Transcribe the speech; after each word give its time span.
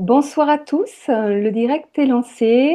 Bonsoir 0.00 0.48
à 0.48 0.56
tous, 0.56 1.08
le 1.08 1.50
direct 1.50 1.98
est 1.98 2.06
lancé. 2.06 2.74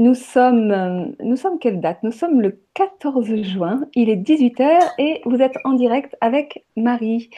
Nous 0.00 0.16
sommes, 0.16 1.14
nous 1.22 1.36
sommes 1.36 1.60
quelle 1.60 1.80
date? 1.80 2.02
Nous 2.02 2.10
sommes 2.10 2.40
le 2.40 2.60
14 2.74 3.40
juin, 3.44 3.82
il 3.94 4.10
est 4.10 4.16
18h 4.16 4.80
et 4.98 5.20
vous 5.26 5.36
êtes 5.36 5.54
en 5.62 5.74
direct 5.74 6.16
avec 6.20 6.64
Marie. 6.76 7.30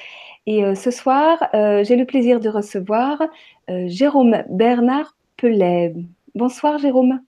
Et 0.47 0.65
euh, 0.65 0.75
ce 0.75 0.91
soir, 0.91 1.47
euh, 1.53 1.85
j'ai 1.85 1.97
le 1.97 2.07
plaisir 2.07 2.41
de 2.41 2.49
recevoir 2.49 3.21
euh, 3.69 3.85
Jérôme 3.87 4.45
Bernard 4.49 5.15
Pellet. 5.37 5.95
Bonsoir 6.35 6.79
Jérôme. 6.79 7.21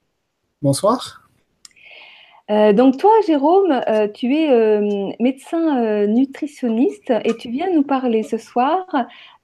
Bonsoir. 0.62 1.23
Donc 2.48 2.98
toi, 2.98 3.10
Jérôme, 3.26 3.80
tu 4.12 4.34
es 4.34 5.16
médecin 5.18 6.06
nutritionniste 6.06 7.12
et 7.24 7.34
tu 7.36 7.48
viens 7.50 7.70
nous 7.72 7.82
parler 7.82 8.22
ce 8.22 8.36
soir 8.36 8.84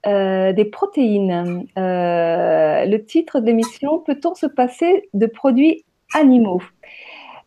des 0.05 0.65
protéines. 0.71 1.65
le 1.75 2.97
titre 2.99 3.39
de 3.39 3.45
l'émission, 3.47 3.99
Peut-on 3.99 4.35
se 4.35 4.45
passer 4.45 5.09
de 5.13 5.25
produits 5.25 5.83
animaux? 6.13 6.61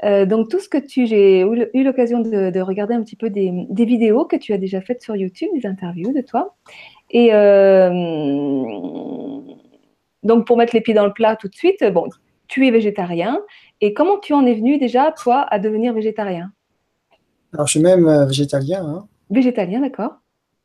Donc 0.03 0.51
tout 0.51 0.59
ce 0.59 0.69
que 0.69 0.79
tu, 0.79 1.07
j'ai 1.07 1.41
eu 1.41 1.84
l'occasion 1.84 2.21
de, 2.21 2.61
regarder 2.61 2.95
un 2.95 3.03
petit 3.03 3.17
peu 3.17 3.31
des, 3.31 3.67
vidéos 3.71 4.25
que 4.25 4.37
tu 4.37 4.53
as 4.53 4.59
déjà 4.59 4.81
faites 4.81 5.03
sur 5.03 5.15
YouTube, 5.15 5.51
des 5.55 5.67
interviews 5.67 6.12
de 6.12 6.21
toi. 6.21 6.57
Et 7.11 7.31
donc 10.25 10.47
pour 10.47 10.57
mettre 10.57 10.75
les 10.75 10.81
pieds 10.81 10.95
dans 10.95 11.07
le 11.07 11.12
plat 11.12 11.37
tout 11.37 11.48
de 11.48 11.55
suite, 11.55 11.84
bon, 11.93 12.09
tu 12.48 12.66
es 12.66 12.71
végétarien. 12.71 13.41
Et 13.80 13.95
comment 13.95 14.19
tu 14.19 14.33
en 14.33 14.47
es 14.47 14.55
venu 14.55 14.79
déjà, 14.79 15.12
toi, 15.12 15.47
à 15.51 15.59
devenir 15.59 15.93
végétarien? 15.93 16.53
Alors 17.53 17.67
je 17.67 17.73
suis 17.73 17.80
même 17.80 18.07
euh, 18.07 18.27
végétalien. 18.27 18.84
Hein. 18.84 19.07
Végétalien, 19.30 19.80
d'accord. 19.80 20.17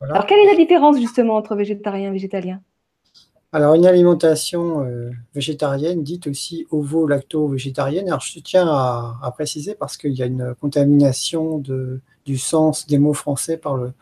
Alors, 0.02 0.24
quelle 0.24 0.38
est 0.38 0.50
la 0.50 0.56
différence 0.56 0.98
justement 0.98 1.36
entre 1.36 1.54
végétarien 1.54 2.08
et 2.08 2.12
végétalien? 2.12 2.62
Alors, 3.52 3.74
une 3.74 3.84
alimentation 3.84 4.84
euh, 4.84 5.10
végétarienne, 5.34 6.02
dite 6.02 6.26
aussi 6.26 6.66
ovo-lacto-végétarienne. 6.70 8.08
Alors, 8.08 8.20
je 8.20 8.38
tiens 8.38 8.66
à, 8.66 9.30
préciser 9.34 9.74
parce 9.74 9.96
qu'il 9.96 10.12
y 10.12 10.22
a 10.22 10.26
une 10.26 10.54
contamination 10.54 11.58
de, 11.58 12.00
du 12.24 12.38
sens 12.38 12.86
des 12.86 12.98
mots 12.98 13.12
français 13.12 13.58
par 13.58 13.76
le 13.76 13.92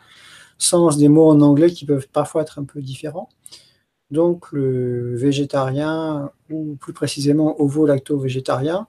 sens 0.59 0.99
des 0.99 1.09
mots 1.09 1.31
en 1.31 1.41
anglais 1.41 1.71
qui 1.71 1.85
peuvent 1.85 2.09
parfois 2.13 2.43
être 2.43 2.59
un 2.59 2.65
peu 2.65 2.81
différents. 2.81 3.29
Donc, 4.11 4.53
le 4.53 5.17
végétarien, 5.17 6.31
ou 6.51 6.77
plus 6.81 6.93
précisément 6.93 7.61
ovo-lacto-végétarien, 7.61 8.87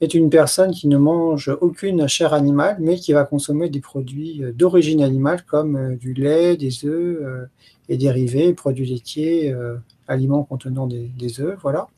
est 0.00 0.14
une 0.14 0.30
personne 0.30 0.72
qui 0.72 0.88
ne 0.88 0.98
mange 0.98 1.50
aucune 1.60 2.06
chair 2.08 2.34
animale, 2.34 2.76
mais 2.80 2.96
qui 2.96 3.12
va 3.12 3.24
consommer 3.24 3.68
des 3.68 3.80
produits 3.80 4.44
euh, 4.44 4.52
d'origine 4.52 5.02
animale 5.02 5.44
comme 5.44 5.76
euh, 5.76 5.96
du 5.96 6.14
lait, 6.14 6.56
des 6.56 6.84
œufs 6.84 7.18
euh, 7.22 7.46
et 7.88 7.96
dérivés, 7.96 8.54
produits 8.54 8.86
laitiers, 8.86 9.54
aliments 10.08 10.42
contenant 10.42 10.86
des, 10.86 11.40
œufs, 11.40 11.58
voilà. 11.60 11.88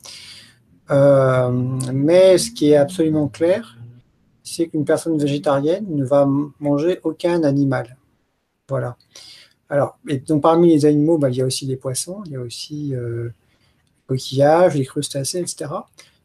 mais 1.93 2.37
ce 2.37 2.51
qui 2.51 2.71
est 2.71 2.75
absolument 2.75 3.29
clair, 3.29 3.77
c'est 4.43 4.67
qu'une 4.67 4.83
personne 4.83 5.17
végétarienne 5.17 5.85
ne 5.87 6.03
va 6.03 6.27
manger 6.59 6.99
aucun 7.03 7.43
animal. 7.43 7.95
Voilà. 8.67 8.97
Alors, 9.69 9.97
donc 10.27 10.41
parmi 10.41 10.69
les 10.69 10.85
animaux, 10.85 11.17
bah, 11.17 11.29
il 11.29 11.35
y 11.35 11.41
a 11.41 11.45
aussi 11.45 11.65
des 11.65 11.75
poissons, 11.75 12.21
il 12.25 12.31
y 12.31 12.35
a 12.35 12.41
aussi 12.41 12.93
les 12.93 13.29
coquillages, 14.07 14.75
les 14.75 14.85
crustacés, 14.85 15.39
etc. 15.39 15.67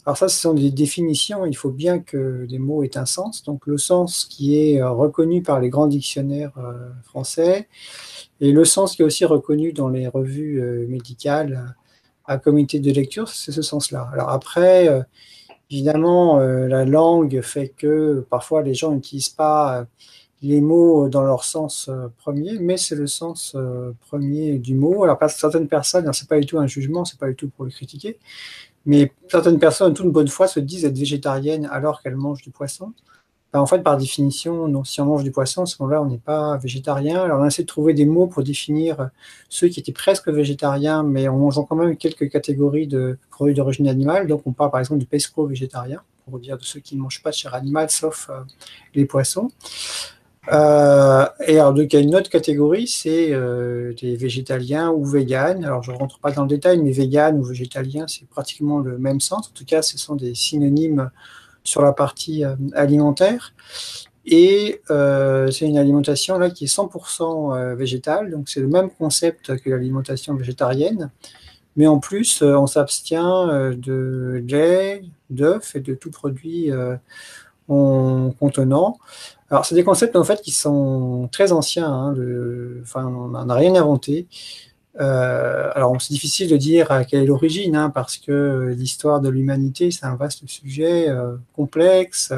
Alors 0.04 0.16
ça, 0.16 0.28
ce 0.28 0.40
sont 0.40 0.54
des 0.54 0.70
définitions. 0.70 1.46
Il 1.46 1.56
faut 1.56 1.70
bien 1.70 2.00
que 2.00 2.44
les 2.48 2.58
mots 2.58 2.82
aient 2.82 2.96
un 2.96 3.06
sens. 3.06 3.44
Donc 3.44 3.66
le 3.66 3.78
sens 3.78 4.24
qui 4.24 4.58
est 4.58 4.80
euh, 4.80 4.90
reconnu 4.90 5.42
par 5.42 5.60
les 5.60 5.68
grands 5.68 5.86
dictionnaires 5.86 6.52
euh, 6.58 6.90
français 7.04 7.68
et 8.40 8.50
le 8.50 8.64
sens 8.64 8.96
qui 8.96 9.02
est 9.02 9.04
aussi 9.04 9.24
reconnu 9.24 9.72
dans 9.72 9.88
les 9.88 10.08
revues 10.08 10.60
euh, 10.60 10.86
médicales 10.88 11.74
à 12.24 12.38
comité 12.38 12.80
de 12.80 12.90
lecture, 12.90 13.28
c'est 13.28 13.52
ce 13.52 13.62
sens-là. 13.62 14.08
Alors 14.12 14.30
après, 14.30 14.88
évidemment, 15.70 16.38
la 16.38 16.84
langue 16.84 17.40
fait 17.40 17.70
que 17.76 18.24
parfois 18.30 18.62
les 18.62 18.74
gens 18.74 18.92
n'utilisent 18.92 19.28
pas 19.28 19.86
les 20.42 20.60
mots 20.60 21.08
dans 21.08 21.22
leur 21.22 21.44
sens 21.44 21.88
premier, 22.18 22.58
mais 22.58 22.76
c'est 22.76 22.96
le 22.96 23.06
sens 23.06 23.56
premier 24.08 24.58
du 24.58 24.74
mot. 24.74 25.04
Alors 25.04 25.18
certaines 25.28 25.68
personnes, 25.68 26.12
c'est 26.12 26.28
pas 26.28 26.40
du 26.40 26.46
tout 26.46 26.58
un 26.58 26.66
jugement, 26.66 27.04
c'est 27.04 27.18
pas 27.18 27.28
du 27.28 27.36
tout 27.36 27.48
pour 27.48 27.64
le 27.64 27.70
critiquer, 27.70 28.18
mais 28.84 29.12
certaines 29.28 29.58
personnes, 29.58 29.94
toute 29.94 30.10
bonne 30.10 30.28
foi, 30.28 30.48
se 30.48 30.60
disent 30.60 30.84
être 30.84 30.98
végétariennes 30.98 31.66
alors 31.70 32.02
qu'elles 32.02 32.16
mangent 32.16 32.42
du 32.42 32.50
poisson. 32.50 32.92
Ben, 33.52 33.60
en 33.60 33.66
fait, 33.66 33.80
par 33.82 33.98
définition, 33.98 34.66
non, 34.66 34.82
si 34.82 35.00
on 35.02 35.06
mange 35.06 35.24
du 35.24 35.30
poisson, 35.30 35.62
à 35.62 35.66
ce 35.66 35.76
moment-là, 35.80 36.00
on 36.00 36.06
n'est 36.06 36.18
pas 36.18 36.56
végétarien. 36.56 37.22
Alors, 37.22 37.38
on 37.40 37.42
a 37.42 37.48
essayé 37.48 37.64
de 37.64 37.68
trouver 37.68 37.92
des 37.92 38.06
mots 38.06 38.26
pour 38.26 38.42
définir 38.42 39.10
ceux 39.50 39.68
qui 39.68 39.78
étaient 39.78 39.92
presque 39.92 40.28
végétariens, 40.28 41.02
mais 41.02 41.28
en 41.28 41.36
mangeant 41.36 41.64
quand 41.64 41.76
même 41.76 41.96
quelques 41.98 42.30
catégories 42.30 42.86
de 42.86 43.18
produits 43.30 43.54
d'origine 43.54 43.88
animale. 43.88 44.26
Donc, 44.26 44.42
on 44.46 44.52
parle 44.52 44.70
par 44.70 44.80
exemple 44.80 45.00
de 45.00 45.04
pesco-végétarien, 45.04 46.00
pour 46.24 46.38
dire 46.38 46.56
de 46.56 46.64
ceux 46.64 46.80
qui 46.80 46.96
ne 46.96 47.02
mangent 47.02 47.22
pas 47.22 47.28
de 47.28 47.34
chair 47.34 47.54
animale, 47.54 47.90
sauf 47.90 48.30
euh, 48.30 48.40
les 48.94 49.04
poissons. 49.04 49.50
Euh, 50.50 51.24
et 51.46 51.58
alors, 51.58 51.72
donc, 51.72 51.92
il 51.92 51.96
y 51.96 51.98
a 51.98 52.02
une 52.02 52.16
autre 52.16 52.28
catégorie, 52.28 52.88
c'est 52.88 53.32
euh, 53.32 53.92
des 53.94 54.16
végétaliens 54.16 54.90
ou 54.90 55.04
véganes? 55.04 55.64
Alors, 55.64 55.82
je 55.82 55.92
ne 55.92 55.96
rentre 55.96 56.18
pas 56.18 56.32
dans 56.32 56.42
le 56.42 56.48
détail, 56.48 56.78
mais 56.78 56.90
vegan 56.90 57.38
ou 57.38 57.44
végétalien, 57.44 58.06
c'est 58.08 58.28
pratiquement 58.28 58.80
le 58.80 58.98
même 58.98 59.20
sens. 59.20 59.48
En 59.48 59.52
tout 59.52 59.64
cas, 59.64 59.82
ce 59.82 59.98
sont 59.98 60.16
des 60.16 60.34
synonymes 60.34 61.10
sur 61.62 61.82
la 61.82 61.92
partie 61.92 62.44
euh, 62.44 62.56
alimentaire. 62.74 63.54
Et 64.24 64.80
c'est 64.86 65.66
une 65.66 65.78
alimentation 65.78 66.38
là 66.38 66.50
qui 66.50 66.64
est 66.64 66.72
100% 66.72 67.74
végétale, 67.74 68.30
donc 68.30 68.48
c'est 68.48 68.60
le 68.60 68.68
même 68.68 68.88
concept 68.88 69.56
que 69.56 69.68
l'alimentation 69.68 70.36
végétarienne. 70.36 71.10
Mais 71.74 71.88
en 71.88 71.98
plus, 71.98 72.40
on 72.40 72.68
s'abstient 72.68 73.74
de 73.76 74.44
lait, 74.46 75.02
d'œufs 75.28 75.74
et 75.74 75.80
de 75.80 75.94
tout 75.94 76.12
produit 76.12 76.70
contenant. 77.66 78.98
Alors, 79.50 79.66
c'est 79.66 79.74
des 79.74 79.84
concepts 79.84 80.16
en 80.16 80.24
fait 80.24 80.40
qui 80.40 80.50
sont 80.50 81.28
très 81.30 81.52
anciens. 81.52 81.92
Hein, 81.92 82.14
enfin, 82.82 83.06
on 83.06 83.44
n'a 83.44 83.54
rien 83.54 83.74
inventé. 83.74 84.26
Euh, 85.00 85.70
alors, 85.74 86.00
c'est 86.00 86.12
difficile 86.12 86.48
de 86.48 86.56
dire 86.56 86.90
à 86.90 87.04
quelle 87.04 87.22
est 87.22 87.26
l'origine, 87.26 87.76
hein, 87.76 87.90
parce 87.90 88.18
que 88.18 88.74
l'histoire 88.76 89.20
de 89.20 89.28
l'humanité, 89.28 89.90
c'est 89.90 90.04
un 90.04 90.16
vaste 90.16 90.46
sujet 90.46 91.08
euh, 91.08 91.36
complexe. 91.54 92.32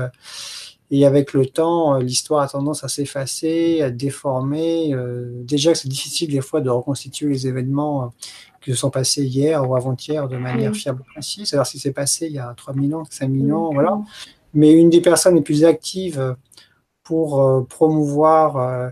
Et 0.91 1.07
avec 1.07 1.33
le 1.33 1.47
temps, 1.47 1.99
l'histoire 1.99 2.43
a 2.43 2.49
tendance 2.49 2.85
à 2.85 2.89
s'effacer, 2.89 3.83
à 3.83 3.91
déformer. 3.91 4.93
Euh, 4.95 5.43
déjà, 5.43 5.75
c'est 5.75 5.89
difficile 5.89 6.31
des 6.31 6.41
fois 6.41 6.61
de 6.61 6.71
reconstituer 6.71 7.29
les 7.29 7.47
événements 7.49 8.13
qui 8.61 8.71
se 8.71 8.77
sont 8.77 8.91
passés 8.91 9.25
hier 9.25 9.69
ou 9.69 9.75
avant-hier 9.75 10.29
de 10.29 10.37
manière 10.37 10.75
fiable 10.75 11.03
et 11.03 11.13
précise. 11.13 11.53
Alors, 11.55 11.67
si 11.67 11.79
c'est 11.79 11.93
passé 11.93 12.27
il 12.27 12.33
y 12.33 12.39
a 12.39 12.55
3000 12.57 12.95
ans, 12.95 13.05
5000 13.09 13.53
ans, 13.53 13.71
voilà. 13.73 13.99
Mais 14.55 14.73
une 14.73 14.91
des 14.91 15.01
personnes 15.01 15.35
les 15.35 15.43
plus 15.43 15.65
actives 15.65 16.37
pour 17.05 17.43
euh, 17.43 17.63
promouvoir 17.63 18.57
euh, 18.57 18.89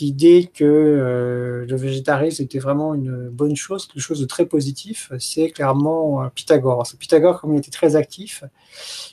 l'idée 0.00 0.50
que 0.52 0.64
euh, 0.64 1.66
le 1.66 1.76
végétarisme 1.76 2.42
était 2.42 2.58
vraiment 2.58 2.94
une 2.94 3.28
bonne 3.28 3.56
chose, 3.56 3.86
quelque 3.86 4.02
chose 4.02 4.20
de 4.20 4.26
très 4.26 4.46
positif, 4.46 5.12
c'est 5.18 5.50
clairement 5.50 6.28
Pythagore. 6.34 6.86
Pythagore, 6.98 7.40
comme 7.40 7.54
il 7.54 7.58
était 7.58 7.70
très 7.70 7.96
actif, 7.96 8.44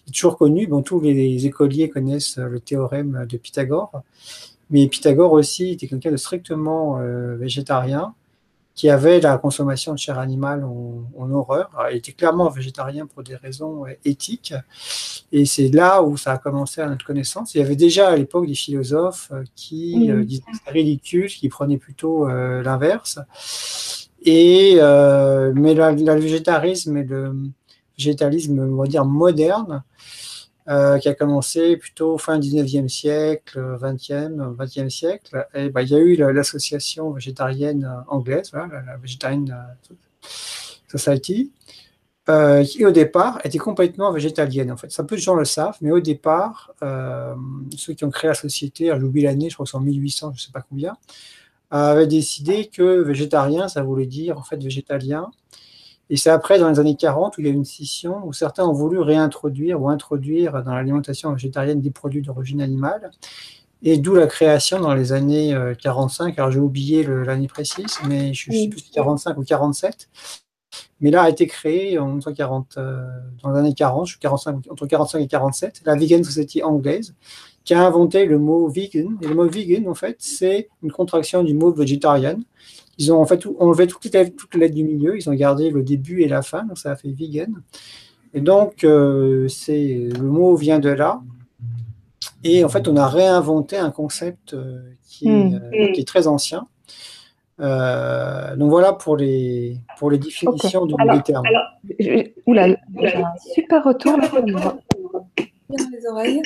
est 0.08 0.12
toujours 0.12 0.38
connu. 0.38 0.68
Bon, 0.68 0.82
tous 0.82 1.00
les 1.00 1.46
écoliers 1.46 1.90
connaissent 1.90 2.38
le 2.38 2.60
théorème 2.60 3.26
de 3.28 3.38
Pythagore, 3.38 4.04
mais 4.70 4.88
Pythagore 4.88 5.32
aussi 5.32 5.72
était 5.72 5.88
quelqu'un 5.88 6.12
de 6.12 6.18
strictement 6.18 7.00
végétarien 7.38 8.14
qui 8.76 8.90
avait 8.90 9.22
la 9.22 9.38
consommation 9.38 9.94
de 9.94 9.98
chair 9.98 10.20
animale 10.20 10.66
en, 10.66 11.32
horreur. 11.32 11.72
il 11.92 11.98
était 11.98 12.12
clairement 12.12 12.50
végétarien 12.50 13.08
pour 13.08 13.24
des 13.24 13.36
raisons 13.36 13.86
euh, 13.86 13.94
éthiques. 14.04 14.54
Et 15.32 15.46
c'est 15.46 15.70
là 15.70 16.04
où 16.04 16.18
ça 16.18 16.34
a 16.34 16.38
commencé 16.38 16.82
à 16.82 16.88
notre 16.88 17.06
connaissance. 17.06 17.56
Il 17.56 17.60
y 17.60 17.62
avait 17.62 17.78
déjà 17.78 18.10
à 18.10 18.16
l'époque 18.16 18.48
des 18.48 18.54
philosophes 18.54 19.30
euh, 19.32 19.44
qui 19.56 20.12
euh, 20.12 20.26
disaient 20.26 20.42
que 20.42 20.58
c'était 20.58 20.72
ridicule, 20.72 21.28
qui 21.28 21.48
prenaient 21.48 21.78
plutôt 21.78 22.28
l'inverse. 22.28 23.20
Et, 24.24 24.76
mais 24.76 25.74
le 25.74 26.20
végétarisme 26.20 26.98
et 26.98 27.04
le 27.04 27.34
végétalisme, 27.98 28.60
on 28.60 28.76
va 28.76 28.88
dire, 28.88 29.06
moderne, 29.06 29.84
euh, 30.68 30.98
qui 30.98 31.08
a 31.08 31.14
commencé 31.14 31.78
plutôt 31.78 32.18
fin 32.18 32.40
19e 32.40 32.88
siècle, 32.88 33.60
20e, 33.80 34.56
20e 34.56 34.90
siècle. 34.90 35.48
Et 35.54 35.70
bah, 35.70 35.84
il 35.84 35.90
y 35.90 35.96
a 35.96 36.00
eu 36.00 36.16
l'association 36.16 37.12
végétarienne 37.12 37.88
anglaise, 38.08 38.52
la, 38.52 38.98
Vegetarian 38.98 39.46
Society, 40.88 41.52
euh, 42.30 42.64
qui 42.64 42.84
au 42.84 42.90
départ 42.90 43.40
était 43.44 43.60
complètement 43.60 44.12
végétalienne. 44.12 44.72
En 44.72 44.78
fait, 44.78 44.92
ça 44.92 45.04
peu 45.04 45.16
de 45.18 45.22
gens 45.22 45.36
le 45.36 45.46
savent, 45.46 45.78
mais 45.82 45.92
au 45.92 46.00
départ, 46.00 46.74
euh, 46.82 47.36
ceux 47.78 47.94
qui 47.94 48.04
ont 48.04 48.10
créé 48.10 48.30
la 48.30 48.34
société, 48.34 48.92
j'oublie 49.00 49.22
l'année, 49.22 49.52
je 49.52 49.54
crois 49.54 49.66
que 49.66 49.70
c'est 49.70 49.78
en 49.78 49.82
1800, 49.82 50.32
je 50.32 50.42
ne 50.42 50.46
sais 50.48 50.52
pas 50.52 50.66
combien, 50.68 50.98
avaient 51.70 52.08
décidé 52.08 52.72
que 52.74 53.02
végétarien, 53.02 53.68
ça 53.68 53.84
voulait 53.84 54.08
dire 54.08 54.40
en 54.40 54.44
fait 54.44 54.58
végétalien. 54.58 55.30
Et 56.10 56.18
c'est 56.18 56.30
après, 56.30 56.60
dans 56.60 56.70
les 56.70 56.80
années 56.80 56.96
40, 56.96 57.38
où 57.38 57.42
il 57.42 57.48
y 57.48 57.50
a 57.50 57.52
eu 57.52 57.56
une 57.56 57.66
scission, 57.66 58.26
où 58.26 58.34
certains 58.34 58.66
ont 58.66 58.74
voulu 58.74 59.00
réintroduire 59.00 59.82
ou 59.82 59.90
introduire 59.90 60.64
dans 60.64 60.74
l'alimentation 60.76 61.32
végétarienne 61.32 61.82
des 61.82 61.92
produits 61.92 62.22
d'origine 62.22 62.62
animale. 62.62 63.12
Et 63.84 63.98
d'où 63.98 64.16
la 64.16 64.28
création 64.28 64.80
dans 64.80 64.94
les 64.94 65.12
années 65.14 65.56
45, 65.82 66.30
euh, 66.30 66.34
alors 66.38 66.52
j'ai 66.52 66.60
oublié 66.60 67.04
l'année 67.04 67.48
précise, 67.48 67.98
mais 68.08 68.34
je 68.34 68.52
ne 68.52 68.56
sais 68.56 68.68
plus 68.70 68.80
si 68.80 68.92
45 68.92 69.38
ou 69.38 69.44
47, 69.44 70.10
mais 71.02 71.12
là 71.12 71.24
a 71.24 71.30
été 71.30 71.46
créée 71.46 72.00
en 72.00 72.08
1940, 72.08 72.80
dans 73.44 73.52
les 73.52 73.60
années 73.60 73.74
40, 73.74 74.18
45, 74.20 74.72
entre 74.72 74.88
45 74.88 75.20
et 75.20 75.28
47, 75.28 75.82
la 75.86 75.96
Vegan 75.96 76.24
Society 76.24 76.64
anglaise, 76.64 77.14
qui 77.66 77.74
a 77.74 77.86
inventé 77.86 78.26
le 78.26 78.38
mot 78.38 78.68
vegan. 78.70 79.18
Et 79.22 79.28
le 79.28 79.36
mot 79.36 79.50
vegan, 79.50 79.88
en 79.90 79.96
fait, 79.96 80.16
c'est 80.20 80.70
une 80.84 80.92
contraction 80.92 81.44
du 81.44 81.54
mot 81.54 81.74
vegetarian. 81.74 82.38
Ils 82.98 83.12
ont 83.12 83.22
en 83.22 83.26
fait 83.26 83.46
enlevé 83.60 83.88
toutes 83.88 84.06
les, 84.06 84.32
toutes 84.32 84.54
les 84.54 84.62
lettres 84.62 84.76
du 84.76 84.84
milieu, 84.84 85.18
ils 85.18 85.30
ont 85.30 85.34
gardé 85.34 85.70
le 85.70 85.84
début 85.84 86.22
et 86.22 86.28
la 86.28 86.42
fin, 86.42 86.64
donc 86.64 86.78
ça 86.78 86.92
a 86.92 86.96
fait 86.96 87.10
vegan. 87.10 87.62
Et 88.34 88.42
donc, 88.42 88.84
euh, 88.84 89.48
c'est 89.48 90.10
le 90.14 90.24
mot 90.24 90.56
vient 90.56 90.80
de 90.80 90.90
là. 90.90 91.22
Et 92.44 92.64
en 92.66 92.70
fait, 92.70 92.88
on 92.88 92.98
a 92.98 93.08
réinventé 93.08 93.78
un 93.78 93.92
concept 93.92 94.54
euh, 94.54 94.82
qui, 95.08 95.30
est, 95.30 95.32
hmm. 95.32 95.62
euh, 95.74 95.92
qui, 95.94 96.02
est, 96.02 96.08
très 96.08 96.28
ancien. 96.28 96.68
donc 97.58 98.70
voilà 98.70 98.92
pour 98.92 99.16
les, 99.16 99.80
pour 99.98 100.12
les 100.12 100.18
définitions 100.18 100.86
terme. 101.26 101.46
Alors, 101.46 101.64
oula, 102.46 102.68
j'ai 102.68 103.16
un 103.16 103.34
super 103.54 103.84
retour. 103.84 104.18
Dans 104.18 105.78
les 105.92 106.06
oreilles. 106.08 106.42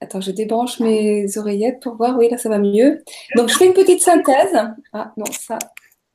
Attends, 0.00 0.20
je 0.20 0.30
débranche 0.30 0.80
mes 0.80 1.26
oreillettes 1.36 1.80
pour 1.82 1.96
voir. 1.96 2.16
Oui, 2.16 2.28
là, 2.30 2.38
ça 2.38 2.48
va 2.48 2.58
mieux. 2.58 3.02
Donc, 3.36 3.48
je 3.48 3.56
fais 3.56 3.66
une 3.66 3.74
petite 3.74 4.00
synthèse. 4.00 4.58
Ah, 4.92 5.12
non, 5.16 5.26
ça, 5.26 5.58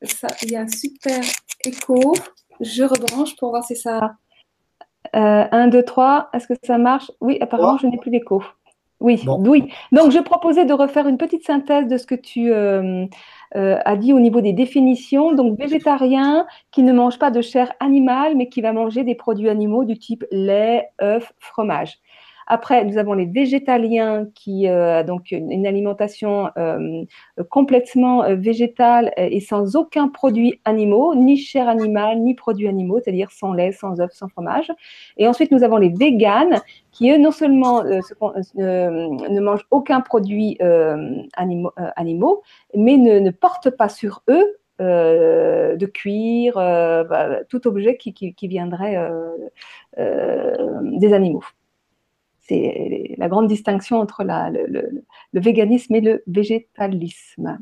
ça, 0.02 0.28
il 0.42 0.52
y 0.52 0.56
a 0.56 0.62
un 0.62 0.68
super 0.68 1.22
écho. 1.66 2.14
Je 2.60 2.84
rebranche 2.84 3.36
pour 3.36 3.50
voir 3.50 3.64
si 3.64 3.76
ça. 3.76 4.16
1, 5.14 5.68
2, 5.68 5.84
3. 5.84 6.30
Est-ce 6.34 6.48
que 6.48 6.54
ça 6.64 6.78
marche? 6.78 7.12
Oui, 7.22 7.38
apparemment, 7.40 7.78
je 7.78 7.88
n'ai 7.88 7.98
plus 7.98 8.12
d'écho. 8.12 8.44
Oui, 9.02 9.22
oui. 9.28 9.70
Donc, 9.92 10.12
je 10.12 10.20
proposais 10.20 10.66
de 10.66 10.74
refaire 10.74 11.08
une 11.08 11.18
petite 11.18 11.46
synthèse 11.46 11.88
de 11.88 11.98
ce 11.98 12.06
que 12.06 12.16
tu 12.16 12.52
euh, 12.52 13.06
euh, 13.56 13.78
as 13.84 13.98
dit 13.98 14.14
au 14.14 14.20
niveau 14.20 14.42
des 14.42 14.54
définitions. 14.54 15.34
Donc, 15.34 15.60
végétarien 15.60 16.48
qui 16.72 16.81
ne 16.81 16.94
mange 16.94 17.20
pas 17.20 17.30
de 17.30 17.42
chair 17.42 17.74
animale, 17.80 18.36
mais 18.36 18.48
qui 18.48 18.62
va 18.62 18.72
manger 18.72 19.04
des 19.04 19.16
produits 19.16 19.50
animaux 19.50 19.84
du 19.84 20.00
type 20.00 20.26
lait, 20.31 20.90
œufs, 21.02 21.34
fromage. 21.40 22.00
Après, 22.47 22.86
nous 22.86 22.97
avons 22.97 23.13
les 23.13 23.25
végétaliens 23.25 24.27
qui 24.36 24.68
euh, 24.68 25.03
donc 25.03 25.31
une, 25.31 25.65
alimentation 25.65 26.50
euh, 26.57 27.03
complètement 27.50 28.24
euh, 28.24 28.36
végétale 28.36 29.12
et 29.18 29.39
sans 29.39 29.75
aucun 29.75 30.09
produit 30.09 30.62
animaux, 30.63 31.15
ni 31.15 31.38
chair 31.38 31.68
animale, 31.68 32.19
ni 32.19 32.36
produits 32.36 32.68
animaux, 32.68 33.00
c'est-à-dire 33.03 33.31
sans 33.31 33.53
lait, 33.53 33.71
sans 33.71 34.00
œufs, 34.00 34.12
sans 34.12 34.27
fromage. 34.27 34.71
Et 35.18 35.27
ensuite, 35.27 35.51
nous 35.51 35.63
avons 35.63 35.77
les 35.77 35.89
véganes 35.89 36.62
qui 36.92 37.12
eux 37.12 37.18
non 37.18 37.31
seulement 37.31 37.83
ne 37.83 39.39
mangent 39.39 39.68
aucun 39.71 40.01
produit 40.01 40.57
animaux, 41.36 42.44
mais 42.75 42.97
ne, 42.97 43.31
portent 43.31 43.71
pas 43.71 43.89
sur 43.89 44.21
eux 44.30 44.57
de 44.80 45.86
cuir, 45.88 46.53
bah, 46.56 47.44
tout 47.50 47.68
objet 47.68 47.97
qui 47.97 48.47
viendrait 48.47 49.09
des 49.97 51.13
animaux. 51.13 51.44
C'est 52.47 53.15
la 53.18 53.27
grande 53.27 53.47
distinction 53.47 54.00
entre 54.00 54.24
le, 54.24 55.03
véganisme 55.33 55.95
et 55.95 56.01
le 56.01 56.24
végétalisme. 56.27 57.59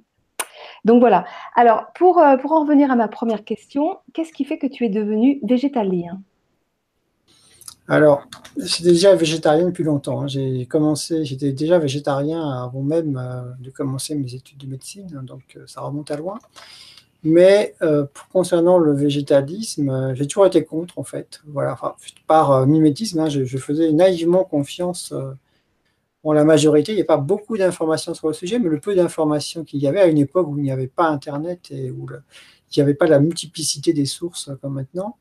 Donc 0.86 1.00
voilà. 1.00 1.26
Alors, 1.56 1.86
pour, 1.96 2.20
euh, 2.20 2.38
pour 2.38 2.52
en 2.52 2.62
revenir 2.62 2.92
à 2.92 2.96
ma 2.96 3.08
première 3.08 3.44
question, 3.44 3.98
qu'est-ce 4.14 4.34
qui 4.34 4.46
fait 4.46 4.58
que 4.58 4.68
tu 4.68 4.86
es 4.86 4.90
devenu 4.90 5.40
végétalien? 5.44 6.22
Alors, 7.88 8.24
j'étais 8.58 8.92
déjà 8.92 9.16
végétarien 9.16 9.66
depuis 9.66 9.84
longtemps. 9.84 10.22
Hein. 10.22 10.28
J'ai 10.28 10.66
commencé, 10.66 11.26
j'étais 11.26 11.52
déjà 11.52 11.80
végétarien 11.80 12.64
avant 12.64 12.82
même 12.82 13.18
euh, 13.18 13.42
de 13.60 13.70
commencer 13.70 14.16
mes 14.16 14.36
études 14.36 14.58
de 14.58 14.68
médecine, 14.68 15.08
hein, 15.18 15.24
donc 15.24 15.42
euh, 15.58 15.66
ça 15.68 15.82
remonte 15.82 16.10
à 16.10 16.16
loin. 16.16 16.40
Mais 17.24 17.74
euh, 17.82 18.06
concernant 18.34 18.78
le 18.78 18.94
végétalisme, 18.94 19.90
euh, 19.90 20.16
j'ai 20.16 20.28
toujours 20.28 20.46
été 20.46 20.66
contre, 20.66 21.00
en 21.00 21.04
fait. 21.04 21.42
Voilà, 21.48 21.78
par 22.28 22.52
euh, 22.52 22.66
mimétisme, 22.66 23.20
hein, 23.20 23.30
je, 23.30 23.58
faisais 23.58 23.94
naïvement 23.94 24.44
confiance 24.44 25.14
en 26.24 26.34
la 26.34 26.44
majorité. 26.44 26.92
Il 26.92 26.96
n'y 26.96 27.02
a 27.02 27.06
pas 27.06 27.18
beaucoup 27.18 27.58
d'informations 27.58 28.14
sur 28.14 28.28
le 28.28 28.34
sujet, 28.34 28.60
mais 28.60 28.70
le 28.70 28.80
peu 28.80 28.94
d'informations 28.94 29.64
qu'il 29.64 29.80
y 29.80 29.88
avait 29.88 30.02
à 30.02 30.08
une 30.08 30.18
époque 30.18 30.48
où 30.50 30.58
il 30.58 30.64
n'y 30.64 30.72
avait 30.72 30.88
pas 30.88 31.08
Internet 31.08 31.72
et 31.72 31.92
où 31.92 32.08
il 32.12 32.78
n'y 32.78 32.82
avait 32.82 32.94
pas 32.94 33.08
la 33.08 33.20
multiplicité 33.20 33.94
des 33.94 34.06
sources 34.06 34.52
comme 34.62 34.74
maintenant, 34.74 35.18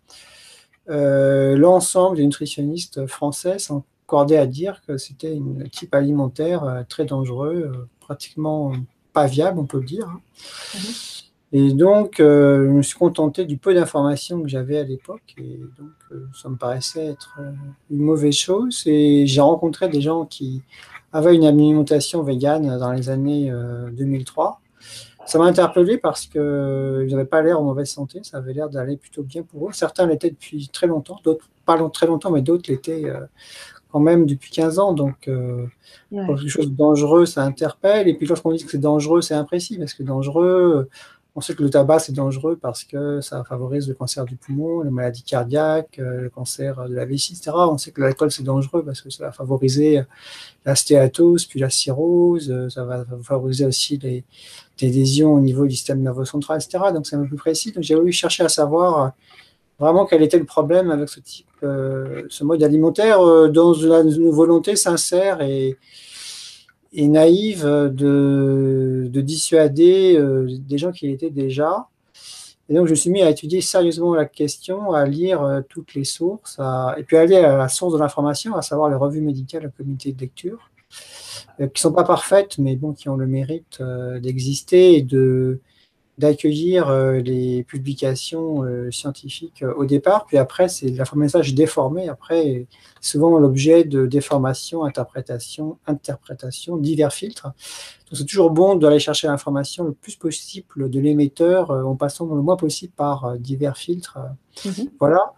l'ensemble 0.89 2.17
des 2.17 2.25
nutritionnistes 2.25 3.07
français 3.07 3.59
s'encordaient 3.61 4.39
à 4.39 4.47
dire 4.47 4.83
que 4.87 4.97
c'était 4.97 5.39
un 5.39 5.69
type 5.69 5.95
alimentaire 5.95 6.85
très 6.89 7.05
dangereux, 7.05 7.89
pratiquement 8.01 8.73
pas 9.13 9.27
viable, 9.27 9.61
on 9.61 9.67
peut 9.67 9.79
le 9.79 9.87
dire. 9.87 10.09
Hein. 10.09 10.21
Et 11.55 11.75
donc, 11.75 12.19
euh, 12.19 12.65
je 12.65 12.71
me 12.71 12.83
suis 12.83 12.97
contenté 12.97 13.45
du 13.45 13.59
peu 13.59 13.75
d'informations 13.75 14.41
que 14.43 14.49
j'avais 14.49 14.79
à 14.79 14.85
l'époque. 14.85 15.35
Et 15.37 15.61
donc, 15.79 15.91
euh, 16.11 16.27
ça 16.35 16.49
me 16.49 16.57
paraissait 16.57 17.09
être 17.09 17.37
euh, 17.41 17.53
une 17.91 17.99
mauvaise 17.99 18.35
chose. 18.35 18.83
Et 18.87 19.27
j'ai 19.27 19.43
rencontré 19.43 19.91
des 19.91 20.01
gens 20.01 20.25
qui 20.25 20.63
avaient 21.13 21.35
une 21.35 21.45
alimentation 21.45 22.23
végane 22.23 22.79
dans 22.79 22.93
les 22.93 23.11
années 23.11 23.53
2003. 23.93 24.61
Ça 25.27 25.39
m'a 25.39 25.45
interpellé 25.45 25.99
parce 25.99 26.27
qu'ils 26.27 26.41
n'avaient 26.41 27.27
pas 27.27 27.43
l'air 27.43 27.61
en 27.61 27.65
mauvaise 27.65 27.91
santé. 27.91 28.21
Ça 28.23 28.39
avait 28.39 28.55
l'air 28.55 28.71
d'aller 28.71 28.97
plutôt 28.97 29.23
bien 29.23 29.43
pour 29.43 29.69
eux. 29.69 29.73
Certains 29.73 30.07
l'étaient 30.07 30.31
depuis 30.31 30.69
très 30.69 30.87
longtemps, 30.87 31.21
d'autres 31.23 31.51
pas 31.67 31.77
très 31.91 32.07
longtemps, 32.07 32.31
mais 32.31 32.41
d'autres 32.41 32.71
l'étaient 32.71 33.05
quand 33.93 34.01
même 34.01 34.25
depuis 34.25 34.51
15 34.51 34.79
ans. 34.79 34.95
Donc, 34.95 35.29
quelque 36.11 36.49
chose 36.49 36.71
de 36.71 36.77
dangereux, 36.77 37.27
ça 37.27 37.43
interpelle. 37.43 38.09
Et 38.09 38.15
puis, 38.15 38.27
lorsqu'on 38.27 38.53
dit 38.53 38.65
que 38.65 38.71
c'est 38.71 38.79
dangereux, 38.79 39.21
c'est 39.21 39.35
imprécis 39.35 39.77
parce 39.77 39.93
que 39.93 40.03
dangereux, 40.03 40.89
on 41.35 41.41
sait 41.41 41.55
que 41.55 41.63
le 41.63 41.71
tabac, 41.71 42.01
c'est 42.01 42.13
dangereux 42.13 42.59
parce 42.61 42.85
que 42.85 43.23
ça 43.23 43.43
favorise 43.45 43.89
le 43.89 43.95
cancer 43.95 44.25
du 44.27 44.37
poumon, 44.37 44.83
les 44.83 44.91
maladies 44.91 45.23
cardiaques, 45.23 45.99
euh, 45.99 46.23
le 46.23 46.31
cancer 46.31 46.87
de 46.87 46.95
la 46.95 47.07
vessie, 47.07 47.33
etc. 47.33 47.53
On 47.55 47.79
sait 47.79 47.91
que 47.91 48.03
l'alcool, 48.03 48.31
c'est 48.31 48.43
dangereux 48.43 48.85
parce 48.85 49.01
que 49.01 49.09
ça 49.09 49.25
va 49.25 49.33
favoriser 49.33 50.03
la 50.67 50.75
stéatose, 50.75 51.47
puis 51.47 51.59
la 51.59 51.71
cirrhose, 51.71 52.51
euh, 52.51 52.69
ça 52.69 52.85
va 52.85 53.07
favoriser 53.23 53.65
aussi 53.65 53.97
les, 53.97 54.25
des 54.79 54.91
lésions 54.91 55.33
au 55.33 55.41
niveau 55.41 55.67
du 55.67 55.75
système 55.75 56.03
nerveux 56.03 56.27
central, 56.27 56.61
etc. 56.61 56.85
Donc, 56.93 57.07
c'est 57.07 57.17
un 57.17 57.23
peu 57.23 57.29
plus 57.29 57.37
précis. 57.37 57.73
Donc, 57.73 57.83
j'ai 57.83 57.95
voulu 57.95 58.13
chercher 58.13 58.45
à 58.45 58.51
savoir 58.51 59.03
euh, 59.03 59.09
vraiment 59.79 60.05
quel 60.05 60.23
était 60.23 60.39
le 60.39 60.45
problème 60.45 60.91
avec 60.91 61.09
ce 61.09 61.21
type, 61.21 61.47
ce 61.63 62.45
mode 62.45 62.63
alimentaire 62.63 63.19
dans 63.51 63.73
une 63.73 64.31
volonté 64.31 64.77
sincère 64.77 65.41
et, 65.41 65.77
et 66.93 67.09
naïve 67.09 67.65
de, 67.65 69.09
de 69.11 69.21
dissuader 69.21 70.17
euh, 70.17 70.47
des 70.59 70.79
gens 70.79 70.93
qui 70.93 71.09
l'étaient 71.09 71.31
déjà. 71.31 71.89
Et 72.69 72.75
donc, 72.75 72.87
je 72.87 72.91
me 72.91 72.97
suis 72.97 73.11
mis 73.11 73.23
à 73.23 73.31
étudier 73.31 73.61
sérieusement 73.61 74.15
la 74.15 74.25
question, 74.25 74.93
à 74.93 75.05
lire 75.07 75.43
euh, 75.43 75.61
toutes 75.69 75.95
les 75.95 76.05
sources, 76.05 76.61
et 76.97 77.03
puis 77.03 77.17
à 77.17 77.21
aller 77.21 77.37
à 77.37 77.57
la 77.57 77.69
source 77.69 77.95
de 77.95 77.99
l'information, 77.99 78.55
à 78.55 78.63
savoir 78.63 78.89
les 78.89 78.97
revues 78.97 79.21
médicales, 79.21 79.63
la 79.63 79.69
comité 79.69 80.13
de 80.13 80.21
lecture, 80.21 80.71
euh, 81.61 81.67
qui 81.67 81.79
ne 81.79 81.81
sont 81.81 81.93
pas 81.93 82.05
parfaites, 82.05 82.59
mais 82.59 82.77
bon, 82.77 82.93
qui 82.93 83.09
ont 83.09 83.17
le 83.17 83.27
mérite 83.27 83.83
d'exister 84.21 84.97
et 84.97 85.03
de, 85.03 85.61
d'accueillir 86.23 86.89
euh, 86.89 87.19
les 87.19 87.65
publications 87.65 88.63
euh, 88.63 88.93
scientifiques 88.93 89.65
euh, 89.65 89.75
au 89.75 89.85
départ, 89.85 90.25
puis 90.25 90.39
après, 90.39 90.69
c'est 90.69 90.87
l'information 90.87 91.41
déformé, 91.53 92.09
après, 92.09 92.69
souvent 93.01 93.41
l'objet 93.41 93.83
de 93.83 94.07
déformation, 94.07 94.85
interprétation, 94.85 95.79
interprétation, 95.89 96.77
divers 96.77 97.13
filtres. 97.13 97.47
Donc, 97.47 98.19
c'est 98.19 98.25
toujours 98.25 98.53
bon 98.53 98.77
d'aller 98.77 99.01
chercher 99.01 99.27
l'information 99.27 99.85
le 99.85 99.93
plus 99.93 100.15
possible 100.15 100.89
de 100.89 101.01
l'émetteur 101.01 101.71
en 101.73 101.97
passant 101.97 102.33
le 102.33 102.41
moins 102.41 102.57
possible 102.57 102.93
par 102.95 103.37
divers 103.39 103.77
filtres. 103.77 104.19
Mhm. 104.65 104.91
Voilà. 105.01 105.33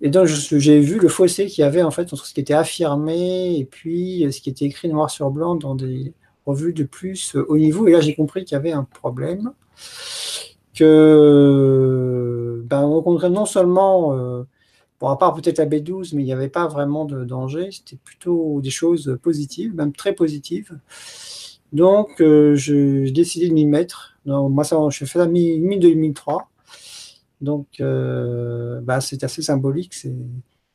Et 0.00 0.08
donc, 0.08 0.26
j'ai 0.26 0.80
vu 0.80 0.98
le 1.00 1.08
fossé 1.08 1.46
qu'il 1.46 1.62
y 1.62 1.66
avait 1.66 1.82
en 1.82 1.90
fait 1.90 2.12
entre 2.14 2.24
ce 2.24 2.32
qui 2.32 2.40
était 2.40 2.54
affirmé 2.54 3.58
et 3.58 3.64
puis 3.66 4.26
ce 4.32 4.40
qui 4.40 4.48
était 4.48 4.64
écrit 4.64 4.88
noir 4.88 5.10
sur 5.10 5.30
blanc 5.30 5.54
dans 5.56 5.74
des 5.74 6.14
revues 6.46 6.72
de 6.72 6.84
plus 6.84 7.36
haut 7.36 7.58
niveau. 7.58 7.86
Et 7.88 7.92
là, 7.92 8.00
j'ai 8.00 8.14
compris 8.14 8.44
qu'il 8.44 8.54
y 8.54 8.58
avait 8.58 8.72
un 8.72 8.84
problème 8.84 9.52
que 10.74 12.62
ben, 12.64 12.82
on 12.82 12.94
rencontrait 12.94 13.30
non 13.30 13.46
seulement, 13.46 14.16
euh, 14.16 14.44
bon, 15.00 15.08
à 15.08 15.16
part 15.16 15.34
peut-être 15.34 15.58
la 15.58 15.66
B12, 15.66 16.14
mais 16.14 16.22
il 16.22 16.26
n'y 16.26 16.32
avait 16.32 16.48
pas 16.48 16.66
vraiment 16.66 17.04
de 17.04 17.24
danger, 17.24 17.70
c'était 17.70 17.96
plutôt 17.96 18.60
des 18.60 18.70
choses 18.70 19.18
positives, 19.22 19.74
même 19.74 19.92
très 19.92 20.14
positives. 20.14 20.78
Donc, 21.72 22.20
euh, 22.20 22.54
j'ai 22.54 23.10
décidé 23.10 23.48
de 23.48 23.54
m'y 23.54 23.66
mettre. 23.66 24.16
Donc, 24.26 24.52
moi, 24.52 24.64
ça, 24.64 24.78
je 24.90 25.04
fais 25.04 25.18
la 25.18 25.26
mi-2003. 25.26 26.44
Donc, 27.40 27.66
euh, 27.80 28.80
ben, 28.82 29.00
c'est 29.00 29.24
assez 29.24 29.42
symbolique. 29.42 29.94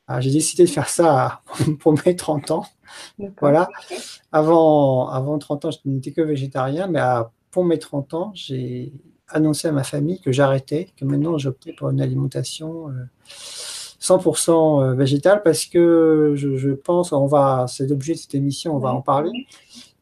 Ah, 0.08 0.22
j'ai 0.22 0.32
décidé 0.32 0.64
de 0.66 0.70
faire 0.70 0.90
ça 0.90 1.42
pour 1.80 1.94
mes 2.06 2.16
30 2.16 2.52
ans. 2.52 2.66
Voilà. 3.40 3.70
Avant, 4.32 5.10
avant 5.10 5.38
30 5.40 5.66
ans, 5.66 5.72
je 5.72 5.78
n'étais 5.86 6.12
que 6.12 6.22
végétarien, 6.22 6.88
mais 6.88 7.00
pour 7.52 7.66
mes 7.66 7.80
30 7.80 8.14
ans, 8.14 8.32
j'ai 8.34 8.94
annoncé 9.30 9.68
à 9.68 9.72
ma 9.72 9.84
famille 9.84 10.20
que 10.22 10.32
j'arrêtais, 10.32 10.90
que 10.98 11.06
maintenant 11.06 11.38
j'optais 11.38 11.74
pour 11.74 11.90
une 11.90 12.02
alimentation 12.02 12.88
100% 14.02 14.50
euh, 14.52 14.84
euh, 14.92 14.94
végétale 14.96 15.42
parce 15.44 15.66
que 15.66 16.34
je, 16.36 16.72
pense, 16.72 17.12
on 17.12 17.28
va, 17.28 17.66
c'est 17.68 17.88
l'objet 17.88 18.14
de 18.14 18.20
cette 18.20 18.36
émission, 18.36 18.76
on 18.76 18.80
va 18.80 18.94
en 18.94 19.02
parler, 19.02 19.32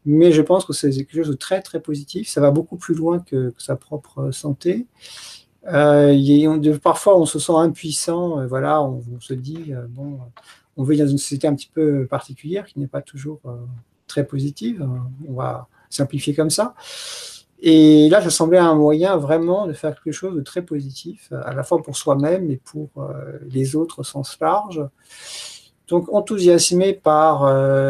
mais 0.05 0.31
je 0.31 0.41
pense 0.41 0.65
que 0.65 0.73
c'est 0.73 0.91
quelque 0.91 1.15
chose 1.15 1.29
de 1.29 1.35
très 1.35 1.61
très 1.61 1.79
positif. 1.79 2.29
Ça 2.29 2.41
va 2.41 2.51
beaucoup 2.51 2.77
plus 2.77 2.95
loin 2.95 3.19
que, 3.19 3.53
sa 3.57 3.75
propre 3.75 4.31
santé. 4.31 4.87
Euh, 5.67 6.77
parfois, 6.81 7.19
on 7.19 7.25
se 7.25 7.39
sent 7.39 7.53
impuissant. 7.55 8.45
Voilà, 8.47 8.81
on, 8.81 9.03
se 9.19 9.33
dit, 9.33 9.73
bon, 9.89 10.19
on 10.77 10.83
vit 10.83 10.97
dans 10.97 11.07
une 11.07 11.17
société 11.17 11.47
un 11.47 11.55
petit 11.55 11.69
peu 11.73 12.07
particulière 12.07 12.65
qui 12.65 12.79
n'est 12.79 12.87
pas 12.87 13.01
toujours 13.01 13.41
très 14.07 14.25
positive. 14.25 14.87
On 15.27 15.33
va 15.33 15.67
simplifier 15.89 16.33
comme 16.33 16.49
ça. 16.49 16.73
Et 17.59 18.07
là, 18.09 18.21
ça 18.21 18.29
semblait 18.29 18.57
un 18.59 18.75
moyen 18.75 19.17
vraiment 19.17 19.67
de 19.67 19.73
faire 19.73 19.99
quelque 20.01 20.13
chose 20.13 20.35
de 20.35 20.41
très 20.41 20.61
positif, 20.61 21.31
à 21.31 21.53
la 21.53 21.63
fois 21.63 21.81
pour 21.81 21.97
soi-même 21.97 22.51
et 22.51 22.57
pour 22.57 22.89
les 23.49 23.75
autres 23.75 23.99
au 23.99 24.03
sens 24.03 24.37
large. 24.39 24.81
Donc, 25.87 26.13
enthousiasmé 26.13 26.93
par 26.93 27.41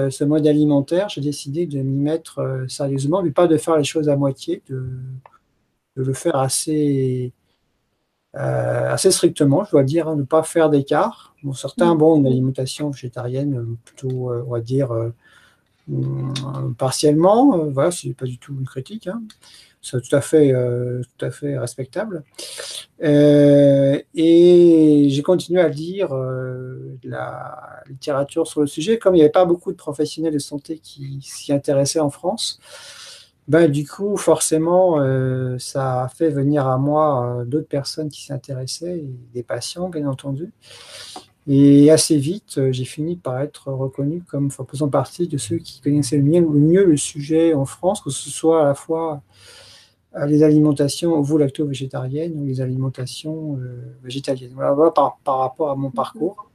ce 0.10 0.24
mode 0.24 0.48
alimentaire, 0.48 1.10
j'ai 1.10 1.20
décidé 1.22 1.66
de 1.66 1.80
m'y 1.80 2.00
mettre 2.00 2.66
sérieusement, 2.70 3.22
mais 3.22 3.32
pas 3.32 3.48
de 3.48 3.58
faire 3.58 3.76
les 3.76 3.84
choses 3.84 4.08
à 4.08 4.16
moitié, 4.16 4.64
de, 4.70 4.90
de 5.98 6.04
le 6.04 6.14
faire 6.14 6.38
assez 6.38 7.34
euh, 8.36 8.92
assez 8.92 9.10
strictement, 9.12 9.64
je 9.64 9.72
dois 9.72 9.84
dire, 9.84 10.08
hein, 10.08 10.16
ne 10.16 10.24
pas 10.24 10.44
faire 10.44 10.70
d'écart. 10.70 11.36
Bon, 11.44 11.54
certains, 11.54 11.96
mm. 11.96 11.98
bon, 11.98 12.18
une 12.18 12.28
alimentation 12.28 12.90
végétarienne, 12.92 13.58
euh, 13.58 13.78
plutôt, 13.84 14.32
euh, 14.32 14.44
on 14.46 14.52
va 14.52 14.62
dire, 14.62 14.92
partiellement, 16.78 17.70
voilà, 17.70 17.92
c'est 17.92 18.14
pas 18.14 18.26
du 18.26 18.38
tout 18.38 18.54
une 18.60 18.66
critique, 18.66 19.08
hein. 19.08 19.22
c'est 19.82 20.02
tout 20.02 20.16
à 20.16 20.22
fait, 20.22 20.52
tout 20.52 21.26
à 21.26 21.32
fait 21.32 21.58
respectable. 21.58 22.24
et 23.02 25.08
j'ai 25.10 25.24
continué 25.24 25.62
à 25.62 25.70
lire 25.70 26.10
la 27.04 27.84
littérature 27.90 28.48
sur 28.48 28.62
le 28.62 28.68
sujet, 28.68 28.98
comme 28.98 29.16
il 29.16 29.20
n'y 29.20 29.24
avait 29.24 29.32
pas 29.32 29.46
beaucoup 29.46 29.72
de 29.72 29.78
professionnels 29.78 30.34
de 30.34 30.40
santé 30.40 30.80
qui 30.80 31.20
s'y 31.22 31.54
intéressaient 31.54 32.00
en 32.00 32.10
France. 32.10 32.60
Ben, 33.48 33.72
du 33.72 33.88
coup, 33.88 34.18
forcément, 34.18 35.00
euh, 35.00 35.58
ça 35.58 36.04
a 36.04 36.10
fait 36.10 36.30
venir 36.30 36.68
à 36.68 36.78
moi 36.78 37.40
euh, 37.40 37.46
d'autres 37.46 37.70
personnes 37.70 38.10
qui 38.10 38.26
s'intéressaient, 38.26 39.06
des 39.34 39.44
patients, 39.44 39.88
bien 39.88 40.06
entendu. 40.06 40.52
Et 41.48 41.90
assez 41.92 42.18
vite, 42.18 42.58
euh, 42.58 42.72
j'ai 42.72 42.84
fini 42.86 43.16
par 43.16 43.40
être 43.40 43.72
reconnu 43.72 44.22
comme 44.22 44.52
faisant 44.52 44.90
partie 44.90 45.28
de 45.28 45.38
ceux 45.38 45.58
qui 45.58 45.82
connaissaient 45.82 46.18
le 46.18 46.24
mieux, 46.24 46.84
le 46.84 46.98
sujet 46.98 47.54
en 47.54 47.66
France, 47.66 48.02
que 48.02 48.10
ce 48.10 48.30
soit 48.30 48.62
à 48.62 48.66
la 48.66 48.76
fois 48.76 49.22
les 50.26 50.42
alimentations 50.42 51.14
ovo-lacto-végétariennes 51.14 52.34
ou 52.40 52.46
les 52.46 52.60
alimentations 52.60 53.60
végétaliennes. 54.02 54.54
Voilà, 54.56 54.74
par, 54.90 55.20
par 55.24 55.38
rapport 55.38 55.70
à 55.70 55.76
mon 55.76 55.92
parcours 55.92 56.48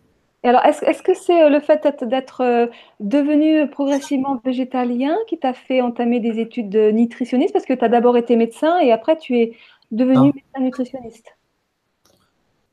alors, 0.45 0.65
est-ce 0.65 1.03
que 1.03 1.15
c'est 1.15 1.45
euh, 1.45 1.49
le 1.49 1.61
fait 1.61 2.03
d'être 2.03 2.41
euh, 2.41 2.67
devenu 2.99 3.69
progressivement 3.71 4.41
végétalien 4.45 5.17
qui 5.29 5.39
t'a 5.39 5.53
fait 5.55 5.81
entamer 5.81 6.19
des 6.19 6.41
études 6.41 6.69
de 6.69 6.91
nutritionniste 6.91 7.53
Parce 7.53 7.65
que 7.65 7.75
tu 7.75 7.85
as 7.85 7.89
d'abord 7.89 8.17
été 8.17 8.35
médecin 8.35 8.81
et 8.81 8.91
après 8.91 9.17
tu 9.17 9.39
es 9.39 9.57
devenu 9.93 10.33
médecin 10.35 10.61
nutritionniste. 10.61 11.37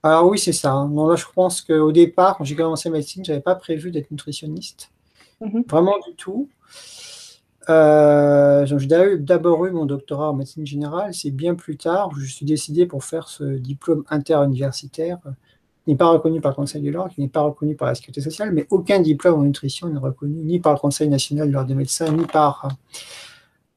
Alors 0.03 0.27
oui, 0.27 0.39
c'est 0.39 0.53
ça. 0.53 0.87
Non, 0.89 1.07
là, 1.07 1.15
je 1.15 1.25
pense 1.33 1.61
qu'au 1.61 1.91
départ, 1.91 2.37
quand 2.37 2.43
j'ai 2.43 2.55
commencé 2.55 2.89
médecine, 2.89 3.23
je 3.25 3.31
n'avais 3.31 3.41
pas 3.41 3.55
prévu 3.55 3.91
d'être 3.91 4.11
nutritionniste. 4.11 4.91
Mhm. 5.41 5.63
Vraiment 5.67 5.97
du 6.07 6.15
tout. 6.15 6.49
Euh, 7.69 8.65
j'ai 8.65 9.17
d'abord 9.17 9.65
eu 9.65 9.71
mon 9.71 9.85
doctorat 9.85 10.31
en 10.31 10.33
médecine 10.33 10.65
générale. 10.65 11.13
C'est 11.13 11.31
bien 11.31 11.55
plus 11.55 11.77
tard 11.77 12.09
que 12.09 12.19
je 12.19 12.31
suis 12.31 12.45
décidé 12.45 12.85
pour 12.85 13.03
faire 13.03 13.27
ce 13.27 13.43
diplôme 13.43 14.03
interuniversitaire 14.09 15.19
n'est 15.89 15.95
pas 15.95 16.07
reconnu 16.07 16.39
par 16.39 16.51
le 16.51 16.55
Conseil 16.55 16.81
de 16.81 16.91
l'ordre, 16.91 17.13
qui 17.13 17.21
n'est 17.21 17.27
pas 17.27 17.41
reconnu 17.41 17.75
par 17.75 17.87
la 17.87 17.95
Sécurité 17.95 18.21
sociale, 18.21 18.51
mais 18.51 18.67
aucun 18.69 18.99
diplôme 18.99 19.39
en 19.39 19.43
nutrition 19.43 19.89
n'est 19.89 19.99
reconnu 19.99 20.43
ni 20.43 20.59
par 20.59 20.73
le 20.73 20.79
Conseil 20.79 21.09
national 21.09 21.47
de 21.47 21.53
l'ordre 21.53 21.67
des 21.67 21.75
médecins, 21.75 22.11
ni 22.11 22.25
par 22.25 22.69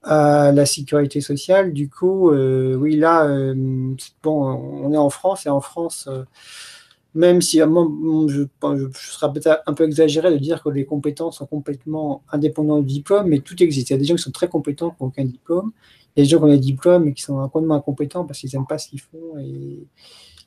euh, 0.07 0.53
la 0.53 0.67
Sécurité 0.67 1.21
sociale. 1.21 1.73
Du 1.73 1.89
coup, 1.89 2.31
euh, 2.31 2.75
oui, 2.75 2.97
là, 2.97 3.25
euh, 3.27 3.55
bon, 4.23 4.45
on 4.85 4.93
est 4.93 4.97
en 4.97 5.11
France, 5.11 5.47
et 5.47 5.49
en 5.49 5.61
France, 5.61 6.09
même 7.15 7.41
si 7.43 7.59
je, 7.59 7.65
je, 7.65 8.99
serais 8.99 9.33
peut-être 9.33 9.63
un 9.67 9.75
peu 9.75 9.85
exagéré 9.85 10.33
de 10.33 10.39
dire 10.39 10.63
que 10.63 10.71
les 10.71 10.85
compétences 10.87 11.39
sont 11.39 11.47
complètement 11.47 12.23
indépendantes 12.33 12.87
du 12.87 12.95
diplôme, 12.95 13.29
mais 13.29 13.41
tout 13.41 13.63
existe. 13.63 13.91
Il 13.91 13.93
y 13.93 13.97
a 13.97 13.99
des 13.99 14.05
gens 14.05 14.17
qui 14.17 14.23
sont 14.23 14.31
très 14.31 14.49
compétents 14.49 14.91
qui 14.91 15.03
n'ont 15.03 15.09
aucun 15.09 15.25
diplôme, 15.25 15.73
il 16.17 16.21
y 16.21 16.23
a 16.23 16.25
des 16.25 16.31
gens 16.31 16.39
qui 16.39 16.45
ont 16.45 16.49
des 16.49 16.59
diplômes 16.59 17.09
et 17.09 17.15
qui 17.15 17.23
sont 17.23 17.37
complètement 17.49 17.75
incompétents 17.77 18.25
parce 18.25 18.39
qu'ils 18.41 18.51
n'aiment 18.55 18.67
pas 18.67 18.79
ce 18.79 18.89
qu'ils 18.89 19.01
font 19.01 19.39
et 19.39 19.87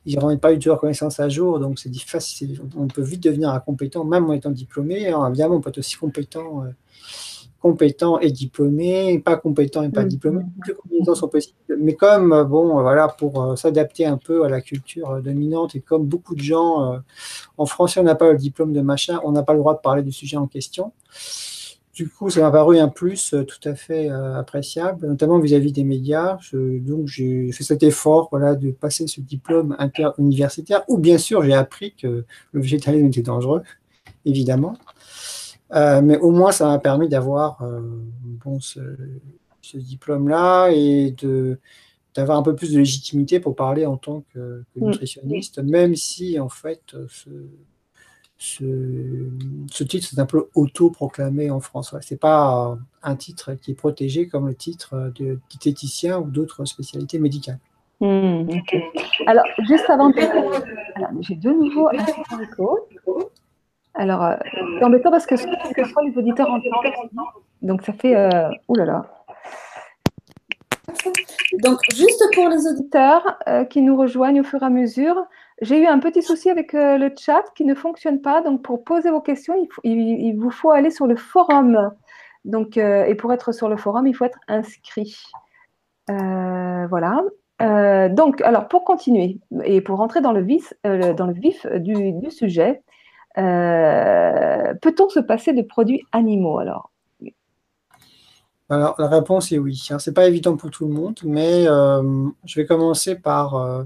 ils 0.06 0.16
ne 0.16 0.22
rendent 0.22 0.40
pas 0.40 0.54
du 0.54 0.60
tout 0.60 0.70
leur 0.70 0.80
connaissance 0.80 1.20
à 1.20 1.30
jour, 1.30 1.60
donc 1.60 1.80
c'est 1.80 1.90
difficile. 1.90 2.62
On 2.78 2.88
peut 2.88 3.02
vite 3.02 3.24
devenir 3.24 3.50
incompétent, 3.50 4.04
même 4.04 4.30
en 4.30 4.34
étant 4.34 4.52
diplômé. 4.52 5.08
Alors, 5.08 5.28
évidemment, 5.28 5.56
on 5.56 5.62
peut 5.62 5.70
être 5.70 5.80
aussi 5.80 5.98
compétent, 5.98 6.64
euh, 6.64 6.70
compétent 7.66 8.20
et 8.20 8.32
diplômé, 8.32 9.20
pas 9.20 9.38
compétent 9.38 9.82
et 9.82 9.90
pas 9.90 10.04
mm. 10.04 10.08
diplômé. 10.08 10.44
Toutes 10.56 10.68
les 10.68 10.74
combinaisons 10.74 11.16
sont 11.16 11.28
possibles. 11.28 11.58
Mais 11.80 11.96
comme, 11.96 12.34
euh, 12.34 12.44
bon, 12.44 12.82
voilà, 12.82 13.08
pour 13.08 13.42
euh, 13.42 13.56
s'adapter 13.56 14.06
un 14.06 14.18
peu 14.18 14.44
à 14.44 14.50
la 14.50 14.62
culture 14.62 15.22
dominante, 15.22 15.76
et 15.76 15.82
comme 15.82 16.06
beaucoup 16.06 16.36
de 16.36 16.42
gens, 16.42 17.02
en 17.58 17.66
français, 17.66 18.00
on 18.00 18.04
n'a 18.04 18.16
pas 18.16 18.32
le 18.32 18.38
diplôme 18.38 18.74
de 18.74 18.82
machin, 18.82 19.20
on 19.24 19.32
n'a 19.32 19.44
pas 19.44 19.54
le 19.54 19.60
droit 19.60 19.74
de 19.74 19.82
parler 19.82 20.04
du 20.04 20.12
sujet 20.12 20.38
en 20.38 20.48
question. 20.48 20.92
Du 21.96 22.10
coup, 22.10 22.30
ça 22.30 22.42
m'a 22.42 22.52
paru 22.52 22.78
un 22.78 22.90
plus 22.90 23.34
euh, 23.34 23.46
tout 23.46 23.70
à 23.70 23.74
fait 23.74 24.10
euh, 24.10 24.38
appréciable, 24.38 25.08
notamment 25.08 25.40
vis-à-vis 25.40 25.72
des 25.72 25.86
médias. 25.86 26.38
donc, 26.52 27.08
j'ai 27.08 27.54
fait 27.54 27.64
cet 27.64 27.84
effort 27.84 28.28
voilà, 28.32 28.54
de 28.54 28.72
passer 28.72 29.08
ce 29.08 29.22
diplôme 29.22 29.78
interuniversitaire, 29.80 30.84
où 30.90 30.98
bien 30.98 31.18
sûr, 31.18 31.42
j'ai 31.44 31.54
appris 31.54 31.94
que 31.94 32.26
le 32.52 32.62
végétalisme 32.62 33.06
était 33.06 33.22
dangereux, 33.22 33.64
évidemment. 34.26 34.78
Euh, 35.74 36.02
mais 36.02 36.18
au 36.18 36.32
moins, 36.32 36.52
ça 36.52 36.68
m'a 36.68 36.80
permis 36.80 37.10
d'avoir 37.10 37.60
bon, 38.44 38.60
ce, 38.60 38.80
diplôme-là 39.74 40.70
et 40.70 41.12
de 41.12 41.60
d'avoir 42.14 42.38
un 42.38 42.44
peu 42.44 42.56
plus 42.56 42.72
de 42.72 42.78
légitimité 42.78 43.42
pour 43.42 43.58
parler 43.58 43.86
en 43.86 43.98
tant 43.98 44.24
que, 44.34 44.64
que 44.74 44.80
mmh. 44.80 44.86
nutritionniste, 44.86 45.60
même 45.60 45.98
si 45.98 46.40
en 46.40 46.48
fait 46.48 46.96
ce, 47.10 47.30
ce, 48.38 49.84
titre, 49.84 50.08
c'est 50.10 50.20
un 50.20 50.26
peu 50.26 50.48
auto-proclamé 50.56 51.50
en 51.50 51.60
France. 51.60 51.96
Ce 52.02 52.14
n'est 52.14 52.18
pas 52.18 52.78
un 53.04 53.16
titre 53.16 53.54
qui 53.54 53.72
est 53.72 53.76
protégé 53.76 54.28
comme 54.28 54.48
le 54.48 54.56
titre 54.56 55.12
de 55.16 55.40
diététicien 55.50 56.20
ou 56.20 56.26
d'autres 56.26 56.66
spécialités 56.66 57.20
médicales. 57.20 57.60
Hmm, 58.02 58.46
Alors, 59.26 59.46
juste 59.68 59.90
avant 59.90 60.10
de... 60.10 60.20
J'ai 61.22 61.36
de 61.36 61.50
nouveau 61.50 61.88
un. 61.88 62.06
Alors, 63.96 64.24
euh, 64.24 64.36
c'est 64.78 64.84
embêtant 64.84 65.12
parce 65.12 65.26
que, 65.26 65.36
que 65.36 65.84
soit 65.86 66.04
les 66.04 66.18
auditeurs 66.18 66.50
entendent. 66.50 67.28
Donc, 67.62 67.82
ça 67.84 67.94
fait... 67.94 68.16
Euh... 68.16 68.50
Ouh 68.68 68.76
là 68.76 68.86
là. 68.86 69.06
Donc, 71.64 71.80
juste 71.94 72.24
pour 72.34 72.50
les 72.50 72.68
auditeurs 72.68 73.38
euh, 73.48 73.64
qui 73.64 73.82
nous 73.82 73.96
rejoignent 73.96 74.42
au 74.42 74.44
fur 74.44 74.62
et 74.62 74.66
à 74.66 74.70
mesure, 74.70 75.26
j'ai 75.62 75.82
eu 75.82 75.86
un 75.86 76.00
petit 76.00 76.22
souci 76.22 76.50
avec 76.50 76.74
euh, 76.74 76.98
le 76.98 77.12
chat 77.18 77.44
qui 77.56 77.64
ne 77.64 77.76
fonctionne 77.76 78.22
pas. 78.22 78.42
Donc, 78.42 78.62
pour 78.62 78.84
poser 78.84 79.10
vos 79.10 79.22
questions, 79.22 79.56
il, 79.84 80.36
vous 80.38 80.52
faut 80.52 80.72
aller 80.72 80.92
sur 80.92 81.08
le 81.08 81.16
forum. 81.16 81.92
Donc, 82.44 82.78
euh, 82.78 83.06
et 83.06 83.16
pour 83.16 83.32
être 83.32 83.54
sur 83.54 83.70
le 83.70 83.78
forum, 83.78 84.06
il 84.08 84.14
faut 84.14 84.26
être 84.26 84.40
inscrit. 84.48 85.16
Euh, 86.10 86.88
voilà. 86.88 87.24
donc, 88.10 88.42
alors, 88.42 88.68
pour 88.68 88.84
continuer 88.84 89.40
et 89.64 89.82
pour 89.82 89.98
rentrer 89.98 90.22
dans 90.22 90.34
le, 90.34 90.42
vif, 90.42 90.74
dans 90.84 91.26
le 91.26 91.34
vif 91.34 91.66
du, 91.68 92.30
sujet, 92.30 92.84
peut-on 93.36 95.10
se 95.10 95.20
passer 95.20 95.54
de 95.54 95.62
produits 95.62 96.04
animaux 96.12 96.60
alors? 96.60 96.92
Alors, 98.68 98.96
la 98.98 99.08
réponse 99.08 99.52
est 99.52 99.60
oui. 99.60 99.88
Hein. 99.92 100.00
Ce 100.00 100.10
n'est 100.10 100.14
pas 100.14 100.28
évident 100.28 100.58
pour 100.58 100.72
tout 100.72 100.88
le 100.88 100.94
monde, 100.94 101.20
mais 101.24 101.66
je 101.66 102.60
vais 102.60 102.66
commencer 102.66 103.16
par 103.16 103.86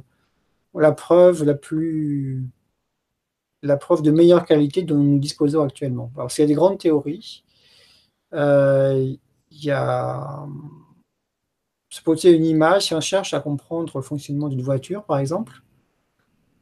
la 0.74 0.92
preuve 0.92 1.44
la 1.44 1.56
plus 1.56 2.44
la 3.62 3.78
preuve 3.78 4.02
de 4.02 4.12
meilleure 4.12 4.46
qualité 4.46 4.84
dont 4.84 4.96
nous 4.96 5.20
disposons 5.20 5.64
actuellement. 5.64 6.12
Alors, 6.16 6.32
s'il 6.32 6.44
y 6.44 6.46
a 6.46 6.48
des 6.48 6.54
grandes 6.54 6.78
théories, 6.78 7.44
euh, 8.34 9.16
il 9.52 9.64
y 9.66 9.72
a 9.72 10.46
se 11.90 12.02
poser 12.04 12.32
une 12.36 12.46
image, 12.46 12.86
si 12.86 12.94
on 12.94 13.02
cherche 13.02 13.34
à 13.34 13.40
comprendre 13.40 13.98
le 13.98 14.04
fonctionnement 14.04 14.48
d'une 14.48 14.62
voiture, 14.62 15.04
par 15.04 15.18
exemple, 15.18 15.64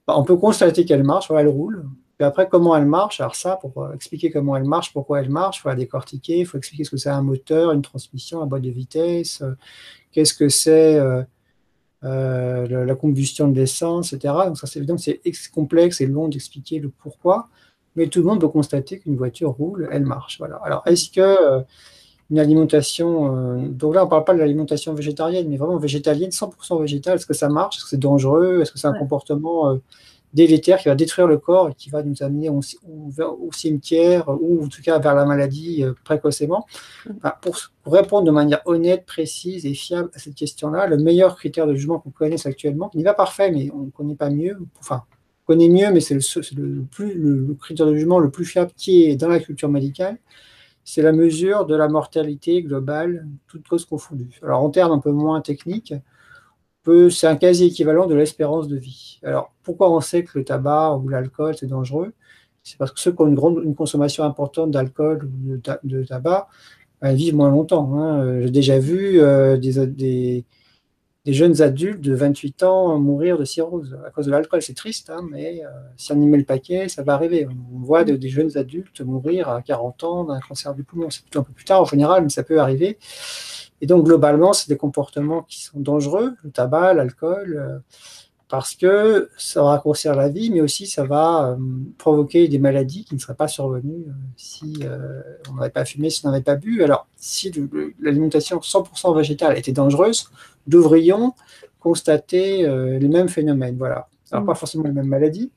bah, 0.08 0.16
on 0.18 0.24
peut 0.24 0.38
constater 0.38 0.86
qu'elle 0.86 1.04
marche, 1.04 1.30
elle 1.30 1.50
roule. 1.50 1.86
Puis 2.18 2.26
après, 2.26 2.48
comment 2.50 2.76
elle 2.76 2.86
marche? 2.86 3.22
Alors 3.22 3.36
ça, 3.36 3.58
pour 3.58 3.84
euh, 3.84 3.94
expliquer 3.94 4.32
comment 4.32 4.56
elle 4.56 4.64
marche, 4.64 4.92
pourquoi 4.92 5.22
elle 5.22 5.30
marche, 5.30 5.60
il 5.60 5.62
faut 5.62 5.70
la 5.70 5.76
décortiquer, 5.76 6.40
il 6.40 6.46
faut 6.48 6.58
expliquer 6.58 6.84
ce 6.84 6.90
que 6.90 6.98
c'est 6.98 7.10
un 7.10 7.22
moteur, 7.22 7.72
une 7.74 7.84
transmission, 7.84 8.42
un 8.42 8.48
boîte 8.48 8.64
de 8.64 8.72
vitesse, 8.72 9.42
euh, 9.44 9.52
qu'est-ce 10.12 10.34
que 10.34 10.50
c'est 10.50 10.98
euh, 10.98 11.24
la, 12.04 12.96
combustion 12.96 13.50
de 13.50 13.56
l'essence, 13.56 14.14
etc. 14.14 14.34
Donc 14.48 14.58
ça, 14.58 14.66
c'est 14.66 14.80
évident, 14.80 14.98
c'est 14.98 15.22
complexe 15.54 16.02
et 16.02 16.08
long 16.08 16.28
d'expliquer 16.28 16.80
le 16.80 16.90
pourquoi, 16.90 17.50
mais 17.96 18.08
tout 18.08 18.20
le 18.20 18.26
monde 18.26 18.42
peut 18.42 18.48
constater 18.48 18.98
qu'une 18.98 19.16
voiture 19.16 19.52
roule, 19.52 19.88
elle 19.92 20.06
marche. 20.06 20.40
Voilà. 20.40 20.60
Alors, 20.64 20.82
est-ce 20.88 21.12
que 21.12 21.64
une 22.30 22.40
alimentation, 22.40 23.62
donc 23.70 23.96
là, 23.96 24.02
on 24.02 24.06
ne 24.06 24.10
parle 24.10 24.26
pas 24.26 24.34
de 24.34 24.40
l'alimentation 24.40 24.94
végétarienne, 24.94 25.48
mais 25.50 25.58
vraiment 25.58 25.78
végétalienne, 25.78 26.32
100% 26.32 26.82
végétale, 26.82 27.16
est-ce 27.16 27.26
que 27.26 27.34
ça 27.34 27.48
marche? 27.48 27.78
Est-ce 27.78 27.86
que 27.86 27.90
c'est 27.92 28.00
dangereux? 28.00 28.62
Est-ce 28.62 28.72
que 28.72 28.80
c'est 28.80 28.88
un 28.88 28.98
comportement 28.98 29.80
délétère 30.34 30.80
qui 30.80 30.90
va 30.90 30.96
détruire 30.96 31.28
le 31.28 31.38
corps 31.38 31.70
et 31.70 31.74
qui 31.74 31.90
va 31.90 32.04
nous 32.04 32.22
amener 32.22 32.50
au, 32.50 32.62
cimetière 33.52 34.30
ou 34.30 34.64
en 34.66 34.68
tout 34.68 34.82
cas 34.82 35.00
vers 35.00 35.16
la 35.16 35.26
maladie 35.26 35.84
euh, 35.84 35.94
précocement. 36.04 36.66
pour, 37.42 37.58
répondre 37.86 38.26
de 38.26 38.32
manière 38.32 38.62
honnête, 38.66 39.06
précise 39.06 39.66
et 39.66 39.74
fiable 39.74 40.10
à 40.14 40.20
cette 40.20 40.36
question-là, 40.36 40.88
le 40.88 40.98
meilleur 40.98 41.38
critère 41.38 41.66
de 41.68 41.74
jugement 41.74 42.00
qu'on 42.00 42.10
connaisse 42.10 42.46
actuellement, 42.46 42.90
qui 42.90 42.98
n'est 42.98 43.04
pas 43.04 43.14
parfait, 43.14 43.50
mais 43.52 43.72
on 43.74 43.84
ne 43.84 43.90
connaît 43.90 44.16
pas 44.16 44.30
mieux, 44.30 44.58
enfin, 44.80 45.04
on 45.44 45.54
connaît 45.54 45.70
mieux, 45.70 45.92
mais 45.92 46.02
c'est 46.02 46.16
le, 46.16 46.84
plus, 46.84 47.14
le, 47.14 47.54
critère 47.54 47.86
de 47.86 47.96
jugement 47.96 48.20
le 48.20 48.30
plus 48.30 48.44
fiable 48.44 48.72
qui 48.76 49.06
est 49.06 49.16
dans 49.16 49.30
la 49.30 49.40
culture 49.40 49.70
médicale, 49.70 50.18
c'est 50.84 51.02
la 51.02 51.14
mesure 51.14 51.66
de 51.66 51.76
la 51.76 51.88
mortalité 51.88 52.62
globale, 52.62 53.26
toutes 53.48 53.68
causes 53.68 53.86
confondues. 53.86 54.40
Alors 54.44 54.62
en 54.62 54.70
termes 54.70 54.92
un 54.92 55.00
peu 55.00 55.12
moins 55.12 55.42
techniques, 55.42 55.94
c'est 57.10 57.28
un 57.28 57.36
quasi 57.36 57.66
équivalent 57.66 58.08
de 58.08 58.16
l'espérance 58.16 58.68
de 58.68 58.78
vie. 58.78 59.20
Alors, 59.24 59.54
pourquoi 59.64 59.92
on 59.92 60.02
sait 60.02 60.24
que 60.24 60.38
le 60.38 60.46
tabac 60.46 60.96
ou 60.98 61.10
l'alcool, 61.10 61.56
c'est 61.58 61.68
dangereux? 61.68 62.14
C'est 62.64 62.78
parce 62.78 62.92
que 62.92 63.00
ceux 63.00 63.14
qui 63.14 63.22
ont 63.22 63.28
une, 63.28 63.36
grande, 63.36 63.62
une 63.64 63.76
consommation 63.76 64.24
importante 64.24 64.72
d'alcool 64.72 65.24
ou 65.24 65.58
de, 65.84 66.04
tabac 66.04 66.50
ben, 67.02 67.14
vivent 67.14 67.36
moins 67.36 67.50
longtemps. 67.50 67.98
Hein. 67.98 68.20
Euh, 68.20 68.42
j'ai 68.44 68.52
déjà 68.52 68.78
vu 68.78 69.22
euh, 69.22 69.58
des, 69.58 70.44
jeunes 71.26 71.62
adultes 71.62 72.02
de 72.02 72.14
28 72.14 72.64
ans 72.64 73.00
mourir 73.00 73.38
de 73.38 73.46
cirrhose 73.46 73.98
à 74.06 74.12
cause 74.12 74.26
de 74.26 74.32
l'alcool. 74.32 74.62
C'est 74.62 74.74
triste, 74.76 75.10
hein, 75.10 75.26
mais 75.32 75.64
euh, 75.64 75.70
si 75.96 76.12
on 76.12 76.22
y 76.22 76.26
met 76.26 76.38
le 76.38 76.44
paquet, 76.44 76.90
ça 76.90 77.04
va 77.04 77.14
arriver. 77.14 77.48
On 77.74 77.80
voit 77.80 78.04
des 78.04 78.30
jeunes 78.30 78.58
adultes 78.58 79.00
mourir 79.00 79.48
à 79.48 79.62
40 79.62 80.04
ans 80.04 80.24
d'un 80.26 80.40
cancer 80.42 80.74
du 80.74 80.84
poumon. 80.84 81.10
C'est 81.10 81.22
plutôt 81.22 81.40
un 81.40 81.44
peu 81.44 81.54
plus 81.54 81.66
tard 81.66 81.82
en 81.82 81.86
général, 81.86 82.24
mais 82.24 82.30
ça 82.30 82.44
peut 82.44 82.60
arriver. 82.60 82.98
Et 83.82 83.86
donc, 83.86 84.06
globalement, 84.06 84.54
c'est 84.54 84.70
des 84.70 84.78
comportements 84.78 85.44
qui 85.44 85.64
sont 85.64 85.80
dangereux, 85.80 86.36
le 86.44 86.52
tabac, 86.52 86.94
l'alcool, 86.96 87.58
euh, 87.58 87.80
parce 88.50 88.76
que 88.76 89.30
ça 89.38 89.62
va 89.62 89.70
raccourcir 89.70 90.16
la 90.16 90.30
vie, 90.30 90.50
mais 90.50 90.62
aussi 90.62 90.88
ça 90.88 91.04
va 91.04 91.50
euh, 91.50 91.58
provoquer 91.98 92.48
des 92.48 92.60
maladies 92.60 93.04
qui 93.04 93.14
ne 93.14 93.20
seraient 93.20 93.36
pas 93.36 93.50
survenues 93.50 94.06
euh, 94.08 94.12
si 94.38 94.80
on 95.52 95.56
n'avait 95.56 95.70
pas 95.70 95.86
fumé, 95.86 96.10
si 96.10 96.26
on 96.26 96.32
n'avait 96.32 96.44
pas 96.44 96.56
bu. 96.56 96.82
Alors, 96.84 97.08
si 97.18 97.52
l'alimentation 98.00 98.60
100% 98.60 99.16
végétale 99.16 99.58
était 99.58 99.74
dangereuse, 99.74 100.30
devrions 100.66 101.34
constater 101.80 102.64
les 103.00 103.08
mêmes 103.08 103.30
phénomènes. 103.30 103.78
Voilà. 103.78 104.08
Alors, 104.32 104.46
pas 104.46 104.56
forcément 104.56 104.84
les 104.86 104.92
mêmes 104.92 105.08
maladies. 105.08 105.52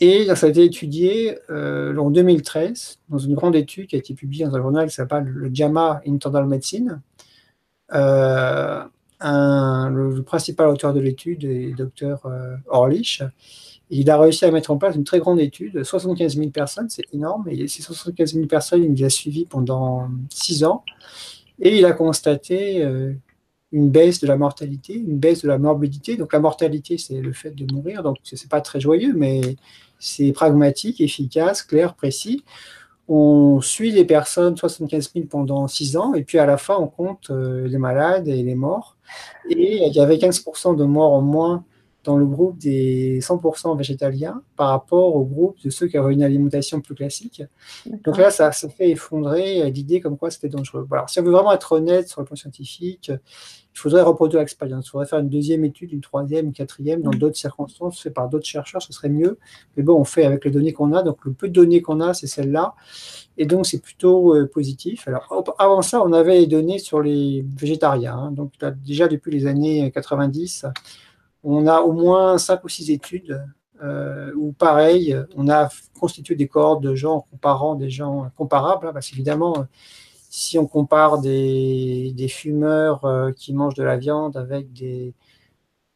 Et 0.00 0.26
ça 0.34 0.46
a 0.46 0.48
été 0.48 0.64
étudié 0.64 1.38
en 1.50 2.10
2013 2.10 3.00
dans 3.08 3.18
une 3.18 3.34
grande 3.34 3.56
étude 3.56 3.88
qui 3.88 3.96
a 3.96 3.98
été 3.98 4.14
publiée 4.14 4.44
dans 4.44 4.54
un 4.54 4.62
journal 4.62 4.88
qui 4.88 4.94
s'appelle 4.94 5.24
le 5.24 5.50
JAMA 5.52 6.02
Internal 6.06 6.46
Medicine, 6.46 7.00
euh, 7.92 8.84
le, 9.20 10.22
principal 10.22 10.68
auteur 10.68 10.92
de 10.92 11.00
l'étude 11.00 11.44
est 11.44 11.68
le 11.68 11.74
docteur 11.74 12.24
euh, 12.26 12.56
Orlich. 12.66 13.22
Il 13.90 14.10
a 14.10 14.18
réussi 14.18 14.44
à 14.44 14.50
mettre 14.50 14.70
en 14.70 14.78
place 14.78 14.96
une 14.96 15.04
très 15.04 15.18
grande 15.18 15.40
étude, 15.40 15.84
75 15.84 16.36
000 16.36 16.50
personnes, 16.50 16.88
c'est 16.88 17.04
énorme, 17.12 17.46
et 17.48 17.68
ces 17.68 17.82
75 17.82 18.34
000 18.34 18.46
personnes, 18.46 18.82
il 18.82 18.94
les 18.94 19.04
a 19.04 19.10
suivies 19.10 19.44
pendant 19.44 20.08
6 20.30 20.64
ans, 20.64 20.84
et 21.60 21.78
il 21.78 21.84
a 21.84 21.92
constaté 21.92 22.82
euh, 22.82 23.12
une 23.72 23.90
baisse 23.90 24.20
de 24.20 24.26
la 24.26 24.36
mortalité, 24.36 24.94
une 24.94 25.18
baisse 25.18 25.42
de 25.42 25.48
la 25.48 25.58
morbidité. 25.58 26.16
Donc 26.16 26.32
la 26.32 26.40
mortalité, 26.40 26.96
c'est 26.98 27.20
le 27.20 27.32
fait 27.32 27.50
de 27.50 27.72
mourir, 27.72 28.02
donc 28.02 28.16
ce 28.22 28.34
n'est 28.36 28.48
pas 28.48 28.62
très 28.62 28.80
joyeux, 28.80 29.12
mais 29.14 29.56
c'est 29.98 30.32
pragmatique, 30.32 31.00
efficace, 31.00 31.62
clair, 31.62 31.94
précis 31.94 32.42
on 33.08 33.60
suit 33.60 33.90
les 33.90 34.04
personnes, 34.04 34.56
75 34.56 35.12
000 35.14 35.26
pendant 35.26 35.66
6 35.68 35.96
ans, 35.96 36.14
et 36.14 36.22
puis 36.22 36.38
à 36.38 36.46
la 36.46 36.56
fin, 36.56 36.76
on 36.76 36.86
compte 36.86 37.30
euh, 37.30 37.68
les 37.68 37.78
malades 37.78 38.28
et 38.28 38.42
les 38.42 38.54
morts. 38.54 38.96
Et 39.50 39.86
il 39.86 39.92
y 39.92 40.00
avait 40.00 40.16
15% 40.16 40.76
de 40.76 40.84
morts 40.84 41.12
en 41.12 41.20
moins 41.20 41.64
dans 42.04 42.16
le 42.16 42.26
groupe 42.26 42.58
des 42.58 43.20
100% 43.20 43.76
végétaliens 43.76 44.42
par 44.56 44.68
rapport 44.68 45.16
au 45.16 45.24
groupe 45.24 45.56
de 45.64 45.70
ceux 45.70 45.88
qui 45.88 45.96
avaient 45.96 46.12
une 46.12 46.22
alimentation 46.22 46.80
plus 46.80 46.94
classique. 46.94 47.42
Donc 48.04 48.18
là, 48.18 48.30
ça 48.30 48.52
se 48.52 48.66
fait 48.68 48.90
effondrer 48.90 49.70
l'idée 49.70 50.00
comme 50.00 50.16
quoi 50.16 50.30
c'était 50.30 50.48
dangereux. 50.48 50.86
Alors, 50.90 51.08
si 51.08 51.18
on 51.18 51.22
veut 51.22 51.32
vraiment 51.32 51.52
être 51.52 51.72
honnête 51.72 52.08
sur 52.08 52.20
le 52.20 52.26
plan 52.26 52.36
scientifique, 52.36 53.10
il 53.74 53.80
faudrait 53.80 54.02
reproduire 54.02 54.40
l'expérience. 54.40 54.86
Il 54.86 54.90
faudrait 54.90 55.06
faire 55.06 55.18
une 55.18 55.28
deuxième 55.28 55.64
étude, 55.64 55.92
une 55.92 56.00
troisième, 56.00 56.46
une 56.46 56.52
quatrième, 56.52 57.02
dans 57.02 57.10
mm. 57.10 57.18
d'autres 57.18 57.36
circonstances, 57.36 58.00
fait 58.00 58.10
par 58.10 58.28
d'autres 58.28 58.46
chercheurs, 58.46 58.80
ce 58.80 58.92
serait 58.92 59.08
mieux. 59.08 59.36
Mais 59.76 59.82
bon, 59.82 59.98
on 59.98 60.04
fait 60.04 60.24
avec 60.24 60.44
les 60.44 60.52
données 60.52 60.72
qu'on 60.72 60.92
a. 60.92 61.02
Donc, 61.02 61.24
le 61.24 61.32
peu 61.32 61.48
de 61.48 61.52
données 61.52 61.82
qu'on 61.82 62.00
a, 62.00 62.14
c'est 62.14 62.28
celle-là. 62.28 62.74
Et 63.36 63.46
donc, 63.46 63.66
c'est 63.66 63.80
plutôt 63.80 64.36
euh, 64.36 64.46
positif. 64.46 65.08
Alors, 65.08 65.44
avant 65.58 65.82
ça, 65.82 66.00
on 66.02 66.12
avait 66.12 66.38
les 66.38 66.46
données 66.46 66.78
sur 66.78 67.02
les 67.02 67.44
végétariens. 67.56 68.14
Hein. 68.14 68.30
Donc, 68.30 68.52
déjà 68.86 69.08
depuis 69.08 69.32
les 69.32 69.46
années 69.46 69.90
90, 69.90 70.66
on 71.44 71.66
a 71.66 71.80
au 71.80 71.92
moins 71.92 72.38
cinq 72.38 72.64
ou 72.64 72.68
six 72.68 72.90
études 72.90 73.44
euh, 73.82 74.32
où, 74.36 74.52
pareil, 74.52 75.16
on 75.36 75.48
a 75.48 75.68
constitué 75.98 76.34
des 76.34 76.48
cohortes 76.48 76.82
de 76.82 76.94
gens 76.94 77.16
en 77.16 77.20
comparant 77.20 77.74
des 77.74 77.90
gens 77.90 78.30
comparables. 78.36 78.88
Hein, 78.88 78.92
parce 78.92 79.10
qu'évidemment, 79.10 79.66
si 80.36 80.58
on 80.58 80.66
compare 80.66 81.20
des, 81.20 82.26
fumeurs 82.28 83.04
euh, 83.04 83.30
qui 83.30 83.54
mangent 83.54 83.76
de 83.76 83.84
la 83.84 83.96
viande 83.96 84.36
avec 84.36 84.72
des 84.72 85.14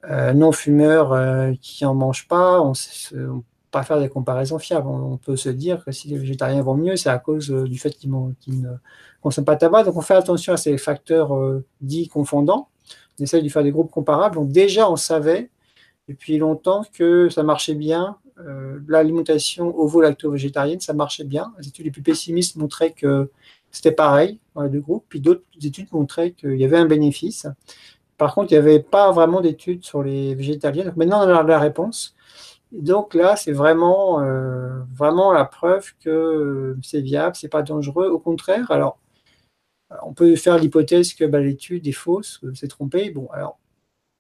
euh, 0.08 0.32
non-fumeurs 0.32 1.12
euh, 1.12 1.52
qui 1.61 1.82
n'en 1.82 1.96
mangent 1.96 2.28
pas, 2.28 2.61
on 2.62 2.70
ne 2.70 3.40
peut 3.40 3.42
pas 3.72 3.82
faire 3.82 3.98
des 3.98 4.08
comparaisons 4.08 4.61
fiables. 4.61 4.87
On, 4.87 5.16
peut 5.16 5.37
se 5.37 5.48
dire 5.48 5.84
que 5.84 5.90
si 5.90 6.06
les 6.06 6.18
végétariens 6.18 6.62
vont 6.62 6.76
mieux, 6.76 6.94
c'est 6.94 7.08
à 7.08 7.18
cause 7.18 7.50
du 7.50 7.80
fait 7.80 7.90
qu'ils 7.90 8.12
ne 8.12 8.70
consomment 9.20 9.44
pas 9.44 9.56
de 9.56 9.61
tabac. 9.61 9.82
Donc 9.82 9.96
on 9.96 10.02
fait 10.02 10.14
attention 10.14 10.52
à 10.52 10.56
ces 10.56 10.78
facteurs 10.78 11.37
dits 11.80 12.06
confondants. 12.06 12.68
Essaye 13.20 13.42
de 13.42 13.48
faire 13.48 13.62
des 13.62 13.72
groupes 13.72 13.90
comparables. 13.90 14.37
Donc 14.37 14.50
déjà, 14.50 14.90
on 14.90 14.96
savait 14.96 15.50
depuis 16.09 16.38
longtemps 16.38 16.85
que 16.92 17.28
ça 17.28 17.42
marchait 17.42 17.74
bien. 17.74 18.16
L'alimentation 18.87 19.76
ovo-lacto-végétarienne, 19.76 20.78
ça 20.78 20.92
marchait 20.92 21.24
bien. 21.24 21.52
Les 21.59 21.68
études 21.68 21.87
les 21.87 21.90
plus 21.90 22.02
pessimistes 22.02 22.54
montraient 22.54 22.92
que 22.92 23.31
c'était 23.70 23.92
pareil 23.92 24.38
dans 24.54 24.62
les 24.62 24.70
deux 24.70 24.81
groupes. 24.81 25.04
Puis 25.09 25.20
d'autres 25.20 25.42
études 25.62 25.88
montraient 25.92 26.33
qu'il 26.33 26.57
y 26.57 26.64
avait 26.64 26.76
un 26.76 26.87
bénéfice. 26.87 27.46
Par 28.18 28.35
contre, 28.35 28.52
il 28.52 28.54
n'y 28.54 28.59
avait 28.59 28.81
pas 28.81 29.12
vraiment 29.12 29.40
d'études 29.40 29.85
sur 29.85 30.02
les 30.02 30.35
végétaliens. 30.35 30.85
Donc 30.85 30.96
maintenant, 30.96 31.24
on 31.24 31.28
a 31.28 31.42
la 31.42 31.59
réponse. 31.59 32.16
donc 32.72 33.14
là, 33.14 33.37
c'est 33.37 33.52
vraiment, 33.52 34.20
euh, 34.20 34.81
vraiment 34.94 35.33
la 35.33 35.44
preuve 35.44 35.92
que 36.04 36.76
c'est 36.83 37.00
viable, 37.00 37.37
c'est 37.37 37.48
pas 37.48 37.62
dangereux. 37.62 38.09
Au 38.09 38.18
contraire, 38.18 38.70
alors, 38.70 38.98
on 40.03 40.12
peut 40.12 40.37
faire 40.37 40.59
l'hypothèse 40.59 41.14
que 41.14 41.24
bah, 41.24 41.40
l'étude 41.40 41.87
est 41.87 41.92
fausse, 41.92 42.40
c'est 42.55 42.68
trompé. 42.68 43.11
Bon, 43.11 43.29
alors, 43.33 43.59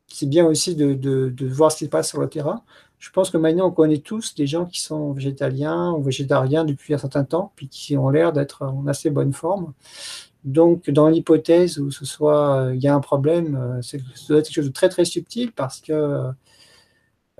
c'est 0.08 0.28
bien 0.28 0.46
aussi 0.46 0.74
de, 0.74 1.32
voir 1.46 1.70
ce 1.72 1.78
qui 1.78 1.84
se 1.84 1.90
passe 1.90 2.08
sur 2.08 2.20
le 2.20 2.28
terrain. 2.28 2.62
Je 2.98 3.10
pense 3.10 3.30
que 3.30 3.36
maintenant, 3.36 3.68
on 3.68 3.70
connaît 3.70 3.98
tous 3.98 4.34
des 4.34 4.46
gens 4.46 4.66
qui 4.66 4.80
sont 4.80 5.12
végétaliens 5.12 5.92
ou 5.92 6.02
végétariens 6.02 6.64
depuis 6.64 6.94
un 6.94 6.98
certain 6.98 7.24
temps, 7.24 7.52
puis 7.54 7.68
qui 7.68 7.96
ont 7.96 8.08
l'air 8.08 8.32
d'être 8.32 8.62
en 8.62 8.86
assez 8.86 9.10
bonne 9.10 9.32
forme. 9.32 9.72
Donc, 10.44 10.88
dans 10.90 11.08
l'hypothèse 11.08 11.78
où 11.78 11.90
ce 11.90 12.04
soit, 12.04 12.70
il 12.74 12.80
y 12.80 12.88
a 12.88 12.94
un 12.94 13.00
problème, 13.00 13.56
euh, 13.56 13.82
c'est 13.82 13.98
quelque 13.98 14.52
chose 14.52 14.66
de 14.66 14.72
très 14.72 14.88
très 14.88 15.04
subtil 15.04 15.52
parce 15.52 15.80
que 15.80 16.30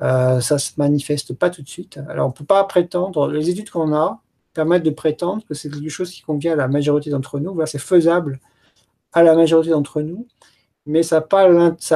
euh, 0.03 0.41
ça 0.41 0.59
se 0.59 0.73
manifeste 0.77 1.35
pas 1.35 1.51
tout 1.51 1.63
de 1.63 1.69
suite. 1.69 1.99
Alors, 2.09 2.27
on 2.27 2.31
ne 2.31 2.35
peut 2.35 2.45
pas 2.45 2.63
prétendre, 2.65 3.29
les 3.29 3.51
études 3.51 3.71
qu'on 3.71 3.95
a 3.95 4.21
permettent 4.59 4.85
de 4.85 4.91
prétendre 4.91 5.45
que 5.47 5.55
c'est 5.55 5.71
quelque 5.71 5.89
chose 5.89 6.11
qui 6.11 6.23
convient 6.23 6.53
à 6.53 6.57
la 6.57 6.69
majorité 6.69 7.11
d'entre 7.11 7.39
nous. 7.39 7.55
Voilà, 7.55 7.67
c'est 7.67 7.79
faisable 7.79 8.41
à 9.13 9.23
la 9.23 9.35
majorité 9.35 9.71
d'entre 9.71 10.03
nous 10.03 10.27
mais 10.89 11.03
ça 11.03 11.17
n'a 11.17 11.21
pas, 11.21 11.47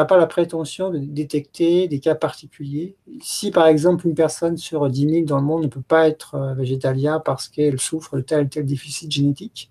pas, 0.05 0.19
la 0.19 0.27
prétention 0.27 0.91
de 0.91 0.99
détecter 0.99 1.89
des 1.89 1.99
cas 1.99 2.15
particuliers. 2.15 2.95
Si 3.23 3.51
par 3.51 3.67
exemple 3.67 4.07
une 4.07 4.15
personne 4.15 4.59
sur 4.59 4.89
10 4.89 5.09
000 5.09 5.25
dans 5.25 5.39
le 5.39 5.45
monde 5.45 5.63
ne 5.63 5.69
peut 5.69 5.81
pas 5.81 6.09
être 6.09 6.35
euh, 6.35 6.53
végétalien 6.53 7.19
parce 7.19 7.49
qu'elle 7.49 7.81
souffre 7.81 8.17
de 8.17 8.21
tel 8.21 8.45
ou 8.45 8.49
tel 8.49 8.67
déficit 8.67 9.11
génétique, 9.11 9.71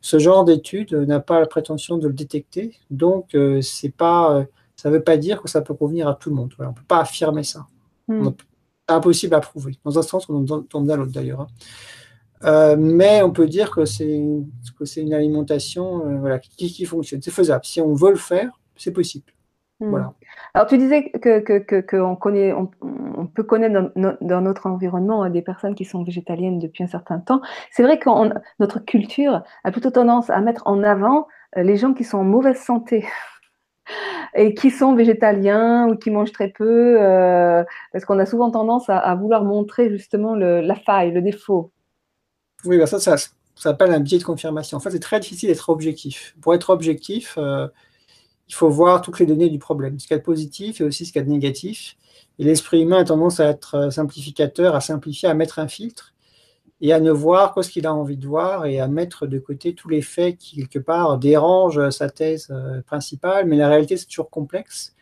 ce 0.00 0.18
genre 0.18 0.46
d'étude 0.46 0.94
n'a 0.94 1.20
pas 1.20 1.40
la 1.40 1.46
prétention 1.46 1.98
de 1.98 2.08
le 2.08 2.14
détecter. 2.14 2.78
Donc, 2.90 3.34
euh, 3.34 3.60
c'est 3.60 3.94
pas, 3.94 4.34
euh, 4.34 4.44
ça 4.76 4.88
ne 4.88 4.94
veut 4.94 5.04
pas 5.04 5.18
dire 5.18 5.42
que 5.42 5.48
ça 5.50 5.60
peut 5.60 5.74
convenir 5.74 6.08
à 6.08 6.14
tout 6.14 6.30
le 6.30 6.36
monde. 6.36 6.54
on 6.58 6.68
ne 6.68 6.72
peut 6.72 6.80
pas 6.88 7.00
affirmer 7.00 7.44
ça. 7.44 7.66
C'est 8.08 8.94
impossible 8.94 9.34
à 9.34 9.40
prouver. 9.40 9.76
Dans 9.84 9.98
un 9.98 10.02
sens, 10.02 10.26
on 10.30 10.40
dans, 10.40 10.64
dans 10.72 10.96
l'autre 10.96 11.12
d'ailleurs. 11.12 11.42
Hein. 11.42 11.48
Euh, 12.44 12.76
mais 12.78 13.22
on 13.22 13.30
peut 13.30 13.46
dire 13.46 13.70
que 13.70 13.84
c'est 13.84 14.06
une 14.06 15.14
alimentation 15.14 16.06
euh, 16.06 16.18
voilà, 16.18 16.38
qui, 16.38 16.84
fonctionne. 16.84 17.20
C'est 17.22 17.30
faisable. 17.30 17.64
Si 17.64 17.80
on 17.80 17.94
veut 17.94 18.10
le 18.10 18.16
faire, 18.16 18.60
c'est 18.76 18.92
possible. 18.92 19.32
Hmm. 19.80 19.90
Voilà. 19.90 20.14
Alors, 20.54 20.66
tu 20.66 20.78
disais 20.78 21.10
qu'on 21.10 21.40
que, 21.40 22.14
connaît, 22.14 22.52
on, 22.52 23.26
peut 23.26 23.42
connaître 23.42 23.92
dans, 23.96 24.40
notre 24.40 24.66
environnement 24.66 25.22
hein, 25.22 25.30
des 25.30 25.42
personnes 25.42 25.74
qui 25.74 25.84
sont 25.84 26.02
végétaliennes 26.04 26.58
depuis 26.58 26.84
un 26.84 26.88
certain 26.88 27.18
temps. 27.18 27.40
C'est 27.70 27.82
vrai 27.82 27.98
que 27.98 28.08
notre 28.58 28.84
culture 28.84 29.42
a 29.64 29.70
plutôt 29.70 29.90
tendance 29.90 30.30
à 30.30 30.40
mettre 30.40 30.62
en 30.66 30.82
avant 30.82 31.26
euh, 31.56 31.62
les 31.62 31.76
gens 31.76 31.94
qui 31.94 32.04
sont 32.04 32.18
en 32.18 32.24
mauvaise 32.24 32.58
santé 32.58 33.06
et 34.34 34.54
qui 34.54 34.70
sont 34.70 34.94
végétaliens 34.94 35.88
ou 35.88 35.96
qui 35.96 36.10
mangent 36.10 36.32
très 36.32 36.48
peu, 36.48 36.98
parce 37.92 38.04
qu'on 38.04 38.18
a 38.18 38.26
souvent 38.26 38.50
tendance 38.50 38.88
à, 38.88 39.14
vouloir 39.14 39.44
montrer 39.44 39.90
justement 39.90 40.34
la 40.34 40.74
faille, 40.74 41.12
le 41.12 41.22
défaut. 41.22 41.72
Oui, 42.64 42.78
bah, 42.78 42.86
ça, 42.86 42.98
ça, 42.98 43.16
s'appelle 43.54 43.92
un 43.92 44.00
biais 44.00 44.18
de 44.18 44.24
confirmation. 44.24 44.76
En 44.76 44.80
fait, 44.80 44.90
c'est 44.90 44.98
très 45.00 45.20
difficile 45.20 45.48
d'être 45.48 45.68
objectif. 45.68 46.36
Pour 46.40 46.54
être 46.54 46.70
objectif, 46.70 47.34
euh, 47.38 47.68
il 48.48 48.54
faut 48.54 48.70
voir 48.70 49.02
toutes 49.02 49.20
les 49.20 49.26
données 49.26 49.50
du 49.50 49.58
problème, 49.58 49.98
ce 49.98 50.06
qu'il 50.06 50.14
y 50.14 50.16
a 50.16 50.18
de 50.18 50.24
positif 50.24 50.80
et 50.80 50.84
aussi 50.84 51.06
ce 51.06 51.12
qu'il 51.12 51.20
y 51.20 51.24
a 51.24 51.26
de 51.26 51.30
négatif. 51.30 51.96
Et 52.38 52.44
l'esprit 52.44 52.82
humain 52.82 52.98
a 53.00 53.04
tendance 53.04 53.40
à 53.40 53.48
être 53.48 53.90
simplificateur, 53.92 54.74
à 54.74 54.80
simplifier, 54.80 55.28
à 55.28 55.34
mettre 55.34 55.58
un 55.58 55.68
filtre 55.68 56.14
et 56.80 56.92
à 56.92 57.00
ne 57.00 57.10
voir 57.10 57.54
que 57.54 57.62
ce 57.62 57.70
qu'il 57.70 57.86
a 57.86 57.94
envie 57.94 58.16
de 58.16 58.26
voir 58.26 58.66
et 58.66 58.80
à 58.80 58.88
mettre 58.88 59.26
de 59.26 59.38
côté 59.38 59.74
tous 59.74 59.88
les 59.88 60.02
faits 60.02 60.38
qui, 60.38 60.56
quelque 60.56 60.78
part, 60.78 61.18
dérangent 61.18 61.90
sa 61.90 62.10
thèse 62.10 62.48
euh, 62.50 62.82
principale. 62.82 63.46
Mais 63.46 63.56
la 63.56 63.68
réalité, 63.68 63.96
c'est 63.96 64.06
toujours 64.06 64.30
complexe. 64.30 64.94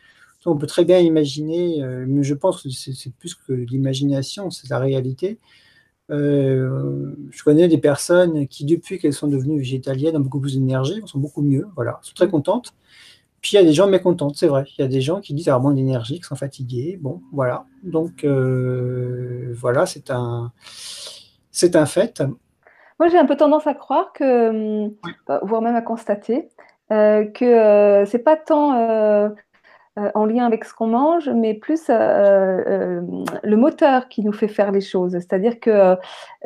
Donc, 0.45 0.55
on 0.55 0.57
peut 0.57 0.67
très 0.67 0.85
bien 0.85 0.99
imaginer, 0.99 1.83
euh, 1.83 2.05
mais 2.07 2.23
je 2.23 2.33
pense 2.33 2.63
que 2.63 2.69
c'est 2.69 3.13
plus 3.13 3.35
que 3.35 3.53
l'imagination, 3.53 4.49
c'est 4.51 4.69
la 4.69 4.79
réalité. 4.79 5.39
Euh, 6.09 7.15
je 7.31 7.43
connais 7.43 7.67
des 7.67 7.77
personnes 7.77 8.47
qui, 8.47 8.65
depuis 8.65 8.99
qu'elles 8.99 9.13
sont 9.13 9.27
devenues 9.27 9.57
végétaliennes, 9.57 10.17
ont 10.17 10.21
beaucoup 10.21 10.39
plus 10.39 10.55
d'énergie, 10.57 11.01
sont 11.05 11.19
beaucoup 11.19 11.41
mieux, 11.41 11.67
voilà, 11.75 11.99
sont 12.01 12.13
très 12.13 12.29
contentes. 12.29 12.73
Puis 13.41 13.51
il 13.53 13.55
y 13.55 13.59
a 13.59 13.63
des 13.63 13.73
gens 13.73 13.87
mécontents, 13.87 14.33
c'est 14.33 14.47
vrai. 14.47 14.65
Il 14.77 14.81
y 14.81 14.85
a 14.85 14.87
des 14.87 15.01
gens 15.01 15.21
qui 15.21 15.33
disent 15.33 15.47
avoir 15.47 15.61
moins 15.61 15.73
d'énergie, 15.73 16.19
qui 16.19 16.23
sont 16.23 16.35
fatigués. 16.35 16.97
Bon, 16.99 17.21
voilà. 17.31 17.65
Donc 17.83 18.25
voilà, 18.25 19.85
c'est 19.85 20.09
un, 20.09 20.51
c'est 21.51 21.75
un 21.75 21.85
fait. 21.85 22.23
Moi, 22.99 23.09
j'ai 23.09 23.17
un 23.17 23.25
peu 23.25 23.35
tendance 23.35 23.67
à 23.67 23.73
croire 23.73 24.11
que, 24.13 24.23
euh, 24.87 24.89
voire 25.43 25.61
même 25.61 25.75
à 25.75 25.81
constater, 25.81 26.49
euh, 26.91 27.25
que 27.25 27.45
euh, 27.45 28.05
c'est 28.05 28.19
pas 28.19 28.35
tant 28.35 28.71
en 30.13 30.25
lien 30.25 30.45
avec 30.45 30.63
ce 30.63 30.73
qu'on 30.73 30.87
mange, 30.87 31.29
mais 31.29 31.53
plus 31.53 31.89
le 31.89 33.55
moteur 33.55 34.07
qui 34.09 34.23
nous 34.23 34.33
fait 34.33 34.47
faire 34.47 34.71
les 34.71 34.81
choses. 34.81 35.13
C'est-à-dire 35.13 35.59
que 35.59 35.95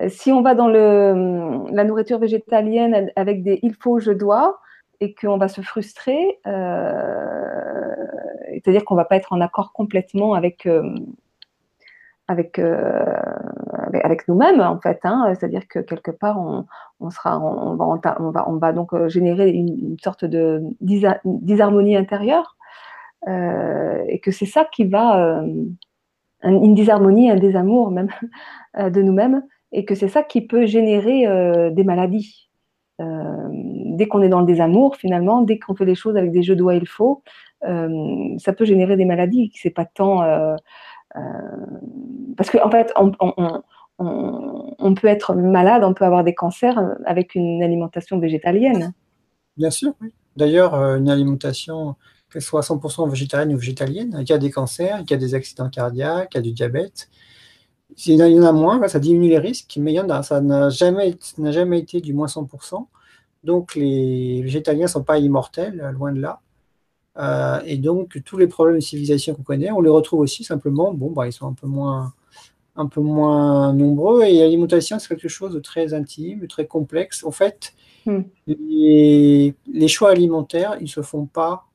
si 0.08 0.32
on 0.32 0.42
va 0.42 0.56
dans 0.56 0.68
le, 0.68 1.72
la 1.74 1.84
nourriture 1.84 2.20
végétalienne 2.20 3.12
avec 3.16 3.44
des 3.44 3.60
il 3.62 3.74
faut, 3.74 4.00
je 4.00 4.12
dois, 4.12 4.60
et 5.02 5.14
qu'on 5.14 5.38
va 5.38 5.48
se 5.48 5.62
frustrer, 5.62 6.40
c'est-à-dire 8.54 8.86
qu'on 8.86 8.96
va 8.96 9.06
pas 9.06 9.16
être 9.16 9.34
en 9.34 9.42
accord 9.42 9.74
complètement 9.74 10.34
avec 10.34 10.66
euh, 10.68 10.84
nous-mêmes, 14.28 14.62
en 14.62 14.80
fait. 14.80 15.00
Hein. 15.04 15.34
C'est-à-dire 15.34 15.68
que 15.68 15.80
quelque 15.80 16.12
part, 16.12 16.40
on, 16.40 16.66
va, 17.00 17.40
on, 17.40 17.76
va, 17.76 18.48
on 18.48 18.58
va 18.58 18.74
donc 18.74 18.94
euh, 18.94 19.10
générer 19.10 19.50
une, 19.50 19.98
sorte 20.00 20.26
de 20.26 20.64
disharmonie 20.82 21.98
intérieure 21.98 22.56
euh, 22.56 22.61
et 23.28 24.20
que 24.20 24.32
c'est 24.32 24.46
ça 24.46 24.66
qui 24.66 24.86
va, 24.86 25.44
une 26.44 26.74
disharmonie, 26.74 27.30
un 27.30 27.38
désamour 27.38 27.92
même 27.92 28.10
de 28.78 29.02
nous-mêmes, 29.02 29.44
et 29.72 29.86
que 29.86 29.96
c'est 29.96 30.10
ça 30.10 30.24
qui 30.24 30.42
peut 30.42 30.66
générer 30.66 31.72
des 31.72 31.84
maladies. 31.84 32.50
dès 33.00 34.08
qu'on 34.08 34.22
est 34.22 34.30
dans 34.30 34.42
le 34.42 34.46
désamour, 34.46 34.96
finalement, 34.96 35.42
dès 35.42 35.60
qu'on 35.60 35.76
fait 35.76 35.86
les 35.86 35.96
choses 35.96 36.18
avec 36.18 36.32
des 36.32 36.44
jeux 36.44 36.56
doigts 36.56 36.76
il 36.76 36.88
faut, 36.88 37.24
ça 37.62 38.54
peut 38.58 38.66
générer 38.66 38.98
des 38.98 39.06
maladies. 39.06 39.52
C'est 39.56 39.70
pas 39.70 39.86
tant 39.86 40.24
euh, 41.16 41.22
parce 42.38 42.50
qu'en 42.50 42.68
en 42.68 42.72
fait, 42.72 42.94
on, 42.98 44.94
peut 44.96 45.08
être 45.08 45.36
malade, 45.36 45.84
on 45.84 45.94
peut 45.94 46.06
avoir 46.06 46.24
des 46.24 46.34
cancers 46.34 46.80
avec 47.06 47.36
une 47.36 47.62
alimentation 47.64 48.20
végétalienne. 48.20 48.94
Bien 49.58 49.70
sûr, 49.70 49.94
oui. 50.02 50.14
D'ailleurs, 50.38 50.76
euh, 50.76 50.98
une 50.98 51.10
alimentation, 51.10 51.96
qu'elle 52.32 52.42
soit 52.42 52.62
100% 52.62 53.10
végétarienne 53.10 53.54
ou 53.54 53.58
végétalienne, 53.58 54.18
il 54.22 54.30
y 54.30 54.34
a 54.34 54.38
des 54.38 54.52
cancers, 54.52 55.00
il 55.02 55.12
y 55.12 55.14
a 55.14 55.18
des 55.18 55.36
accidents 55.36 55.70
cardiaques, 55.70 56.32
il 56.34 56.38
y 56.38 56.40
a 56.40 56.42
du 56.42 56.52
diabète. 56.54 57.10
Il 58.06 58.16
y 58.16 58.40
en 58.40 58.44
a 58.44 58.52
moins, 58.54 58.88
ça 58.88 59.00
diminue 59.00 59.30
les 59.30 59.40
risques, 59.40 59.78
mais 59.78 59.92
il 59.94 59.96
y 59.96 60.00
en 60.00 60.10
a, 60.10 60.24
ça 60.24 60.40
n'a 60.42 60.70
jamais, 60.70 61.18
jamais 61.38 61.80
été 61.80 62.02
du 62.02 62.14
moins 62.14 62.28
100%. 62.28 62.88
Donc 63.44 63.76
les 63.76 64.42
végétaliens 64.44 64.84
ne 64.84 64.88
sont 64.88 65.04
pas 65.04 65.20
immortels, 65.20 65.92
loin 65.94 66.14
de 66.14 66.22
là. 66.22 66.42
Euh, 67.18 67.60
et 67.66 67.78
donc, 67.78 68.22
tous 68.24 68.38
les 68.38 68.48
problèmes 68.48 68.78
de 68.78 68.82
civilisation 68.82 69.36
qu'on 69.36 69.44
connaît, 69.44 69.72
on 69.72 69.82
les 69.82 69.90
retrouve 69.90 70.22
aussi 70.22 70.44
simplement, 70.44 70.94
bon, 70.94 71.12
bah, 71.12 71.28
ils 71.28 71.34
sont 71.34 71.48
un 71.48 71.54
peu 71.54 71.68
moins, 71.68 72.14
un 72.76 72.88
peu 72.88 73.02
moins 73.02 73.74
nombreux. 73.74 74.24
Et 74.24 74.40
l'alimentation, 74.40 75.00
c'est 75.00 75.10
quelque 75.10 75.28
chose 75.28 75.54
de 75.54 75.60
très 75.60 75.94
intime, 75.94 76.40
de 76.40 76.48
très 76.48 76.68
complexe. 76.68 77.24
En 77.24 77.32
fait, 77.32 77.74
hmm. 78.06 78.22
les, 78.48 79.88
choix 79.88 80.12
alimentaires, 80.12 80.78
ils 80.80 80.84
ne 80.84 80.90
se 80.90 81.02
font 81.02 81.26
pas. 81.26 81.66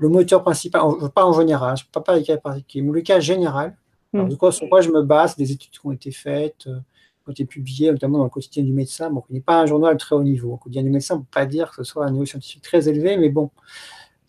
Le 0.00 0.08
moteur 0.08 0.42
principal, 0.42 0.82
pas 1.14 1.26
en 1.26 1.32
général, 1.34 1.76
je 1.76 1.84
ne 1.84 1.90
parle 1.92 2.04
pas 2.04 2.18
des 2.18 2.24
cas 2.24 2.38
particuliers, 2.38 2.82
mais 2.82 2.92
le 2.92 3.02
cas 3.02 3.20
général, 3.20 3.76
hmm. 4.14 4.28
de 4.28 4.34
quoi, 4.34 4.50
sur 4.50 4.68
quoi 4.68 4.80
je 4.80 4.90
me 4.90 5.02
base, 5.02 5.36
des 5.36 5.52
études 5.52 5.70
qui 5.70 5.80
ont 5.84 5.92
été 5.92 6.10
faites, 6.10 6.66
euh, 6.66 6.76
qui 6.76 7.28
ont 7.28 7.32
été 7.32 7.44
publiées, 7.44 7.92
notamment 7.92 8.16
dans 8.16 8.24
le 8.24 8.30
quotidien 8.30 8.64
du 8.64 8.72
médecin. 8.72 9.10
Bon, 9.10 9.22
il 9.28 9.34
n'est 9.34 9.40
pas 9.42 9.60
un 9.60 9.66
journal 9.66 9.96
très 9.98 10.16
haut 10.16 10.22
niveau. 10.22 10.52
Le 10.52 10.56
quotidien 10.56 10.82
du 10.82 10.90
médecin, 10.90 11.16
on 11.16 11.18
ne 11.18 11.22
peut 11.24 11.28
pas 11.30 11.44
dire 11.44 11.70
que 11.70 11.76
ce 11.76 11.84
soit 11.84 12.06
un 12.06 12.10
niveau 12.10 12.24
scientifique 12.24 12.62
très 12.62 12.88
élevé, 12.88 13.18
mais 13.18 13.28
bon, 13.28 13.50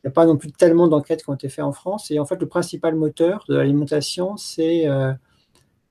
il 0.03 0.07
n'y 0.07 0.09
a 0.09 0.11
pas 0.11 0.25
non 0.25 0.35
plus 0.35 0.51
tellement 0.51 0.89
d'enquêtes 0.89 1.23
qui 1.23 1.29
ont 1.29 1.35
été 1.35 1.47
faites 1.47 1.63
en 1.63 1.71
France. 1.71 2.11
Et 2.11 2.19
en 2.19 2.25
fait, 2.25 2.35
le 2.35 2.47
principal 2.47 2.95
moteur 2.95 3.45
de 3.47 3.55
l'alimentation, 3.55 4.35
c'est 4.35 4.89
euh, 4.89 5.13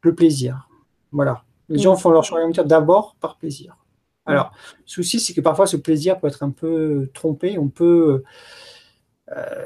le 0.03 0.15
plaisir. 0.15 0.69
Voilà. 1.11 1.43
Les 1.71 1.79
gens 1.79 1.97
font 1.97 2.11
leur 2.11 2.25
choix 2.25 2.39
alimentaire 2.39 2.67
d'abord 2.67 3.17
par 3.19 3.39
plaisir. 3.39 3.77
Alors, 4.27 4.53
le 4.79 4.91
souci, 4.91 5.19
c'est 5.21 5.33
que 5.33 5.41
parfois, 5.41 5.67
ce 5.67 5.77
plaisir 5.77 6.21
peut 6.21 6.27
être 6.27 6.43
un 6.43 6.51
peu 6.51 7.09
trompé. 7.15 7.57
On 7.59 7.69
peut. 7.69 8.23
Euh, 8.23 8.25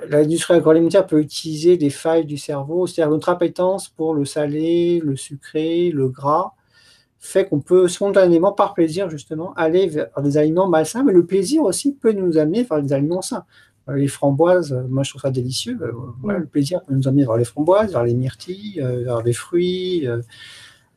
l'industrie 0.09 0.55
agroalimentaire 0.55 1.07
peut 1.07 1.20
utiliser 1.20 1.77
des 1.77 1.90
failles 1.90 2.27
du 2.27 2.37
cerveau, 2.37 2.87
c'est-à-dire 2.87 3.11
notre 3.11 3.31
appétence 3.31 3.88
pour 3.88 4.14
le 4.14 4.24
salé, 4.24 5.00
le 5.03 5.16
sucré, 5.16 5.90
le 5.90 6.09
gras, 6.09 6.53
fait 7.18 7.48
qu'on 7.48 7.61
peut 7.61 7.88
spontanément, 7.88 8.53
par 8.53 8.74
plaisir 8.74 9.09
justement, 9.09 9.55
aller 9.55 9.87
vers 9.87 10.09
des 10.22 10.37
aliments 10.37 10.68
malsains, 10.68 11.03
mais 11.03 11.12
le 11.12 11.24
plaisir 11.24 11.62
aussi 11.62 11.94
peut 11.94 12.12
nous 12.12 12.37
amener 12.37 12.64
vers 12.64 12.83
des 12.83 12.92
aliments 12.92 13.22
sains. 13.22 13.46
Euh, 13.88 13.96
les 13.96 14.09
framboises, 14.09 14.72
euh, 14.72 14.83
moi 14.88 15.03
je 15.03 15.11
trouve 15.11 15.22
ça 15.22 15.31
délicieux. 15.31 15.79
Euh, 15.81 15.92
voilà, 16.22 16.38
le 16.38 16.46
plaisir 16.46 16.83
peut 16.85 16.94
nous 16.94 17.09
amener 17.09 17.24
vers 17.24 17.37
les 17.37 17.44
framboises, 17.44 17.92
vers 17.92 18.05
les 18.05 18.14
myrtilles, 18.14 18.81
vers 18.81 19.22
les 19.22 19.33
fruits, 19.33 20.07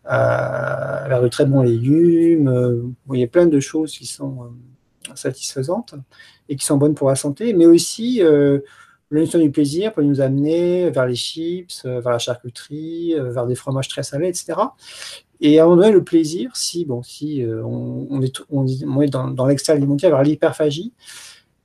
vers 0.06 1.21
de 1.21 1.27
très 1.30 1.45
bons 1.45 1.62
légumes. 1.62 2.93
il 3.13 3.19
y 3.19 3.23
a 3.23 3.27
plein 3.27 3.47
de 3.47 3.60
choses 3.60 3.93
qui 3.97 4.06
sont 4.06 4.51
satisfaisantes 5.15 5.96
et 6.50 6.56
qui 6.56 6.65
sont 6.65 6.78
bonnes 6.78 6.96
pour 6.96 7.10
la 7.10 7.15
santé, 7.15 7.54
mais 7.54 7.65
aussi 7.65 8.22
euh, 8.22 8.60
notion 9.12 9.39
du 9.39 9.52
plaisir 9.52 9.93
peut 9.93 10.04
nous 10.04 10.22
amener 10.22 10.89
vers 10.89 11.06
les 11.06 11.15
chips, 11.15 11.86
vers 11.86 12.12
la 12.12 12.20
charcuterie, 12.20 13.15
vers 13.17 13.48
des 13.48 13.56
fromages 13.56 13.88
très 13.88 14.04
salés, 14.04 14.28
etc. 14.28 14.54
Et 15.39 15.60
à 15.60 15.63
un 15.63 15.67
moment 15.67 15.82
donné, 15.82 15.93
le 15.93 16.04
plaisir, 16.04 16.56
si, 16.56 16.84
bon, 16.84 17.04
si 17.04 17.41
on, 17.63 18.22
est, 18.22 18.41
on, 18.50 19.02
est, 19.02 19.08
dans, 19.08 19.30
dans 19.30 19.46
l'extra 19.46 19.74
alimentaire, 19.74 20.10
vers 20.10 20.24
l'hyperphagie, 20.24 20.93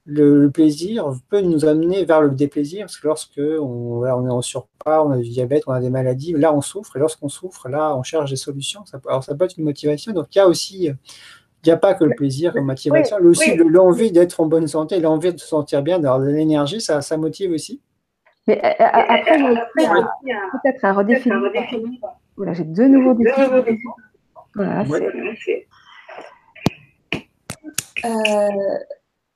le, 0.05 0.51
plaisir 0.51 1.13
peut 1.29 1.41
nous 1.41 1.65
amener 1.65 2.05
vers 2.05 2.21
le 2.21 2.31
déplaisir, 2.31 2.87
parce 2.87 2.97
que 2.97 3.07
lorsque 3.07 3.39
on, 3.39 4.05
est 4.05 4.11
en 4.11 4.43
surpoids, 4.43 5.07
on 5.07 5.11
a 5.13 5.19
du 5.19 5.29
diabète, 5.29 5.65
on 5.67 5.73
a 5.73 5.81
des 5.81 5.91
maladies, 5.91 6.33
là 6.33 6.53
on 6.53 6.61
souffre, 6.61 6.97
et 6.97 6.99
lorsqu'on 6.99 7.29
souffre, 7.29 7.69
là 7.69 7.97
on 7.97 8.03
cherche 8.03 8.31
des 8.31 8.37
solutions. 8.37 8.85
Ça, 8.85 9.01
alors 9.07 9.23
ça 9.23 9.35
peut 9.35 9.45
être 9.45 9.59
une 9.59 9.65
motivation. 9.65 10.13
Donc 10.13 10.35
il 10.35 10.39
y 10.39 10.41
a 10.41 10.49
aussi, 10.49 10.91
il 11.64 11.68
n'y 11.68 11.72
a 11.72 11.77
pas 11.77 11.94
que 11.94 12.05
le 12.05 12.14
plaisir 12.14 12.53
comme 12.53 12.66
motivation, 12.66 13.16
mais 13.20 13.29
aussi 13.29 13.57
l'envie 13.57 14.11
d'être 14.11 14.40
en 14.40 14.46
bonne 14.46 14.66
santé, 14.66 14.98
l'envie 14.98 15.33
de 15.33 15.38
se 15.38 15.46
sentir 15.46 15.83
bien, 15.83 15.98
d'avoir 16.01 16.20
de 16.20 16.27
l'énergie, 16.27 16.81
ça, 16.81 17.03
ça 17.03 17.16
motive 17.16 17.53
aussi. 17.53 17.81
Mais 18.48 18.59
euh, 18.64 18.68
euh, 18.68 18.87
après, 19.09 19.38
peut-être 19.38 20.85
à 20.85 20.92
redéfinir. 20.92 21.38
Voilà, 22.37 22.53
j'ai 22.55 22.64
deux 22.64 22.88
nouveaux 22.88 23.14
défis. 23.14 23.40
Voilà, 24.55 24.85
c'est. 25.44 25.66
Euh, 28.05 28.48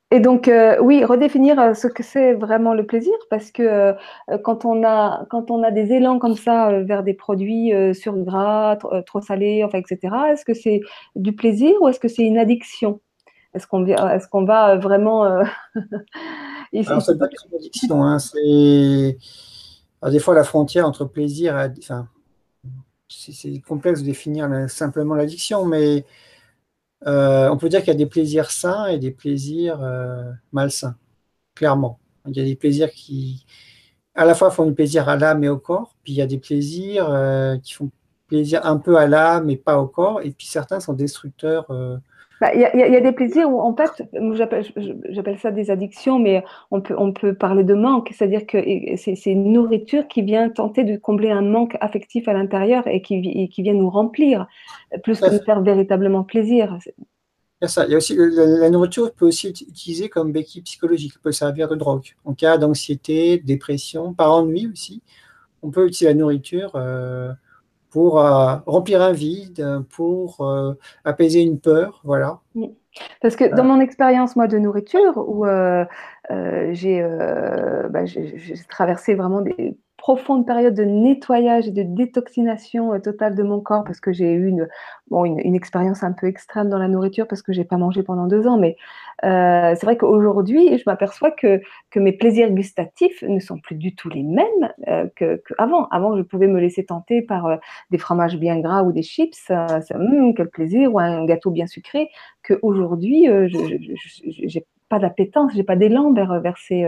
et 0.09 0.21
donc, 0.21 0.47
euh, 0.47 0.77
oui, 0.81 1.03
redéfinir 1.03 1.59
euh, 1.59 1.73
ce 1.73 1.87
que 1.87 2.01
c'est 2.01 2.33
vraiment 2.33 2.73
le 2.73 2.85
plaisir, 2.85 3.13
parce 3.29 3.51
que 3.51 3.61
euh, 3.61 3.93
quand, 4.41 4.63
on 4.63 4.85
a, 4.85 5.25
quand 5.29 5.51
on 5.51 5.63
a 5.63 5.71
des 5.71 5.91
élans 5.91 6.17
comme 6.17 6.37
ça 6.37 6.81
vers 6.83 7.03
des 7.03 7.13
produits 7.13 7.73
sur 7.93 8.15
gras, 8.15 8.77
trop, 9.05 9.21
salés, 9.21 9.63
enfin, 9.65 9.79
etc., 9.79 10.15
est-ce 10.31 10.45
que 10.45 10.53
c'est 10.53 10.79
du 11.15 11.35
plaisir 11.35 11.73
ou 11.81 11.89
est-ce 11.89 11.99
que 11.99 12.07
c'est 12.07 12.23
une 12.23 12.37
addiction? 12.37 13.01
Est-ce 13.53 13.67
qu'on 13.67 13.85
est 13.85 13.95
qu'on 14.31 14.45
va 14.45 14.77
vraiment. 14.77 15.23
Alors, 16.73 17.01
c'est 17.01 17.17
pas 17.17 17.27
une 17.49 17.57
addiction, 17.57 18.03
hein, 18.03 18.19
c'est. 18.19 19.17
des 20.09 20.19
fois, 20.19 20.35
la 20.35 20.43
frontière 20.45 20.87
entre 20.87 21.03
plaisir 21.03 21.59
et. 21.59 21.69
Enfin, 21.79 22.07
c'est 23.09 23.59
complexe 23.61 24.01
de 24.01 24.05
définir 24.05 24.69
simplement 24.69 25.15
l'addiction, 25.15 25.65
mais 25.65 26.05
euh, 27.05 27.49
on 27.49 27.57
peut 27.57 27.69
dire 27.69 27.79
qu'il 27.81 27.89
y 27.89 27.91
a 27.91 27.95
des 27.95 28.07
plaisirs 28.07 28.51
sains 28.51 28.87
et 28.87 28.97
des 28.97 29.11
plaisirs 29.11 29.81
euh, 29.81 30.31
malsains, 30.51 30.95
clairement. 31.55 31.99
Il 32.27 32.35
y 32.35 32.41
a 32.41 32.43
des 32.43 32.55
plaisirs 32.55 32.91
qui, 32.91 33.45
à 34.15 34.25
la 34.25 34.33
fois, 34.35 34.51
font 34.51 34.65
du 34.65 34.73
plaisir 34.73 35.07
à 35.09 35.15
l'âme 35.15 35.43
et 35.43 35.49
au 35.49 35.57
corps, 35.59 35.95
puis 36.03 36.13
il 36.13 36.15
y 36.17 36.21
a 36.21 36.27
des 36.27 36.39
plaisirs 36.39 37.09
euh, 37.09 37.57
qui 37.59 37.73
font 37.73 37.91
plaisir 38.27 38.65
un 38.65 38.77
peu 38.77 38.97
à 38.97 39.07
l'âme 39.07 39.49
et 39.49 39.57
pas 39.57 39.79
au 39.79 39.87
corps, 39.87 40.21
et 40.21 40.31
puis 40.31 40.47
certains 40.47 40.79
sont 40.79 40.93
destructeurs 40.93 41.67
bah, 42.39 42.53
il 42.53 42.61
y, 42.61 42.63
a 42.95 43.01
des 43.01 43.11
plaisirs 43.11 43.49
où, 43.49 43.59
en 43.59 43.75
fait, 43.75 44.03
j'appelle 45.09 45.39
ça 45.39 45.51
des 45.51 45.71
addictions, 45.71 46.19
mais 46.19 46.43
on 46.69 46.81
peut, 46.81 46.95
on 46.97 47.11
peut 47.11 47.33
parler 47.33 47.63
de 47.63 47.73
manque, 47.73 48.11
c'est-à-dire 48.13 48.45
que 48.45 48.57
c'est 48.95 49.31
une 49.31 49.51
nourriture 49.51 50.07
qui 50.07 50.21
vient 50.21 50.49
tenter 50.49 50.83
de 50.83 50.97
combler 50.97 51.31
un 51.31 51.41
manque 51.41 51.77
affectif 51.81 52.27
à 52.27 52.33
l'intérieur 52.33 52.87
et 52.87 53.01
qui, 53.01 53.49
qui 53.49 53.61
vient 53.63 53.73
nous 53.73 53.89
remplir, 53.89 54.47
plus 55.03 55.19
que 55.19 55.31
nous 55.31 55.43
faire 55.43 55.61
véritablement 55.61 56.23
plaisir. 56.23 56.77
Il 56.87 57.63
y 57.63 57.65
a 57.65 57.67
ça. 57.69 57.85
Il 57.85 57.91
y 57.91 57.93
a 57.95 57.97
aussi, 57.97 58.15
la, 58.15 58.69
nourriture 58.69 59.11
peut 59.13 59.25
aussi 59.25 59.47
être 59.47 59.61
utilisée 59.61 60.09
comme 60.09 60.31
béquille 60.31 60.61
psychologique, 60.61 61.13
peut 61.23 61.31
servir 61.31 61.67
de 61.67 61.75
drogue. 61.75 62.15
En 62.23 62.35
cas 62.35 62.59
d'anxiété, 62.59 63.39
dépression, 63.39 64.13
par 64.13 64.31
ennui 64.31 64.69
aussi, 64.71 65.01
on 65.63 65.71
peut 65.71 65.87
utiliser 65.87 66.13
la 66.13 66.13
nourriture 66.13 66.73
euh, 66.75 67.33
pour 67.89 68.19
euh, 68.19 68.55
remplir 68.65 69.01
un 69.01 69.13
vide, 69.13 69.83
pour 69.89 70.41
euh, 70.41 70.73
apaiser 71.03 71.41
une 71.41 71.59
peur, 71.59 72.01
voilà. 72.03 72.39
Parce 73.21 73.35
que 73.35 73.55
dans 73.55 73.63
mon 73.63 73.79
expérience, 73.79 74.35
moi, 74.35 74.47
de 74.47 74.57
nourriture, 74.57 75.17
où 75.17 75.45
j'ai 76.71 77.01
bah, 77.89 78.01
traversé 78.69 79.15
vraiment 79.15 79.41
des 79.41 79.77
profonde 80.07 80.45
période 80.45 80.73
de 80.73 80.85
nettoyage 80.85 81.67
et 81.67 81.71
de 81.71 81.83
détoxination 81.83 82.93
euh, 82.93 82.99
totale 82.99 83.35
de 83.35 83.43
mon 83.43 83.59
corps 83.59 83.83
parce 83.83 83.99
que 83.99 84.13
j'ai 84.13 84.31
eu 84.31 84.47
une, 84.47 84.65
expérience 85.53 86.01
un 86.01 86.13
peu 86.13 86.27
extrême 86.27 86.69
dans 86.69 86.77
la 86.77 86.87
nourriture 86.87 87.27
parce 87.27 87.41
que 87.41 87.51
j'ai 87.51 87.65
pas 87.65 87.75
mangé 87.75 88.03
pendant 88.03 88.25
deux 88.25 88.47
ans. 88.47 88.57
Mais 88.57 88.77
euh, 89.25 89.75
c'est 89.75 89.85
vrai 89.85 89.97
qu'aujourd'hui, 89.97 90.77
je 90.77 90.83
m'aperçois 90.85 91.31
que, 91.31 91.59
mes 91.97 92.13
plaisirs 92.13 92.51
gustatifs 92.51 93.21
ne 93.21 93.39
sont 93.39 93.59
plus 93.59 93.75
du 93.75 93.95
tout 93.95 94.07
les 94.07 94.23
mêmes 94.23 94.71
euh, 94.87 95.07
qu'avant. 95.17 95.89
Avant, 95.89 96.15
je 96.15 96.21
pouvais 96.21 96.47
me 96.47 96.61
laisser 96.61 96.85
tenter 96.85 97.21
par 97.21 97.57
des 97.91 97.97
fromages 97.97 98.37
bien 98.37 98.61
gras 98.61 98.83
ou 98.83 98.93
des 98.93 99.03
chips, 99.03 99.49
hum, 99.49 100.33
quel 100.35 100.47
plaisir, 100.47 100.93
ou 100.93 100.99
un 100.99 101.25
gâteau 101.25 101.51
bien 101.51 101.67
sucré, 101.67 102.07
qu'aujourd'hui, 102.47 103.25
je 103.25 104.57
n'ai 104.57 104.65
pas 104.89 104.99
d'appétence, 104.99 105.51
j'ai 105.55 105.63
pas 105.63 105.75
d'élan 105.75 106.13
vers, 106.13 106.39
vers 106.41 106.57
ces. 106.57 106.83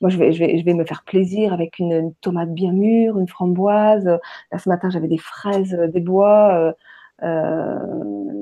moi, 0.00 0.10
je 0.10 0.18
vais, 0.18 0.32
je, 0.32 0.38
vais, 0.38 0.58
je 0.58 0.64
vais 0.64 0.74
me 0.74 0.84
faire 0.84 1.04
plaisir 1.04 1.52
avec 1.52 1.78
une, 1.78 2.14
tomate 2.20 2.52
bien 2.52 2.72
mûre, 2.72 3.18
une 3.18 3.28
framboise. 3.28 4.06
Là, 4.06 4.58
ce 4.58 4.68
matin, 4.68 4.90
j'avais 4.90 5.08
des 5.08 5.18
fraises 5.18 5.76
des 5.92 6.00
bois. 6.00 6.74
Euh, 7.22 7.78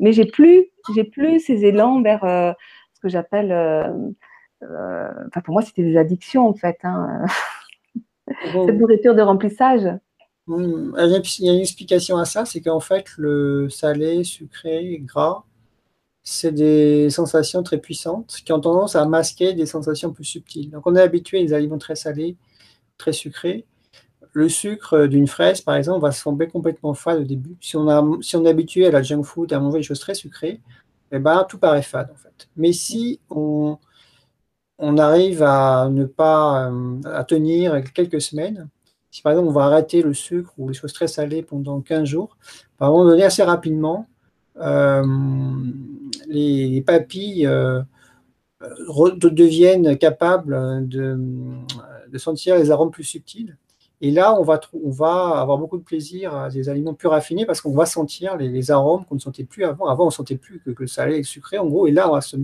mais 0.01 0.13
j'ai 0.13 0.27
plus, 0.27 0.67
j'ai 0.95 1.05
plus 1.05 1.41
ces 1.41 1.65
élans 1.65 2.03
vers 2.03 2.21
ce 2.23 3.01
que 3.01 3.09
j'appelle. 3.09 3.53
enfin, 4.63 5.41
pour 5.45 5.53
moi, 5.53 5.63
c'était 5.63 5.83
des 5.83 5.97
addictions 5.97 6.49
en 6.49 6.55
fait. 6.55 6.79
Hein. 6.83 7.25
Cette 8.53 8.79
nourriture 8.79 9.15
de 9.15 9.23
remplissage. 9.23 9.89
Mmh, 10.47 10.95
il 11.39 11.45
y 11.45 11.51
a 11.51 11.53
une 11.53 11.61
explication 11.61 12.17
à 12.17 12.25
ça, 12.25 12.45
c'est 12.45 12.61
qu'en 12.61 12.81
fait, 12.81 13.07
le 13.19 13.69
salé, 13.69 14.25
sucré, 14.25 14.99
gras, 15.03 15.45
c'est 16.31 16.53
des 16.53 17.09
sensations 17.09 17.63
très 17.63 17.79
puissantes 17.79 18.37
qui 18.45 18.53
ont 18.53 18.61
tendance 18.61 18.97
à 18.97 19.07
masquer 19.07 19.55
des 19.55 19.65
sensations 19.65 20.13
plus 20.13 20.25
subtiles. 20.25 20.71
Donc 20.71 20.87
on 20.87 20.95
est 20.95 21.01
habitué 21.01 21.39
à 21.39 21.43
des 21.43 21.55
aliments 21.55 21.79
très 21.79 21.97
salés, 21.97 22.37
très 22.99 23.13
sucrés. 23.13 23.65
Le 24.35 24.51
sucre 24.51 25.07
d'une 25.07 25.27
fraise, 25.27 25.63
par 25.63 25.77
exemple, 25.77 26.03
va 26.03 26.13
sembler 26.13 26.47
complètement 26.49 26.93
fade 26.93 27.21
au 27.21 27.25
début. 27.25 27.57
Si 27.63 27.77
on, 27.77 27.89
a, 27.89 28.07
si 28.21 28.37
on 28.37 28.45
est 28.45 28.51
habitué 28.51 28.87
à 28.87 28.91
la 28.91 29.03
junk 29.03 29.23
food, 29.23 29.53
à 29.55 29.59
manger 29.59 29.79
des 29.79 29.83
choses 29.83 30.01
très 30.01 30.15
sucrées, 30.15 30.61
eh 31.13 31.19
ben, 31.19 31.47
tout 31.49 31.59
paraît 31.59 31.81
fade 31.81 32.11
en 32.13 32.17
fait. 32.17 32.49
Mais 32.57 32.75
si 32.75 33.21
on, 33.31 33.79
arrive 34.79 35.43
à 35.43 35.89
ne 35.91 36.05
pas 36.05 36.71
euh, 36.71 37.01
à 37.07 37.25
tenir 37.25 37.83
quelques 37.95 38.21
semaines, 38.21 38.69
si 39.11 39.23
par 39.23 39.33
exemple 39.33 39.49
on 39.49 39.53
va 39.53 39.65
arrêter 39.65 40.03
le 40.03 40.13
sucre 40.13 40.53
ou 40.59 40.69
les 40.69 40.75
choses 40.75 40.93
très 40.93 41.09
salées 41.09 41.43
pendant 41.43 41.81
15 41.81 42.05
jours, 42.05 42.37
à 42.79 42.87
un 42.87 42.91
moment 42.91 43.05
donné, 43.07 43.25
assez 43.25 43.43
rapidement, 43.43 44.07
euh, 44.61 45.03
les, 46.29 46.81
papilles 46.83 47.47
euh, 47.47 47.83
deviennent 49.17 49.97
capables 49.99 50.87
de, 50.89 51.19
sentir 52.17 52.57
les 52.57 52.71
arômes 52.71 52.91
plus 52.91 53.05
subtils. 53.05 53.57
Et 54.01 54.13
là, 54.13 54.39
on 54.39 54.43
va, 54.43 54.61
avoir 55.41 55.59
beaucoup 55.59 55.77
de 55.77 55.83
plaisir 55.83 56.35
à 56.35 56.51
des 56.51 56.69
aliments 56.69 56.95
plus 56.95 57.09
raffinés 57.09 57.47
parce 57.47 57.61
qu'on 57.61 57.75
va 57.75 57.85
sentir 57.85 58.37
les, 58.37 58.71
arômes 58.71 59.05
qu'on 59.05 59.17
ne 59.17 59.21
sentait 59.21 59.45
plus 59.45 59.65
avant. 59.65 59.87
Avant, 59.87 60.05
on 60.05 60.09
ne 60.09 60.13
sentait 60.13 60.37
plus 60.37 60.61
que, 60.61 60.71
le 60.77 60.87
salé 60.87 61.15
et 61.15 61.19
le 61.19 61.25
sucré, 61.25 61.59
en 61.59 61.67
gros. 61.67 61.89
Et 61.89 61.91
là, 61.91 62.09
on 62.09 62.13
va, 62.13 62.21
se, 62.21 62.37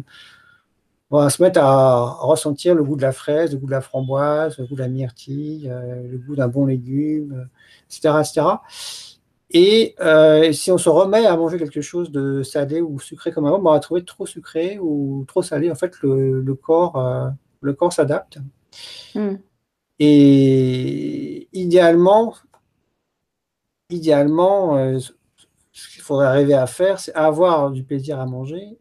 on 1.12 1.18
va 1.18 1.30
se 1.30 1.40
mettre 1.40 1.60
à 1.60 2.04
ressentir 2.22 2.74
le 2.74 2.82
goût 2.82 2.96
de 2.96 3.02
la 3.02 3.12
fraise, 3.12 3.52
le 3.52 3.58
goût 3.58 3.66
de 3.66 3.70
la 3.70 3.80
framboise, 3.80 4.58
le 4.58 4.66
goût 4.66 4.74
de 4.74 4.80
la 4.80 4.88
myrtille, 4.88 5.70
euh, 5.70 6.02
le 6.10 6.18
goût 6.18 6.34
d'un 6.34 6.48
bon 6.48 6.66
légume, 6.66 7.48
etc. 7.88 8.16
etc. 8.20 8.46
Et 9.56 9.94
euh, 10.00 10.52
si 10.52 10.72
on 10.72 10.78
se 10.78 10.88
remet 10.88 11.26
à 11.26 11.36
manger 11.36 11.58
quelque 11.58 11.80
chose 11.80 12.10
de 12.10 12.42
salé 12.42 12.80
ou 12.80 12.98
sucré 12.98 13.30
comme 13.30 13.46
avant, 13.46 13.60
on 13.60 13.72
va 13.72 13.78
trouver 13.78 14.04
trop 14.04 14.26
sucré 14.26 14.80
ou 14.80 15.24
trop 15.28 15.42
salé. 15.42 15.70
En 15.70 15.76
fait, 15.76 15.94
le, 16.02 16.54
corps, 16.54 16.96
euh, 16.96 17.30
le 17.60 17.72
corps 17.72 17.92
s'adapte. 17.92 18.38
Hmm. 19.14 19.36
Et 20.00 21.48
idéalement, 21.52 22.34
idéalement, 23.90 24.76
euh, 24.76 24.98
ce 25.70 25.88
qu'il 25.88 26.02
faudrait 26.02 26.26
arriver 26.26 26.54
à 26.54 26.66
faire, 26.66 26.98
c'est 26.98 27.14
avoir 27.14 27.70
du 27.70 27.84
plaisir 27.84 28.18
à 28.18 28.26
manger 28.26 28.76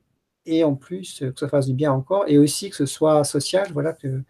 et 0.48 0.64
en 0.64 0.74
plus 0.74 1.20
que 1.20 1.40
ça 1.40 1.50
fasse 1.50 1.68
du 1.68 1.74
bien 1.74 1.92
encore 1.92 2.26
et 2.28 2.40
aussi 2.40 2.72
que 2.72 2.76
ce 2.76 2.88
soit 2.88 3.24
social. 3.24 3.68
Voilà 3.74 3.94
que 3.94 4.24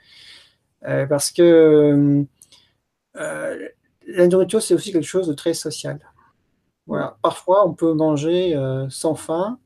parce 0.82 1.32
que 1.32 2.26
la 3.16 4.28
nourriture, 4.28 4.62
c'est 4.62 4.74
aussi 4.74 4.92
quelque 4.92 5.06
chose 5.06 5.28
de 5.28 5.34
très 5.34 5.54
social. 5.54 6.00
Voilà. 6.88 7.18
Parfois, 7.22 7.68
on 7.68 7.74
peut 7.74 7.94
manger 7.94 8.56
euh, 8.56 8.90
sans 8.90 9.16
faim, 9.16 9.60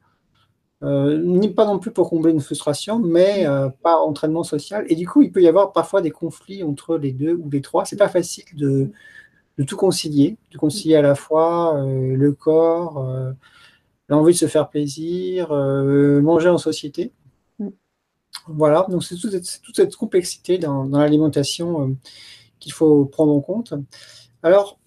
euh, 0.83 1.17
ni 1.23 1.49
pas 1.49 1.65
non 1.65 1.79
plus 1.79 1.91
pour 1.91 2.09
combler 2.09 2.31
une 2.31 2.41
frustration, 2.41 2.99
mais 2.99 3.47
euh, 3.47 3.69
pas 3.69 3.97
entraînement 3.97 4.43
social. 4.43 4.85
Et 4.89 4.95
du 4.95 5.07
coup, 5.07 5.21
il 5.23 5.31
peut 5.31 5.41
y 5.41 5.47
avoir 5.47 5.73
parfois 5.73 6.01
des 6.01 6.11
conflits 6.11 6.63
entre 6.63 6.97
les 6.97 7.11
deux 7.11 7.33
ou 7.33 7.49
les 7.49 7.61
trois. 7.61 7.85
C'est 7.85 7.97
pas 7.97 8.09
facile 8.09 8.45
de, 8.53 8.91
tout 9.65 9.77
concilier, 9.77 10.37
de 10.51 10.57
concilier 10.57 10.95
à 10.95 11.01
la 11.01 11.15
fois 11.15 11.83
le 11.83 12.31
corps, 12.33 13.05
l'envie 14.09 14.33
de 14.33 14.37
se 14.37 14.47
faire 14.47 14.69
plaisir, 14.69 15.51
manger 15.51 16.49
en 16.49 16.59
société. 16.59 17.11
Mm. 17.59 17.69
Voilà, 18.47 18.85
donc 18.89 19.03
c'est 19.03 19.15
toute, 19.15 19.43
cette 19.75 19.95
complexité 19.95 20.59
dans, 20.59 20.85
dans 20.85 20.99
l'alimentation 20.99 21.97
qu'il 22.59 22.73
faut 22.73 23.05
prendre 23.05 23.33
en 23.33 23.41
compte. 23.41 23.73
Alors, 24.43 24.79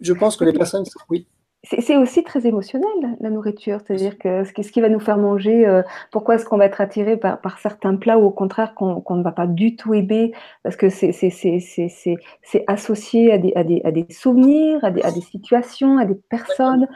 je 0.00 0.12
pense 0.12 0.36
que 0.36 0.44
les 0.44 0.52
personnes... 0.52 0.84
Oui. 1.08 1.28
C'est 1.70 1.96
aussi 1.98 2.24
très 2.24 2.46
émotionnel, 2.46 3.16
la 3.20 3.28
nourriture. 3.28 3.80
C'est-à-dire 3.86 4.16
que 4.16 4.44
ce 4.44 4.52
qui, 4.52 4.80
va 4.80 4.88
nous 4.88 5.00
faire 5.00 5.18
manger, 5.18 5.66
euh, 5.66 5.82
pourquoi 6.10 6.36
est-ce 6.36 6.46
qu'on 6.46 6.56
va 6.56 6.64
être 6.64 6.80
attiré 6.80 7.18
par, 7.18 7.58
certains 7.60 7.94
plats 7.96 8.18
ou 8.18 8.24
au 8.24 8.30
contraire 8.30 8.74
qu'on 8.74 9.04
ne 9.10 9.22
va 9.22 9.32
pas 9.32 9.46
du 9.46 9.76
tout 9.76 9.92
aimer? 9.92 10.32
Parce 10.62 10.76
que 10.76 10.88
c'est 10.88 11.12
associé 12.66 13.32
à 13.32 13.38
des, 13.38 13.52
à, 13.54 13.64
des, 13.64 13.82
à 13.84 13.90
des, 13.90 14.06
souvenirs, 14.10 14.82
à 14.82 14.90
des, 14.90 15.02
à 15.02 15.12
des 15.12 15.20
situations, 15.20 15.98
à 15.98 16.06
des 16.06 16.14
personnes. 16.14 16.88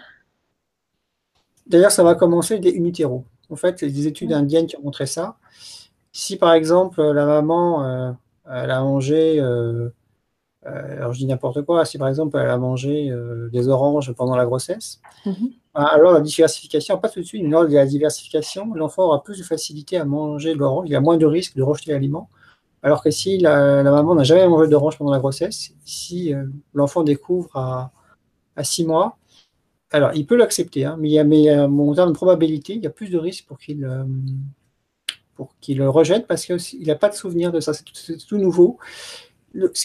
D'ailleurs, 1.67 1.93
ça 1.93 2.03
va 2.03 2.15
commencer 2.15 2.59
des 2.59 2.71
unitéros. 2.71 3.25
En 3.51 3.57
fait, 3.57 3.85
des 3.85 4.07
études 4.07 4.33
indiennes 4.33 4.67
qui 4.67 4.77
ont 4.77 4.83
montré 4.83 5.05
ça. 5.05 5.37
Si 6.13 6.37
par 6.37 6.53
exemple 6.53 7.03
la 7.03 7.25
maman 7.25 7.85
euh, 7.85 8.13
elle 8.51 8.71
a 8.71 8.81
mangé 8.81 9.41
euh, 9.41 9.89
alors 10.65 11.13
je 11.13 11.19
dis 11.19 11.27
n'importe 11.27 11.63
quoi, 11.63 11.85
si 11.85 11.99
par 11.99 12.09
exemple 12.09 12.39
elle 12.39 12.49
a 12.49 12.59
mangé 12.59 13.11
euh, 13.11 13.49
des 13.51 13.69
oranges 13.69 14.13
pendant 14.13 14.37
la 14.37 14.45
grossesse, 14.45 15.01
mhm. 15.27 15.51
bah, 15.75 15.87
alors 15.87 16.13
la 16.13 16.21
diversification, 16.21 16.99
pas 16.99 17.09
tout 17.09 17.21
de 17.21 17.25
suite, 17.25 17.43
mais 17.43 17.49
lors 17.49 17.67
de 17.67 17.75
la 17.75 17.87
diversification, 17.87 18.73
l'enfant 18.75 19.05
aura 19.05 19.23
plus 19.23 19.39
de 19.39 19.43
facilité 19.43 19.97
à 19.97 20.05
manger 20.05 20.55
de 20.55 20.59
l'orange, 20.59 20.85
il 20.89 20.93
y 20.93 20.97
a 20.97 21.01
moins 21.01 21.17
de 21.17 21.27
risque 21.27 21.57
de 21.57 21.63
rejeter 21.63 21.93
l'aliment. 21.93 22.31
Alors 22.85 23.03
que 23.03 23.11
si 23.11 23.39
la, 23.39 23.83
maman 23.85 24.15
n'a 24.15 24.25
jamais 24.25 24.47
mangé 24.49 24.69
d'orange 24.69 24.99
pendant 24.99 25.13
la 25.13 25.21
grossesse, 25.21 25.73
si 25.85 26.35
euh, 26.35 26.47
l'enfant 26.75 27.05
découvre 27.05 27.57
à, 27.57 27.93
à 28.57 28.65
6 28.65 28.87
mois, 28.87 29.19
alors 29.93 30.13
il 30.15 30.27
peut 30.27 30.37
l'accepter, 30.37 30.85
hein, 30.85 30.97
mais, 30.99 31.09
il 31.09 31.13
y 31.13 31.19
a, 31.19 31.25
mais 31.25 31.59
en 31.59 31.95
termes 31.95 32.11
de 32.11 32.17
probabilité, 32.17 32.75
il 32.75 32.83
y 32.83 32.87
a 32.87 32.91
plus 32.91 33.11
de 33.11 33.21
pour 33.47 33.59
qu'il 33.59 33.87
pour 35.35 35.55
qu'il 35.61 35.79
le 35.79 35.89
rejette 35.89 36.27
parce 36.27 36.45
qu'il 36.45 36.87
n'a 36.87 36.95
pas 36.95 37.09
de 37.09 37.15
souvenir 37.15 37.53
de 37.53 37.61
ça, 37.61 37.73
c'est 37.75 37.85
tout, 38.27 38.39
nouveau 38.39 38.79
ce, 39.55 39.85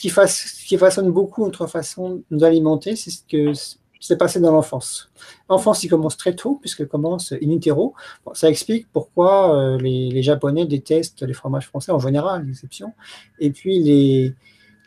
qui 0.67 0.77
façonne 0.77 1.11
beaucoup 1.11 1.43
notre 1.45 1.67
façon 1.67 2.15
de 2.15 2.23
nous 2.31 2.43
alimenter, 2.43 2.95
c'est 2.95 3.11
ce 3.11 3.23
que 3.29 3.53
s'est 3.99 4.17
passé 4.17 4.39
dans 4.39 4.51
l'enfance. 4.51 5.11
L'enfance, 5.49 5.83
il 5.83 5.89
commence 5.89 6.17
très 6.17 6.35
tôt, 6.35 6.57
puisqu'elle 6.61 6.87
commence 6.87 7.31
in 7.33 7.49
utero. 7.49 7.93
ça 8.33 8.49
explique 8.49 8.87
pourquoi 8.91 9.55
euh, 9.55 9.77
les, 9.77 10.21
Japonais 10.21 10.65
détestent 10.65 11.23
les 11.23 11.33
fromages 11.33 11.67
français, 11.67 11.91
en 11.91 11.99
général, 11.99 12.45
l'exception. 12.45 12.93
Et 13.39 13.51
puis, 13.51 13.79
les, 13.79 14.35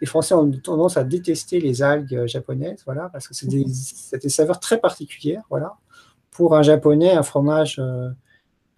Français 0.07 0.35
ont 0.35 0.51
tendance 0.51 0.97
à 0.97 1.05
détester 1.05 1.61
les 1.61 1.83
algues 1.83 2.25
japonaises, 2.27 2.83
voilà, 2.87 3.11
parce 3.11 3.29
que 3.29 3.35
c'est 3.35 3.47
des, 3.47 3.65
des, 3.65 4.29
saveurs 4.31 4.59
très 4.59 4.79
particulières. 4.79 5.43
Voilà. 5.51 5.77
Pour 6.31 6.57
un 6.57 6.63
Japonais, 6.63 7.13
un 7.13 7.23
fromage 7.23 7.79
euh, 7.79 8.09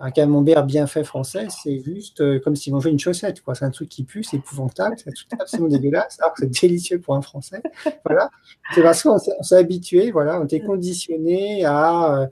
un 0.05 0.11
camembert 0.11 0.65
bien 0.65 0.89
fait 0.89 1.05
français, 1.05 1.47
c'est 1.49 1.79
juste 1.79 2.21
euh, 2.21 2.41
comme 2.41 2.57
si 2.57 2.73
mangeait 2.73 2.91
une 2.91 2.99
chaussette. 2.99 3.41
Quoi. 3.41 3.55
C'est 3.55 3.65
un 3.65 3.71
truc 3.71 3.89
qui 3.89 4.03
pue, 4.03 4.25
c'est 4.25 4.39
épouvantable, 4.39 4.97
c'est 4.99 5.13
absolument 5.39 5.69
dégueulasse, 5.71 6.19
alors 6.21 6.35
que 6.35 6.43
c'est 6.43 6.67
délicieux 6.67 7.01
pour 7.01 7.15
un 7.15 7.23
Français. 7.23 7.63
Voilà. 8.05 8.29
C'est 8.75 8.83
parce 8.83 9.01
qu'on 9.05 9.19
s'est 9.19 9.57
habitué, 9.57 10.11
voilà, 10.11 10.41
on 10.41 10.45
était 10.45 10.59
conditionné 10.59 11.65
à 11.65 12.17
euh, 12.17 12.27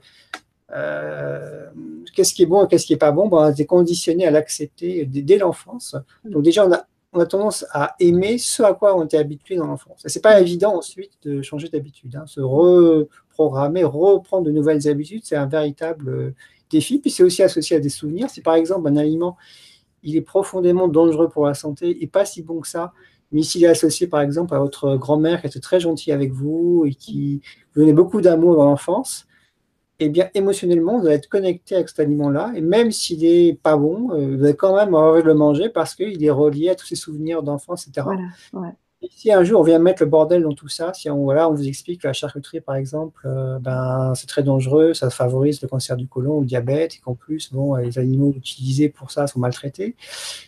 euh, 0.73 1.65
qu'est-ce 2.13 2.33
qui 2.33 2.43
est 2.43 2.45
bon 2.45 2.65
et 2.65 2.67
qu'est-ce 2.67 2.85
qui 2.85 2.91
n'est 2.91 2.99
pas 2.99 3.13
bon. 3.13 3.29
on 3.31 3.49
était 3.49 3.65
conditionné 3.65 4.27
à 4.27 4.31
l'accepter 4.31 5.05
dès, 5.05 5.37
l'enfance. 5.37 5.95
Donc 6.25 6.43
déjà, 6.43 6.67
on 6.67 6.73
a, 6.73 6.85
on 7.13 7.21
a, 7.21 7.25
tendance 7.25 7.65
à 7.71 7.95
aimer 8.01 8.37
ce 8.37 8.63
à 8.63 8.73
quoi 8.73 8.97
on 8.97 9.05
était 9.05 9.17
habitué 9.17 9.55
dans 9.55 9.67
l'enfance. 9.67 10.03
Ce 10.05 10.19
n'est 10.19 10.21
pas 10.21 10.41
évident 10.41 10.75
ensuite 10.75 11.13
de 11.23 11.41
changer 11.41 11.69
d'habitude. 11.69 12.17
Hein. 12.17 12.25
Se 12.27 12.41
reprogrammer, 12.41 13.85
reprendre 13.85 14.45
de 14.45 14.51
nouvelles 14.51 14.89
habitudes, 14.89 15.21
c'est 15.23 15.37
un 15.37 15.47
véritable 15.47 16.33
défi. 16.71 16.99
Puis 16.99 17.11
c'est 17.11 17.23
aussi 17.23 17.43
associé 17.43 17.77
à 17.77 17.79
des 17.79 17.89
souvenirs. 17.89 18.29
Si 18.29 18.41
par 18.41 18.55
exemple 18.55 18.87
un 18.87 18.97
aliment, 18.97 19.37
il 20.03 20.15
est 20.15 20.21
profondément 20.21 20.87
dangereux 20.87 21.29
pour 21.29 21.45
la 21.45 21.53
santé 21.53 22.03
et 22.03 22.07
pas 22.07 22.25
si 22.25 22.41
bon 22.41 22.61
que 22.61 22.67
ça, 22.67 22.93
mais 23.31 23.43
s'il 23.43 23.63
est 23.63 23.67
associé 23.67 24.07
par 24.07 24.21
exemple 24.21 24.53
à 24.55 24.59
votre 24.59 24.97
grand-mère 24.97 25.41
qui 25.41 25.47
était 25.47 25.59
très 25.59 25.79
gentille 25.79 26.13
avec 26.13 26.31
vous 26.31 26.83
et 26.85 26.93
qui 26.93 27.41
vous 27.73 27.81
donnait 27.81 27.93
beaucoup 27.93 28.21
d'amour 28.21 28.55
dans 28.55 28.65
l'enfance, 28.65 29.27
eh 30.03 30.09
bien, 30.09 30.29
émotionnellement, 30.33 30.99
vous 30.99 31.05
allez 31.05 31.15
être 31.15 31.29
connecté 31.29 31.75
avec 31.75 31.89
cet 31.89 31.99
aliment-là. 31.99 32.53
Et 32.55 32.61
même 32.61 32.91
s'il 32.91 33.19
n'est 33.19 33.53
pas 33.53 33.77
bon, 33.77 34.11
euh, 34.11 34.35
vous 34.35 34.43
allez 34.43 34.55
quand 34.55 34.75
même 34.75 34.87
avoir 34.87 35.13
envie 35.13 35.21
de 35.21 35.27
le 35.27 35.35
manger 35.35 35.69
parce 35.69 35.93
qu'il 35.93 36.23
est 36.23 36.31
relié 36.31 36.69
à 36.69 36.75
tous 36.75 36.87
ces 36.87 36.95
souvenirs 36.95 37.43
d'enfance, 37.43 37.87
etc. 37.87 38.07
Et 38.55 38.57
si 39.09 39.31
un 39.31 39.43
jour 39.43 39.61
on 39.61 39.63
vient 39.63 39.79
mettre 39.79 40.03
le 40.03 40.09
bordel 40.09 40.43
dans 40.43 40.53
tout 40.53 40.67
ça, 40.67 40.93
si 40.93 41.09
on, 41.09 41.23
voilà, 41.23 41.49
on 41.49 41.53
vous 41.53 41.67
explique 41.67 42.01
que 42.01 42.07
la 42.07 42.13
charcuterie, 42.13 42.61
par 42.61 42.75
exemple, 42.75 43.21
euh, 43.25 43.57
ben, 43.59 44.13
c'est 44.15 44.27
très 44.27 44.43
dangereux, 44.43 44.93
ça 44.93 45.09
favorise 45.09 45.61
le 45.61 45.67
cancer 45.67 45.97
du 45.97 46.07
côlon, 46.07 46.41
le 46.41 46.45
diabète, 46.45 46.95
et 46.95 46.99
qu'en 46.99 47.15
plus, 47.15 47.51
bon, 47.51 47.75
les 47.75 47.97
animaux 47.97 48.33
utilisés 48.35 48.89
pour 48.89 49.11
ça 49.11 49.27
sont 49.27 49.39
maltraités, 49.39 49.95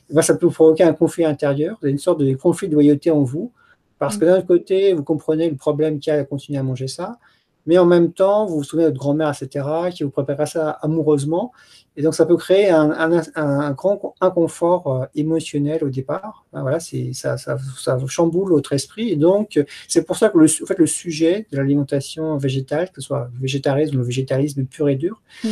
eh 0.10 0.14
ben, 0.14 0.22
ça 0.22 0.36
peut 0.36 0.46
vous 0.46 0.52
provoquer 0.52 0.84
un 0.84 0.94
conflit 0.94 1.26
intérieur, 1.26 1.78
une 1.84 1.98
sorte 1.98 2.20
de 2.20 2.34
conflit 2.36 2.68
de 2.68 2.74
loyauté 2.74 3.10
en 3.10 3.24
vous, 3.24 3.52
parce 3.98 4.18
que 4.18 4.26
mm. 4.26 4.28
d'un 4.28 4.42
côté, 4.42 4.94
vous 4.94 5.04
comprenez 5.04 5.50
le 5.50 5.56
problème 5.56 6.00
qu'il 6.00 6.14
y 6.14 6.16
a 6.16 6.20
à 6.20 6.24
continuer 6.24 6.60
à 6.60 6.64
manger 6.64 6.88
ça, 6.88 7.18
mais 7.66 7.78
en 7.78 7.86
même 7.86 8.12
temps, 8.12 8.46
vous 8.46 8.58
vous 8.58 8.64
souvenez 8.64 8.86
de 8.86 8.90
votre 8.90 9.00
grand-mère, 9.00 9.30
etc., 9.30 9.66
qui 9.94 10.04
vous 10.04 10.10
prépare 10.10 10.48
ça 10.48 10.72
amoureusement. 10.82 11.52
Et 11.96 12.02
donc, 12.02 12.16
ça 12.16 12.26
peut 12.26 12.38
créer 12.38 12.70
un, 12.70 13.72
grand 13.72 14.16
inconfort 14.20 14.88
euh, 14.88 15.06
émotionnel 15.16 15.84
au 15.84 15.90
départ. 15.90 16.46
voilà, 16.52 16.80
ça, 16.80 17.38
ça, 17.38 17.58
ça, 17.78 18.00
chamboule 18.08 18.50
votre 18.50 18.74
esprit. 18.74 19.10
Et 19.10 19.16
donc, 19.16 19.64
c'est 19.88 20.06
pour 20.06 20.18
ça 20.18 20.30
que 20.30 20.38
le, 20.38 20.48
fait, 20.48 20.78
le 20.78 20.88
sujet 20.88 21.46
de 21.52 21.58
l'alimentation 21.58 22.38
végétale, 22.38 22.90
que 22.92 23.02
ce 23.02 23.08
soit 23.08 23.30
le 23.34 23.42
végétarisme 23.42 23.96
ou 23.96 24.00
le 24.00 24.06
végétalisme 24.06 24.64
pur 24.66 24.90
et 24.90 24.96
dur, 24.96 25.22
mmh. 25.44 25.48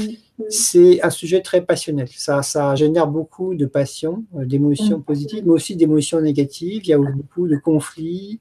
c'est 0.49 1.01
un 1.03 1.11
sujet 1.11 1.41
très 1.41 1.61
passionnel. 1.61 2.07
Ça, 2.15 2.41
ça 2.41 2.73
génère 2.75 3.07
beaucoup 3.07 3.53
de 3.53 3.65
passion, 3.67 4.23
euh, 4.35 4.45
d'émotions 4.45 4.97
mmh. 4.97 5.03
positives, 5.03 5.43
mais 5.45 5.53
aussi 5.53 5.75
d'émotions 5.75 6.21
négatives. 6.21 6.81
Il 6.83 6.89
y 6.89 6.93
a 6.93 6.97
beaucoup 6.97 7.47
de 7.47 7.57
conflits. 7.57 8.39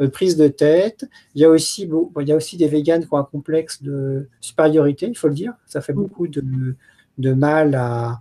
Euh, 0.00 0.08
prise 0.08 0.36
de 0.36 0.48
tête. 0.48 1.08
Il 1.36 1.42
y 1.42 1.44
a 1.44 1.48
aussi, 1.48 1.86
bon, 1.86 2.10
il 2.20 2.28
y 2.28 2.32
a 2.32 2.36
aussi 2.36 2.56
des 2.56 2.66
véganes 2.66 3.06
qui 3.06 3.14
ont 3.14 3.16
un 3.16 3.22
complexe 3.22 3.80
de 3.80 4.28
supériorité, 4.40 5.06
il 5.06 5.16
faut 5.16 5.28
le 5.28 5.34
dire. 5.34 5.52
Ça 5.66 5.80
fait 5.80 5.92
mm. 5.92 5.96
beaucoup 5.96 6.26
de, 6.26 6.74
de 7.18 7.32
mal 7.32 7.74
à, 7.74 8.20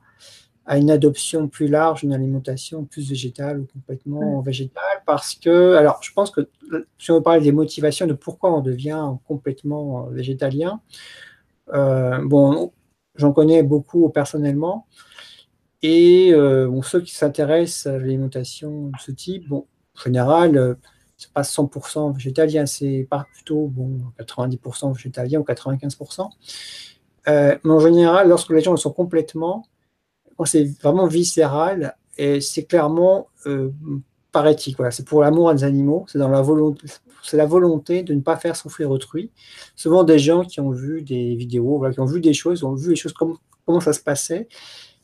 à, 0.66 0.78
une 0.78 0.92
adoption 0.92 1.48
plus 1.48 1.68
large, 1.68 2.04
une 2.04 2.14
alimentation 2.14 2.86
plus 2.86 3.10
végétale 3.10 3.60
ou 3.60 3.68
complètement 3.74 4.42
végétale, 4.42 5.04
parce 5.06 5.36
que, 5.36 5.76
alors, 5.76 6.00
je 6.02 6.12
pense 6.14 6.32
que 6.32 6.50
si 6.98 7.12
on 7.12 7.22
parle 7.22 7.44
des 7.44 7.52
motivations 7.52 8.08
de 8.08 8.14
pourquoi 8.14 8.56
on 8.56 8.62
devient 8.62 9.12
complètement 9.28 10.04
végétalien, 10.08 10.82
euh, 11.74 12.20
bon, 12.24 12.72
j'en 13.16 13.34
connais 13.34 13.64
beaucoup 13.64 14.10
personnellement. 14.10 14.88
Et 15.82 16.32
euh, 16.34 16.68
bon, 16.70 16.82
ceux 16.82 17.02
qui 17.02 17.14
s'intéressent 17.14 17.94
à 17.94 18.00
l'alimentation 18.00 18.88
de 18.88 18.98
ce 19.00 19.12
type, 19.12 19.50
bon, 19.50 19.68
en 19.98 20.02
général, 20.02 20.78
c'est 21.18 21.32
pas 21.32 21.42
100% 21.42 22.14
végétalien, 22.14 22.66
c'est 22.66 23.08
plutôt 23.34 23.68
bon, 23.68 24.02
90% 24.20 24.94
végétalien 24.94 25.40
ou 25.40 25.44
95%. 25.44 26.30
Euh, 27.28 27.58
mais 27.64 27.72
en 27.72 27.80
général, 27.80 28.30
lorsque 28.30 28.50
les 28.52 28.62
gens 28.62 28.76
sont 28.76 28.92
complètement, 28.92 29.66
c'est 30.46 30.66
vraiment 30.82 31.08
viscéral 31.08 31.96
et 32.18 32.42
c'est 32.42 32.64
clairement 32.64 33.28
euh, 33.46 33.70
par 34.32 34.48
éthique. 34.48 34.78
C'est 34.92 35.06
pour 35.06 35.22
l'amour 35.22 35.54
des 35.54 35.64
animaux, 35.64 36.06
c'est 36.08 36.20
dans 36.20 36.30
la 36.30 36.42
volonté, 36.42 36.88
c'est 37.22 37.38
la 37.38 37.46
volonté 37.46 38.04
de 38.04 38.14
ne 38.14 38.22
pas 38.22 38.36
faire 38.36 38.56
souffrir 38.56 38.92
autrui. 38.92 39.32
Souvent 39.76 40.04
des 40.04 40.20
gens 40.20 40.44
qui 40.44 40.60
ont 40.60 40.72
vu 40.72 41.02
des 41.02 41.36
vidéos, 41.36 41.86
qui 41.92 42.00
ont 42.00 42.06
vu 42.06 42.20
des 42.20 42.34
choses, 42.34 42.64
ont 42.64 42.76
vu 42.76 42.92
les 42.92 42.96
choses 42.96 43.14
comme, 43.14 43.38
comment 43.66 43.80
ça 43.80 43.94
se 43.94 44.02
passait. 44.02 44.48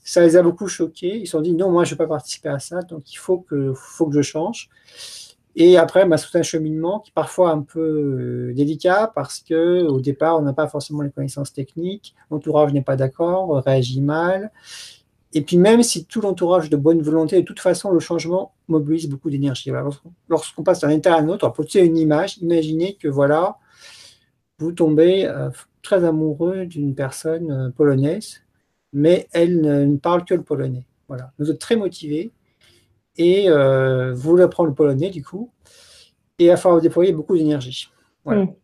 Ça 0.03 0.21
les 0.21 0.35
a 0.35 0.41
beaucoup 0.41 0.67
choqués. 0.67 1.19
Ils 1.19 1.27
se 1.27 1.33
sont 1.33 1.41
dit 1.41 1.53
non, 1.53 1.71
moi 1.71 1.83
je 1.83 1.93
ne 1.93 1.97
vais 1.97 2.03
pas 2.03 2.07
participer 2.07 2.49
à 2.49 2.59
ça, 2.59 2.81
donc 2.81 3.11
il 3.13 3.17
faut 3.17 3.39
que, 3.39 3.73
faut 3.73 4.07
que 4.07 4.15
je 4.15 4.21
change. 4.21 4.69
Et 5.55 5.77
après, 5.77 6.05
bah, 6.05 6.17
un 6.33 6.41
cheminement 6.41 6.99
qui 6.99 7.09
est 7.09 7.13
parfois 7.13 7.51
un 7.51 7.61
peu 7.61 7.79
euh, 7.79 8.53
délicat 8.53 9.11
parce 9.13 9.39
que 9.39 9.83
au 9.85 9.99
départ, 9.99 10.37
on 10.37 10.41
n'a 10.41 10.53
pas 10.53 10.67
forcément 10.67 11.01
les 11.01 11.09
connaissances 11.09 11.51
techniques, 11.51 12.15
l'entourage 12.31 12.71
n'est 12.71 12.83
pas 12.83 12.95
d'accord, 12.95 13.61
réagit 13.65 14.01
mal. 14.01 14.51
Et 15.33 15.41
puis 15.41 15.57
même 15.57 15.83
si 15.83 16.05
tout 16.05 16.21
l'entourage 16.21 16.69
de 16.69 16.77
bonne 16.77 17.01
volonté, 17.01 17.41
de 17.41 17.45
toute 17.45 17.59
façon, 17.59 17.91
le 17.91 17.99
changement 17.99 18.53
mobilise 18.67 19.07
beaucoup 19.07 19.29
d'énergie. 19.29 19.71
Lorsqu'on 20.27 20.63
passe 20.63 20.81
d'un 20.81 20.89
état 20.89 21.15
à 21.15 21.19
un 21.19 21.27
autre, 21.27 21.49
pour 21.49 21.65
une 21.75 21.97
image, 21.97 22.37
imaginez 22.39 22.95
que 22.95 23.07
voilà, 23.07 23.57
vous 24.57 24.71
tombez 24.71 25.25
euh, 25.25 25.49
très 25.81 26.03
amoureux 26.03 26.65
d'une 26.65 26.95
personne 26.95 27.51
euh, 27.51 27.69
polonaise, 27.69 28.41
mais 28.91 29.27
elle 29.31 29.61
ne, 29.61 29.97
parle 29.97 30.25
que 30.25 30.33
le 30.33 30.41
polonais. 30.41 30.85
Voilà. 31.07 31.31
Vous 31.37 31.51
êtes 31.51 31.59
très 31.59 31.75
motivé, 31.75 32.31
et 33.19 33.49
euh, 33.49 34.13
vous 34.15 34.39
apprendre 34.39 34.69
le 34.69 34.75
polonais 34.75 35.11
du 35.11 35.23
coup, 35.23 35.51
et 36.39 36.45
il 36.45 36.47
va 36.47 36.57
falloir 36.57 36.81
déployer 36.81 37.11
beaucoup 37.11 37.37
d'énergie. 37.37 37.91
Voilà. 38.25 38.45
Mm. 38.45 38.55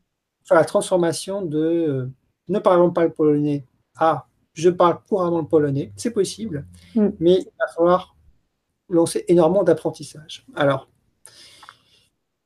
La 0.50 0.66
transformation 0.66 1.44
de 1.44 1.60
euh, 1.60 2.10
ne 2.48 2.60
parlons 2.60 2.92
pas 2.92 3.04
le 3.04 3.12
polonais 3.12 3.66
à 3.96 4.26
je 4.54 4.70
parle 4.70 5.00
couramment 5.10 5.40
le 5.40 5.48
polonais, 5.48 5.92
c'est 5.98 6.12
possible, 6.12 6.66
mm. 6.96 7.10
mais 7.20 7.34
il 7.34 7.52
va 7.60 7.68
falloir 7.76 8.16
lancer 8.90 9.26
énormément 9.28 9.64
d'apprentissage. 9.64 10.46
Alors, 10.56 10.88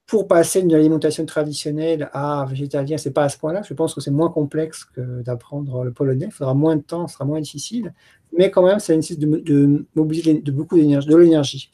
pour 0.08 0.28
passer 0.28 0.64
d'une 0.64 0.74
alimentation 0.74 1.24
traditionnelle 1.28 2.10
à 2.14 2.44
végétalien, 2.50 2.98
c'est 2.98 3.12
pas 3.12 3.26
à 3.26 3.30
ce 3.30 3.38
point-là. 3.38 3.62
Je 3.62 3.76
pense 3.76 3.94
que 3.94 4.02
c'est 4.02 4.10
moins 4.10 4.32
complexe 4.32 4.84
que 4.84 5.22
d'apprendre 5.22 5.84
le 5.84 5.94
polonais. 5.94 6.26
Il 6.26 6.32
faudra 6.32 6.56
moins 6.56 6.76
de 6.78 6.82
temps, 6.82 7.08
ce 7.08 7.14
sera 7.14 7.26
moins 7.26 7.40
difficile. 7.40 7.94
Mais 8.38 8.52
quand 8.52 8.64
même, 8.64 8.80
ça 8.80 8.96
nécessite 8.96 9.20
de, 9.20 9.86
mobiliser 9.96 10.36
de 10.36 10.52
beaucoup 10.52 10.78
d'énergie, 10.78 11.08
de 11.08 11.16
l'énergie. 11.16 11.72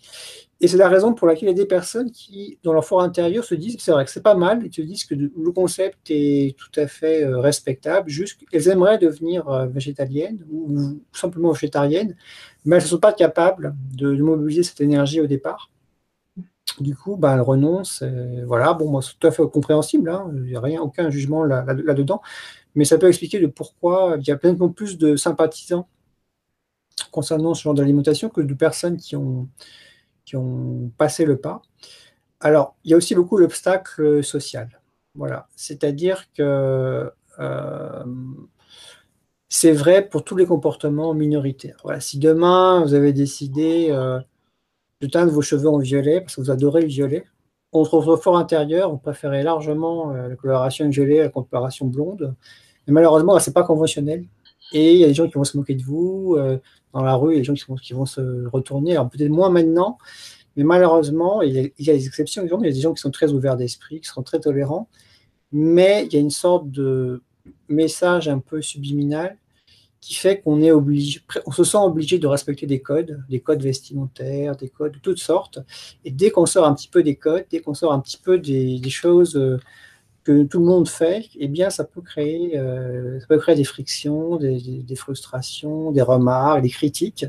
Et 0.61 0.67
c'est 0.69 0.77
la 0.77 0.87
raison 0.87 1.13
pour 1.13 1.27
laquelle 1.27 1.49
il 1.49 1.51
y 1.51 1.55
a 1.55 1.63
des 1.63 1.65
personnes 1.67 2.11
qui, 2.11 2.59
dans 2.63 2.71
leur 2.71 2.85
fort 2.85 3.01
intérieur, 3.01 3.43
se 3.43 3.55
disent 3.55 3.75
c'est 3.79 3.91
vrai 3.91 4.05
que 4.05 4.11
c'est 4.11 4.23
pas 4.23 4.35
mal, 4.35 4.61
ils 4.65 4.73
se 4.73 4.81
disent 4.81 5.03
que 5.03 5.13
le 5.13 5.51
concept 5.51 6.09
est 6.09 6.55
tout 6.57 6.79
à 6.79 6.87
fait 6.87 7.23
euh, 7.23 7.39
respectable, 7.39 8.09
juste 8.09 8.39
qu'elles 8.49 8.69
aimeraient 8.69 8.97
devenir 8.97 9.49
euh, 9.49 9.65
végétaliennes 9.67 10.45
ou, 10.49 10.99
simplement 11.11 11.51
végétariennes, 11.51 12.15
mais 12.63 12.77
elles 12.77 12.83
ne 12.83 12.87
sont 12.87 12.99
pas 12.99 13.11
capables 13.11 13.75
de 13.95 14.15
mobiliser 14.15 14.63
cette 14.63 14.79
énergie 14.79 15.19
au 15.19 15.27
départ. 15.27 15.71
Du 16.79 16.95
coup, 16.95 17.17
bah, 17.17 17.33
elle 17.35 17.41
renonce. 17.41 18.03
voilà, 18.47 18.73
bon, 18.73 18.89
moi, 18.89 19.01
c'est 19.01 19.17
tout 19.19 19.27
à 19.27 19.31
fait 19.31 19.43
compréhensible. 19.49 20.09
Hein, 20.09 20.31
il 20.35 20.43
n'y 20.43 20.55
a 20.55 20.61
rien, 20.61 20.81
aucun 20.81 21.09
jugement 21.09 21.43
là-dedans. 21.43 22.21
mais 22.75 22.85
ça 22.85 22.97
peut 22.97 23.07
expliquer 23.07 23.39
de 23.39 23.47
pourquoi 23.47 24.17
il 24.19 24.27
y 24.27 24.31
a 24.31 24.37
pleinement 24.37 24.69
plus 24.69 24.97
de 24.97 25.15
sympathisants 25.15 25.87
concernant 27.15 27.53
ce 27.53 27.63
genre 27.63 27.73
d'alimentation 27.73 28.29
que 28.29 28.41
de 28.41 28.53
personnes 28.53 28.97
qui 28.97 29.15
ont, 29.15 29.47
passé 30.97 31.25
le 31.25 31.37
pas. 31.37 31.61
Alors, 32.39 32.75
il 32.83 32.91
y 32.91 32.93
a 32.93 32.97
aussi 32.97 33.15
beaucoup 33.15 33.37
l'obstacle 33.37 34.23
social. 34.23 34.81
Voilà. 35.15 35.47
C'est-à-dire 35.55 36.25
que 36.33 37.11
euh, 37.39 38.03
c'est 39.49 39.71
vrai 39.71 40.07
pour 40.07 40.23
tous 40.23 40.35
les 40.35 40.45
comportements 40.45 41.13
minoritaires. 41.13 41.77
Voilà. 41.83 41.99
Si 41.99 42.19
demain, 42.19 42.81
vous 42.81 42.93
avez 42.93 43.13
décidé. 43.13 43.87
Euh, 43.89 44.19
de 45.01 45.07
teindre 45.07 45.31
vos 45.31 45.41
cheveux 45.41 45.69
en 45.69 45.77
violet 45.77 46.21
parce 46.21 46.35
que 46.35 46.41
vous 46.41 46.51
adorez 46.51 46.81
le 46.81 46.87
violet. 46.87 47.25
Votre 47.73 48.15
fort 48.15 48.37
intérieur, 48.37 48.91
vous 48.91 48.97
préférez 48.97 49.43
largement 49.43 50.13
euh, 50.13 50.29
la 50.29 50.35
coloration 50.35 50.87
violet 50.89 51.19
à 51.19 51.23
la 51.23 51.29
coloration 51.29 51.87
blonde. 51.87 52.35
Mais 52.87 52.93
malheureusement, 52.93 53.37
ce 53.39 53.49
n'est 53.49 53.53
pas 53.53 53.63
conventionnel. 53.63 54.25
Et 54.71 54.93
il 54.93 54.99
y 54.99 55.03
a 55.03 55.07
des 55.07 55.13
gens 55.13 55.27
qui 55.27 55.35
vont 55.35 55.43
se 55.43 55.57
moquer 55.57 55.75
de 55.75 55.83
vous 55.83 56.35
euh, 56.37 56.57
dans 56.93 57.03
la 57.03 57.15
rue, 57.15 57.33
il 57.33 57.35
y 57.35 57.37
a 57.37 57.41
des 57.41 57.45
gens 57.45 57.75
qui 57.75 57.93
vont, 57.93 58.05
se 58.05 58.47
retourner. 58.47 58.93
Alors 58.93 59.09
peut-être 59.09 59.29
moins 59.29 59.49
maintenant, 59.49 59.97
mais 60.55 60.63
malheureusement, 60.63 61.41
il 61.41 61.53
y, 61.53 61.89
a, 61.89 61.93
des 61.93 62.07
exceptions. 62.07 62.43
Il 62.43 62.49
y 62.49 62.53
a 62.53 62.71
des 62.71 62.81
gens 62.81 62.93
qui 62.93 63.01
sont 63.01 63.11
très 63.11 63.31
ouverts 63.31 63.57
d'esprit, 63.57 64.01
qui 64.01 64.07
sont 64.07 64.23
très 64.23 64.39
tolérants. 64.39 64.89
Mais 65.51 66.05
il 66.05 66.13
y 66.13 66.17
a 66.17 66.19
une 66.19 66.31
sorte 66.31 66.69
de 66.71 67.21
message 67.67 68.27
un 68.27 68.39
peu 68.39 68.61
subliminal 68.61 69.37
qui 70.05 70.13
fait 70.13 70.39
qu'on 70.39 70.61
est 70.61 70.71
obligé, 70.71 71.19
on 71.47 71.51
se 71.51 71.63
sent 71.63 71.77
obligé 71.77 72.19
de 72.19 72.27
respecter 72.27 72.67
des 72.67 72.79
codes, 72.79 73.23
des 73.27 73.39
codes 73.39 73.63
vestimentaires, 73.63 74.55
des 74.55 74.69
codes 74.69 74.93
de 74.93 74.99
toutes 74.99 75.17
sortes. 75.17 75.59
Et 76.03 76.11
dès 76.11 76.29
qu'on 76.29 76.45
sort 76.45 76.65
un 76.67 76.75
petit 76.75 76.87
peu 76.87 77.01
des 77.01 77.15
codes, 77.15 77.45
dès 77.49 77.59
qu'on 77.59 77.73
sort 77.73 77.91
un 77.91 77.99
petit 77.99 78.17
peu 78.17 78.37
des, 78.37 78.79
choses 78.89 79.35
euh, 79.35 79.59
que 80.25 80.43
tout 80.43 80.59
le 80.59 80.65
monde 80.65 80.89
fait, 80.89 81.29
eh 81.37 81.47
bien, 81.47 81.69
ça 81.69 81.85
peut 81.85 82.01
créer, 82.01 82.57
euh, 82.57 83.19
ça 83.21 83.27
peut 83.27 83.37
créer 83.37 83.55
des 83.55 83.63
frictions, 83.63 84.35
des, 84.35 84.95
frustrations, 84.95 85.91
des 85.91 86.01
remarques, 86.01 86.63
des 86.63 86.69
critiques. 86.69 87.25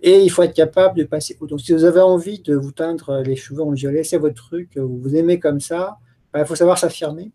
Et 0.00 0.20
il 0.20 0.30
faut 0.30 0.42
être 0.42 0.54
capable 0.54 0.96
de 0.96 1.04
passer. 1.04 1.36
Donc, 1.40 1.60
si 1.60 1.72
vous 1.72 1.84
avez 1.84 2.00
envie 2.00 2.40
de 2.40 2.54
vous 2.54 2.72
teindre 2.72 3.20
les 3.22 3.36
cheveux 3.36 3.62
en 3.62 3.72
violet, 3.72 4.04
c'est 4.04 4.18
votre 4.18 4.36
truc, 4.36 4.78
vous 4.78 5.16
aimez 5.16 5.38
comme 5.38 5.60
ça, 5.60 5.98
ben, 6.32 6.40
il 6.40 6.46
faut 6.46 6.54
savoir 6.54 6.78
s'affirmer. 6.78 7.32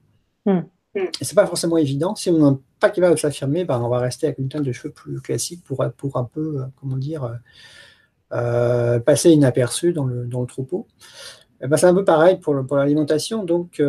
Et 0.95 1.09
c'est 1.23 1.35
pas 1.35 1.45
forcément 1.45 1.77
évident. 1.77 2.15
Si 2.15 2.29
on 2.29 2.51
n'est 2.51 2.57
pas 2.79 2.89
capable 2.89 3.15
de 3.15 3.19
s'affirmer, 3.19 3.65
ben, 3.65 3.79
on 3.79 3.89
va 3.89 3.99
rester 3.99 4.27
avec 4.27 4.39
une 4.39 4.49
teinte 4.49 4.63
de 4.63 4.71
cheveux 4.71 4.93
plus 4.93 5.21
classique 5.21 5.63
pour, 5.63 5.85
pour 5.97 6.17
un 6.17 6.23
peu, 6.23 6.61
euh, 6.61 6.65
comment 6.79 6.97
dire, 6.97 7.23
euh, 7.23 7.35
euh, 8.33 8.99
passer 8.99 9.31
inaperçu 9.31 9.93
dans 9.93 10.05
le, 10.05 10.25
dans 10.25 10.41
le 10.41 10.47
troupeau. 10.47 10.87
Ben, 11.61 11.75
c'est 11.77 11.87
un 11.87 11.93
peu 11.93 12.05
pareil 12.05 12.37
pour, 12.37 12.53
l'alimentation. 12.53 13.43
Donc, 13.43 13.81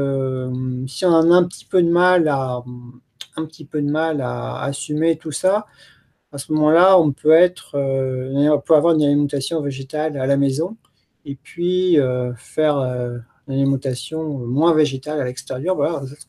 si 0.89 1.05
on 1.05 1.15
a 1.15 1.37
un 1.37 1.45
petit 1.45 1.65
peu 1.65 1.83
de 1.83 1.89
mal 1.89 2.29
à, 2.29 2.63
un 3.37 3.45
petit 3.47 3.65
peu 3.65 3.81
de 3.81 3.91
mal 3.91 4.21
à 4.21 4.63
assumer 4.63 5.17
tout 5.17 5.33
ça, 5.33 5.67
à 6.33 6.39
ce 6.39 6.53
moment-là, 6.53 6.99
on 6.99 7.13
peut 7.13 7.33
être, 7.33 7.77
on 7.77 8.61
peut 8.61 8.75
avoir 8.75 8.95
une 8.95 9.03
alimentation 9.03 9.61
végétale 9.61 10.17
à 10.17 10.27
la 10.27 10.37
maison 10.37 10.77
et 11.25 11.37
puis 11.37 11.97
faire 12.37 12.77
une 12.79 13.55
alimentation 13.55 14.25
moins 14.25 14.75
végétale 14.75 15.21
à 15.21 15.25
l'extérieur. 15.25 15.77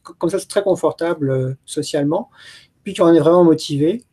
Comme 0.04 0.30
ça, 0.30 0.40
c'est 0.40 0.48
très 0.48 0.64
confortable 0.64 1.58
socialement. 1.66 2.30
Puis 2.84 2.94
quand 2.94 3.10
on 3.10 3.14
est 3.14 3.20
vraiment 3.20 3.44
motivé, 3.44 4.04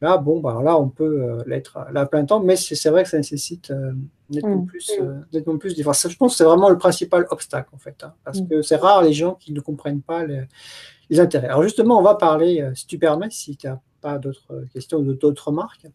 Là, 0.00 0.16
bon, 0.16 0.40
bah, 0.40 0.60
là, 0.64 0.78
on 0.78 0.88
peut 0.88 1.22
euh, 1.22 1.42
l'être 1.46 1.76
à 1.76 2.06
plein 2.06 2.24
temps, 2.24 2.40
mais 2.40 2.56
c'est 2.56 2.88
vrai 2.88 3.02
que 3.02 3.10
ça 3.10 3.18
nécessite 3.18 3.70
euh, 3.70 3.92
nettement, 4.30 4.62
mm. 4.62 4.66
plus, 4.66 4.90
euh, 4.98 5.20
nettement 5.32 5.58
plus 5.58 5.76
d'efforts. 5.76 5.94
Je 5.94 6.16
pense 6.16 6.32
que 6.32 6.38
c'est 6.38 6.44
vraiment 6.44 6.70
le 6.70 6.78
principal 6.78 7.26
obstacle, 7.30 7.68
en 7.74 7.78
fait, 7.78 8.02
hein, 8.02 8.14
parce 8.24 8.40
mm. 8.40 8.48
que 8.48 8.62
c'est 8.62 8.76
rare 8.76 9.02
les 9.02 9.12
gens 9.12 9.34
qui 9.34 9.52
ne 9.52 9.60
comprennent 9.60 10.00
pas 10.00 10.24
les, 10.24 11.20
intérêts. 11.20 11.48
Alors, 11.48 11.62
justement, 11.64 11.98
on 11.98 12.02
va 12.02 12.14
parler, 12.14 12.66
si 12.74 12.86
tu 12.86 12.96
permets, 12.96 13.28
si 13.30 13.56
tu 13.56 13.66
n'as 13.66 13.78
pas 14.00 14.16
d'autres 14.16 14.64
questions 14.72 14.98
ou 14.98 15.12
d'autres 15.12 15.48
remarques, 15.48 15.86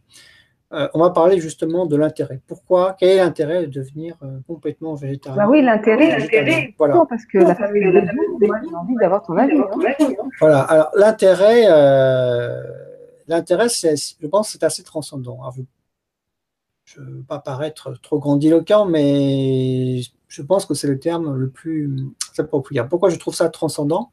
on 0.70 0.98
va 0.98 1.08
parler 1.08 1.40
justement 1.40 1.86
de 1.86 1.96
l'intérêt. 1.96 2.40
Pourquoi 2.46 2.96
Quel 2.98 3.08
est 3.08 3.16
l'intérêt 3.16 3.66
de 3.66 3.70
devenir 3.70 4.18
complètement 4.46 4.94
végétarien? 4.94 5.42
Bah 5.42 5.48
Oui, 5.48 5.62
l'intérêt, 5.62 6.18
l'intérêt, 6.18 6.74
voilà. 6.76 7.02
parce 7.08 7.24
que 7.24 7.38
la 7.38 7.54
famille 7.54 7.82
de 7.82 8.76
envie 8.76 8.94
d'avoir 9.00 9.22
ton 9.22 9.38
avis. 9.38 9.58
Hein. 9.58 10.28
Voilà, 10.38 10.60
alors 10.60 10.90
l'intérêt 10.94 11.64
l'intérêt, 13.28 13.68
je 13.68 14.26
pense, 14.26 14.50
c'est 14.50 14.62
assez 14.62 14.82
transcendant. 14.82 15.40
je 16.84 17.00
ne 17.00 17.06
veux 17.06 17.22
pas 17.22 17.38
paraître 17.38 17.92
trop 18.00 18.18
grandiloquent, 18.18 18.86
mais 18.86 20.00
je 20.28 20.42
pense 20.42 20.66
que 20.66 20.74
c'est 20.74 20.88
le 20.88 20.98
terme 20.98 21.36
le 21.36 21.50
plus 21.50 22.06
approprié. 22.38 22.82
Pourquoi 22.88 23.10
je 23.10 23.16
trouve 23.16 23.34
ça 23.34 23.48
transcendant? 23.48 24.10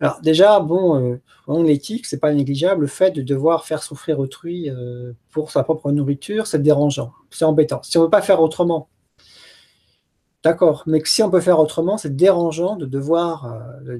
Alors 0.00 0.20
déjà, 0.20 0.60
bon, 0.60 1.18
euh, 1.48 1.62
l'éthique, 1.62 2.06
c'est 2.06 2.20
pas 2.20 2.32
négligeable. 2.32 2.82
Le 2.82 2.86
fait 2.86 3.10
de 3.10 3.22
devoir 3.22 3.64
faire 3.64 3.82
souffrir 3.82 4.20
autrui 4.20 4.70
euh, 4.70 5.12
pour 5.30 5.50
sa 5.50 5.64
propre 5.64 5.90
nourriture, 5.90 6.46
c'est 6.46 6.62
dérangeant, 6.62 7.12
c'est 7.30 7.44
embêtant. 7.44 7.82
Si 7.82 7.96
on 7.98 8.02
ne 8.02 8.06
veut 8.06 8.10
pas 8.10 8.22
faire 8.22 8.40
autrement, 8.40 8.88
D'accord, 10.44 10.84
mais 10.86 11.02
si 11.04 11.22
on 11.24 11.30
peut 11.30 11.40
faire 11.40 11.58
autrement, 11.58 11.98
c'est 11.98 12.14
dérangeant 12.14 12.76
de 12.76 12.86
devoir, 12.86 13.46
euh, 13.88 13.98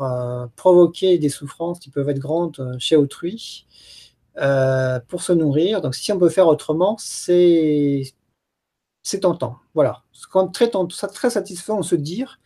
euh, 0.00 0.46
provoquer 0.56 1.18
des 1.18 1.28
souffrances 1.28 1.78
qui 1.78 1.90
peuvent 1.90 2.08
être 2.08 2.18
grandes 2.18 2.58
euh, 2.58 2.74
chez 2.78 2.96
autrui 2.96 3.66
pour 5.08 5.22
se 5.22 5.32
nourrir. 5.32 5.80
Donc 5.82 5.94
si 5.94 6.12
on 6.12 6.18
peut 6.18 6.28
faire 6.30 6.46
autrement, 6.46 6.96
c'est 6.98 8.14
tentant. 9.20 9.58
Voilà. 9.74 10.02
C'est 10.12 10.28
très, 10.52 10.70
très 11.08 11.30
satisfaisant 11.30 11.80
de 11.80 11.84
se 11.84 11.96
dire 11.96 12.40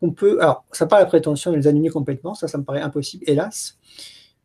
qu'on 0.00 0.12
peut. 0.12 0.40
Alors, 0.40 0.64
ça 0.72 0.84
n'a 0.84 0.88
pas 0.88 1.00
la 1.00 1.06
prétention 1.06 1.52
de 1.52 1.56
les 1.56 1.66
annuler 1.66 1.90
complètement, 1.90 2.34
ça, 2.34 2.48
ça 2.48 2.58
me 2.58 2.64
paraît 2.64 2.80
impossible, 2.82 3.24
hélas. 3.26 3.78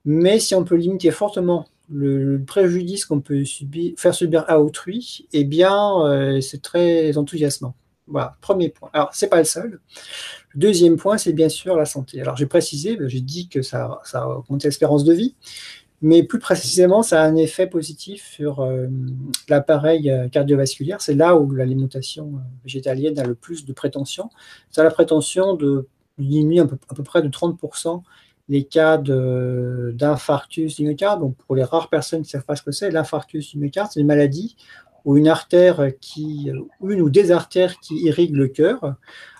Mais 0.05 0.39
si 0.39 0.55
on 0.55 0.63
peut 0.63 0.75
limiter 0.75 1.11
fortement 1.11 1.67
le, 1.89 2.43
préjudice 2.45 3.05
qu'on 3.05 3.21
peut 3.21 3.45
subir, 3.45 3.93
faire 3.97 4.15
subir 4.15 4.45
à 4.47 4.59
autrui, 4.61 5.27
eh 5.33 5.43
bien, 5.43 6.39
c'est 6.41 6.61
très 6.61 7.17
enthousiasmant. 7.17 7.75
Voilà, 8.07 8.35
premier 8.41 8.69
point. 8.69 8.89
Alors, 8.93 9.13
ce 9.13 9.25
n'est 9.25 9.29
pas 9.29 9.39
le 9.39 9.43
seul. 9.43 9.79
Deuxième 10.55 10.97
point, 10.97 11.17
c'est 11.17 11.33
bien 11.33 11.49
sûr 11.49 11.75
la 11.75 11.85
santé. 11.85 12.21
Alors, 12.21 12.35
j'ai 12.35 12.45
précisé, 12.45 12.97
j'ai 13.07 13.21
dit 13.21 13.49
que 13.49 13.61
ça, 13.61 13.99
ça 14.03 14.27
augmente 14.27 14.63
l'espérance 14.63 15.03
de 15.03 15.13
vie, 15.13 15.35
mais 16.01 16.23
plus 16.23 16.39
précisément, 16.39 17.01
ça 17.01 17.23
a 17.23 17.25
un 17.25 17.35
effet 17.35 17.65
positif 17.67 18.23
sur 18.23 18.59
euh, 18.59 18.87
l'appareil 19.49 20.11
euh, 20.11 20.29
cardiovasculaire. 20.29 21.01
C'est 21.01 21.15
là 21.15 21.35
où 21.35 21.51
l'alimentation 21.51 22.33
euh, 22.35 22.39
végétalienne 22.63 23.17
a 23.17 23.23
le 23.23 23.33
plus 23.33 23.65
de 23.65 23.73
prétention. 23.73 24.29
Ça 24.69 24.81
a 24.81 24.83
la 24.83 24.91
prétention 24.91 25.55
de 25.55 25.87
diminuer 26.19 26.59
à 26.59 26.65
peu, 26.65 26.77
à 26.89 26.93
peu 26.93 27.03
près 27.03 27.21
de 27.23 27.29
30% 27.29 28.03
les 28.49 28.63
cas 28.63 28.97
d'infarctus 28.97 30.77
du 30.77 30.85
myocarde. 30.85 31.19
Donc, 31.19 31.35
pour 31.35 31.55
les 31.55 31.63
rares 31.63 31.89
personnes 31.89 32.21
qui 32.21 32.27
ne 32.27 32.31
savent 32.31 32.45
pas 32.45 32.55
ce 32.55 32.63
que 32.63 32.71
c'est, 32.71 32.91
l'infarctus 32.91 33.51
du 33.51 33.59
myocarde, 33.59 33.91
c'est 33.91 33.99
une 33.99 34.07
maladie 34.07 34.55
ou 35.07 35.15
une 35.15 35.29
artère 35.29 35.93
qui, 36.01 36.51
une 36.83 37.01
ou 37.01 37.09
des 37.09 37.31
artères 37.31 37.79
qui 37.79 37.95
irriguent 37.95 38.35
le 38.35 38.49
cœur, 38.49 38.95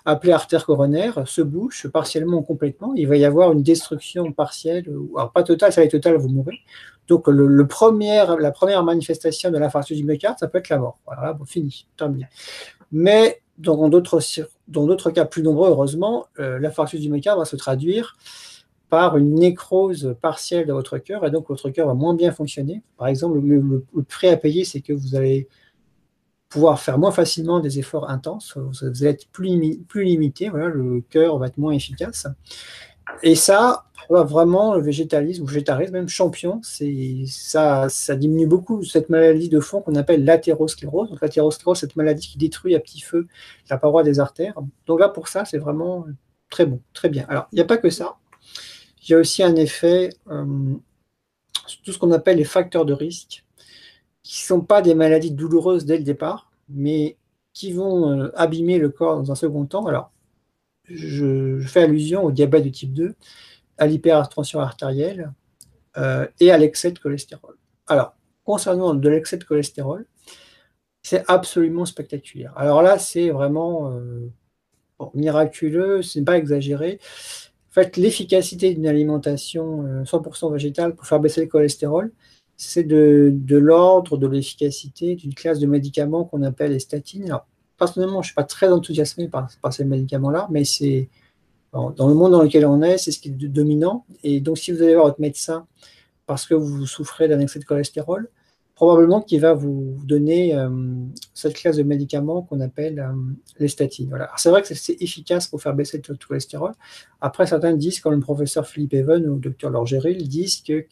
appelée 0.06 0.32
artère 0.32 0.64
coronaire, 0.64 1.28
se 1.28 1.42
bouche 1.42 1.88
partiellement 1.88 2.38
ou 2.38 2.42
complètement. 2.42 2.94
Il 2.96 3.06
va 3.06 3.16
y 3.16 3.26
avoir 3.26 3.52
une 3.52 3.62
destruction 3.62 4.32
partielle, 4.32 4.88
alors 5.14 5.30
pas 5.30 5.42
totale, 5.42 5.70
ça 5.70 5.82
va 5.82 5.84
être 5.84 5.90
totale, 5.90 6.16
vous 6.16 6.30
mourrez. 6.30 6.58
Donc 7.06 7.28
le, 7.28 7.46
la 7.46 7.66
première 7.66 8.82
manifestation 8.82 9.50
de 9.50 9.58
l'infarctus 9.58 9.98
du 9.98 10.04
myocarde, 10.04 10.38
ça 10.38 10.48
peut 10.48 10.56
être 10.56 10.70
la 10.70 10.78
mort. 10.78 11.00
Voilà, 11.04 11.34
bon, 11.34 11.44
fini, 11.44 11.86
terminé. 11.98 12.28
Mais 12.90 13.42
dans 13.58 13.90
d'autres, 13.90 14.20
dans 14.68 14.86
d'autres 14.86 15.10
cas 15.10 15.26
plus 15.26 15.42
nombreux, 15.42 15.68
heureusement, 15.68 16.28
euh, 16.38 16.58
l'infarctus 16.58 16.98
du 16.98 17.10
myocarde 17.10 17.40
va 17.40 17.44
se 17.44 17.56
traduire 17.56 18.16
par 18.90 19.16
une 19.18 19.34
nécrose 19.34 20.16
partielle 20.20 20.66
de 20.66 20.72
votre 20.72 20.98
cœur, 20.98 21.24
et 21.24 21.30
donc 21.30 21.48
votre 21.48 21.70
cœur 21.70 21.86
va 21.86 21.94
moins 21.94 22.14
bien 22.14 22.32
fonctionner. 22.32 22.82
Par 22.96 23.08
exemple, 23.08 23.38
le, 23.40 23.84
prêt 24.08 24.28
à 24.28 24.36
payer, 24.36 24.64
c'est 24.64 24.80
que 24.80 24.92
vous 24.92 25.14
allez 25.14 25.48
pouvoir 26.48 26.80
faire 26.80 26.98
moins 26.98 27.10
facilement 27.10 27.60
des 27.60 27.78
efforts 27.78 28.08
intenses, 28.08 28.56
vous 28.56 29.02
allez 29.02 29.10
être 29.10 29.28
plus, 29.30 29.48
limité, 29.96 30.48
voilà, 30.48 30.68
le 30.68 31.02
cœur 31.10 31.38
va 31.38 31.46
être 31.46 31.58
moins 31.58 31.72
efficace. 31.72 32.26
Et 33.22 33.34
ça, 33.34 33.84
vraiment, 34.08 34.74
le 34.74 34.80
végétalisme, 34.80 35.42
ou 35.42 35.46
végétarisme, 35.46 35.92
même 35.92 36.08
champion, 36.08 36.60
ça, 36.62 37.88
ça 37.88 38.16
diminue 38.16 38.46
beaucoup 38.46 38.82
cette 38.84 39.10
maladie 39.10 39.48
de 39.48 39.60
fond 39.60 39.80
qu'on 39.80 39.94
appelle 39.94 40.24
l'athérosclérose. 40.24 41.14
L'athérosclérose, 41.20 41.78
cette 41.78 41.96
maladie 41.96 42.28
qui 42.28 42.38
détruit 42.38 42.74
à 42.74 42.80
petit 42.80 43.00
feu 43.00 43.26
la 43.70 43.78
paroi 43.78 44.02
des 44.02 44.20
artères. 44.20 44.54
Donc 44.86 45.00
là, 45.00 45.08
pour 45.08 45.28
ça, 45.28 45.44
c'est 45.44 45.58
vraiment 45.58 46.06
très 46.50 46.66
bon, 46.66 46.80
très 46.92 47.08
bien. 47.08 47.26
Alors, 47.28 47.48
il 47.52 47.56
n'y 47.56 47.60
a 47.60 47.66
pas 47.66 47.76
que 47.76 47.90
ça. 47.90 48.16
Il 49.08 49.12
y 49.12 49.14
a 49.14 49.18
aussi 49.18 49.42
un 49.42 49.56
effet 49.56 50.10
euh, 50.30 50.74
sur 51.66 51.82
tout 51.82 51.92
ce 51.92 51.98
qu'on 51.98 52.12
appelle 52.12 52.36
les 52.36 52.44
facteurs 52.44 52.84
de 52.84 52.92
risque, 52.92 53.44
qui 54.22 54.42
ne 54.42 54.46
sont 54.46 54.60
pas 54.60 54.82
des 54.82 54.94
maladies 54.94 55.30
douloureuses 55.30 55.86
dès 55.86 55.96
le 55.96 56.04
départ, 56.04 56.50
mais 56.68 57.16
qui 57.54 57.72
vont 57.72 58.10
euh, 58.10 58.30
abîmer 58.36 58.78
le 58.78 58.90
corps 58.90 59.16
dans 59.16 59.32
un 59.32 59.34
second 59.34 59.64
temps. 59.64 59.86
Alors, 59.86 60.12
je, 60.84 61.58
fais 61.60 61.84
allusion 61.84 62.22
au 62.24 62.32
diabète 62.32 62.64
de 62.64 62.68
type 62.68 62.92
2, 62.92 63.14
à 63.78 63.86
l'hypertension 63.86 64.60
artérielle 64.60 65.32
euh, 65.96 66.26
et 66.40 66.50
à 66.50 66.58
l'excès 66.58 66.92
de 66.92 66.98
cholestérol. 66.98 67.56
Alors, 67.86 68.14
concernant 68.44 68.92
de 68.92 69.08
l'excès 69.08 69.38
de 69.38 69.44
cholestérol, 69.44 70.04
c'est 71.02 71.24
absolument 71.28 71.86
spectaculaire. 71.86 72.52
Alors 72.56 72.82
là, 72.82 72.98
c'est 72.98 73.30
vraiment 73.30 73.98
miraculeux, 75.14 76.02
ce 76.02 76.18
n'est 76.18 76.24
pas 76.24 76.36
exagéré 76.36 76.98
fait, 77.82 77.96
l'efficacité 77.96 78.74
d'une 78.74 78.86
alimentation 78.86 80.02
100% 80.04 80.46
euh, 80.46 80.52
végétale 80.52 80.94
pour 80.94 81.06
faire 81.06 81.20
baisser 81.20 81.42
le 81.42 81.46
cholestérol, 81.46 82.12
c'est 82.56 82.82
de, 82.82 83.32
l'ordre 83.50 84.16
de 84.16 84.26
l'efficacité 84.26 85.14
d'une 85.14 85.34
classe 85.34 85.58
de 85.60 85.66
médicaments 85.66 86.24
qu'on 86.24 86.42
appelle 86.42 86.72
les 86.72 86.80
statines. 86.80 87.32
Personnellement, 87.78 88.20
je 88.22 88.26
ne 88.26 88.30
suis 88.30 88.34
pas 88.34 88.44
très 88.44 88.68
enthousiasmé 88.68 89.28
par, 89.28 89.48
ces 89.70 89.84
médicaments-là, 89.84 90.48
mais 90.50 90.64
c'est 90.64 91.08
dans 91.72 92.08
le 92.08 92.14
monde 92.14 92.32
dans 92.32 92.42
lequel 92.42 92.66
on 92.66 92.82
est, 92.82 92.98
c'est 92.98 93.12
ce 93.12 93.20
qui 93.20 93.28
est 93.28 93.32
dominant. 93.32 94.04
Et 94.24 94.40
donc, 94.40 94.58
si 94.58 94.72
vous 94.72 94.82
allez 94.82 94.94
voir 94.94 95.06
votre 95.06 95.20
médecin 95.20 95.66
parce 96.26 96.46
que 96.46 96.54
vous 96.54 96.86
souffrez 96.86 97.28
d'un 97.28 97.38
excès 97.38 97.60
de 97.60 97.64
cholestérol, 97.64 98.28
probablement 98.78 99.20
qu'il 99.22 99.40
va 99.40 99.54
vous 99.54 99.96
donner 100.04 100.54
euh, 100.54 100.70
cette 101.34 101.54
classe 101.54 101.78
de 101.78 101.82
médicaments 101.82 102.42
qu'on 102.42 102.60
appelle 102.60 103.00
euh, 103.00 103.12
les 103.58 103.66
statines. 103.66 104.08
Voilà. 104.08 104.30
C'est 104.36 104.50
vrai 104.50 104.62
que 104.62 104.72
c'est 104.72 105.02
efficace 105.02 105.48
pour 105.48 105.60
faire 105.60 105.74
baisser 105.74 106.00
le 106.08 106.14
cholestérol. 106.14 106.74
Après, 107.20 107.44
certains 107.48 107.72
disent, 107.72 107.98
comme 107.98 108.14
le 108.14 108.20
professeur 108.20 108.68
Philippe 108.68 108.94
Even 108.94 109.28
ou 109.28 109.34
le 109.34 109.40
docteur 109.40 109.70
Lorgeril, 109.70 110.28
disent 110.28 110.62
que, 110.62 110.86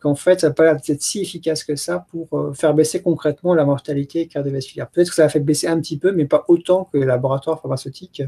qu'en 0.00 0.14
fait, 0.14 0.40
ça 0.40 0.48
n'a 0.48 0.52
pas 0.52 0.66
être 0.86 1.00
si 1.00 1.22
efficace 1.22 1.64
que 1.64 1.76
ça 1.76 2.04
pour 2.10 2.28
euh, 2.34 2.52
faire 2.52 2.74
baisser 2.74 3.00
concrètement 3.00 3.54
la 3.54 3.64
mortalité 3.64 4.26
cardiovasculaire. 4.26 4.90
Peut-être 4.90 5.08
que 5.08 5.14
ça 5.14 5.24
a 5.24 5.30
fait 5.30 5.40
baisser 5.40 5.68
un 5.68 5.80
petit 5.80 5.96
peu, 5.96 6.12
mais 6.12 6.26
pas 6.26 6.44
autant 6.48 6.84
que 6.92 6.98
les 6.98 7.06
laboratoires 7.06 7.58
pharmaceutiques 7.58 8.22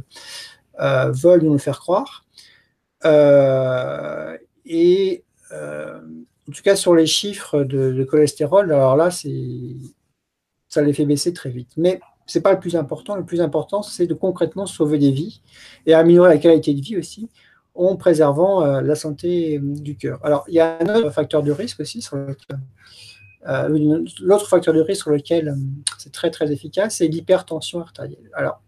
veulent 0.79 1.43
nous 1.43 1.53
le 1.53 1.59
faire 1.59 1.81
croire. 1.81 2.25
et 4.65 5.23
en 6.49 6.53
tout 6.53 6.63
cas, 6.63 6.77
sur 6.77 6.95
les 6.95 7.07
chiffres 7.07 7.65
de, 7.65 8.05
cholestérol, 8.05 8.73
alors 8.73 8.97
là, 8.97 9.11
ça 9.11 10.83
les 10.83 10.93
fait 10.93 11.07
baisser 11.07 11.33
très 11.33 11.51
vite. 11.51 11.71
Mais 11.77 12.01
ce 12.27 12.39
n'est 12.39 12.43
pas 12.43 12.53
le 12.53 12.61
plus 12.61 12.77
important. 12.77 13.17
Le 13.17 13.25
plus 13.25 13.41
important, 13.41 13.83
c'est 13.83 14.07
de 14.07 14.15
concrètement 14.15 14.67
sauver 14.67 14.99
des 14.99 15.11
vies 15.11 15.41
et 15.87 15.95
améliorer 15.95 16.31
la 16.31 16.39
qualité 16.39 16.75
de 16.75 16.81
vie 16.81 16.97
aussi 16.97 17.29
en 17.75 17.97
préservant 17.97 18.63
euh, 18.63 18.81
la 18.81 18.95
santé 18.95 19.59
euh, 19.59 19.61
du 19.63 19.97
cœur. 19.97 20.21
Alors, 20.23 20.45
il 20.49 20.55
y 20.55 20.61
a 20.61 20.79
un 20.81 20.95
autre 20.95 21.11
facteur 21.11 21.43
de 21.43 21.51
risque 21.51 21.81
aussi 21.81 22.03
sur 22.03 22.17
lequel, 22.17 22.61
euh, 23.49 24.05
l'autre 24.21 24.49
facteur 24.49 24.73
de 24.75 24.81
risque 24.81 25.03
sur 25.03 25.11
lequel 25.11 25.57
c'est 25.99 26.13
très 26.13 26.31
très 26.31 26.53
efficace, 26.53 26.97
c'est 26.97 27.09
l'hypertension 27.09 27.81
artérielle. 27.81 28.31
Alors, 28.33 28.63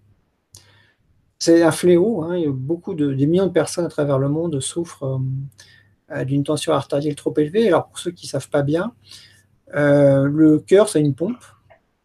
c'est 1.39 1.63
un 1.63 1.71
fléau. 1.71 2.23
Hein, 2.25 2.43
beaucoup 2.49 2.95
de 2.95 3.13
des 3.13 3.27
millions 3.27 3.47
de 3.47 3.53
personnes 3.53 3.85
à 3.85 3.89
travers 3.89 4.19
le 4.19 4.29
monde 4.29 4.59
souffrent 4.61 5.21
d'une 6.25 6.45
tension 6.45 6.73
artérielle 6.73 7.15
trop 7.15 7.35
élevée. 7.37 7.69
Alors 7.69 7.89
pour 7.89 7.99
ceux 7.99 8.11
qui 8.11 8.27
ne 8.27 8.31
savent 8.31 8.49
pas 8.49 8.63
bien, 8.63 8.93
euh, 9.75 10.25
le 10.25 10.59
cœur, 10.59 10.89
c'est 10.89 11.01
une 11.01 11.15
pompe. 11.15 11.45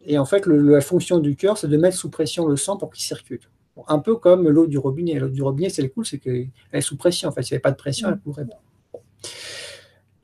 Et 0.04 0.18
en 0.18 0.24
fait, 0.24 0.46
la 0.46 0.80
fonction 0.80 1.18
du 1.18 1.36
cœur, 1.36 1.56
c'est 1.58 1.68
de 1.68 1.76
mettre 1.76 1.96
sous 1.96 2.10
pression 2.10 2.46
le 2.46 2.56
sang 2.56 2.76
pour 2.76 2.90
qu'il 2.92 3.04
circule. 3.04 3.40
un 3.86 4.00
peu 4.00 4.16
comme 4.16 4.48
l'eau 4.48 4.66
du 4.66 4.78
robinet. 4.78 5.18
L'eau 5.18 5.28
du 5.28 5.42
robinet, 5.42 5.68
c'est 5.70 5.82
le 5.82 5.88
cool, 5.88 6.04
c'est 6.04 6.18
qu'elle 6.18 6.50
est 6.72 6.80
sous 6.80 6.96
pression. 6.96 7.28
En 7.28 7.32
fait, 7.32 7.42
s'il 7.42 7.54
n'y 7.54 7.56
avait 7.56 7.62
pas 7.62 7.70
de 7.70 7.76
pression, 7.76 8.08
elle 8.08 8.14
ne 8.14 8.20
pourrait 8.20 8.46
pas. 8.46 8.60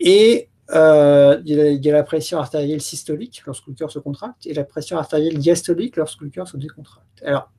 Et 0.00 0.48
Euh, 0.70 1.40
il, 1.46 1.84
y 1.84 1.90
a, 1.90 1.92
la 1.92 2.02
pression 2.02 2.38
artérielle 2.38 2.82
systolique 2.82 3.42
lorsque 3.46 3.66
le 3.68 3.74
cœur 3.74 3.90
se 3.90 3.98
contracte 3.98 4.46
et 4.46 4.52
la 4.52 4.64
pression 4.64 4.98
artérielle 4.98 5.38
diastolique 5.38 5.96
lorsque 5.96 6.20
le 6.20 6.28
cœur 6.28 6.46
se 6.46 6.58
décontracte. 6.58 7.22
Alors, 7.24 7.50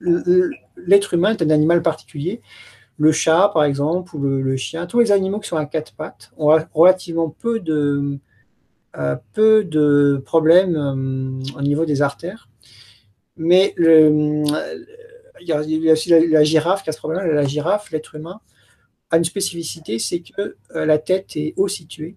l'être 0.00 1.12
humain 1.12 1.32
est 1.32 1.42
un 1.42 1.50
animal 1.50 1.82
particulier. 1.82 2.40
Le 2.98 3.12
chat, 3.12 3.50
par 3.54 3.64
exemple, 3.64 4.16
ou 4.16 4.20
le, 4.20 4.56
chien, 4.56 4.86
tous 4.86 5.00
les 5.00 5.12
animaux 5.12 5.38
qui 5.38 5.48
sont 5.48 5.56
à 5.56 5.66
quatre 5.66 5.94
pattes 5.94 6.32
ont 6.36 6.58
relativement 6.74 7.30
peu 7.30 7.60
de, 7.60 8.18
euh, 8.96 9.16
peu 9.32 9.64
de 9.64 10.20
problèmes 10.24 10.76
euh, 10.76 11.58
au 11.58 11.62
niveau 11.62 11.84
des 11.84 12.02
artères. 12.02 12.48
Mais 13.36 13.72
le, 13.76 14.42
il, 15.40 15.46
y 15.46 15.52
a, 15.52 15.92
aussi 15.92 16.10
la, 16.10 16.42
girafe 16.42 16.82
qui 16.82 16.90
a 16.90 16.92
ce 16.92 16.98
problème. 16.98 17.30
La 17.30 17.44
girafe, 17.44 17.92
l'être 17.92 18.16
humain, 18.16 18.40
a 19.10 19.16
une 19.16 19.24
spécificité, 19.24 20.00
c'est 20.00 20.20
que 20.20 20.56
la 20.74 20.98
tête 20.98 21.36
est 21.36 21.54
haut 21.56 21.68
située 21.68 22.16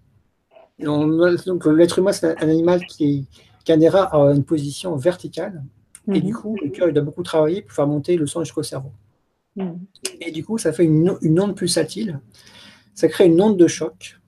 donc, 0.78 1.66
l'être 1.66 1.98
humain, 1.98 2.12
c'est 2.12 2.42
un 2.42 2.48
animal 2.48 2.84
qui, 2.86 3.26
qui 3.64 3.72
a 3.72 3.76
une 3.76 4.44
position 4.44 4.96
verticale. 4.96 5.62
Et 6.12 6.20
du 6.20 6.32
mhm. 6.32 6.38
coup, 6.38 6.56
le 6.62 6.70
cœur, 6.70 6.88
il 6.88 6.94
doit 6.94 7.04
beaucoup 7.04 7.22
travailler 7.22 7.62
pour 7.62 7.72
faire 7.72 7.86
monter 7.86 8.16
le 8.16 8.26
sang 8.26 8.42
jusqu'au 8.42 8.62
cerveau. 8.62 8.90
Et 10.20 10.30
du 10.30 10.44
coup, 10.44 10.58
ça 10.58 10.72
fait 10.72 10.84
une, 10.84 11.10
onde 11.40 11.56
pulsatile. 11.56 12.20
Ça 12.94 13.08
crée 13.08 13.26
une 13.26 13.40
onde 13.40 13.56
de 13.56 13.66
choc 13.66 14.18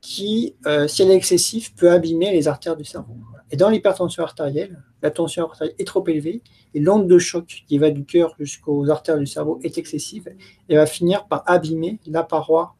qui, 0.00 0.56
euh, 0.66 0.88
si 0.88 1.02
elle 1.02 1.10
est 1.10 1.16
excessive, 1.16 1.74
peut 1.74 1.90
abîmer 1.90 2.32
les 2.32 2.48
artères 2.48 2.76
du 2.76 2.84
cerveau. 2.84 3.16
Et 3.50 3.56
dans 3.56 3.68
l'hypertension 3.68 4.22
artérielle, 4.22 4.82
la 5.02 5.10
tension 5.10 5.44
artérielle 5.44 5.76
est 5.78 5.86
trop 5.86 6.06
élevée 6.08 6.42
et 6.74 6.80
l'onde 6.80 7.06
de 7.06 7.18
choc 7.18 7.64
qui 7.68 7.78
va 7.78 7.90
du 7.90 8.04
cœur 8.04 8.34
jusqu'aux 8.38 8.88
artères 8.90 9.18
du 9.18 9.26
cerveau 9.26 9.60
est 9.62 9.78
excessive 9.78 10.34
et 10.68 10.76
va 10.76 10.86
finir 10.86 11.26
par 11.26 11.42
abîmer 11.46 12.00
la 12.06 12.22
paroi 12.22 12.76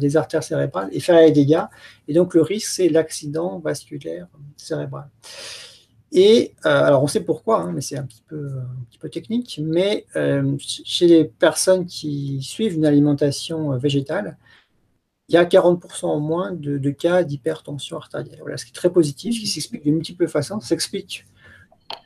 des 0.00 0.18
artères 0.18 0.42
cérébrales 0.42 0.90
et 0.92 1.00
faire 1.00 1.18
des 1.18 1.32
dégâts. 1.32 1.64
Et 2.08 2.12
donc 2.12 2.34
le 2.34 2.42
risque, 2.42 2.68
c'est 2.68 2.90
l'accident 2.90 3.58
vasculaire 3.58 4.28
cérébral. 4.56 5.08
Et 6.12 6.54
euh, 6.66 6.84
alors 6.84 7.02
on 7.02 7.06
sait 7.06 7.24
pourquoi, 7.24 7.62
hein, 7.62 7.72
mais 7.72 7.80
c'est 7.80 7.96
un 7.96 8.04
petit 8.04 8.22
peu, 8.28 9.08
technique, 9.10 9.60
mais 9.62 10.06
euh, 10.14 10.56
chez 10.58 11.06
les 11.06 11.24
personnes 11.24 11.86
qui 11.86 12.40
suivent 12.42 12.74
une 12.74 12.86
alimentation 12.86 13.76
végétale, 13.78 14.36
il 15.28 15.34
y 15.34 15.38
a 15.38 15.44
40% 15.44 16.04
en 16.04 16.20
moins 16.20 16.52
de, 16.52 16.90
cas 16.90 17.24
d'hypertension 17.24 17.96
artérielle. 17.96 18.38
Voilà, 18.40 18.58
ce 18.58 18.64
qui 18.66 18.70
est 18.70 18.74
très 18.74 18.92
positif, 18.92 19.40
qui 19.40 19.46
s'explique 19.46 19.84
de 19.84 19.90
multiples 19.90 20.28
façons. 20.28 20.60
S'explique 20.60 21.24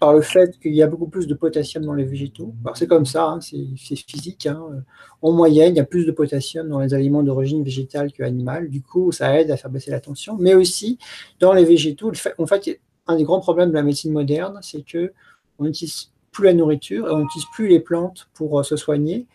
par 0.01 0.13
le 0.13 0.21
fait 0.21 0.59
qu'il 0.61 0.75
y 0.75 0.83
a 0.83 0.87
beaucoup 0.87 1.09
plus 1.09 1.27
de 1.27 1.35
potassium 1.35 1.85
dans 1.85 1.95
les 1.95 2.05
végétaux. 2.05 2.55
C'est 2.75 2.87
comme 2.87 3.07
ça, 3.07 3.25
hein, 3.27 3.41
c'est 3.41 3.97
physique. 3.97 4.47
Hein. 4.47 4.85
En 5.23 5.33
moyenne, 5.33 5.75
il 5.75 5.77
y 5.77 5.81
a 5.81 5.85
plus 5.85 6.07
de 6.07 6.13
potassium 6.13 6.69
dans 6.69 6.81
les 6.81 6.95
aliments 6.95 7.23
d'origine 7.23 7.65
végétale 7.65 8.13
que 8.13 8.23
animale. 8.23 8.69
Du 8.69 8.83
coup, 8.83 9.11
ça 9.13 9.39
aide 9.41 9.51
à 9.51 9.57
faire 9.57 9.71
baisser 9.71 9.91
la 9.91 10.01
tension. 10.01 10.37
Mais 10.39 10.55
aussi, 10.55 10.99
dans 11.41 11.53
les 11.53 11.65
végétaux, 11.65 12.13
en 12.39 12.47
fait, 12.47 12.81
un 13.07 13.17
des 13.17 13.25
grands 13.25 13.41
problèmes 13.41 13.71
de 13.71 13.75
la 13.75 13.83
médecine 13.83 14.13
moderne, 14.13 14.59
c'est 14.63 14.85
que 14.85 15.13
on 15.59 15.65
n'utilise 15.65 16.11
plus 16.33 16.45
la 16.45 16.55
nourriture 16.55 17.09
et 17.09 17.11
on 17.13 17.21
n'utilise 17.21 17.47
plus 17.53 17.69
les 17.69 17.81
plantes 17.81 18.29
pour 18.35 18.61
euh, 18.61 18.63
se 18.63 18.77
soigner. 18.77 19.27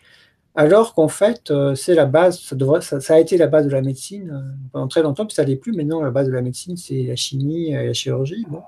Alors 0.54 0.94
qu'en 0.94 1.08
fait, 1.08 1.50
euh, 1.50 1.74
c'est 1.74 1.94
la 1.94 2.04
base, 2.04 2.40
ça, 2.40 3.14
a 3.14 3.18
été 3.18 3.38
la 3.38 3.46
base 3.46 3.66
de 3.66 3.72
la 3.72 3.80
médecine 3.80 4.30
euh, 4.30 4.40
pendant 4.72 4.88
très 4.88 5.02
longtemps, 5.02 5.24
puis 5.26 5.34
ça 5.34 5.44
l'est 5.44 5.56
plus. 5.56 5.72
Maintenant, 5.72 6.02
la 6.02 6.10
base 6.10 6.26
de 6.26 6.32
la 6.32 6.42
médecine, 6.42 6.76
c'est 6.76 7.02
la 7.04 7.16
chimie 7.16 7.72
et 7.72 7.86
la 7.86 7.92
chirurgie. 7.92 8.46
Bon 8.48 8.62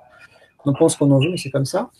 on 0.65 0.73
pense 0.73 0.97
qu'on 0.97 1.11
en 1.11 1.19
veut, 1.19 1.31
mais 1.31 1.37
c'est 1.37 1.51
comme 1.51 1.65
ça. 1.65 1.91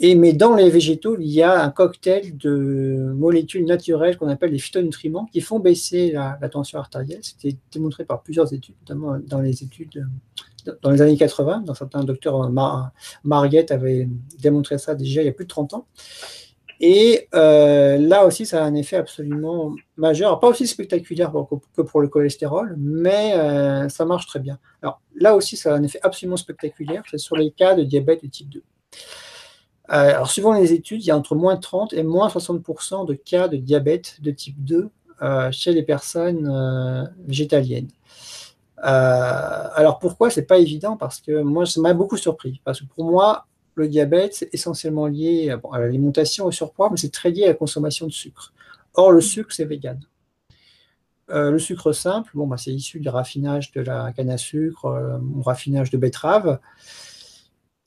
Et, 0.00 0.16
mais 0.16 0.32
dans 0.32 0.54
les 0.54 0.70
végétaux, 0.70 1.16
il 1.18 1.30
y 1.30 1.42
a 1.42 1.62
un 1.62 1.70
cocktail 1.70 2.36
de 2.36 3.12
molécules 3.16 3.64
naturelles 3.64 4.16
qu'on 4.18 4.28
appelle 4.28 4.50
les 4.50 4.58
phytonutriments 4.58 5.26
qui 5.26 5.40
font 5.40 5.60
baisser 5.60 6.10
la, 6.10 6.36
tension 6.48 6.78
artérielle. 6.78 7.20
C'était 7.22 7.56
démontré 7.72 8.04
par 8.04 8.22
plusieurs 8.22 8.52
études, 8.52 8.74
notamment 8.82 9.18
dans 9.24 9.40
les 9.40 9.62
études 9.62 10.06
dans 10.82 10.90
les 10.90 11.02
années 11.02 11.16
80. 11.16 11.60
Dans 11.60 11.74
certains 11.74 12.04
docteurs, 12.04 12.50
Mar 12.50 12.92
Marguette 13.22 13.70
avait 13.70 14.08
démontré 14.40 14.78
ça 14.78 14.94
déjà 14.94 15.22
il 15.22 15.26
y 15.26 15.28
a 15.28 15.32
plus 15.32 15.44
de 15.44 15.50
30 15.50 15.74
ans. 15.74 15.86
Et 16.80 17.28
euh, 17.34 17.96
là 17.98 18.26
aussi, 18.26 18.46
ça 18.46 18.62
a 18.62 18.66
un 18.66 18.74
effet 18.74 18.96
absolument 18.96 19.74
majeur, 19.96 20.40
pas 20.40 20.48
aussi 20.48 20.66
spectaculaire 20.66 21.32
que 21.76 21.82
pour 21.82 22.00
le 22.00 22.08
cholestérol, 22.08 22.74
mais 22.78 23.34
euh, 23.34 23.88
ça 23.88 24.04
marche 24.04 24.26
très 24.26 24.40
bien. 24.40 24.58
Alors 24.82 25.00
là 25.14 25.36
aussi, 25.36 25.56
ça 25.56 25.72
a 25.72 25.76
un 25.76 25.82
effet 25.82 26.00
absolument 26.02 26.36
spectaculaire, 26.36 27.02
c'est 27.10 27.18
sur 27.18 27.36
les 27.36 27.52
cas 27.52 27.74
de 27.74 27.84
diabète 27.84 28.24
de 28.24 28.28
type 28.28 28.50
2. 28.50 28.58
Euh, 28.58 28.62
alors 29.88 30.30
suivant 30.30 30.52
les 30.52 30.72
études, 30.72 31.02
il 31.02 31.06
y 31.06 31.10
a 31.10 31.16
entre 31.16 31.36
moins 31.36 31.56
30 31.56 31.92
et 31.92 32.02
moins 32.02 32.28
60% 32.28 33.06
de 33.06 33.14
cas 33.14 33.48
de 33.48 33.56
diabète 33.56 34.20
de 34.20 34.30
type 34.30 34.62
2 34.64 34.90
chez 35.52 35.72
les 35.72 35.82
personnes 35.82 37.10
végétaliennes. 37.26 37.88
Alors 38.78 39.98
pourquoi 39.98 40.30
C'est 40.30 40.42
pas 40.42 40.58
évident 40.58 40.96
parce 40.96 41.20
que 41.20 41.42
moi, 41.42 41.66
ça 41.66 41.80
m'a 41.80 41.94
beaucoup 41.94 42.16
surpris. 42.16 42.60
Parce 42.64 42.80
que 42.80 42.86
pour 42.86 43.04
moi, 43.04 43.46
le 43.74 43.88
diabète, 43.88 44.34
c'est 44.34 44.54
essentiellement 44.54 45.06
lié 45.06 45.56
à 45.72 45.78
l'alimentation, 45.78 46.46
au 46.46 46.52
surpoids, 46.52 46.90
mais 46.90 46.96
c'est 46.96 47.12
très 47.12 47.30
lié 47.30 47.44
à 47.44 47.48
la 47.48 47.54
consommation 47.54 48.06
de 48.06 48.12
sucre. 48.12 48.52
Or, 48.94 49.10
le 49.10 49.20
sucre, 49.20 49.52
c'est 49.52 49.64
vegan. 49.64 50.00
Euh, 51.30 51.50
le 51.50 51.58
sucre 51.58 51.92
simple, 51.92 52.30
bon, 52.34 52.46
bah, 52.46 52.56
c'est 52.58 52.72
issu 52.72 53.00
du 53.00 53.08
raffinage 53.08 53.72
de 53.72 53.80
la 53.80 54.12
canne 54.12 54.30
à 54.30 54.36
sucre, 54.36 54.86
euh, 54.86 55.18
raffinage 55.42 55.90
de 55.90 55.96
betterave. 55.96 56.60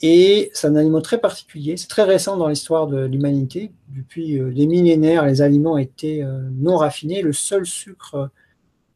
Et 0.01 0.51
c'est 0.53 0.67
un 0.67 0.75
aliment 0.75 1.01
très 1.01 1.19
particulier. 1.19 1.77
C'est 1.77 1.87
très 1.87 2.03
récent 2.03 2.37
dans 2.37 2.47
l'histoire 2.47 2.87
de 2.87 3.05
l'humanité. 3.05 3.71
Depuis 3.89 4.39
euh, 4.39 4.51
des 4.51 4.67
millénaires, 4.67 5.25
les 5.25 5.41
aliments 5.41 5.77
étaient 5.77 6.23
non 6.51 6.77
raffinés. 6.77 7.21
Le 7.21 7.33
seul 7.33 7.65
sucre 7.65 8.29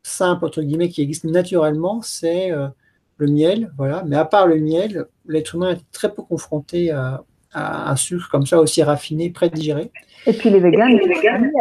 simple, 0.04 0.46
entre 0.46 0.62
guillemets, 0.62 0.90
qui 0.90 1.02
existe 1.02 1.26
naturellement, 1.26 2.02
c'est 2.02 2.52
le 3.22 3.28
miel, 3.28 3.72
voilà. 3.78 4.04
Mais 4.08 4.16
à 4.16 4.26
part 4.26 4.48
le 4.48 4.60
miel, 4.60 5.06
l'être 5.28 5.56
humain 5.56 5.72
est 5.72 5.92
très 5.92 6.14
peu 6.14 6.24
confronté 6.24 6.92
à, 6.92 7.24
un 7.54 7.98
sucre 7.98 8.30
comme 8.32 8.46
ça 8.46 8.62
aussi 8.62 8.82
raffiné, 8.82 9.30
prédigéré. 9.30 9.92
Et 10.26 10.32
puis 10.32 10.50
les 10.50 10.62
véganes, 10.62 10.98
les 10.98 11.06
véganes 11.06 11.52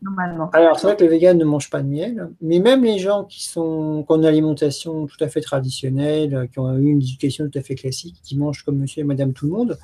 normalement. 0.00 0.48
Alors 0.52 0.78
c'est 0.78 0.86
vrai 0.86 0.96
que 0.96 1.02
les 1.02 1.08
véganes 1.08 1.36
ne 1.36 1.44
mangent 1.44 1.68
pas 1.68 1.82
de 1.82 1.88
miel, 1.88 2.28
mais 2.40 2.60
même 2.60 2.84
les 2.84 2.98
gens 2.98 3.24
qui 3.24 3.44
sont 3.44 4.04
qui 4.06 4.12
ont 4.12 4.18
une 4.18 4.24
alimentation 4.24 5.06
tout 5.06 5.16
à 5.18 5.26
fait 5.26 5.40
traditionnelle, 5.40 6.48
qui 6.52 6.60
ont 6.60 6.72
eu 6.76 6.86
une 6.90 7.02
éducation 7.02 7.48
tout 7.50 7.58
à 7.58 7.62
fait 7.62 7.74
classique, 7.74 8.20
qui 8.22 8.38
mangent 8.38 8.62
comme 8.62 8.78
monsieur 8.78 9.00
et 9.00 9.04
madame 9.04 9.32
tout 9.32 9.46
le 9.46 9.52
monde, 9.52 9.78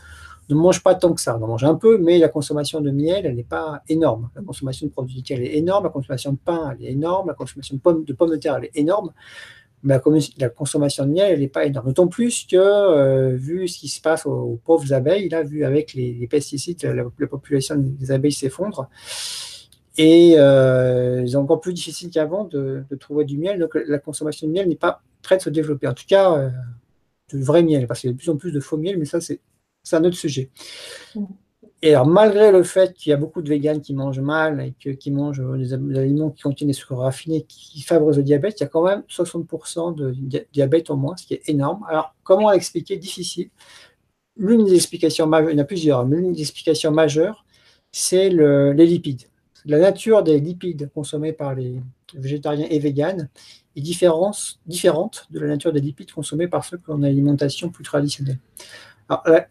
ne 0.49 0.55
mangent 0.55 0.83
pas 0.83 0.95
tant 0.95 1.13
que 1.13 1.21
ça. 1.21 1.37
On 1.39 1.45
en 1.45 1.49
mange 1.49 1.65
un 1.65 1.75
peu, 1.75 1.99
mais 1.99 2.19
la 2.19 2.29
consommation 2.29 2.81
de 2.81 2.91
miel, 2.91 3.27
elle 3.27 3.37
n'est 3.37 3.43
pas 3.43 3.83
énorme. 3.89 4.31
La 4.35 4.43
consommation 4.43 4.87
de 4.87 4.93
produits 4.93 5.17
laitiers, 5.17 5.37
elle 5.37 5.45
est 5.45 5.57
énorme. 5.57 5.85
La 5.85 5.91
consommation 5.91 6.33
de 6.33 6.39
pain, 6.39 6.75
elle 6.77 6.87
est 6.87 6.93
énorme. 6.93 7.29
La 7.29 7.35
consommation 7.35 7.77
de 7.77 7.81
pommes 7.81 8.05
de, 8.05 8.13
pommes 8.13 8.31
de 8.31 8.37
terre, 8.37 8.57
elle 8.57 8.65
est 8.67 8.77
énorme 8.77 9.13
mais 9.83 9.99
la, 10.39 10.49
consommation 10.49 11.07
de 11.07 11.11
miel, 11.11 11.33
elle 11.33 11.41
n'est 11.41 11.49
pas 11.49 11.67
énorme. 11.67 11.89
D'autant 11.89 12.07
plus 12.07 12.47
que, 12.47 12.57
euh, 12.57 13.37
vu 13.37 13.67
ce 13.67 13.79
qui 13.79 13.89
se 13.89 14.01
passe 14.01 14.27
aux, 14.27 14.61
pauvres 14.65 14.93
abeilles, 14.93 15.29
là, 15.29 15.43
vu 15.43 15.65
avec 15.65 15.95
les, 15.95 16.27
pesticides, 16.29 16.83
la, 16.85 17.27
population 17.27 17.77
des 17.77 18.13
abeilles 18.13 18.33
s'effondre. 18.33 18.89
Et 19.99 20.35
euh, 20.39 21.27
c'est 21.27 21.37
encore 21.37 21.61
plus 21.61 21.75
difficile 21.75 22.11
qu'avant 22.11 22.45
de, 22.45 22.85
trouver 23.01 23.25
du 23.25 23.37
miel. 23.39 23.59
Donc 23.59 23.77
la 23.87 23.99
consommation 23.99 24.47
de 24.47 24.53
miel 24.53 24.69
n'est 24.69 24.77
pas 24.77 25.03
prête 25.23 25.41
de 25.41 25.45
se 25.45 25.51
développer. 25.51 25.89
En 25.89 25.95
tout 25.95 26.07
cas, 26.07 26.33
euh, 26.37 26.51
de 27.33 27.43
vrai 27.43 27.63
miel, 27.63 27.87
parce 27.87 28.01
qu'il 28.01 28.11
y 28.11 28.13
a 28.13 28.15
de 28.15 28.19
plus 28.19 28.31
en 28.31 28.37
plus 28.37 28.53
de 28.53 28.61
faux 28.61 28.77
miel, 28.77 28.99
mais 28.99 29.05
ça, 29.05 29.21
c'est 29.21 29.41
un 29.93 30.05
autre 30.05 30.17
sujet. 30.17 30.51
Mmh. 31.15 31.25
Et 31.85 31.95
alors, 31.95 32.07
malgré 32.07 32.53
le 32.53 32.63
fait 32.63 32.95
qu'il 32.95 33.11
y 33.11 33.13
a 33.13 33.17
beaucoup 33.17 33.43
de 33.43 33.49
véganes 33.49 33.81
qui 33.81 33.93
mangent 33.93 34.21
mal 34.21 34.73
et 34.85 34.97
qui 34.97 35.11
mangent 35.11 35.41
euh, 35.41 35.57
des, 35.57 35.75
aliments 35.75 36.31
qui 36.31 36.43
contiennent 36.43 36.69
des 36.69 36.75
sucres 36.75 36.97
raffinés 36.97 37.43
qui 37.43 37.83
favorisent 37.83 38.19
le 38.19 38.23
diabète, 38.23 38.61
il 38.61 38.63
y 38.63 38.67
a 38.67 38.69
quand 38.69 38.85
même 38.85 39.03
60% 39.09 39.97
de 39.97 40.15
diabète 40.53 40.91
en 40.91 40.97
moins, 40.97 41.17
ce 41.17 41.27
qui 41.27 41.35
est 41.35 41.49
énorme. 41.49 41.85
Alors, 41.89 42.15
comment 42.23 42.53
l'expliquer? 42.53 42.97
Difficile. 42.99 43.51
L'une 44.37 44.65
des 44.65 44.75
explications 44.75 45.27
majeures, 45.27 45.51
il 45.51 45.57
y 45.57 45.61
en 45.61 45.63
a 45.63 45.67
plusieurs, 45.67 46.07
mais 46.07 46.19
l'une 46.19 46.33
des 46.33 46.41
explications 46.41 46.93
majeures, 46.93 47.45
c'est 47.91 48.31
les 48.31 48.87
lipides. 48.87 49.23
La 49.65 49.79
nature 49.79 50.23
des 50.23 50.39
lipides 50.41 50.91
consommés 50.95 51.33
par 51.33 51.55
les 51.55 51.81
végétariens 52.15 52.67
et 52.71 52.79
véganes 52.79 53.29
est 53.77 53.81
différente, 53.81 54.61
différente 54.67 55.27
de 55.31 55.41
la 55.41 55.49
nature 55.49 55.73
des 55.73 55.81
lipides 55.81 56.13
consommés 56.13 56.49
par 56.49 56.65
ceux 56.65 56.79
qui 56.79 56.91
ont 56.91 56.97
une 56.97 57.05
alimentation 57.05 57.71
plus 57.71 57.85
traditionnelle. 57.85 58.39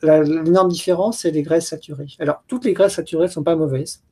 L'énorme 0.02 0.70
différence, 0.70 1.20
c'est 1.20 1.32
les 1.32 1.44
graisses 1.44 1.68
saturées. 1.68 2.08
Alors, 2.20 2.44
toutes 2.48 2.66
les 2.66 2.74
graisses 2.74 2.96
saturées 2.96 3.28
ne 3.28 3.32
sont 3.32 3.44
pas 3.44 3.56
mauvaises. 3.56 4.04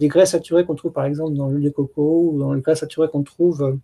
Les 0.00 0.08
graisses 0.08 0.30
saturées 0.30 0.64
qu'on 0.64 0.74
trouve 0.74 0.92
par 0.92 1.04
exemple 1.04 1.34
dans 1.34 1.48
l'huile 1.48 1.64
de 1.64 1.70
coco 1.70 2.30
ou 2.32 2.38
dans 2.38 2.52
les 2.52 2.60
graisses 2.60 2.80
saturées 2.80 3.08
qu'on 3.08 3.24
trouve 3.24 3.78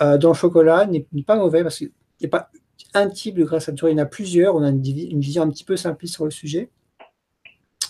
euh, 0.00 0.18
dans 0.18 0.28
le 0.28 0.34
chocolat 0.34 0.86
n'est 0.86 1.06
pas 1.26 1.36
mauvais 1.36 1.62
parce 1.62 1.78
qu'il 1.78 1.90
n'y 2.20 2.26
a 2.26 2.30
pas 2.30 2.50
un 2.94 3.08
type 3.08 3.36
de 3.36 3.44
graisse 3.44 3.64
saturée, 3.64 3.90
il 3.90 3.98
y 3.98 4.00
en 4.00 4.04
a 4.04 4.06
plusieurs. 4.06 4.54
On 4.54 4.62
a 4.62 4.68
une, 4.68 4.80
vision 4.80 5.42
un 5.42 5.50
petit 5.50 5.64
peu 5.64 5.76
simpliste 5.76 6.14
sur 6.14 6.24
le 6.24 6.30
sujet. 6.30 6.70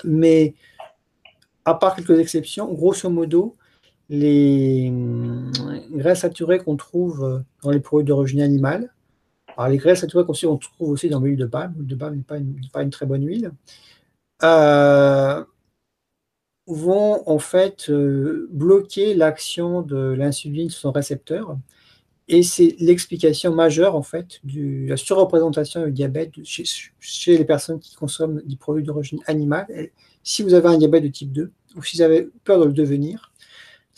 Mais 0.05 0.55
à 1.64 1.74
part 1.74 1.97
quelques 1.97 2.18
exceptions, 2.18 2.72
grosso 2.72 3.11
modo, 3.11 3.57
les 4.09 4.89
hum, 4.89 5.53
graisses 5.91 6.20
saturées 6.20 6.61
qu'on 6.61 6.76
trouve 6.76 7.45
dans 7.62 7.70
les 7.70 7.80
produits 7.80 8.07
d'origine 8.07 8.41
animale, 8.41 8.91
alors, 9.59 9.70
les 9.72 9.78
graisses 9.78 10.00
saturées 10.00 10.24
qu'on 10.24 10.56
trouve 10.56 10.90
aussi 10.90 11.09
dans 11.09 11.20
l'huile 11.20 11.36
de 11.36 11.46
palme. 11.46 11.74
L'huile 11.76 11.88
de 11.88 11.96
palme 11.96 12.16
n'est 12.16 12.68
pas, 12.72 12.82
une, 12.82 12.90
très 12.90 13.06
bonne 13.06 13.26
huile. 13.26 13.50
Euh, 14.44 15.44
vont 16.68 17.28
en 17.28 17.40
fait 17.40 17.90
euh, 17.90 18.46
bloquer 18.52 19.14
l'action 19.14 19.82
de 19.82 19.96
l'insuline 19.96 20.70
sur 20.70 20.80
son 20.82 20.92
récepteur 20.92 21.56
Et 22.28 22.44
c'est 22.44 22.76
l'explication 22.78 23.52
majeure, 23.52 23.96
en 23.96 24.02
fait, 24.02 24.38
de 24.44 24.86
la 24.88 24.96
surreprésentation 24.96 25.84
du 25.86 25.92
diabète 25.92 26.32
chez, 26.44 26.62
chez, 27.00 27.36
les 27.36 27.44
personnes 27.44 27.80
qui 27.80 27.96
consomment 27.96 28.40
des 28.44 28.56
produits 28.56 28.84
d'origine 28.84 29.18
animale. 29.26 29.66
si 30.22 30.44
vous 30.44 30.54
avez 30.54 30.68
un 30.68 30.78
diabète 30.78 31.02
de 31.02 31.09
type 31.09 31.32
2, 31.32 31.50
ou 31.74 31.82
si 31.82 31.96
vous 31.96 32.02
avez 32.02 32.28
peur 32.44 32.61
de 32.61 32.66
le 32.66 32.72
devenir, 32.72 33.28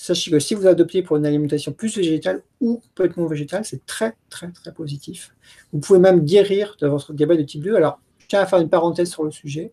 sachez 0.01 0.30
que 0.30 0.38
si 0.38 0.55
vous 0.55 0.66
adoptez 0.66 1.03
pour 1.03 1.18
une 1.18 1.26
alimentation 1.26 1.72
plus 1.72 1.94
végétale 1.94 2.42
ou 2.62 2.80
complètement 2.88 3.26
végétale, 3.26 3.66
c'est 3.66 3.84
très, 3.84 4.16
très, 4.30 4.51
très 4.51 4.72
positif. 4.72 5.34
Vous 5.74 5.80
pouvez 5.80 5.98
même 5.98 6.24
guérir 6.24 6.76
de 6.80 6.86
votre 6.86 7.12
diabète 7.12 7.38
de 7.38 7.42
type 7.44 7.62
2. 7.62 7.74
Alors, 7.74 8.01
je 8.18 8.26
tiens 8.26 8.40
à 8.40 8.46
faire 8.46 8.61
une 8.61 8.70
parenthèse 8.70 9.11
sur 9.11 9.24
le 9.24 9.30
sujet. 9.30 9.72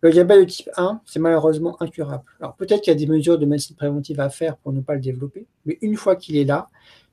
Le 0.00 0.10
diabète 0.10 0.40
de 0.40 0.44
type 0.44 0.70
1, 0.78 1.02
c'est 1.04 1.18
malheureusement 1.18 1.76
incurable. 1.82 2.24
Alors, 2.40 2.56
peut-être 2.56 2.80
qu'il 2.80 2.90
y 2.90 2.96
a 2.96 2.98
des 2.98 3.06
mesures 3.06 3.38
de 3.38 3.44
médecine 3.44 3.76
préventive 3.76 4.18
à 4.18 4.30
faire 4.30 4.56
pour 4.56 4.72
ne 4.72 4.80
pas 4.80 4.94
le 4.94 5.00
développer, 5.00 5.46
mais 5.66 5.76
une 5.82 5.96
fois 5.96 6.16
qu'il 6.16 6.38
est 6.38 6.44
là, 6.44 6.70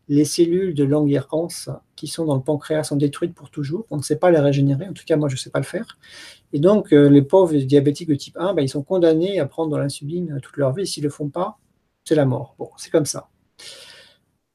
les 0.07 0.23
cellules 0.23 0.73
de 0.73 0.85
Langerhans 0.85 1.49
qui 1.97 2.07
sont 2.07 2.25
dans 2.25 2.35
le 2.35 2.41
pancréas 2.41 2.85
sont 2.85 2.95
détruites 2.95 3.33
pour 3.33 3.49
toujours. 3.49 3.85
On 3.91 3.97
ne 3.97 4.01
sait 4.01 4.17
pas 4.17 4.31
les 4.31 4.39
régénérer, 4.39 4.87
en 4.87 4.93
tout 4.93 5.03
cas 5.05 5.17
moi 5.17 5.27
je 5.27 5.35
ne 5.35 5.39
sais 5.39 5.49
pas 5.49 5.59
le 5.59 5.65
faire. 5.65 5.97
Et 6.53 6.59
donc 6.59 6.93
euh, 6.93 7.09
les 7.09 7.21
pauvres 7.21 7.55
diabétiques 7.55 8.09
de 8.09 8.15
type 8.15 8.37
1, 8.37 8.53
ben, 8.53 8.61
ils 8.61 8.69
sont 8.69 8.83
condamnés 8.83 9.39
à 9.39 9.45
prendre 9.45 9.71
de 9.71 9.77
l'insuline 9.77 10.39
toute 10.41 10.57
leur 10.57 10.73
vie. 10.73 10.87
S'ils 10.87 11.03
ne 11.03 11.07
le 11.07 11.13
font 11.13 11.29
pas, 11.29 11.59
c'est 12.05 12.15
la 12.15 12.25
mort. 12.25 12.55
C'est 12.77 12.91
comme 12.91 13.05
ça. 13.05 13.29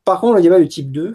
Par 0.04 0.20
contre, 0.20 0.36
le 0.36 0.40
diabète 0.42 0.62
de 0.62 0.66
type 0.66 0.92
2, 0.92 1.14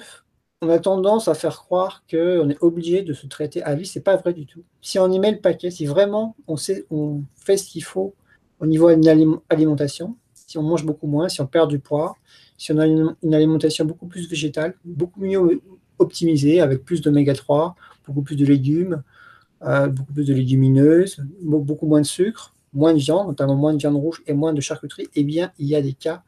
on 0.62 0.70
a 0.70 0.80
tendance 0.80 1.28
à 1.28 1.34
faire 1.34 1.58
croire 1.58 2.04
qu'on 2.10 2.50
est 2.50 2.62
obligé 2.62 3.02
de 3.02 3.14
se 3.14 3.26
traiter 3.26 3.64
à 3.64 3.74
vie. 3.76 3.86
Ce 3.86 3.98
n'est 3.98 4.04
pas 4.04 4.16
vrai 4.18 4.34
du 4.34 4.46
tout. 4.46 4.64
Si 4.82 5.00
on 5.00 5.12
y 5.12 5.20
met 5.20 5.32
le 5.32 5.40
paquet, 5.40 5.72
si 5.72 5.86
vraiment 5.86 6.36
on, 6.48 6.56
sait, 6.56 6.86
fait 7.36 7.58
ce 7.58 7.68
qu'il 7.68 7.84
faut 7.84 8.14
au 8.60 8.68
niveau 8.68 8.94
de 8.94 9.06
l'alimentation, 9.50 10.18
si 10.34 10.58
on 10.58 10.64
mange 10.64 10.86
beaucoup 10.86 11.08
moins, 11.08 11.30
si 11.30 11.42
on 11.42 11.48
perd 11.48 11.70
du 11.70 11.80
poids, 11.80 12.16
si 12.58 12.72
on 12.72 12.78
a 12.78 12.86
une, 12.86 13.16
alimentation 13.34 13.86
beaucoup 13.86 14.06
plus 14.06 14.30
végétale, 14.30 14.76
beaucoup 14.86 15.22
mieux 15.22 15.62
optimisée, 15.98 16.62
avec 16.62 16.84
plus 16.84 17.02
d'oméga 17.02 17.34
3, 17.34 17.76
beaucoup 18.06 18.22
plus 18.22 18.36
de 18.36 18.46
légumes, 18.46 19.02
euh, 19.64 19.88
beaucoup 19.88 20.14
plus 20.14 20.26
de 20.26 20.34
légumineuses, 20.34 21.24
beaucoup 21.42 21.88
moins 21.88 22.02
de 22.02 22.06
sucre, 22.06 22.54
moins 22.74 22.94
de 22.94 23.00
viande, 23.00 23.28
notamment 23.28 23.56
moins 23.56 23.74
de 23.74 23.80
viande 23.80 23.96
rouge 23.96 24.22
et 24.28 24.34
moins 24.34 24.54
de 24.54 24.62
charcuterie, 24.62 25.08
eh 25.16 25.24
bien, 25.24 25.52
il 25.60 25.68
y 25.68 25.76
a 25.76 25.82
des 25.82 25.94
cas 25.94 26.24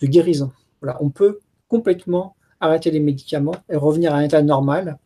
de 0.00 0.06
guérison. 0.06 0.52
Voilà, 0.80 0.98
on 1.02 1.10
peut 1.10 1.40
complètement 1.68 2.36
arrêter 2.60 2.90
les 2.90 3.00
médicaments 3.00 3.56
et 3.68 3.76
revenir 3.76 4.14
à 4.14 4.18
un 4.18 4.22
état 4.22 4.42
normal 4.42 4.98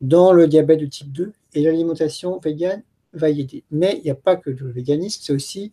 dans 0.00 0.32
le 0.32 0.46
diabète 0.46 0.80
de 0.80 0.86
type 0.86 1.12
2 1.12 1.32
et 1.54 1.62
l'alimentation 1.62 2.38
végane 2.38 2.82
va 3.12 3.30
y 3.30 3.40
aider. 3.40 3.64
Mais 3.70 3.96
il 3.98 4.04
n'y 4.04 4.10
a 4.10 4.14
pas 4.14 4.36
que 4.36 4.50
le 4.50 4.70
véganisme, 4.70 5.20
c'est 5.22 5.32
aussi 5.32 5.72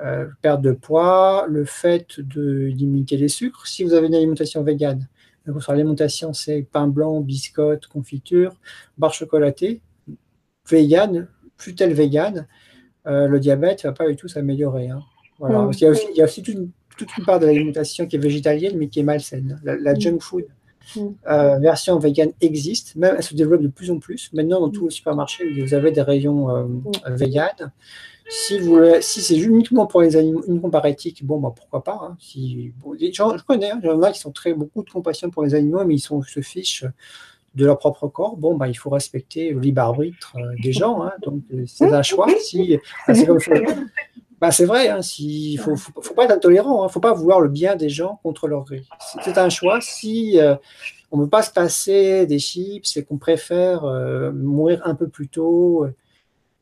euh, 0.00 0.26
perte 0.42 0.62
de 0.62 0.72
poids, 0.72 1.46
le 1.48 1.64
fait 1.64 2.20
de 2.20 2.66
limiter 2.66 3.16
les 3.16 3.28
sucres. 3.28 3.66
Si 3.66 3.82
vous 3.82 3.94
avez 3.94 4.06
une 4.06 4.14
alimentation 4.14 4.62
végane, 4.62 5.08
votre 5.46 5.70
alimentation 5.70 6.32
c'est 6.32 6.62
pain 6.62 6.88
blanc, 6.88 7.20
biscotte, 7.20 7.86
confiture, 7.86 8.56
barre 8.98 9.14
chocolatée, 9.14 9.80
végane, 10.68 11.28
fut-elle 11.56 11.94
végane, 11.94 12.46
euh, 13.06 13.28
le 13.28 13.40
diabète 13.40 13.84
ne 13.84 13.90
va 13.90 13.94
pas 13.94 14.08
du 14.08 14.16
tout 14.16 14.28
s'améliorer. 14.28 14.90
Hein. 14.90 15.00
Voilà. 15.38 15.68
il, 15.72 15.80
y 15.80 15.86
a 15.86 16.24
aussi, 16.24 16.42
toute, 16.42 16.54
une, 17.18 17.24
part 17.24 17.38
de 17.38 17.46
l'alimentation 17.46 18.06
qui 18.06 18.16
est 18.16 18.18
végétalienne 18.18 18.76
mais 18.76 18.88
qui 18.88 19.00
est 19.00 19.04
malsaine. 19.04 19.60
La, 19.64 19.92
mm. 19.92 20.00
junk 20.00 20.18
food 20.20 20.46
mm. 20.96 21.00
euh, 21.28 21.58
version 21.58 21.98
végane 21.98 22.32
existe, 22.40 22.96
même 22.96 23.14
elle 23.16 23.22
se 23.22 23.34
développe 23.34 23.62
de 23.62 23.68
plus 23.68 23.90
en 23.90 23.98
plus. 23.98 24.30
Maintenant, 24.32 24.60
dans 24.60 24.68
mm. 24.68 24.72
tous 24.72 24.84
les 24.86 24.90
supermarchés, 24.90 25.44
vous 25.62 25.74
avez 25.74 25.92
des 25.92 26.02
rayons 26.02 26.50
euh. 26.50 26.66
Si, 28.28 28.58
vous, 28.58 28.80
si 29.00 29.20
c'est 29.20 29.38
uniquement 29.38 29.86
pour 29.86 30.02
les 30.02 30.16
animaux, 30.16 30.42
uniquement 30.48 30.70
par 30.70 30.84
éthique, 30.86 31.24
bon, 31.24 31.38
bah, 31.38 31.52
pourquoi 31.54 31.84
pas. 31.84 32.00
Hein. 32.02 32.16
Si, 32.18 32.72
je 33.00 33.44
connais, 33.44 33.70
hein, 33.70 33.78
il 33.80 33.86
y 33.86 33.90
en 33.90 34.02
a 34.02 34.10
qui 34.10 34.18
sont 34.18 34.32
très 34.32 34.52
beaucoup 34.52 34.82
de 34.82 34.90
compassion 34.90 35.30
pour 35.30 35.44
les 35.44 35.54
animaux, 35.54 35.84
mais 35.84 35.94
ils 35.94 36.00
sont, 36.00 36.22
se 36.22 36.40
fichent 36.40 36.84
de 37.56 37.64
leur 37.64 37.78
propre 37.78 38.06
corps. 38.06 38.36
Bon, 38.36 38.54
bah, 38.54 38.68
il 38.68 38.74
faut 38.74 38.90
respecter 38.90 39.50
le 39.50 39.60
libre 39.60 39.82
arbitre 39.82 40.36
euh, 40.36 40.54
des 40.62 40.72
gens. 40.72 41.02
Hein. 41.02 41.12
donc, 41.22 41.42
euh, 41.52 41.64
c'est 41.66 41.92
un 41.92 42.02
choix. 42.02 42.28
Si, 42.38 42.78
bah, 43.08 43.14
c'est 44.52 44.66
bah, 44.66 44.74
vrai, 44.74 44.88
hein, 44.88 45.00
il 45.18 45.56
faut, 45.56 45.74
faut, 45.74 46.14
pas 46.14 46.24
être 46.24 46.32
intolérant, 46.32 46.76
il 46.76 46.80
hein. 46.82 46.84
ne 46.84 46.90
faut 46.90 47.00
pas 47.00 47.14
vouloir 47.14 47.40
le 47.40 47.48
bien 47.48 47.74
des 47.74 47.88
gens 47.88 48.20
contre 48.22 48.46
leur 48.46 48.64
gré. 48.64 48.82
C'est 49.24 49.38
un 49.38 49.48
choix. 49.48 49.80
Si 49.80 50.38
euh, 50.38 50.54
on 51.10 51.16
ne 51.16 51.22
veut 51.22 51.30
pas 51.30 51.42
se 51.42 51.50
passer 51.50 52.26
des 52.26 52.38
chips 52.38 52.96
et 52.96 53.04
qu'on 53.04 53.16
préfère 53.16 53.84
mourir 54.34 54.82
un 54.84 54.94
peu 54.94 55.08
plus 55.08 55.28
tôt, 55.28 55.86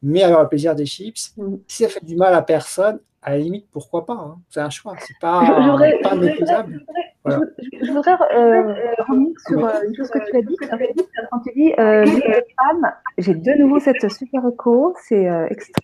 mais 0.01 0.23
avoir 0.23 0.43
le 0.43 0.49
plaisir 0.49 0.77
des 0.77 0.87
chips. 0.87 1.33
Mm. 1.37 1.57
Si 1.67 1.83
ça 1.83 1.89
fait 1.89 2.05
du 2.05 2.15
mal 2.15 2.35
à 2.35 2.43
personne, 2.43 3.01
à 3.21 3.31
la 3.31 3.39
limite, 3.39 3.67
pourquoi 3.73 4.07
pas. 4.07 4.37
C'est 4.51 4.61
un 4.61 4.71
choix, 4.71 4.95
c'est 5.01 5.19
pas, 5.21 5.77
pas 6.03 6.15
méprisable. 6.15 6.85
Je, 7.27 7.91
voudrais 7.91 8.13
euh, 8.13 8.75
revenir 9.09 9.35
sur 9.47 9.65
euh, 9.65 9.83
une 9.87 9.97
chose 9.97 10.11
que 10.11 10.19
tu 10.31 10.37
as 10.37 10.43
dit. 10.43 10.57
Quand 11.31 11.41
tu 11.41 11.53
dis 11.55 11.73
euh, 11.79 12.05
femme, 12.05 12.93
j'ai 13.17 13.35
de 13.35 13.53
nouveau 13.59 13.81
cette 13.81 14.11
super 14.13 14.47
écho, 14.47 14.95
c'est 15.09 15.27
euh, 15.27 15.47
extra. 15.49 15.81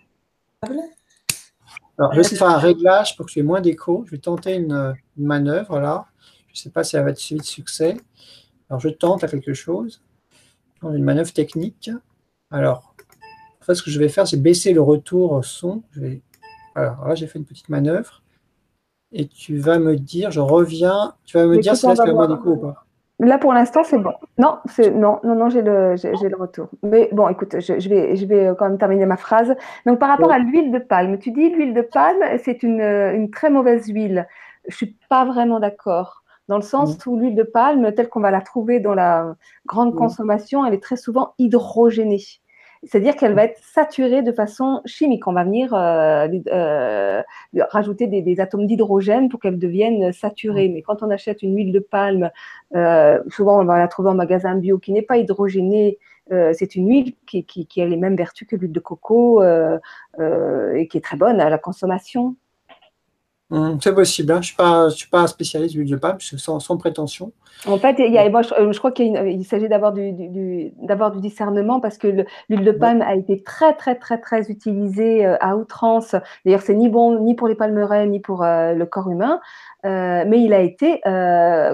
Alors, 1.97 2.11
je 2.11 2.17
vais 2.17 2.21
essayer 2.21 2.35
de 2.35 2.39
faire 2.39 2.49
un 2.49 2.59
réglage 2.59 3.17
pour 3.17 3.25
que 3.25 3.31
tu 3.31 3.39
aies 3.39 3.43
moins 3.43 3.61
d'écho. 3.61 4.03
Je 4.05 4.11
vais 4.11 4.19
tenter 4.19 4.55
une, 4.55 4.93
manœuvre 5.17 5.79
là. 5.79 6.05
Je 6.47 6.59
ne 6.59 6.63
sais 6.63 6.69
pas 6.69 6.83
si 6.83 6.95
elle 6.95 7.05
va 7.05 7.09
être 7.09 7.17
suivie 7.17 7.41
de 7.41 7.45
succès. 7.45 7.97
Alors, 8.69 8.79
je 8.79 8.89
tente 8.89 9.23
à 9.23 9.27
quelque 9.27 9.53
chose. 9.53 10.03
Une 10.83 11.03
manœuvre 11.03 11.33
technique. 11.33 11.89
Alors, 12.51 12.93
en 13.61 13.65
fait, 13.65 13.73
ce 13.73 13.81
que 13.81 13.89
je 13.89 13.99
vais 13.99 14.09
faire, 14.09 14.27
c'est 14.27 14.37
baisser 14.37 14.73
le 14.73 14.81
retour 14.81 15.43
son. 15.43 15.81
Je 15.91 16.01
vais... 16.01 16.21
Alors 16.75 17.07
là, 17.07 17.15
j'ai 17.15 17.25
fait 17.25 17.39
une 17.39 17.45
petite 17.45 17.69
manœuvre. 17.69 18.21
Et 19.13 19.27
tu 19.27 19.57
vas 19.57 19.79
me 19.79 19.95
dire, 19.95 20.31
je 20.31 20.39
reviens, 20.39 21.13
tu 21.25 21.37
vas 21.37 21.45
me 21.45 21.57
dire 21.57 21.75
si 21.75 21.85
là, 21.85 21.95
c'est 21.95 22.13
moi 22.13 22.27
coup 22.37 22.51
ou 22.51 22.57
pas. 22.57 22.85
Là, 23.19 23.37
pour 23.37 23.53
l'instant, 23.53 23.83
c'est 23.83 23.99
bon. 23.99 24.13
Non, 24.39 24.57
c'est 24.65 24.89
non, 24.89 25.19
non, 25.23 25.35
non, 25.35 25.49
j'ai 25.49 25.61
le, 25.61 25.95
j'ai, 25.95 26.29
le 26.29 26.35
retour. 26.35 26.69
Mais 26.81 27.07
bon, 27.11 27.27
écoute, 27.27 27.55
je, 27.59 27.89
vais, 27.89 28.15
je 28.15 28.25
vais 28.25 28.51
quand 28.57 28.67
même 28.67 28.79
terminer 28.79 29.05
ma 29.05 29.17
phrase. 29.17 29.53
Donc, 29.85 29.99
par 29.99 30.09
rapport 30.09 30.31
à 30.31 30.39
l'huile 30.39 30.71
de 30.71 30.79
palme, 30.79 31.19
tu 31.19 31.31
dis 31.31 31.49
l'huile 31.49 31.75
de 31.75 31.81
palme, 31.81 32.23
c'est 32.43 32.63
une, 32.63 32.81
une 32.81 33.29
très 33.29 33.51
mauvaise 33.51 33.87
huile. 33.87 34.27
Je 34.67 34.75
suis 34.75 34.97
pas 35.07 35.25
vraiment 35.25 35.59
d'accord 35.59 36.21
dans 36.47 36.57
le 36.57 36.63
sens 36.63 36.97
mmh. 36.97 37.09
où 37.09 37.17
l'huile 37.17 37.35
de 37.35 37.43
palme, 37.43 37.93
telle 37.93 38.09
qu'on 38.09 38.19
va 38.19 38.29
la 38.29 38.41
trouver 38.41 38.79
dans 38.79 38.93
la 38.93 39.35
grande 39.65 39.93
mmh. 39.93 39.97
consommation, 39.97 40.65
elle 40.65 40.73
est 40.73 40.83
très 40.83 40.97
souvent 40.97 41.33
hydrogénée. 41.39 42.23
C'est-à-dire 42.83 43.15
qu'elle 43.15 43.35
va 43.35 43.43
être 43.43 43.61
saturée 43.63 44.23
de 44.23 44.31
façon 44.31 44.81
chimique. 44.85 45.27
On 45.27 45.33
va 45.33 45.43
venir 45.43 45.73
euh, 45.73 46.27
euh, 46.47 47.21
rajouter 47.69 48.07
des, 48.07 48.39
atomes 48.39 48.65
d'hydrogène 48.65 49.29
pour 49.29 49.39
qu'elle 49.39 49.59
devienne 49.59 50.11
saturée. 50.11 50.67
Mais 50.69 50.81
quand 50.81 51.03
on 51.03 51.11
achète 51.11 51.43
une 51.43 51.55
huile 51.55 51.71
de 51.71 51.79
palme, 51.79 52.31
euh, 52.75 53.19
souvent 53.29 53.61
on 53.61 53.65
va 53.65 53.77
la 53.77 53.87
trouver 53.87 54.09
en 54.09 54.15
magasin 54.15 54.55
bio 54.55 54.79
qui 54.79 54.93
n'est 54.93 55.03
pas 55.03 55.17
hydrogénée. 55.17 55.99
c'est 56.53 56.75
une 56.75 56.87
huile 56.89 57.13
qui, 57.27 57.45
qui, 57.45 57.81
a 57.81 57.85
les 57.85 57.97
mêmes 57.97 58.15
vertus 58.15 58.47
que 58.47 58.55
l'huile 58.55 58.71
de 58.71 58.79
coco 58.79 59.43
et 59.43 60.87
qui 60.87 60.97
est 60.97 61.03
très 61.03 61.17
bonne 61.17 61.39
à 61.39 61.49
la 61.49 61.57
consommation. 61.57 62.35
Hum, 63.51 63.77
c'est 63.81 63.93
possible. 63.93 64.31
Hein. 64.31 64.39
Je 64.41 64.53
ne 64.85 64.89
suis, 64.89 65.09
pas 65.09 65.27
spécialiste 65.27 65.75
d'huile 65.75 65.91
de 65.91 65.97
palme, 65.97 66.17
sans, 66.21 66.61
sans 66.61 66.77
prétention. 66.77 67.33
En 67.67 67.77
fait, 67.77 67.97
il 67.99 68.11
y 68.11 68.17
a, 68.17 68.27
moi, 68.29 68.43
je, 68.43 68.53
euh, 68.53 68.71
crois 68.71 68.93
qu'il 68.93 69.45
s'agit 69.45 69.67
d'avoir 69.67 69.91
du, 69.91 70.13
du, 70.13 70.29
du, 70.29 70.71
discernement 71.17 71.81
parce 71.81 71.97
que 71.97 72.07
l'huile 72.07 72.63
de 72.63 72.71
palme 72.71 73.01
a 73.01 73.13
été 73.13 73.43
très, 73.43 73.73
très, 73.73 73.95
très, 73.95 74.19
très 74.19 74.49
utilisée 74.49 75.25
euh, 75.25 75.35
à 75.41 75.57
outrance. 75.57 76.15
D'ailleurs, 76.45 76.61
c'est 76.61 76.73
ni 76.73 76.87
bon 76.87 77.19
ni 77.19 77.35
pour 77.35 77.49
les 77.49 77.55
palmeraies 77.55 78.07
ni 78.07 78.21
pour 78.21 78.41
euh, 78.43 78.73
le 78.73 78.85
corps 78.85 79.09
humain. 79.09 79.41
mais 79.83 80.41
il 80.41 80.53
a 80.53 80.61
été 80.61 81.01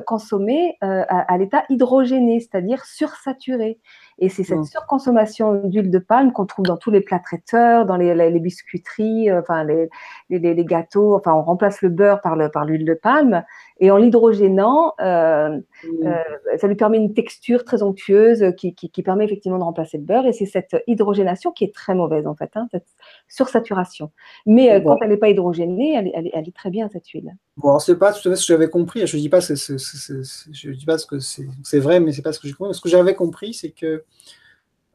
consommé 0.07 0.77
à, 0.81 1.33
à 1.33 1.37
l'état 1.37 1.63
hydrogéné, 1.69 2.39
c'est-à-dire 2.39 2.83
sursaturé. 2.85 3.79
Et 4.19 4.29
c'est 4.29 4.43
cette 4.43 4.59
mmh. 4.59 4.65
surconsommation 4.65 5.61
d'huile 5.65 5.91
de 5.91 5.99
palme 5.99 6.31
qu'on 6.31 6.47
trouve 6.47 6.65
dans 6.65 6.77
tous 6.77 6.89
les 6.89 7.01
plats 7.01 7.19
traiteurs, 7.19 7.85
dans 7.85 7.97
les, 7.97 8.15
les, 8.15 8.39
biscuiteries, 8.39 9.29
euh, 9.29 9.41
enfin 9.41 9.63
les, 9.63 10.65
gâteaux. 10.65 11.15
Enfin, 11.15 11.33
on 11.33 11.43
remplace 11.43 11.81
le 11.81 11.89
beurre 11.89 12.21
par 12.21 12.35
l'huile 12.35 12.85
de 12.85 12.93
palme. 12.95 13.43
Et 13.79 13.91
en 13.91 13.97
l'hydrogénant, 13.97 14.93
euh, 14.99 15.49
mmh. 15.49 16.07
euh, 16.07 16.57
ça 16.57 16.67
lui 16.67 16.75
permet 16.75 16.97
une 16.97 17.13
texture 17.13 17.63
très 17.63 17.83
onctueuse 17.83 18.53
qui, 18.57 18.73
qui, 18.73 18.89
qui, 18.89 19.03
permet 19.03 19.25
effectivement 19.25 19.59
de 19.59 19.63
remplacer 19.63 19.97
le 19.97 20.03
beurre. 20.03 20.25
Et 20.25 20.33
c'est 20.33 20.45
cette 20.45 20.75
hydrogénation 20.87 21.51
qui 21.51 21.63
est 21.63 21.73
très 21.73 21.93
mauvaise 21.93 22.25
en 22.25 22.35
fait, 22.35 22.49
hein, 22.55 22.67
cette 22.71 22.87
sursaturation. 23.27 24.11
Mais 24.45 24.71
euh, 24.71 24.81
quand 24.81 24.97
elle 25.01 25.09
n'est 25.09 25.17
pas 25.17 25.29
hydrogénée, 25.29 25.93
elle, 25.93 26.11
elle, 26.13 26.29
elle, 26.33 26.47
est 26.47 26.55
très 26.55 26.69
bien 26.69 26.89
cette 26.89 27.07
huile. 27.09 27.35
Bon, 27.57 27.77
c'est 27.79 27.97
pas 27.97 28.13
tout 28.13 28.27
à 28.27 28.31
fait 28.31 28.35
ce 28.35 28.47
que 28.47 28.53
j'avais 28.53 28.69
compris. 28.69 29.05
Je 29.05 29.17
dis 29.17 29.29
pas 29.29 29.39
je 29.39 30.71
dis 30.71 30.85
pas 30.85 30.97
ce 30.97 31.05
que 31.05 31.19
c'est 31.19 31.79
vrai, 31.79 31.99
mais 31.99 32.11
c'est 32.11 32.23
pas 32.23 32.33
ce 32.33 32.39
que 32.39 32.47
j'ai 32.47 32.53
compris. 32.53 32.73
Ce 32.73 32.81
que 32.81 32.89
j'avais 32.89 33.15
compris, 33.15 33.53
c'est 33.53 33.71
que 33.71 34.03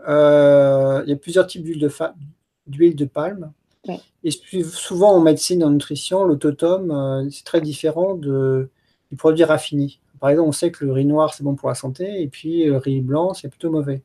il 0.01 1.09
y 1.09 1.13
a 1.13 1.17
plusieurs 1.17 1.47
types 1.47 1.63
d'huile 1.63 1.79
de, 1.79 1.91
d'huile 2.67 2.97
de 2.97 3.05
palme. 3.05 3.53
Et 4.25 4.31
souvent 4.63 5.15
en 5.15 5.21
médecine, 5.21 5.65
en 5.65 5.71
nutrition, 5.71 6.25
l'autotome, 6.25 6.91
euh, 6.91 7.29
c'est 7.31 7.45
très 7.45 7.61
différent 7.61 8.15
de, 8.15 8.71
du 9.11 9.17
produit 9.17 9.45
raffiné. 9.45 9.99
Par 10.21 10.31
exemple, 10.31 10.49
on 10.49 10.53
sait 10.53 10.71
que 10.71 10.85
le 10.85 10.93
riz 10.93 11.05
noir, 11.05 11.35
c'est 11.35 11.43
bon 11.43 11.57
pour 11.57 11.69
la 11.69 11.75
santé, 11.75 12.23
et 12.23 12.29
puis 12.29 12.65
le 12.65 12.77
riz 12.77 13.01
blanc, 13.01 13.35
c'est 13.35 13.49
plutôt 13.49 13.71
mauvais. 13.71 14.03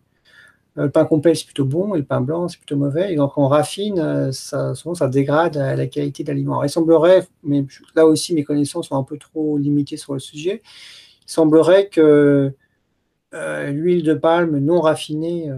Euh, 0.78 0.86
le 0.86 0.89
pain 0.89 1.05
complet, 1.05 1.36
c'est 1.36 1.45
plutôt 1.45 1.65
bon, 1.65 1.93
et 1.93 1.99
le 1.99 2.05
pain 2.05 2.21
blanc, 2.21 2.47
c'est 2.47 2.57
plutôt 2.57 2.78
mauvais. 2.78 3.13
Et 3.13 3.15
donc, 3.15 3.38
on 3.38 3.47
raffine, 3.47 4.32
souvent, 4.32 4.95
ça 4.95 5.07
dégrade 5.07 5.55
la 5.55 5.88
qualité 5.88 6.23
de 6.23 6.30
l'aliment. 6.30 6.63
Il 6.63 6.69
semblerait, 6.69 7.28
mais 7.43 7.65
là 7.95 8.07
aussi, 8.07 8.34
mes 8.34 8.43
connaissances 8.43 8.88
sont 8.88 8.97
un 8.97 9.03
peu 9.03 9.17
trop 9.17 9.57
limitées 9.57 9.97
sur 9.97 10.13
le 10.13 10.19
sujet, 10.19 10.61
il 11.28 11.32
semblerait 11.32 11.89
que 11.89 12.53
euh, 13.34 13.71
l'huile 13.71 14.03
de 14.03 14.13
palme 14.13 14.57
non 14.59 14.80
raffinée, 14.80 15.51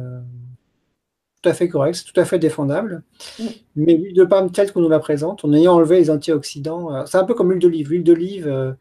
tout 1.41 1.49
à 1.49 1.53
fait 1.53 1.69
correcte, 1.69 1.97
c'est 1.97 2.11
tout 2.11 2.19
à 2.19 2.25
fait 2.25 2.39
défendable. 2.39 3.03
Mm. 3.39 3.43
Mais 3.77 3.93
l'huile 3.95 4.15
de 4.15 4.25
palme 4.25 4.51
telle 4.51 4.71
qu'on 4.71 4.81
nous 4.81 4.89
la 4.89 4.99
présente, 4.99 5.45
en 5.45 5.53
ayant 5.53 5.75
enlevé 5.75 5.97
les 5.97 6.09
antioxydants, 6.09 7.05
c'est 7.05 7.17
un 7.17 7.25
peu 7.25 7.33
comme 7.33 7.51
l'huile 7.51 7.61
d'olive. 7.61 7.89
L'huile 7.89 8.03
d'olive, 8.03 8.75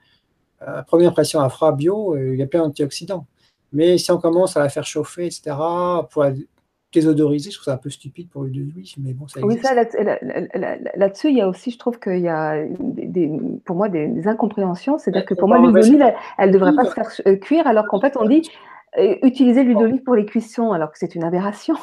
à 0.60 0.82
première 0.82 1.10
impression, 1.10 1.40
à 1.40 1.48
froid 1.48 1.72
bio, 1.72 2.16
il 2.16 2.36
y 2.36 2.42
a 2.42 2.46
plein 2.46 2.60
d'antioxydants. 2.60 3.26
Mais 3.72 3.98
si 3.98 4.10
on 4.10 4.18
commence 4.18 4.56
à 4.56 4.60
la 4.60 4.68
faire 4.68 4.84
chauffer, 4.84 5.26
etc., 5.26 5.56
pour 6.10 6.24
désodoriser, 6.92 7.50
je 7.50 7.56
trouve 7.56 7.66
ça 7.66 7.74
un 7.74 7.78
peu 7.78 7.90
stupide 7.90 8.30
pour 8.30 8.44
l'huile 8.44 8.72
d'olive, 8.72 8.94
mais 8.98 9.12
bon, 9.12 9.28
ça 9.28 9.40
existe. 9.40 9.62
Oui, 9.62 9.62
ça, 9.62 9.74
là-dessus, 10.96 11.28
il 11.28 11.36
y 11.36 11.40
a 11.40 11.48
aussi, 11.48 11.70
je 11.70 11.78
trouve 11.78 11.98
qu'il 11.98 12.20
y 12.20 12.28
a 12.28 12.64
des, 12.66 13.30
pour 13.64 13.76
moi 13.76 13.88
des, 13.88 14.26
incompréhensions. 14.26 14.98
C'est-à-dire 14.98 15.26
que 15.26 15.34
pour 15.34 15.48
moi, 15.48 15.58
l'huile 15.58 15.72
d'olive, 15.72 16.12
elle 16.38 16.48
ne 16.48 16.54
devrait 16.54 16.74
pas 16.74 16.84
se 16.84 16.94
faire 16.94 17.10
euh, 17.26 17.36
cuire, 17.36 17.66
alors 17.66 17.86
qu'en 17.88 18.00
fait, 18.00 18.16
on 18.16 18.26
dit 18.26 18.48
euh, 18.98 19.16
utiliser 19.22 19.64
l'huile 19.64 19.76
d'olive 19.76 20.02
pour 20.02 20.14
les 20.14 20.24
cuissons, 20.24 20.72
alors 20.72 20.90
que 20.90 20.98
c'est 20.98 21.14
une 21.14 21.24
aberration. 21.24 21.74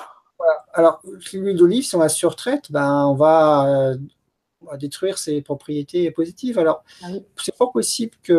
Alors, 0.73 1.01
l'huile 1.33 1.57
d'olive, 1.57 1.83
si 1.83 1.95
on 1.95 1.99
la 1.99 2.09
surtraite, 2.09 2.71
ben, 2.71 3.05
on 3.07 3.13
va 3.13 3.91
euh, 3.91 3.95
détruire 4.77 5.17
ses 5.17 5.41
propriétés 5.41 6.09
positives. 6.11 6.59
Alors, 6.59 6.83
ah 7.03 7.07
c'est 7.37 7.55
fort 7.55 7.71
possible 7.71 8.11
qu'il 8.23 8.35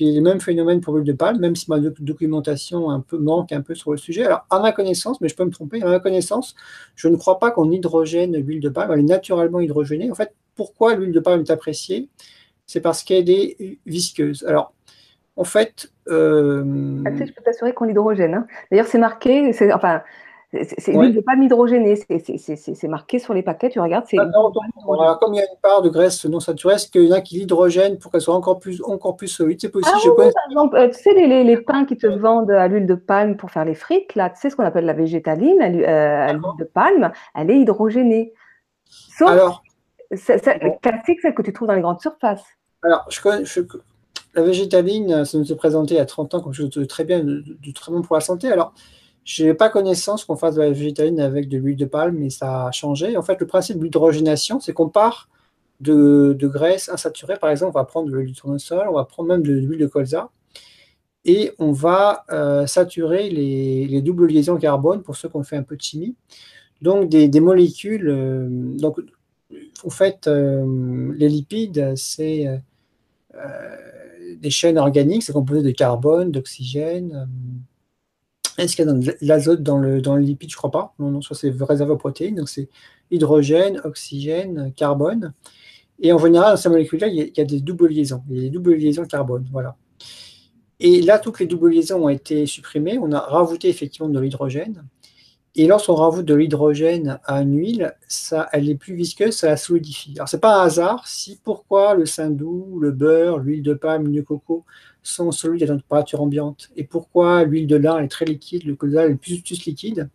y 0.00 0.08
ait 0.08 0.12
les 0.12 0.20
mêmes 0.20 0.40
phénomènes 0.40 0.80
pour 0.80 0.94
l'huile 0.94 1.06
de 1.06 1.12
palme, 1.12 1.38
même 1.38 1.56
si 1.56 1.70
ma 1.70 1.78
documentation 1.78 2.90
un 2.90 3.00
peu, 3.00 3.18
manque 3.18 3.52
un 3.52 3.62
peu 3.62 3.74
sur 3.74 3.92
le 3.92 3.96
sujet. 3.96 4.24
Alors, 4.24 4.46
à 4.50 4.60
ma 4.60 4.72
connaissance, 4.72 5.20
mais 5.20 5.28
je 5.28 5.36
peux 5.36 5.44
me 5.44 5.50
tromper, 5.50 5.82
à 5.82 5.86
ma 5.86 6.00
connaissance, 6.00 6.54
je 6.94 7.08
ne 7.08 7.16
crois 7.16 7.38
pas 7.38 7.50
qu'on 7.50 7.70
hydrogène 7.70 8.36
l'huile 8.36 8.60
de 8.60 8.68
palme, 8.68 8.90
elle 8.92 9.00
est 9.00 9.04
naturellement 9.04 9.60
hydrogénée. 9.60 10.10
En 10.10 10.14
fait, 10.14 10.34
pourquoi 10.54 10.94
l'huile 10.94 11.12
de 11.12 11.20
palme 11.20 11.42
est 11.42 11.50
appréciée? 11.50 12.08
C'est 12.66 12.80
parce 12.80 13.04
qu'elle 13.04 13.30
est 13.30 13.78
visqueuse. 13.86 14.44
Alors, 14.48 14.72
en 15.36 15.44
fait. 15.44 15.92
Euh... 16.08 17.02
Ah, 17.06 17.10
je 17.14 17.32
peux 17.32 17.42
t'assurer 17.44 17.72
qu'on 17.72 17.84
l'hydrogène. 17.84 18.34
Hein. 18.34 18.46
D'ailleurs, 18.70 18.86
c'est 18.86 18.98
marqué, 18.98 19.52
enfin, 19.72 20.02
c'est 20.52 20.92
l'huile 20.92 21.14
de 21.14 21.20
palme 21.20 21.42
hydrogénée, 21.42 21.96
c'est 21.96 22.88
marqué 22.88 23.18
sur 23.18 23.34
les 23.34 23.42
paquets, 23.42 23.68
tu 23.68 23.80
regardes. 23.80 24.06
Ah, 24.16 25.18
comme 25.20 25.34
il 25.34 25.38
y 25.38 25.40
a 25.40 25.44
une 25.44 25.60
part 25.60 25.82
de 25.82 25.88
graisse 25.88 26.24
non 26.24 26.38
saturée, 26.38 26.74
est-ce 26.74 26.88
qu'il 26.88 27.04
y 27.04 27.12
en 27.12 27.16
a 27.16 27.20
qui 27.20 27.38
l'hydrogène 27.38 27.98
pour 27.98 28.12
qu'elle 28.12 28.20
soit 28.20 28.34
encore 28.34 28.60
plus, 28.60 28.80
encore 28.82 29.16
plus 29.16 29.28
solide? 29.28 29.58
C'est 29.60 29.70
possible. 29.70 29.96
Ah, 29.96 30.08
oui, 30.18 30.32
par 30.32 30.44
exemple, 30.48 30.76
euh, 30.76 30.88
tu 30.88 31.02
sais, 31.02 31.14
les, 31.14 31.42
les, 31.42 31.56
pains 31.56 31.84
qui 31.84 31.96
te 31.96 32.06
vendent 32.06 32.52
à 32.52 32.68
l'huile 32.68 32.86
de 32.86 32.94
palme 32.94 33.36
pour 33.36 33.50
faire 33.50 33.64
les 33.64 33.74
frites, 33.74 34.14
là, 34.14 34.30
tu 34.30 34.40
sais 34.40 34.50
ce 34.50 34.56
qu'on 34.56 34.64
appelle 34.64 34.86
la 34.86 34.92
végétaline 34.92 35.60
à 35.60 35.66
euh, 35.66 36.32
l'huile 36.32 36.58
de 36.60 36.64
palme, 36.64 37.10
elle 37.34 37.50
est 37.50 37.58
hydrogénée. 37.58 38.32
Sauf 38.88 39.28
Alors, 39.28 39.62
classique, 40.80 41.20
celle 41.20 41.34
que 41.34 41.42
tu 41.42 41.52
trouves 41.52 41.68
dans 41.68 41.74
les 41.74 41.82
grandes 41.82 42.00
surfaces. 42.00 42.44
Alors, 42.82 43.04
je 43.08 43.20
connais, 43.20 43.44
la 44.34 44.42
végétaline, 44.42 45.24
ça 45.24 45.38
nous 45.38 45.50
est 45.50 45.56
présenté 45.56 45.94
il 45.94 45.96
y 45.96 46.00
a 46.00 46.06
30 46.06 46.34
ans 46.34 46.40
comme 46.40 46.52
chose 46.52 46.70
de 46.70 46.84
très 46.84 47.04
bien, 47.04 47.20
de 47.20 47.72
très 47.74 47.90
bon 47.90 48.02
pour 48.02 48.14
la 48.14 48.20
santé. 48.20 48.52
Alors, 48.52 48.74
je 49.26 49.44
n'ai 49.44 49.54
pas 49.54 49.68
connaissance 49.68 50.24
qu'on 50.24 50.36
fasse 50.36 50.54
de 50.54 50.62
la 50.62 50.70
végétaline 50.70 51.20
avec 51.20 51.48
de 51.48 51.58
l'huile 51.58 51.76
de 51.76 51.84
palme, 51.84 52.16
mais 52.16 52.30
ça 52.30 52.68
a 52.68 52.70
changé. 52.70 53.16
En 53.16 53.22
fait, 53.22 53.40
le 53.40 53.46
principe 53.46 53.78
de 53.78 53.84
l'hydrogénation, 53.84 54.60
c'est 54.60 54.72
qu'on 54.72 54.88
part 54.88 55.28
de, 55.80 56.36
graisse 56.40 56.88
insaturée. 56.88 57.36
Par 57.36 57.50
exemple, 57.50 57.72
on 57.74 57.80
va 57.80 57.84
prendre 57.84 58.08
de 58.08 58.16
l'huile 58.16 58.32
de 58.32 58.36
tournesol, 58.36 58.86
on 58.88 58.94
va 58.94 59.04
prendre 59.04 59.28
même 59.28 59.42
de 59.42 59.52
l'huile 59.52 59.80
de 59.80 59.86
colza, 59.88 60.30
et 61.24 61.50
on 61.58 61.72
va 61.72 62.24
euh, 62.30 62.68
saturer 62.68 63.28
les, 63.28 64.00
doubles 64.00 64.28
liaisons 64.28 64.58
carbone 64.58 65.02
pour 65.02 65.16
ceux 65.16 65.28
qui 65.28 65.36
ont 65.36 65.42
fait 65.42 65.56
un 65.56 65.64
peu 65.64 65.76
de 65.76 65.82
chimie. 65.82 66.14
Donc, 66.80 67.08
des, 67.08 67.40
molécules. 67.40 68.08
Euh, 68.08 68.46
donc, 68.78 69.00
en 69.84 69.90
fait, 69.90 70.28
euh, 70.28 71.12
les 71.16 71.28
lipides, 71.28 71.94
c'est 71.96 72.62
des 74.38 74.50
chaînes 74.50 74.78
organiques, 74.78 75.24
c'est 75.24 75.32
composé 75.32 75.62
de 75.62 75.72
carbone, 75.72 76.30
d'oxygène 76.30 77.28
est-ce 78.58 78.76
qu'il 78.76 78.86
y 78.86 78.88
a 78.88 78.92
de 78.92 79.16
l'azote 79.20 79.62
dans 79.62 79.78
le, 79.78 80.00
dans 80.00 80.16
le 80.16 80.22
lipide? 80.22 80.50
Je 80.50 80.54
ne 80.54 80.58
crois 80.58 80.70
pas. 80.70 80.94
Non, 80.98 81.10
non, 81.10 81.22
ça 81.22 81.34
c'est 81.34 81.52
réservé 81.60 81.92
aux 81.92 81.96
protéines. 81.96 82.36
Donc 82.36 82.48
c'est 82.48 82.68
hydrogène, 83.10 83.80
oxygène, 83.84 84.72
carbone. 84.74 85.32
Et 86.00 86.12
en 86.12 86.18
général, 86.18 86.52
dans 86.52 86.56
ces 86.56 86.68
molécules-là, 86.68 87.08
il, 87.08 87.32
y 87.34 87.40
a 87.40 87.44
des 87.44 87.60
doubles 87.60 87.88
liaisons. 87.88 88.22
Il 88.30 88.36
y 88.36 88.40
a 88.40 88.42
des 88.42 88.50
doubles 88.50 88.74
liaisons 88.74 89.04
carbone. 89.04 89.46
Voilà. 89.52 89.76
Et 90.78 91.00
là, 91.02 91.18
toutes 91.18 91.40
les 91.40 91.46
doubles 91.46 91.70
liaisons 91.70 92.04
ont 92.04 92.08
été 92.08 92.46
supprimées. 92.46 92.98
On 92.98 93.12
a 93.12 93.20
rajouté 93.20 93.68
effectivement 93.68 94.08
de 94.08 94.20
l'hydrogène. 94.20 94.84
Et 95.58 95.66
lorsqu'on 95.66 95.94
rajoute 95.94 96.26
de 96.26 96.34
l'hydrogène 96.34 97.18
à 97.24 97.40
une 97.40 97.56
huile, 97.56 97.94
ça, 98.08 98.46
elle 98.52 98.68
est 98.68 98.74
plus 98.74 98.94
visqueuse, 98.94 99.34
ça 99.34 99.48
la 99.48 99.56
solidifie. 99.56 100.12
Alors, 100.16 100.28
ce 100.28 100.36
n'est 100.36 100.40
pas 100.40 100.60
un 100.60 100.66
hasard 100.66 101.08
si 101.08 101.40
pourquoi 101.42 101.94
le 101.94 102.04
saindoux, 102.04 102.78
le 102.78 102.90
beurre, 102.90 103.38
l'huile 103.38 103.62
de 103.62 103.72
palme, 103.72 104.12
de 104.12 104.20
coco 104.20 104.64
sont 105.02 105.32
solides 105.32 105.62
à 105.62 105.66
température 105.68 106.20
ambiante 106.20 106.68
et 106.76 106.84
pourquoi 106.84 107.44
l'huile 107.44 107.66
de 107.66 107.76
lin 107.76 108.00
est 108.00 108.08
très 108.08 108.26
liquide, 108.26 108.64
le 108.64 108.74
colza 108.74 109.06
est 109.06 109.14
plus, 109.14 109.40
plus 109.40 109.64
liquide, 109.64 110.10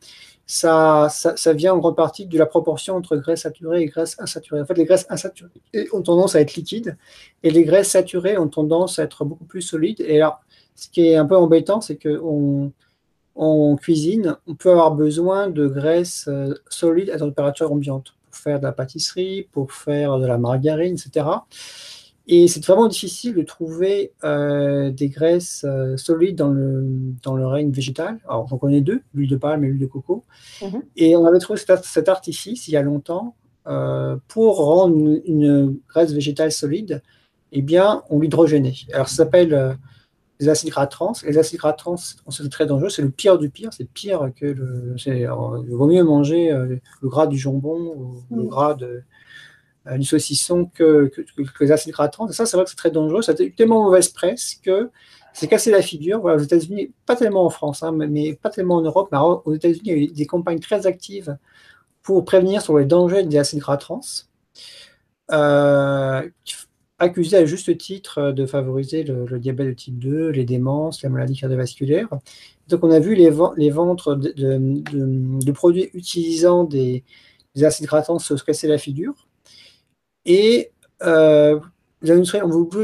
ça, 0.46 1.08
ça, 1.10 1.54
vient 1.54 1.74
en 1.74 1.78
grande 1.78 1.96
partie 1.96 2.26
de 2.26 2.38
la 2.38 2.46
proportion 2.46 2.96
entre 2.96 3.16
graisse 3.16 3.44
saturée 3.44 3.82
et 3.82 3.86
graisse 3.86 4.18
insaturée. 4.20 4.62
En 4.62 4.66
fait, 4.66 4.78
les 4.78 4.86
graisses 4.86 5.08
insaturées 5.10 5.50
ont 5.94 6.02
tendance 6.02 6.36
à 6.36 6.42
être 6.42 6.56
liquides 6.56 6.98
et 7.42 7.52
les 7.52 7.64
graisses 7.64 7.92
saturées 7.92 8.38
ont 8.38 8.50
tendance 8.50 9.00
à 9.00 9.04
être 9.04 9.24
beaucoup 9.24 9.46
plus 9.46 9.62
solides. 9.62 10.02
Et 10.02 10.18
alors, 10.18 10.42
ce 10.76 10.90
qui 10.90 11.08
est 11.08 11.16
un 11.16 11.26
peu 11.26 11.38
embêtant, 11.38 11.80
c'est 11.80 11.96
qu'on 11.96 12.74
en 13.36 13.76
cuisine, 13.76 14.36
on 14.48 14.56
peut 14.56 14.72
avoir 14.72 14.94
besoin 14.96 15.50
de 15.50 15.68
graisse 15.68 16.26
euh, 16.28 16.54
solide 16.70 17.10
à 17.10 17.18
température 17.18 17.72
ambiante 17.72 18.14
pour 18.30 18.36
faire 18.40 18.60
de 18.60 18.64
la 18.64 18.72
pâtisserie, 18.72 19.48
pour 19.52 19.72
faire 19.72 20.20
de 20.20 20.26
la 20.26 20.38
margarine, 20.38 20.94
etc. 20.96 21.26
Et 22.28 22.48
c'est 22.48 22.64
vraiment 22.66 22.88
difficile 22.88 23.34
de 23.34 23.42
trouver 23.42 24.14
euh, 24.24 24.92
des 24.92 25.10
graisses 25.10 25.66
euh, 25.68 25.98
solides 25.98 26.38
dans 26.38 26.50
le, 26.50 26.86
dans 27.24 27.36
le 27.36 27.48
règne 27.48 27.72
végétal. 27.72 28.20
Alors, 28.28 28.48
j'en 28.48 28.58
connais 28.58 28.82
deux, 28.82 29.02
l'huile 29.14 29.30
de 29.30 29.38
palme 29.38 29.64
et 29.64 29.68
l'huile 29.68 29.82
de 29.82 29.88
coco. 29.88 30.24
Mhm. 30.62 30.84
Et 30.98 31.16
on 31.16 31.26
avait 31.26 31.40
trouvé 31.40 31.60
cet, 31.60 32.10
artifice 32.10 32.68
il 32.68 32.72
y 32.72 32.78
a 32.78 32.82
longtemps 32.82 33.36
pour 34.28 34.58
rendre 34.58 35.22
une, 35.26 35.78
graisse 35.88 36.12
végétale 36.12 36.52
solide. 36.52 37.02
Eh 37.52 37.62
bien, 37.62 38.02
on 38.10 38.20
l'hydrogénait. 38.20 38.74
Alors, 38.92 39.08
ça 39.08 39.18
s'appelle 39.18 39.78
les 40.42 40.50
acides 40.50 40.72
gras 40.72 40.88
trans. 40.88 41.14
Les 41.24 41.38
acides 41.38 41.60
gras 41.60 41.74
trans, 41.74 41.96
c'est 41.98 42.50
très 42.50 42.66
dangereux, 42.66 42.90
c'est 42.90 43.04
le 43.04 43.12
pire 43.12 43.38
du 43.38 43.50
pire, 43.50 43.70
c'est 43.72 43.88
pire 43.88 44.32
que 44.36 44.48
le. 44.48 44.96
Il 45.06 45.76
vaut 45.76 45.88
mieux 45.88 46.04
manger 46.04 46.52
euh, 46.52 46.78
le 47.02 47.10
gras 47.10 47.28
du 47.28 47.38
jambon 47.38 47.94
ou 47.96 48.36
le 48.36 48.44
mm. 48.44 48.48
gras 48.48 48.74
de, 48.74 49.04
euh, 49.88 49.98
du 49.98 50.04
saucisson 50.04 50.66
que, 50.66 51.12
les 51.60 51.72
acides 51.72 51.94
gras 51.94 52.10
trans. 52.10 52.28
Et 52.28 52.34
ça, 52.34 52.48
c'est 52.48 52.58
vrai 52.58 52.64
que 52.64 52.72
c'est 52.72 52.76
très 52.76 52.90
dangereux. 52.90 53.22
Ça 53.22 53.34
a 53.38 53.42
eu 53.42 53.54
tellement 53.54 53.84
mauvaise 53.84 54.10
presse 54.10 54.56
que 54.64 54.90
c'est 55.32 55.48
cassé 55.48 55.70
la 55.70 55.84
figure. 55.84 56.20
Voilà, 56.20 56.38
aux 56.38 56.44
États-Unis, 56.44 56.92
pas 57.06 57.16
tellement 57.16 57.46
en 57.46 57.52
France, 57.52 57.84
hein, 57.84 57.92
mais 57.92 58.34
pas 58.34 58.50
tellement 58.50 58.78
en 58.78 58.82
Europe, 58.82 59.10
mais 59.12 59.20
aux 59.20 59.54
États-Unis, 59.54 59.82
il 59.84 59.92
y 59.92 59.96
a 59.96 59.98
eu 59.98 60.08
des 60.08 60.26
campagnes 60.26 60.60
très 60.60 60.88
actives 60.88 61.38
pour 62.02 62.26
prévenir 62.26 62.64
sur 62.64 62.80
les 62.80 62.86
dangers 62.86 63.24
des 63.24 63.38
acides 63.38 63.60
gras 63.60 63.78
trans. 63.78 64.02
Euh, 65.32 66.28
accusé 67.02 67.36
à 67.36 67.46
juste 67.46 67.76
titre 67.78 68.20
euh, 68.20 68.32
de 68.32 68.46
favoriser 68.46 69.04
le, 69.04 69.40
diabète 69.40 69.68
de 69.68 69.74
type 69.74 69.98
2, 70.00 70.30
les 70.30 70.46
démences, 70.46 71.02
la 71.02 71.10
maladie 71.10 71.36
cardiovasculaire. 71.36 72.08
Donc 72.68 72.84
on 72.84 72.92
a 72.92 73.00
vu 73.00 73.16
les, 73.16 73.32
les 73.58 73.70
ventes 73.72 74.08
de, 74.08 75.52
produits 75.52 75.90
utilisant 75.94 76.64
des, 76.64 77.04
acides 77.62 77.88
gras 77.88 78.04
se 78.04 78.44
casser 78.44 78.68
la 78.68 78.78
figure. 78.78 79.28
Et 80.26 80.72
euh, 81.02 81.60
les 82.04 82.22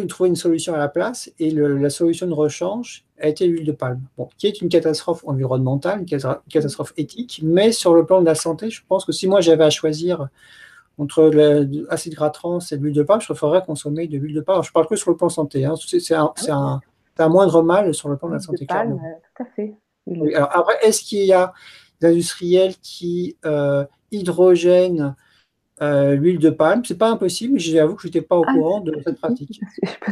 trouver 0.08 0.30
une 0.30 0.36
solution 0.36 0.74
à 0.74 0.78
la 0.78 0.88
place, 0.88 1.32
et 1.40 1.52
la 1.52 1.90
solution 1.90 2.28
de 2.28 2.34
rechange 2.34 3.06
a 3.20 3.28
été 3.28 3.48
l'huile 3.48 3.66
de 3.66 3.72
palme, 3.72 4.02
qui 4.38 4.48
est 4.48 4.62
une 4.62 4.70
catastrophe 4.70 5.24
environnementale, 5.26 6.00
une 6.02 6.40
catastrophe 6.50 6.94
éthique, 6.98 7.42
mais 7.44 7.72
sur 7.72 7.94
le 7.94 8.06
plan 8.06 8.22
de 8.22 8.26
la 8.26 8.36
santé, 8.36 8.70
je 8.70 8.82
pense 8.88 9.06
que 9.06 9.12
si 9.12 9.28
moi 9.28 9.42
j'avais 9.42 9.64
à 9.64 9.70
choisir 9.70 10.28
entre 10.98 11.30
l'acide 11.30 12.16
gras 12.16 12.32
trans 12.32 12.60
et 12.60 12.76
l'huile 12.76 12.94
de 12.94 13.04
palme, 13.04 13.22
je 13.22 13.28
préférerais 13.28 13.64
consommer 13.64 14.08
de 14.08 14.18
l'huile 14.18 14.36
de 14.36 14.42
palme. 14.42 14.64
Je 14.64 14.72
parle 14.72 14.88
que 14.88 14.96
sur 14.96 15.12
le 15.12 15.18
plan 15.18 15.30
santé. 15.30 15.64
Hein. 15.66 15.76
C'est 15.78 16.14
un, 16.16 16.34
un, 17.20 17.30
moindre 17.30 17.62
mal 17.62 17.94
sur 17.94 18.10
le 18.10 18.18
plan 18.18 18.30
de 18.30 18.34
la 18.34 18.40
santé. 18.40 18.66
De 18.66 18.68
palme, 18.68 18.94
euh, 18.94 19.20
tout 19.36 19.44
à 19.44 19.46
fait. 19.56 19.76
alors 20.36 20.50
après, 20.52 20.76
est-ce 20.84 21.02
qu'il 21.02 21.24
y 21.26 21.34
a 21.34 21.54
des 22.02 22.08
industriels 22.08 22.76
qui 22.82 23.38
euh, 23.46 23.86
hydrogènent 24.12 25.16
euh, 25.84 26.16
l'huile 26.16 26.40
de 26.40 26.50
palme? 26.50 26.84
C'est 26.84 26.98
pas 26.98 27.12
impossible, 27.12 27.54
mais 27.54 27.60
j'avoue 27.60 27.96
que 27.96 28.02
je 28.02 28.08
n'étais 28.08 28.22
pas 28.22 28.38
au 28.38 28.46
ah, 28.48 28.54
courant 28.54 28.80
de 28.80 29.00
cette 29.04 29.20
pratique. 29.20 29.62
Je 29.84 29.90
peux 30.04 30.12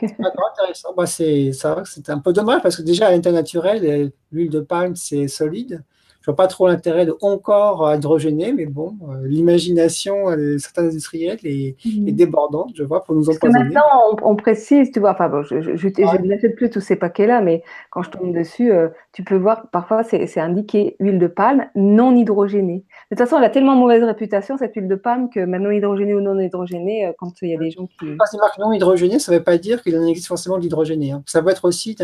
C'est 0.00 0.16
intéressant. 0.20 0.94
Bah, 0.96 1.06
c'est 1.06 2.08
un 2.08 2.18
peu 2.18 2.32
dommage 2.32 2.62
parce 2.62 2.76
que 2.76 2.82
déjà 2.82 3.06
à 3.06 3.12
l'état 3.12 3.30
naturel, 3.30 4.10
l'huile 4.32 4.50
de 4.50 4.60
palme, 4.60 4.96
c'est 4.96 5.28
solide 5.28 5.84
je 6.26 6.32
vois 6.32 6.36
pas 6.36 6.48
trop 6.48 6.66
l'intérêt 6.66 7.06
de 7.06 7.16
encore 7.20 7.94
hydrogéner, 7.94 8.52
mais 8.52 8.66
bon, 8.66 8.96
euh, 9.08 9.28
l'imagination 9.28 10.34
de 10.34 10.58
certains 10.58 10.86
industriels 10.86 11.38
est, 11.44 11.76
mhm. 11.86 12.10
débordante, 12.10 12.72
je 12.74 12.82
vois, 12.82 13.04
pour 13.04 13.14
nous 13.14 13.30
empoisonner. 13.30 13.62
Maintenant, 13.62 14.16
on, 14.24 14.34
précise, 14.34 14.90
tu 14.90 14.98
vois, 14.98 15.12
enfin, 15.12 15.28
bon, 15.28 15.44
je, 15.44 15.60
je, 15.60 15.76
je, 15.76 16.26
n'achète 16.26 16.56
plus 16.56 16.68
tous 16.68 16.80
ces 16.80 16.96
paquets-là, 16.96 17.42
mais 17.42 17.62
quand 17.90 18.02
je 18.02 18.10
tombe 18.10 18.34
dessus, 18.34 18.72
euh, 18.72 18.88
tu 19.12 19.22
peux 19.22 19.36
voir, 19.36 19.70
parfois, 19.70 20.02
c'est 20.02 20.40
indiqué 20.40 20.96
huile 20.98 21.20
de 21.20 21.28
palme 21.28 21.66
non 21.76 22.12
hydrogénée. 22.16 22.84
De 23.12 23.16
toute 23.16 23.18
façon, 23.24 23.38
elle 23.38 23.44
a 23.44 23.50
tellement 23.50 23.76
mauvaise 23.76 24.02
réputation, 24.02 24.56
cette 24.56 24.74
huile 24.74 24.88
de 24.88 24.96
palme, 24.96 25.30
que 25.30 25.38
maintenant 25.38 25.70
hydrogénée 25.70 26.14
ou 26.14 26.20
non 26.20 26.40
hydrogénée, 26.40 27.06
euh, 27.06 27.12
quand 27.16 27.40
il 27.40 27.50
y 27.50 27.54
a 27.54 27.58
des 27.58 27.70
gens 27.70 27.86
qui. 27.86 28.16
Quand 28.18 28.26
c'est 28.28 28.38
marqué 28.38 28.60
non 28.60 28.72
hydrogénée, 28.72 29.20
ça 29.20 29.30
ne 29.30 29.38
veut 29.38 29.44
pas 29.44 29.58
dire 29.58 29.80
qu'il 29.80 29.96
en 29.96 30.04
existe 30.04 30.26
forcément 30.26 30.56
de 30.56 30.62
l'hydrogéné. 30.62 31.12
Hein. 31.12 31.22
Ça 31.26 31.40
peut 31.40 31.50
être 31.50 31.66
aussi 31.66 31.94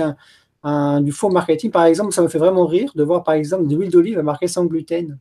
du 0.64 1.12
faux 1.12 1.28
marketing. 1.28 1.70
Par 1.70 1.84
exemple, 1.84 2.12
ça 2.12 2.22
me 2.22 2.28
fait 2.28 2.38
vraiment 2.38 2.66
rire 2.66 2.92
de 2.94 3.02
voir, 3.02 3.24
par 3.24 3.34
exemple, 3.34 3.66
de 3.66 3.76
l'huile 3.76 3.90
d'olive 3.90 4.20
marquée 4.20 4.48
sans 4.48 4.64
gluten. 4.64 5.18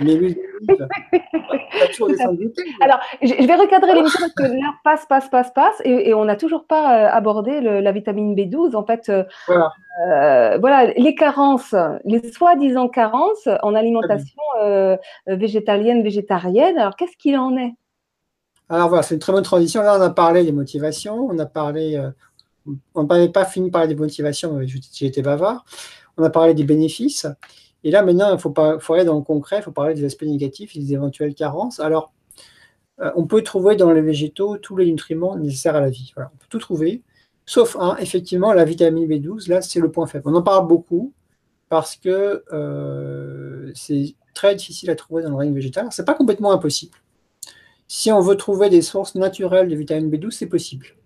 Mais 0.00 0.14
l'huile 0.14 0.36
d'olive, 0.62 0.88
toujours 1.92 2.08
des 2.08 2.16
sans 2.16 2.34
gluten. 2.34 2.64
Alors, 2.80 3.00
je 3.22 3.46
vais 3.46 3.54
recadrer 3.54 3.94
l'émission 3.94 4.20
parce 4.20 4.32
que 4.32 4.42
l'heure 4.42 4.74
passe, 4.84 5.06
passe, 5.06 5.28
passe, 5.28 5.50
passe, 5.52 5.80
et, 5.84 6.12
on 6.14 6.24
n'a 6.24 6.36
toujours 6.36 6.66
pas 6.66 7.06
euh, 7.06 7.10
abordé 7.10 7.60
la 7.60 7.92
vitamine 7.92 8.34
B12. 8.34 8.76
En 8.76 8.84
fait, 8.84 9.08
euh, 9.08 9.24
voilà. 9.46 9.72
Euh, 10.06 10.58
voilà, 10.58 10.92
les 10.92 11.14
carences, 11.14 11.74
les 12.04 12.30
soi-disant 12.30 12.88
carences 12.88 13.48
en 13.62 13.74
alimentation 13.74 14.42
végétalienne, 15.26 16.02
végétarienne. 16.02 16.78
Alors, 16.78 16.96
qu'est-ce 16.96 17.16
qu'il 17.16 17.36
en 17.36 17.56
est? 17.56 17.74
Alors 18.70 18.88
voilà, 18.88 19.02
c'est 19.02 19.14
une 19.14 19.20
très 19.20 19.32
bonne 19.32 19.42
transition. 19.42 19.82
Là, 19.82 19.96
on 19.98 20.02
a 20.02 20.10
parlé 20.10 20.44
des 20.44 20.52
motivations, 20.52 21.26
on 21.30 21.38
a 21.38 21.46
parlé 21.46 21.98
on 22.94 23.04
n'avait 23.04 23.28
pas 23.28 23.44
fini 23.44 23.70
par 23.70 23.80
parler 23.80 23.94
des 23.94 24.00
motivations, 24.00 24.60
été 24.60 25.22
bavard. 25.22 25.64
On 26.16 26.24
a 26.24 26.30
parlé 26.30 26.54
des 26.54 26.64
bénéfices. 26.64 27.26
Et 27.84 27.90
là, 27.90 28.02
maintenant, 28.02 28.34
il 28.34 28.38
faut, 28.40 28.94
aller 28.94 29.04
dans 29.04 29.16
le 29.16 29.22
concret, 29.22 29.58
il 29.58 29.62
faut 29.62 29.72
parler 29.72 29.94
des 29.94 30.04
aspects 30.04 30.24
négatifs 30.24 30.74
et 30.76 30.80
des 30.80 30.92
éventuelles 30.92 31.34
carences. 31.34 31.80
Alors, 31.80 32.12
euh, 33.00 33.12
on 33.14 33.26
peut 33.26 33.42
trouver 33.42 33.76
dans 33.76 33.92
les 33.92 34.02
végétaux 34.02 34.58
tous 34.58 34.76
les 34.76 34.86
nutriments 34.90 35.36
nécessaires 35.36 35.76
à 35.76 35.80
la 35.80 35.90
vie. 35.90 36.12
on 36.16 36.22
peut 36.22 36.46
tout 36.48 36.58
trouver, 36.58 37.02
sauf 37.46 37.76
effectivement, 38.00 38.52
la 38.52 38.64
vitamine 38.64 39.06
B12, 39.06 39.48
là, 39.48 39.62
c'est 39.62 39.80
le 39.80 39.90
point 39.90 40.06
faible. 40.06 40.24
On 40.28 40.34
en 40.34 40.42
parle 40.42 40.66
beaucoup 40.66 41.12
parce 41.68 41.96
que 41.96 42.42
euh, 42.52 43.70
c'est 43.74 44.14
très 44.34 44.54
difficile 44.54 44.90
à 44.90 44.96
trouver 44.96 45.22
dans 45.22 45.30
le 45.30 45.36
règne 45.36 45.54
végétal. 45.54 45.88
Ce 45.92 46.02
n'est 46.02 46.06
pas 46.06 46.14
complètement 46.14 46.52
impossible. 46.52 46.98
Si 47.86 48.12
on 48.12 48.20
veut 48.20 48.36
trouver 48.36 48.68
des 48.68 48.82
sources 48.82 49.14
naturelles 49.14 49.68
de 49.68 49.76
vitamine 49.76 50.10
B12, 50.10 50.32
c'est 50.32 50.46
possible. 50.46 50.97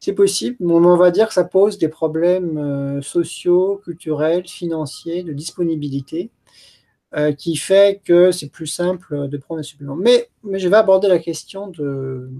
C'est 0.00 0.12
possible, 0.12 0.56
mais 0.60 0.72
on 0.74 0.96
va 0.96 1.10
dire 1.10 1.28
que 1.28 1.34
ça 1.34 1.44
pose 1.44 1.78
des 1.78 1.88
problèmes 1.88 2.58
euh, 2.58 3.02
sociaux, 3.02 3.80
culturels, 3.82 4.46
financiers, 4.46 5.22
de 5.22 5.32
disponibilité, 5.32 6.30
euh, 7.14 7.32
qui 7.32 7.56
fait 7.56 8.02
que 8.04 8.30
c'est 8.30 8.50
plus 8.50 8.66
simple 8.66 9.28
de 9.28 9.36
prendre 9.38 9.60
un 9.60 9.62
supplément. 9.62 9.96
Mais, 9.96 10.28
je 10.52 10.68
vais 10.68 10.76
aborder 10.76 11.08
la 11.08 11.18
question 11.18 11.68
de, 11.68 12.30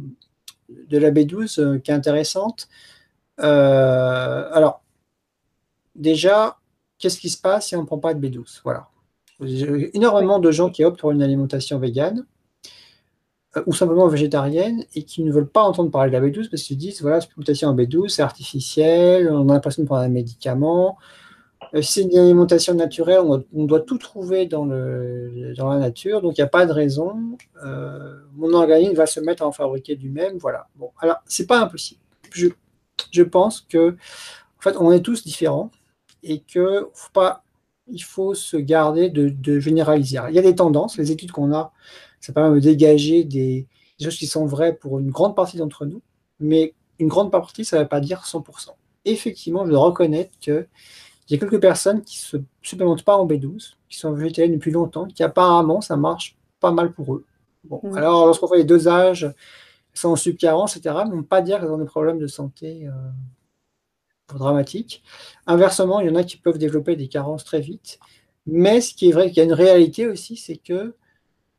la 0.90 1.10
B12 1.10 1.60
euh, 1.60 1.78
qui 1.78 1.90
est 1.90 1.94
intéressante. 1.94 2.68
alors, 3.38 4.82
déjà, 5.94 6.58
qu'est-ce 6.98 7.18
qui 7.18 7.30
se 7.30 7.40
passe 7.40 7.68
si 7.68 7.76
on 7.76 7.82
ne 7.82 7.86
prend 7.86 7.98
pas 7.98 8.14
de 8.14 8.26
B12 8.26 8.60
Voilà. 8.64 8.88
Énormément 9.94 10.38
de 10.38 10.50
gens 10.50 10.70
qui 10.70 10.84
optent 10.84 11.00
pour 11.00 11.10
une 11.10 11.22
alimentation 11.22 11.78
végane 11.78 12.26
ou 13.66 13.72
simplement 13.72 14.08
végétariennes 14.08 14.84
et 14.94 15.02
qui 15.04 15.22
ne 15.22 15.32
veulent 15.32 15.48
pas 15.48 15.62
entendre 15.62 15.90
parler 15.90 16.10
de 16.10 16.16
la 16.16 16.26
B12 16.26 16.50
parce 16.50 16.62
qu'ils 16.62 16.76
disent 16.76 17.00
voilà, 17.00 17.20
supplémentation 17.20 17.68
en 17.68 17.74
B12, 17.74 18.08
c'est 18.08 18.22
artificiel, 18.22 19.30
on 19.30 19.48
a 19.48 19.54
l'impression 19.54 19.82
de 19.82 19.86
prendre 19.86 20.02
un 20.02 20.08
médicament. 20.08 20.98
Euh, 21.74 21.82
c'est 21.82 22.02
une 22.02 22.16
alimentation 22.16 22.74
naturelle, 22.74 23.20
on, 23.20 23.64
doit 23.64 23.80
tout 23.80 23.98
trouver 23.98 24.46
dans, 24.46 24.64
la 24.66 25.78
nature, 25.78 26.22
donc 26.22 26.36
il 26.36 26.40
n'y 26.40 26.44
a 26.46 26.48
pas 26.48 26.66
de 26.66 26.72
raison. 26.72 27.36
Euh, 27.64 28.16
mon 28.34 28.52
organisme 28.52 28.94
va 28.94 29.06
se 29.06 29.20
mettre 29.20 29.42
à 29.42 29.46
en 29.46 29.52
fabriquer 29.52 29.96
du 29.96 30.10
même. 30.10 30.36
Voilà. 30.38 30.68
Bon, 30.76 30.90
alors, 31.00 31.16
c'est 31.26 31.46
pas 31.46 31.60
impossible. 31.60 32.00
Je, 32.32 33.22
pense 33.22 33.62
que, 33.62 33.90
en 33.90 34.62
fait, 34.62 34.76
on 34.78 34.92
est 34.92 35.00
tous 35.00 35.24
différents 35.24 35.70
et 36.22 36.40
que 36.40 36.88
faut 36.92 37.12
pas, 37.12 37.44
il 37.88 38.02
faut 38.02 38.34
se 38.34 38.56
garder 38.56 39.08
de, 39.08 39.28
de 39.28 39.58
généraliser. 39.58 40.18
il 40.28 40.34
y 40.34 40.38
a 40.38 40.42
des 40.42 40.54
tendances, 40.54 40.98
les 40.98 41.10
études 41.12 41.32
qu'on 41.32 41.54
a 41.54 41.72
ça 42.26 42.32
permet 42.32 42.56
de 42.56 42.60
dégager 42.60 43.22
des, 43.22 43.68
choses 44.02 44.16
qui 44.16 44.26
sont 44.26 44.46
vraies 44.46 44.74
pour 44.74 44.98
une 44.98 45.10
grande 45.10 45.36
partie 45.36 45.58
d'entre 45.58 45.86
nous, 45.86 46.02
mais 46.40 46.74
une 46.98 47.06
grande 47.06 47.30
partie, 47.30 47.64
ça 47.64 47.76
ne 47.76 47.82
veut 47.82 47.88
pas 47.88 48.00
dire 48.00 48.22
100%. 48.24 48.70
Effectivement, 49.04 49.64
je 49.64 49.70
dois 49.70 49.84
reconnaître 49.84 50.32
qu'il 50.40 50.66
y 51.30 51.34
a 51.34 51.38
quelques 51.38 51.60
personnes 51.60 52.02
qui 52.02 52.18
ne 52.18 52.40
se 52.40 52.44
supplémentent 52.62 53.04
pas 53.04 53.16
en 53.16 53.28
B12, 53.28 53.74
qui 53.88 53.96
sont 53.96 54.10
végétaliennes 54.12 54.54
depuis 54.54 54.72
longtemps, 54.72 55.06
qui 55.06 55.22
apparemment, 55.22 55.80
ça 55.80 55.96
marche 55.96 56.36
pas 56.58 56.72
mal 56.72 56.92
pour 56.92 57.14
eux. 57.14 57.24
Bon, 57.62 57.80
alors, 57.94 58.26
lorsqu'on 58.26 58.48
fait 58.48 58.58
les 58.58 58.64
dosages, 58.64 59.32
sont 59.94 60.08
en 60.08 60.16
subcarence, 60.16 60.76
etc., 60.76 60.96
ne 61.06 61.12
peut 61.12 61.22
pas 61.22 61.42
dire 61.42 61.60
qu'ils 61.60 61.68
ont 61.68 61.78
des 61.78 61.84
problèmes 61.84 62.18
de 62.18 62.26
santé 62.26 62.88
euh, 62.88 64.34
dramatiques. 64.34 65.04
Inversement, 65.46 66.00
il 66.00 66.08
y 66.08 66.10
en 66.10 66.16
a 66.16 66.24
qui 66.24 66.38
peuvent 66.38 66.58
développer 66.58 66.96
des 66.96 67.06
carences 67.06 67.44
très 67.44 67.60
vite. 67.60 68.00
Mais 68.46 68.80
ce 68.80 68.94
qui 68.94 69.10
est 69.10 69.12
vrai, 69.12 69.28
qu'il 69.28 69.38
y 69.38 69.40
a 69.40 69.44
une 69.44 69.52
réalité 69.52 70.08
aussi, 70.08 70.36
c'est 70.36 70.56
que 70.56 70.96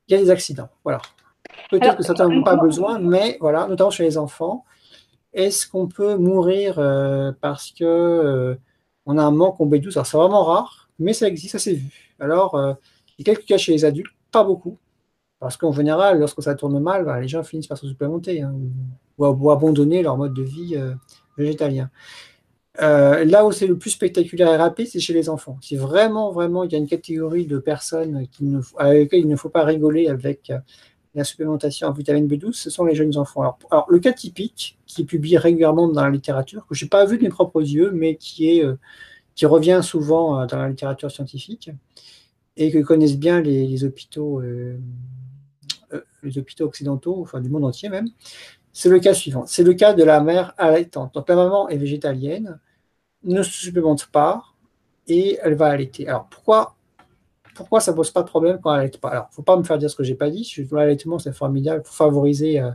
il 0.08 0.14
y 0.14 0.16
a 0.16 0.22
des 0.22 0.30
accidents. 0.30 0.70
Voilà. 0.84 1.01
Peut-être 1.70 1.97
que 1.97 2.03
certains 2.03 2.28
n'ont 2.28 2.43
pas 2.43 2.55
besoin, 2.55 2.99
mais 2.99 3.38
voilà, 3.39 3.68
notamment 3.68 3.89
chez 3.89 4.03
les 4.03 4.18
enfants. 4.18 4.66
Est-ce 5.34 5.68
qu'on 5.68 5.88
peut 5.88 6.16
mourir 6.18 6.76
euh, 6.80 7.32
parce 7.41 7.72
que 7.72 7.84
euh, 7.84 8.55
on 9.05 9.18
a 9.18 9.24
un 9.24 9.32
manque 9.32 9.60
en 9.60 9.66
B12 9.68 9.93
Alors 9.93 10.05
c'est 10.05 10.18
vraiment 10.18 10.43
rare, 10.43 10.89
mais 10.99 11.14
ça 11.14 11.28
existe, 11.28 11.53
ça 11.53 11.60
s'est 11.60 11.74
vu. 11.74 12.16
Alors, 12.20 12.55
euh, 12.55 12.74
il 13.18 13.28
y 13.28 13.30
a 13.30 13.36
quelques 13.36 13.47
cas 13.47 13.58
chez 13.58 13.74
les 13.74 13.86
adultes, 13.86 14.12
pas 14.32 14.43
beaucoup, 14.43 14.78
parce 15.39 15.58
qu'en 15.58 15.72
général, 15.72 16.20
lorsque 16.20 16.41
ça 16.41 16.55
tourne 16.55 16.80
mal, 16.80 17.05
bah, 17.05 17.20
les 17.20 17.28
gens 17.28 17.43
finissent 17.43 17.68
par 17.68 17.78
se 17.78 17.88
supplémenter 17.88 18.41
hein, 18.41 18.55
ou, 19.18 19.51
abandonner 19.51 20.01
leur 20.01 20.18
mode 20.18 20.34
de 20.34 20.43
vie 20.43 20.76
végétalien. 21.38 21.89
Euh, 22.80 23.25
là 23.25 23.45
où 23.45 23.51
c'est 23.51 23.67
le 23.67 23.78
plus 23.78 23.91
spectaculaire 23.91 24.53
et 24.53 24.57
rapide, 24.57 24.88
c'est 24.88 24.99
chez 24.99 25.13
les 25.13 25.30
enfants. 25.30 25.57
Si 25.61 25.75
vraiment, 25.75 26.32
vraiment, 26.32 26.63
il 26.63 26.71
y 26.71 26.75
a 26.75 26.78
une 26.78 26.88
catégorie 26.88 27.45
de 27.47 27.57
personnes 27.57 28.28
qui 28.28 28.45
ne, 28.45 28.61
avec 28.78 29.03
lesquelles 29.03 29.21
il 29.21 29.28
ne 29.28 29.36
faut 29.36 29.49
pas 29.49 29.63
rigoler 29.63 30.07
avec 30.07 30.51
euh, 30.51 30.59
la 31.15 31.23
supplémentation 31.23 31.88
en 31.88 31.91
vitamine 31.91 32.28
B12, 32.28 32.53
ce 32.53 32.69
sont 32.69 32.86
les 32.86 32.93
jeunes 32.93 33.17
enfants. 33.17 33.57
Alors, 33.71 33.88
le 33.89 33.99
cas 33.99 34.13
typique, 34.13 34.78
qui 34.86 35.01
est 35.01 35.05
publié 35.05 35.38
régulièrement 35.38 35.88
dans 35.88 36.03
la 36.03 36.11
littérature, 36.11 36.67
que 36.67 36.75
je 36.75 36.86
n'ai 36.86 36.89
pas 36.89 37.05
vu 37.05 37.17
de 37.17 37.23
mes 37.23 37.30
propres 37.30 37.61
yeux, 37.61 37.91
mais 37.91 38.15
qui, 38.15 38.61
euh, 38.63 38.75
revient 39.43 39.82
souvent 39.84 40.45
dans 40.45 40.57
la 40.57 40.69
littérature 40.69 41.09
scientifique, 41.11 41.71
et 42.55 42.71
que 42.71 42.80
connaissent 42.80 43.17
bien 43.17 43.39
les, 43.39 43.84
hôpitaux, 43.84 44.41
les 46.23 46.38
hôpitaux 46.39 46.65
occidentaux, 46.65 47.21
enfin 47.21 47.39
du 47.39 47.49
monde 47.49 47.65
entier 47.65 47.89
même, 47.89 48.07
c'est 48.73 48.89
le 48.89 48.99
cas 48.99 49.15
suivant. 49.15 49.45
C'est 49.47 49.63
le 49.63 49.73
cas 49.73 49.93
de 49.93 50.03
la 50.03 50.21
mère 50.21 50.53
allaitante. 50.57 51.15
Donc 51.15 51.28
la 51.30 51.36
maman 51.36 51.67
est 51.67 51.78
végétalienne, 51.78 52.59
ne 53.24 53.43
se 53.43 53.51
supplémente 53.51 54.07
pas 54.07 54.43
et 55.07 55.38
elle 55.41 55.55
va 55.55 55.68
allaiter. 55.68 56.07
Alors 56.07 56.28
pourquoi, 56.30 56.76
pourquoi 57.55 57.80
ça 57.80 57.91
ne 57.91 57.95
pose 57.95 58.11
pas 58.11 58.22
de 58.22 58.28
problème 58.28 58.59
quand 58.61 58.72
elle 58.72 58.78
n'allaite 58.78 58.99
pas? 58.99 59.09
Alors, 59.09 59.28
il 59.30 59.34
ne 59.34 59.36
faut 59.36 59.43
pas 59.43 59.57
me 59.57 59.63
faire 59.63 59.78
dire 59.78 59.89
ce 59.89 59.95
que 59.95 60.03
je 60.03 60.11
n'ai 60.11 60.18
pas 60.18 60.30
dit. 60.30 60.49
L'allaitement, 60.72 61.20
c'est 61.20 61.34
formidable 61.34 61.84
pour 61.84 61.93
favoriser 61.93 62.59
euh, 62.59 62.72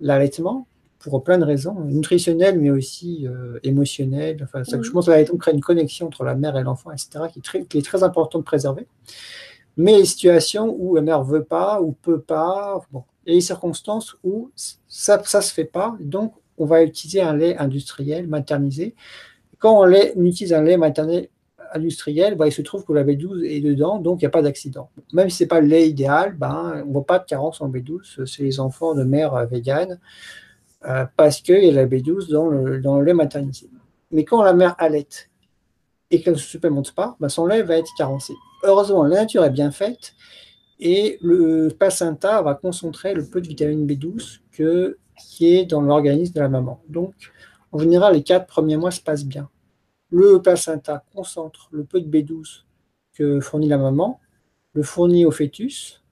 l'allaitement 0.00 0.66
pour 1.10 1.22
plein 1.22 1.36
de 1.36 1.44
raisons, 1.44 1.80
nutritionnelles, 1.80 2.58
mais 2.58 2.70
aussi 2.70 3.26
euh, 3.26 3.58
émotionnelles. 3.62 4.38
Enfin, 4.42 4.62
Je 4.64 4.90
pense 4.90 5.04
que 5.04 5.10
l'allaitement 5.10 5.36
crée 5.36 5.52
une 5.52 5.60
connexion 5.60 6.06
entre 6.06 6.24
la 6.24 6.34
mère 6.34 6.56
et 6.56 6.62
l'enfant, 6.62 6.90
etc., 6.92 7.26
qui 7.30 7.40
est, 7.40 7.42
très, 7.42 7.64
qui 7.64 7.78
est 7.78 7.82
très 7.82 8.02
important 8.02 8.38
de 8.38 8.44
préserver. 8.44 8.86
Mais 9.76 9.98
les 9.98 10.06
situations 10.06 10.74
où 10.78 10.94
la 10.94 11.02
mère 11.02 11.22
ne 11.22 11.30
veut 11.30 11.44
pas 11.44 11.82
ou 11.82 11.92
peut 11.92 12.20
pas, 12.20 12.80
bon, 12.90 13.04
il 13.26 13.32
y 13.32 13.36
a 13.36 13.38
des 13.38 13.42
circonstances 13.42 14.16
où 14.24 14.50
ça 14.88 15.18
ne 15.18 15.42
se 15.42 15.52
fait 15.52 15.64
pas, 15.64 15.94
donc 16.00 16.32
on 16.56 16.64
va 16.64 16.82
utiliser 16.82 17.20
un 17.20 17.36
lait 17.36 17.56
industriel 17.58 18.26
maternisé 18.28 18.94
quand 19.64 19.80
on, 19.80 19.90
utilise 19.90 20.52
un 20.52 20.60
lait 20.60 20.76
maternel 20.76 21.28
industriel, 21.72 22.34
bah, 22.34 22.46
il 22.46 22.52
se 22.52 22.60
trouve 22.60 22.84
que 22.84 22.92
la 22.92 23.02
B12 23.02 23.46
est 23.46 23.62
dedans, 23.62 23.98
donc 23.98 24.20
il 24.20 24.24
n'y 24.24 24.26
a 24.26 24.30
pas 24.30 24.42
d'accident. 24.42 24.90
Même 25.14 25.30
si 25.30 25.38
ce 25.38 25.44
n'est 25.44 25.48
pas 25.48 25.62
le 25.62 25.68
lait 25.68 25.88
idéal, 25.88 26.36
ben, 26.36 26.82
on 26.84 26.88
ne 26.88 26.92
voit 26.92 27.06
pas 27.06 27.18
de 27.18 27.24
carence 27.24 27.62
en 27.62 27.70
B12 27.70 28.26
chez 28.26 28.42
les 28.42 28.60
enfants 28.60 28.94
de 28.94 29.04
mère 29.04 29.34
euh, 29.34 29.46
végane, 29.46 29.98
euh, 30.84 31.06
parce 31.16 31.40
qu'il 31.40 31.64
y 31.64 31.70
a 31.70 31.72
la 31.72 31.86
B12 31.86 32.30
dans 32.30 32.48
le, 32.48 32.82
dans 32.82 32.98
le 32.98 33.06
lait 33.06 33.14
maternisé. 33.14 33.70
Mais 34.10 34.24
quand 34.26 34.42
la 34.42 34.52
mère 34.52 34.74
allait 34.76 35.08
et 36.10 36.20
qu'elle 36.20 36.34
ne 36.34 36.38
se 36.38 36.46
supplémente 36.46 36.94
pas, 36.94 37.16
ben, 37.18 37.30
son 37.30 37.46
lait 37.46 37.62
va 37.62 37.78
être 37.78 37.90
carencé. 37.96 38.34
Heureusement, 38.64 39.04
la 39.04 39.22
nature 39.22 39.46
est 39.46 39.50
bien 39.50 39.70
faite 39.70 40.12
et 40.78 41.16
le 41.22 41.68
placenta 41.68 42.42
va 42.42 42.52
concentrer 42.52 43.14
le 43.14 43.24
peu 43.24 43.40
de 43.40 43.48
vitamine 43.48 43.86
B12 43.86 44.40
que, 44.52 44.98
qui 45.26 45.56
est 45.56 45.64
dans 45.64 45.80
l'organisme 45.80 46.34
de 46.34 46.40
la 46.40 46.50
maman. 46.50 46.82
Donc, 46.90 47.14
en 47.72 47.78
général, 47.78 48.12
les 48.12 48.22
quatre 48.22 48.46
premiers 48.46 48.76
mois 48.76 48.90
se 48.90 49.00
passent 49.00 49.24
bien 49.24 49.48
le 50.14 50.40
placenta 50.40 51.04
concentre 51.12 51.68
le 51.72 51.82
peu 51.82 52.00
de 52.00 52.08
B12 52.08 52.62
que 53.14 53.40
fournit 53.40 53.68
la 53.68 53.78
maman, 53.78 54.20
le 54.72 54.84
fournit 54.84 55.24
au 55.24 55.32
fœtus 55.32 56.04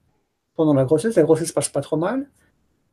pendant 0.56 0.74
la 0.74 0.84
grossesse. 0.84 1.14
La 1.14 1.22
grossesse 1.22 1.52
passe 1.52 1.68
pas 1.68 1.82
trop 1.82 1.96
mal. 1.96 2.28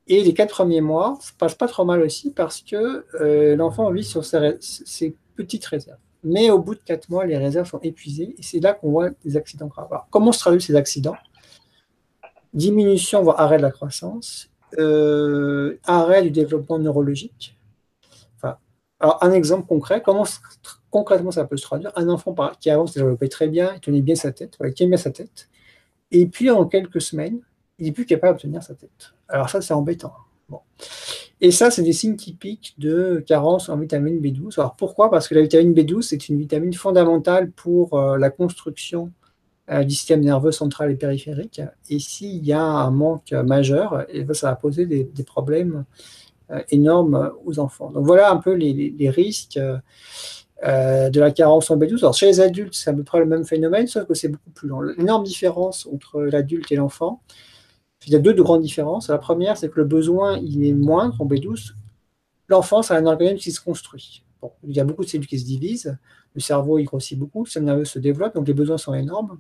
Et 0.07 0.23
les 0.23 0.33
quatre 0.33 0.51
premiers 0.51 0.81
mois 0.81 1.17
se 1.21 1.33
passent 1.33 1.55
pas 1.55 1.67
trop 1.67 1.83
mal 1.83 2.01
aussi 2.01 2.31
parce 2.31 2.61
que 2.61 3.05
euh, 3.21 3.55
l'enfant 3.55 3.91
vit 3.91 4.03
sur 4.03 4.23
ses, 4.23 5.15
petites 5.35 5.65
réserves. 5.65 5.99
Mais 6.23 6.51
au 6.51 6.59
bout 6.59 6.75
de 6.75 6.81
quatre 6.83 7.09
mois, 7.09 7.25
les 7.25 7.37
réserves 7.37 7.67
sont 7.67 7.79
épuisées 7.79 8.35
et 8.37 8.43
c'est 8.43 8.59
là 8.59 8.73
qu'on 8.73 8.91
voit 8.91 9.09
des 9.23 9.37
accidents 9.37 9.67
graves. 9.67 9.87
Alors, 9.89 10.07
comment 10.11 10.31
se 10.31 10.39
traduisent 10.39 10.65
ces 10.65 10.75
accidents? 10.75 11.17
Diminution, 12.53 13.23
voire 13.23 13.39
arrêt 13.39 13.57
de 13.57 13.63
la 13.63 13.71
croissance, 13.71 14.49
euh, 14.77 15.77
arrêt 15.85 16.21
du 16.23 16.31
développement 16.31 16.77
neurologique. 16.77 17.58
Alors, 18.99 19.23
un 19.23 19.31
exemple 19.31 19.67
concret, 19.67 20.01
comment 20.03 20.25
concrètement, 20.91 21.31
ça 21.31 21.45
peut 21.45 21.57
se 21.57 21.63
traduire? 21.63 21.91
Un 21.95 22.09
enfant 22.09 22.35
qui 22.59 22.69
avance, 22.69 22.91
qui 22.91 22.99
développait 22.99 23.29
très 23.29 23.47
bien, 23.47 23.73
il 23.75 23.79
tenait 23.79 24.01
bien 24.01 24.15
sa 24.15 24.31
tête, 24.31 24.57
tient 24.75 24.87
bien 24.87 24.97
sa 24.97 25.11
tête. 25.11 25.49
Et 26.11 26.25
puis, 26.25 26.49
en 26.49 26.65
quelques 26.65 27.01
semaines, 27.01 27.39
il 27.77 27.85
n'est 27.85 27.91
plus 27.91 28.05
capable 28.05 28.37
de 28.37 28.41
tenir 28.43 28.63
sa 28.63 28.75
tête. 28.75 29.13
Alors 29.27 29.49
ça, 29.49 29.61
c'est 29.61 29.73
embêtant. 29.73 30.13
Et 31.41 31.51
ça, 31.51 31.71
c'est 31.71 31.83
des 31.83 31.93
signes 31.93 32.17
typiques 32.17 32.75
de 32.77 33.23
carence 33.25 33.69
en 33.69 33.77
vitamine 33.77 34.19
B12. 34.19 34.59
Alors 34.59 34.75
pourquoi? 34.75 35.09
Parce 35.09 35.27
que 35.27 35.35
la 35.35 35.41
vitamine 35.41 35.73
B12, 35.73 36.01
c'est 36.01 36.27
une 36.27 36.37
vitamine 36.37 36.73
fondamentale 36.73 37.51
pour 37.51 37.93
euh, 37.93 38.17
la 38.17 38.29
construction 38.29 39.11
euh, 39.69 39.83
du 39.83 39.95
système 39.95 40.21
nerveux 40.21 40.51
central 40.51 40.91
et 40.91 40.95
périphérique. 40.95 41.61
Et 41.89 41.99
s'il 41.99 42.45
y 42.45 42.51
a 42.51 42.61
un 42.61 42.91
manque 42.91 43.31
majeur, 43.31 44.05
eh 44.09 44.23
ben, 44.23 44.33
ça 44.33 44.49
va 44.49 44.55
poser 44.55 44.85
des, 44.85 45.23
problèmes 45.23 45.85
euh, 46.51 46.61
énormes 46.69 47.31
aux 47.45 47.59
enfants. 47.59 47.91
Donc 47.91 48.05
voilà 48.05 48.31
un 48.31 48.37
peu 48.37 48.53
les, 48.53 49.09
risques 49.09 49.59
de 50.61 51.19
la 51.19 51.31
carence 51.31 51.71
en 51.71 51.77
B12. 51.77 51.99
Alors 51.99 52.15
chez 52.15 52.25
les 52.25 52.41
adultes, 52.41 52.73
c'est 52.73 52.89
à 52.89 52.93
peu 52.93 53.03
près 53.03 53.19
le 53.19 53.25
même 53.25 53.45
phénomène, 53.45 53.87
sauf 53.87 54.05
que 54.05 54.13
c'est 54.13 54.29
beaucoup 54.29 54.49
plus 54.51 54.67
long. 54.67 54.81
L'énorme 54.81 55.23
différence 55.23 55.87
entre 55.91 56.21
l'adulte 56.21 56.71
et 56.71 56.75
l'enfant, 56.75 57.21
il 58.05 58.13
y 58.13 58.15
a 58.15 58.19
deux 58.19 58.33
de 58.33 58.41
grandes 58.41 58.61
différences. 58.61 59.09
La 59.09 59.17
première, 59.17 59.57
c'est 59.57 59.69
que 59.69 59.79
le 59.79 59.85
besoin 59.85 60.37
il 60.37 60.65
est 60.65 60.73
moindre 60.73 61.15
en 61.19 61.25
B12. 61.25 61.73
L'enfant, 62.47 62.81
c'est 62.81 62.95
un 62.95 63.05
organisme 63.05 63.37
qui 63.37 63.51
se 63.51 63.61
construit. 63.61 64.23
il 64.67 64.75
y 64.75 64.79
a 64.79 64.83
beaucoup 64.83 65.03
de 65.03 65.09
cellules 65.09 65.27
qui 65.27 65.39
se 65.39 65.45
divisent, 65.45 65.97
le 66.33 66.41
cerveau 66.41 66.79
il 66.79 66.85
grossit 66.85 67.17
beaucoup, 67.17 67.43
le 67.43 67.45
système 67.45 67.65
nerveux 67.65 67.85
se 67.85 67.99
développe, 67.99 68.33
donc 68.35 68.47
les 68.47 68.53
besoins 68.53 68.77
sont 68.77 68.93
énormes, 68.93 69.39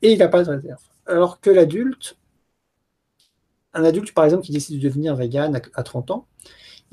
et 0.00 0.12
il 0.12 0.18
n'a 0.18 0.28
pas 0.28 0.42
de 0.42 0.50
réserve. 0.50 0.80
Alors 1.06 1.40
que 1.40 1.50
l'adulte, 1.50 2.16
un 3.74 3.84
adulte 3.84 4.12
par 4.12 4.24
exemple 4.24 4.44
qui 4.44 4.52
décide 4.52 4.78
de 4.80 4.88
devenir 4.88 5.16
vegan 5.16 5.60
à 5.74 5.82
30 5.82 6.10
ans, 6.10 6.26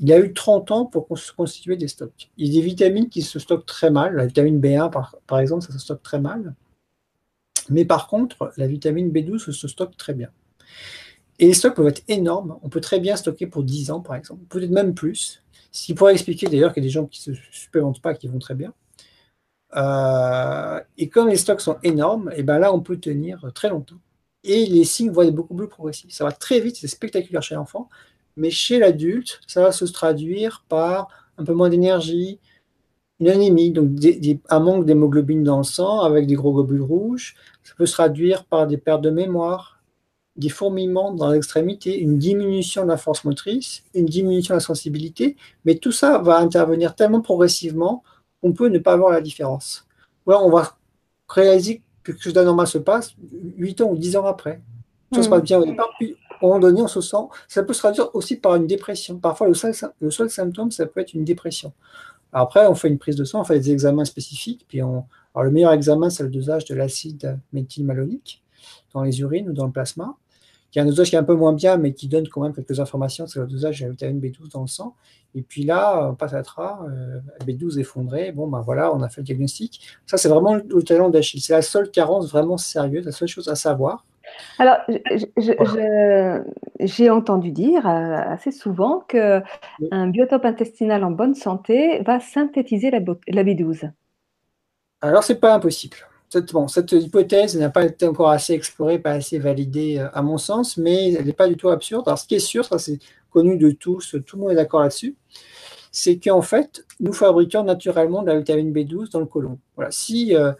il 0.00 0.10
a 0.12 0.18
eu 0.18 0.32
30 0.32 0.70
ans 0.70 0.86
pour 0.86 1.06
se 1.18 1.32
constituer 1.32 1.76
des 1.76 1.88
stocks. 1.88 2.30
Il 2.38 2.48
y 2.48 2.58
a 2.58 2.60
des 2.60 2.66
vitamines 2.66 3.08
qui 3.08 3.22
se 3.22 3.38
stockent 3.38 3.66
très 3.66 3.90
mal, 3.90 4.14
la 4.16 4.26
vitamine 4.26 4.60
B1 4.60 4.90
par, 4.90 5.38
exemple, 5.38 5.64
ça 5.64 5.72
se 5.72 5.78
stocke 5.78 6.02
très 6.02 6.20
mal, 6.20 6.54
mais 7.68 7.84
par 7.84 8.08
contre, 8.08 8.52
la 8.56 8.66
vitamine 8.66 9.10
B12 9.10 9.52
se 9.52 9.68
stocke 9.68 9.96
très 9.96 10.14
bien. 10.14 10.30
Et 11.38 11.46
les 11.46 11.54
stocks 11.54 11.74
peuvent 11.74 11.86
être 11.86 12.02
énormes. 12.08 12.58
On 12.62 12.68
peut 12.68 12.80
très 12.80 13.00
bien 13.00 13.16
stocker 13.16 13.46
pour 13.46 13.62
10 13.62 13.90
ans, 13.90 14.00
par 14.00 14.16
exemple, 14.16 14.42
peut-être 14.48 14.70
même 14.70 14.94
plus. 14.94 15.42
Ce 15.72 15.86
qui 15.86 15.94
pourrait 15.94 16.12
expliquer 16.12 16.46
d'ailleurs 16.48 16.72
qu'il 16.72 16.82
y 16.82 16.86
a 16.86 16.88
des 16.88 16.92
gens 16.92 17.06
qui 17.06 17.30
ne 17.30 17.34
se 17.34 17.40
supplémentent 17.52 18.02
pas, 18.02 18.14
qui 18.14 18.28
vont 18.28 18.38
très 18.38 18.54
bien. 18.54 18.74
Euh, 19.76 20.80
et 20.98 21.08
comme 21.08 21.28
les 21.28 21.36
stocks 21.36 21.60
sont 21.60 21.78
énormes, 21.82 22.30
et 22.34 22.42
ben 22.42 22.58
là, 22.58 22.74
on 22.74 22.80
peut 22.80 22.98
tenir 22.98 23.50
très 23.54 23.68
longtemps. 23.68 24.00
Et 24.44 24.66
les 24.66 24.84
signes 24.84 25.10
vont 25.10 25.22
être 25.22 25.34
beaucoup 25.34 25.54
plus 25.54 25.68
progressifs. 25.68 26.12
Ça 26.12 26.24
va 26.24 26.32
très 26.32 26.60
vite, 26.60 26.76
c'est 26.76 26.88
spectaculaire 26.88 27.42
chez 27.42 27.54
l'enfant, 27.54 27.88
mais 28.36 28.50
chez 28.50 28.78
l'adulte, 28.78 29.40
ça 29.46 29.62
va 29.62 29.72
se 29.72 29.84
traduire 29.84 30.64
par 30.68 31.08
un 31.36 31.44
peu 31.44 31.52
moins 31.52 31.68
d'énergie, 31.68 32.40
une 33.20 33.28
anémie, 33.28 33.70
donc 33.70 33.90
un 34.48 34.60
manque 34.60 34.86
d'hémoglobine 34.86 35.44
dans 35.44 35.58
le 35.58 35.64
sang 35.64 36.00
avec 36.00 36.26
des 36.26 36.34
gros 36.34 36.54
globules 36.54 36.82
rouges. 36.82 37.36
Ça 37.62 37.74
peut 37.76 37.86
se 37.86 37.92
traduire 37.92 38.44
par 38.44 38.66
des 38.66 38.78
pertes 38.78 39.02
de 39.02 39.10
mémoire, 39.10 39.80
des 40.36 40.48
fourmillements 40.48 41.12
dans 41.12 41.30
l'extrémité, 41.30 41.98
une 41.98 42.16
diminution 42.16 42.84
de 42.84 42.88
la 42.88 42.96
force 42.96 43.24
motrice, 43.24 43.84
une 43.94 44.06
diminution 44.06 44.54
de 44.54 44.56
la 44.56 44.64
sensibilité, 44.64 45.36
mais 45.66 45.74
tout 45.74 45.92
ça 45.92 46.18
va 46.18 46.38
intervenir 46.38 46.94
tellement 46.94 47.20
progressivement 47.20 48.02
qu'on 48.40 48.54
peut 48.54 48.68
ne 48.68 48.78
pas 48.78 48.96
voir 48.96 49.12
la 49.12 49.20
différence. 49.20 49.86
On 50.26 50.50
va 50.50 50.78
réaliser 51.28 51.82
quelque 52.04 52.22
chose 52.22 52.32
d'anormal 52.32 52.66
se 52.66 52.78
passe 52.78 53.14
8 53.56 53.80
ans 53.82 53.90
ou 53.90 53.96
10 53.96 54.16
ans 54.16 54.26
après. 54.26 54.60
Ça 55.12 55.22
se 55.22 55.28
hmm. 55.28 55.30
passe 55.30 55.42
bien 55.42 55.58
au 55.58 55.64
départ, 55.64 55.90
puis 55.98 56.16
à 56.30 56.36
un 56.44 56.48
moment 56.48 56.60
donné, 56.60 56.82
on 56.82 56.88
se 56.88 57.00
sent. 57.00 57.16
Ça 57.48 57.62
peut 57.62 57.72
se 57.72 57.80
traduire 57.80 58.14
aussi 58.14 58.36
par 58.36 58.56
une 58.56 58.66
dépression. 58.66 59.18
Parfois, 59.18 59.48
le 59.48 59.54
seul, 59.54 59.74
le 60.00 60.10
seul 60.10 60.30
symptôme, 60.30 60.70
ça 60.70 60.86
peut 60.86 61.00
être 61.00 61.14
une 61.14 61.24
dépression. 61.24 61.72
Après, 62.32 62.66
on 62.66 62.74
fait 62.74 62.88
une 62.88 62.98
prise 62.98 63.16
de 63.16 63.24
sang, 63.24 63.40
on 63.40 63.44
fait 63.44 63.58
des 63.58 63.72
examens 63.72 64.04
spécifiques, 64.04 64.64
puis 64.68 64.82
on. 64.82 65.04
Alors, 65.34 65.44
le 65.44 65.50
meilleur 65.50 65.72
examen, 65.72 66.10
c'est 66.10 66.22
le 66.22 66.28
dosage 66.28 66.64
de 66.64 66.74
l'acide 66.74 67.38
méthylmalonique 67.52 68.42
dans 68.94 69.02
les 69.02 69.20
urines 69.20 69.48
ou 69.48 69.52
dans 69.52 69.66
le 69.66 69.72
plasma, 69.72 70.16
qui 70.70 70.78
est 70.78 70.82
un 70.82 70.86
dosage 70.86 71.10
qui 71.10 71.16
est 71.16 71.18
un 71.18 71.24
peu 71.24 71.34
moins 71.34 71.52
bien, 71.52 71.76
mais 71.76 71.92
qui 71.92 72.08
donne 72.08 72.28
quand 72.28 72.42
même 72.42 72.54
quelques 72.54 72.78
informations 72.78 73.26
sur 73.26 73.42
le 73.42 73.46
dosage 73.46 73.80
de 73.80 73.86
la 73.86 73.90
vitamine 73.90 74.20
B12 74.20 74.52
dans 74.52 74.62
le 74.62 74.68
sang. 74.68 74.94
Et 75.34 75.42
puis 75.42 75.62
là, 75.62 76.10
on 76.10 76.14
passe 76.14 76.34
à 76.34 76.38
euh, 76.38 77.20
B12 77.46 77.78
effondré, 77.78 78.32
bon 78.32 78.48
ben 78.48 78.60
voilà, 78.60 78.92
on 78.94 79.02
a 79.02 79.08
fait 79.08 79.20
le 79.20 79.24
diagnostic. 79.24 79.80
Ça, 80.06 80.16
c'est 80.16 80.28
vraiment 80.28 80.54
le 80.54 80.82
talent 80.82 81.10
d'Achille. 81.10 81.40
C'est 81.40 81.52
la 81.52 81.62
seule 81.62 81.90
carence 81.90 82.30
vraiment 82.30 82.56
sérieuse, 82.56 83.04
la 83.04 83.12
seule 83.12 83.28
chose 83.28 83.48
à 83.48 83.54
savoir. 83.54 84.04
Alors, 84.58 84.76
j'ai 86.78 87.10
entendu 87.10 87.50
dire 87.50 87.86
euh, 87.86 88.14
assez 88.14 88.52
souvent 88.52 89.00
qu'un 89.00 89.42
biotope 90.08 90.44
intestinal 90.44 91.02
en 91.04 91.10
bonne 91.10 91.34
santé 91.34 92.00
va 92.02 92.20
synthétiser 92.20 92.90
la, 92.90 93.00
la 93.28 93.44
B12. 93.44 93.90
Alors, 95.02 95.24
c'est 95.24 95.40
pas 95.40 95.54
impossible 95.54 95.96
cette, 96.30 96.92
hypothèse 96.92 97.58
n'a 97.58 97.70
pas 97.70 97.84
été 97.84 98.06
encore 98.06 98.30
assez 98.30 98.52
explorée, 98.52 98.98
pas 98.98 99.12
assez 99.12 99.38
validée 99.38 99.98
euh, 99.98 100.08
à 100.14 100.22
mon 100.22 100.38
sens, 100.38 100.76
mais 100.76 101.12
elle 101.12 101.26
n'est 101.26 101.32
pas 101.32 101.48
du 101.48 101.56
tout 101.56 101.68
absurde. 101.68 102.04
Alors, 102.06 102.18
ce 102.18 102.26
qui 102.26 102.36
est 102.36 102.38
sûr, 102.38 102.64
ça 102.64 102.78
c'est 102.78 102.98
connu 103.30 103.56
de 103.56 103.70
tous, 103.72 104.16
tout 104.26 104.36
le 104.36 104.42
monde 104.42 104.52
est 104.52 104.56
d'accord 104.56 104.80
là-dessus, 104.80 105.16
c'est 105.90 106.18
qu'en 106.18 106.42
fait, 106.42 106.84
nous 107.00 107.12
fabriquons 107.12 107.64
naturellement 107.64 108.22
de 108.22 108.28
la 108.28 108.38
vitamine 108.38 108.72
B12 108.72 109.10
dans 109.10 109.18
le 109.18 109.26
côlon. 109.26 109.58
Voilà. 109.74 109.90
Si 109.90 110.36
euh, 110.36 110.52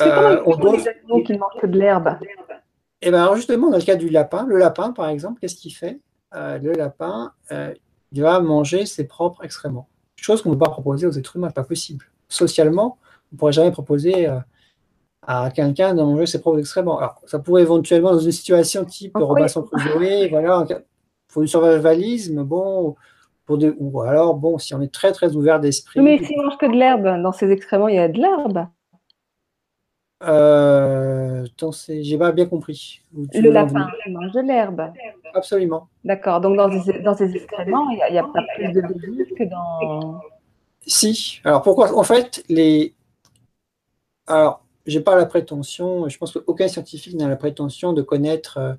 euh 0.00 0.42
on 0.46 0.56
doit... 0.56 0.76
qui 0.76 1.32
ne 1.32 1.38
mangent 1.38 1.60
que 1.60 1.66
de 1.66 1.78
l'herbe? 1.78 2.16
Eh 3.02 3.10
bien, 3.10 3.34
justement, 3.34 3.70
dans 3.70 3.78
le 3.78 3.82
cas 3.82 3.96
du 3.96 4.08
lapin, 4.08 4.46
le 4.46 4.58
lapin, 4.58 4.92
par 4.92 5.08
exemple, 5.08 5.40
qu'est-ce 5.40 5.56
qu'il 5.56 5.74
fait? 5.74 6.00
Euh, 6.34 6.58
Le 6.58 6.72
lapin, 6.72 7.32
il 7.50 8.22
va 8.22 8.40
manger 8.40 8.86
ses 8.86 9.06
propres 9.06 9.44
excréments. 9.44 9.88
Chose 10.16 10.42
qu'on 10.42 10.50
ne 10.50 10.54
peut 10.54 10.64
pas 10.64 10.70
proposer 10.70 11.06
aux 11.06 11.12
êtres 11.12 11.36
humains, 11.36 11.50
pas 11.50 11.64
possible. 11.64 12.06
Socialement, 12.28 12.98
on 13.30 13.36
ne 13.36 13.38
pourrait 13.38 13.52
jamais 13.52 13.70
proposer 13.70 14.28
à 15.30 15.50
quelqu'un 15.50 15.94
de 15.94 16.02
manger 16.02 16.24
ses 16.24 16.40
propres 16.40 16.58
excréments. 16.58 16.98
Alors, 16.98 17.20
ça 17.26 17.38
pourrait 17.38 17.60
éventuellement, 17.60 18.12
dans 18.12 18.18
une 18.18 18.32
situation 18.32 18.86
type 18.86 19.12
Robinson 19.14 19.62
Crusoe, 19.62 20.30
voilà, 20.30 20.66
pour 21.28 21.42
du 21.42 21.48
survivalisme, 21.48 22.42
bon, 22.44 22.96
pour 23.44 23.58
des, 23.58 23.74
ou 23.78 24.00
alors, 24.00 24.36
bon, 24.36 24.56
si 24.56 24.74
on 24.74 24.80
est 24.80 24.92
très, 24.92 25.12
très 25.12 25.36
ouvert 25.36 25.60
d'esprit. 25.60 26.00
Mais 26.00 26.16
s'il 26.24 26.34
mange 26.38 26.56
que 26.56 26.64
de 26.64 26.72
l'herbe, 26.72 27.22
dans 27.22 27.32
ses 27.32 27.50
excréments, 27.50 27.88
il 27.88 27.96
y 27.96 27.98
a 27.98 28.08
de 28.08 28.18
l'herbe. 28.18 28.66
Euh, 30.24 31.46
j'ai 31.88 32.16
pas 32.16 32.32
bien 32.32 32.46
compris. 32.46 33.02
Le 33.12 33.50
lapin, 33.50 33.86
il 34.06 34.14
mange 34.14 34.32
de 34.32 34.40
l'herbe. 34.40 34.92
Absolument. 35.34 35.88
D'accord. 36.04 36.40
Donc 36.40 36.56
dans 36.56 36.70
ses, 36.70 37.00
dans 37.00 37.14
excréments, 37.14 37.90
il 37.90 38.12
n'y 38.12 38.18
a, 38.18 38.22
pas 38.22 38.42
plus 38.56 38.72
de 38.72 38.80
légumes 38.80 39.26
que 39.36 39.44
dans. 39.44 40.20
Si. 40.86 41.42
Alors 41.44 41.60
pourquoi? 41.60 41.94
En 41.94 42.02
fait, 42.02 42.42
les. 42.48 42.94
Alors, 44.26 44.62
j'ai 44.88 45.00
pas 45.00 45.16
la 45.16 45.26
prétention, 45.26 46.08
je 46.08 46.16
pense 46.16 46.32
qu'aucun 46.32 46.66
scientifique 46.66 47.14
n'a 47.14 47.28
la 47.28 47.36
prétention 47.36 47.92
de 47.92 48.00
connaître 48.00 48.58
euh, 48.58 48.74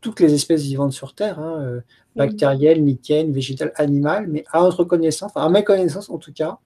toutes 0.00 0.18
les 0.18 0.34
espèces 0.34 0.62
vivantes 0.62 0.92
sur 0.92 1.14
Terre, 1.14 1.38
hein, 1.38 1.60
euh, 1.60 1.80
bactérielles, 2.16 2.82
mycènes, 2.82 3.32
végétales, 3.32 3.72
animales, 3.76 4.26
mais 4.26 4.44
à 4.52 4.60
notre 4.60 4.84
connaissance, 4.84 5.30
à 5.36 5.48
ma 5.48 5.62
connaissance 5.62 6.10
en 6.10 6.18
tout 6.18 6.32
cas, 6.32 6.58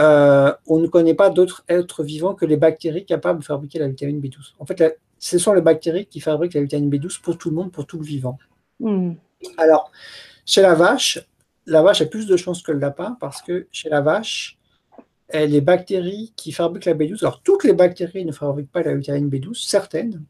euh, 0.00 0.52
on 0.66 0.78
ne 0.78 0.86
connaît 0.86 1.14
pas 1.14 1.28
d'autres 1.28 1.64
êtres 1.68 2.02
vivants 2.02 2.34
que 2.34 2.46
les 2.46 2.56
bactéries 2.56 3.04
capables 3.04 3.40
de 3.40 3.44
fabriquer 3.44 3.78
la 3.78 3.88
vitamine 3.88 4.20
B12. 4.20 4.54
En 4.58 4.64
fait, 4.64 4.98
ce 5.18 5.38
sont 5.38 5.52
les 5.52 5.60
bactéries 5.60 6.06
qui 6.06 6.20
fabriquent 6.20 6.54
la 6.54 6.62
vitamine 6.62 6.90
B12 6.90 7.20
pour 7.20 7.36
tout 7.36 7.50
le 7.50 7.56
monde, 7.56 7.72
pour 7.72 7.86
tout 7.86 7.98
le 7.98 8.04
vivant. 8.04 8.38
Hmm. 8.80 9.12
Alors, 9.58 9.90
chez 10.46 10.62
la 10.62 10.74
vache, 10.74 11.18
la 11.66 11.82
vache 11.82 12.00
a 12.00 12.06
plus 12.06 12.26
de 12.26 12.36
chances 12.36 12.62
que 12.62 12.72
le 12.72 12.78
lapin 12.78 13.18
parce 13.20 13.42
que 13.42 13.66
chez 13.70 13.90
la 13.90 14.00
vache, 14.00 14.58
les 15.32 15.60
bactéries 15.60 16.32
qui 16.36 16.52
fabriquent 16.52 16.84
la 16.84 16.94
B12, 16.94 17.18
alors 17.20 17.42
toutes 17.42 17.64
les 17.64 17.72
bactéries 17.72 18.24
ne 18.24 18.32
fabriquent 18.32 18.70
pas 18.70 18.82
la 18.82 18.94
vitamine 18.94 19.28
B12, 19.28 19.66
certaines, 19.66 20.24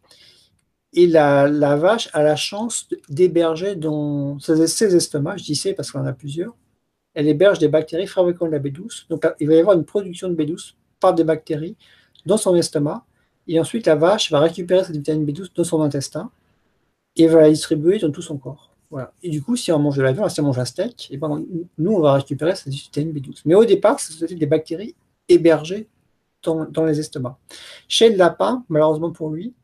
et 0.92 1.06
la, 1.06 1.76
vache 1.76 2.08
a 2.14 2.22
la 2.22 2.36
chance 2.36 2.88
d'héberger 3.08 3.76
dans 3.76 4.38
ses, 4.38 4.94
estomacs, 4.94 5.38
je 5.38 5.44
dis 5.44 5.54
c'est 5.54 5.74
parce 5.74 5.90
qu'on 5.90 6.00
en 6.00 6.06
a 6.06 6.12
plusieurs, 6.12 6.54
elle 7.14 7.28
héberge 7.28 7.58
des 7.58 7.68
bactéries 7.68 8.06
fabriquant 8.06 8.46
de 8.46 8.52
la 8.52 8.58
B12, 8.58 9.08
donc 9.08 9.26
il 9.40 9.48
va 9.48 9.54
y 9.54 9.58
avoir 9.58 9.76
une 9.76 9.84
production 9.84 10.28
de 10.28 10.34
B12 10.34 10.74
par 11.00 11.14
des 11.14 11.24
bactéries 11.24 11.76
dans 12.24 12.38
son 12.38 12.54
estomac, 12.56 13.04
et 13.48 13.60
ensuite 13.60 13.86
la 13.86 13.94
vache 13.94 14.30
va 14.30 14.40
récupérer 14.40 14.84
cette 14.84 14.96
vitamine 14.96 15.26
B12 15.26 15.50
dans 15.54 15.64
son 15.64 15.82
intestin, 15.82 16.30
et 17.16 17.26
va 17.28 17.42
la 17.42 17.50
distribuer 17.50 17.98
dans 17.98 18.10
tout 18.10 18.22
son 18.22 18.38
corps. 18.38 18.75
Et 19.22 19.30
du 19.30 19.42
coup, 19.42 19.56
si 19.56 19.72
on 19.72 19.78
mange 19.78 19.96
de 19.96 20.02
la 20.02 20.12
viande, 20.12 20.30
si 20.30 20.40
on 20.40 20.44
mange 20.44 20.58
un 20.58 20.64
steak, 20.64 21.12
ben, 21.20 21.44
nous, 21.78 21.92
on 21.92 22.00
va 22.00 22.14
récupérer 22.14 22.54
cette 22.54 22.72
vitamine 22.72 23.12
B12. 23.12 23.42
Mais 23.44 23.54
au 23.54 23.64
départ, 23.64 24.00
c'était 24.00 24.34
des 24.34 24.46
bactéries 24.46 24.94
hébergées 25.28 25.88
dans, 26.42 26.84
les 26.84 27.00
estomacs. 27.00 27.36
Chez 27.88 28.10
le 28.10 28.16
lapin, 28.16 28.64
malheureusement 28.68 29.10
pour 29.10 29.30
lui, 29.30 29.54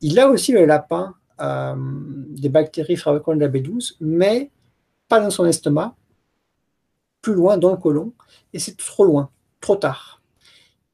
il 0.00 0.18
a 0.18 0.28
aussi 0.28 0.52
le 0.52 0.64
lapin 0.64 1.14
euh, 1.40 1.74
des 2.30 2.48
bactéries 2.48 2.96
fabriquant 2.96 3.34
de 3.34 3.40
la 3.40 3.48
B12, 3.48 3.96
mais 4.00 4.50
pas 5.08 5.20
dans 5.20 5.30
son 5.30 5.46
estomac, 5.46 5.94
plus 7.22 7.34
loin 7.34 7.56
dans 7.56 7.70
le 7.70 7.76
côlon, 7.76 8.12
et 8.52 8.58
c'est 8.58 8.76
trop 8.76 9.04
loin, 9.04 9.30
trop 9.60 9.76
tard. 9.76 10.22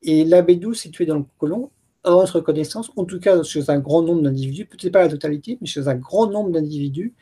Et 0.02 0.24
la 0.24 0.42
B12 0.42 0.74
située 0.74 1.06
dans 1.06 1.16
le 1.16 1.24
côlon, 1.38 1.70
à 2.04 2.10
notre 2.10 2.40
connaissance, 2.40 2.90
en 2.96 3.04
tout 3.04 3.18
cas 3.18 3.42
chez 3.42 3.70
un 3.70 3.78
grand 3.78 4.02
nombre 4.02 4.22
d'individus, 4.22 4.66
peut-être 4.66 4.92
pas 4.92 5.02
la 5.02 5.08
totalité, 5.08 5.56
mais 5.60 5.66
chez 5.66 5.88
un 5.88 5.94
grand 5.94 6.26
nombre 6.26 6.50
d'individus, 6.50 7.14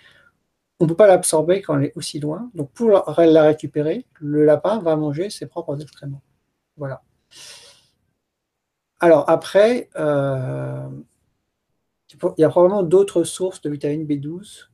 on 0.82 0.84
ne 0.84 0.88
peut 0.88 0.96
pas 0.96 1.06
l'absorber 1.06 1.62
quand 1.62 1.78
elle 1.78 1.84
est 1.84 1.96
aussi 1.96 2.18
loin. 2.18 2.50
Donc 2.54 2.72
pour 2.72 2.90
la 2.90 3.42
récupérer, 3.42 4.04
le 4.14 4.44
lapin 4.44 4.80
va 4.80 4.96
manger 4.96 5.30
ses 5.30 5.46
propres 5.46 5.80
excréments. 5.80 6.22
Voilà. 6.76 7.02
Alors 8.98 9.30
après, 9.30 9.88
euh, 9.94 10.88
il 12.12 12.40
y 12.40 12.44
a 12.44 12.48
probablement 12.48 12.82
d'autres 12.82 13.22
sources 13.22 13.60
de 13.60 13.70
vitamine 13.70 14.04
B12 14.04 14.70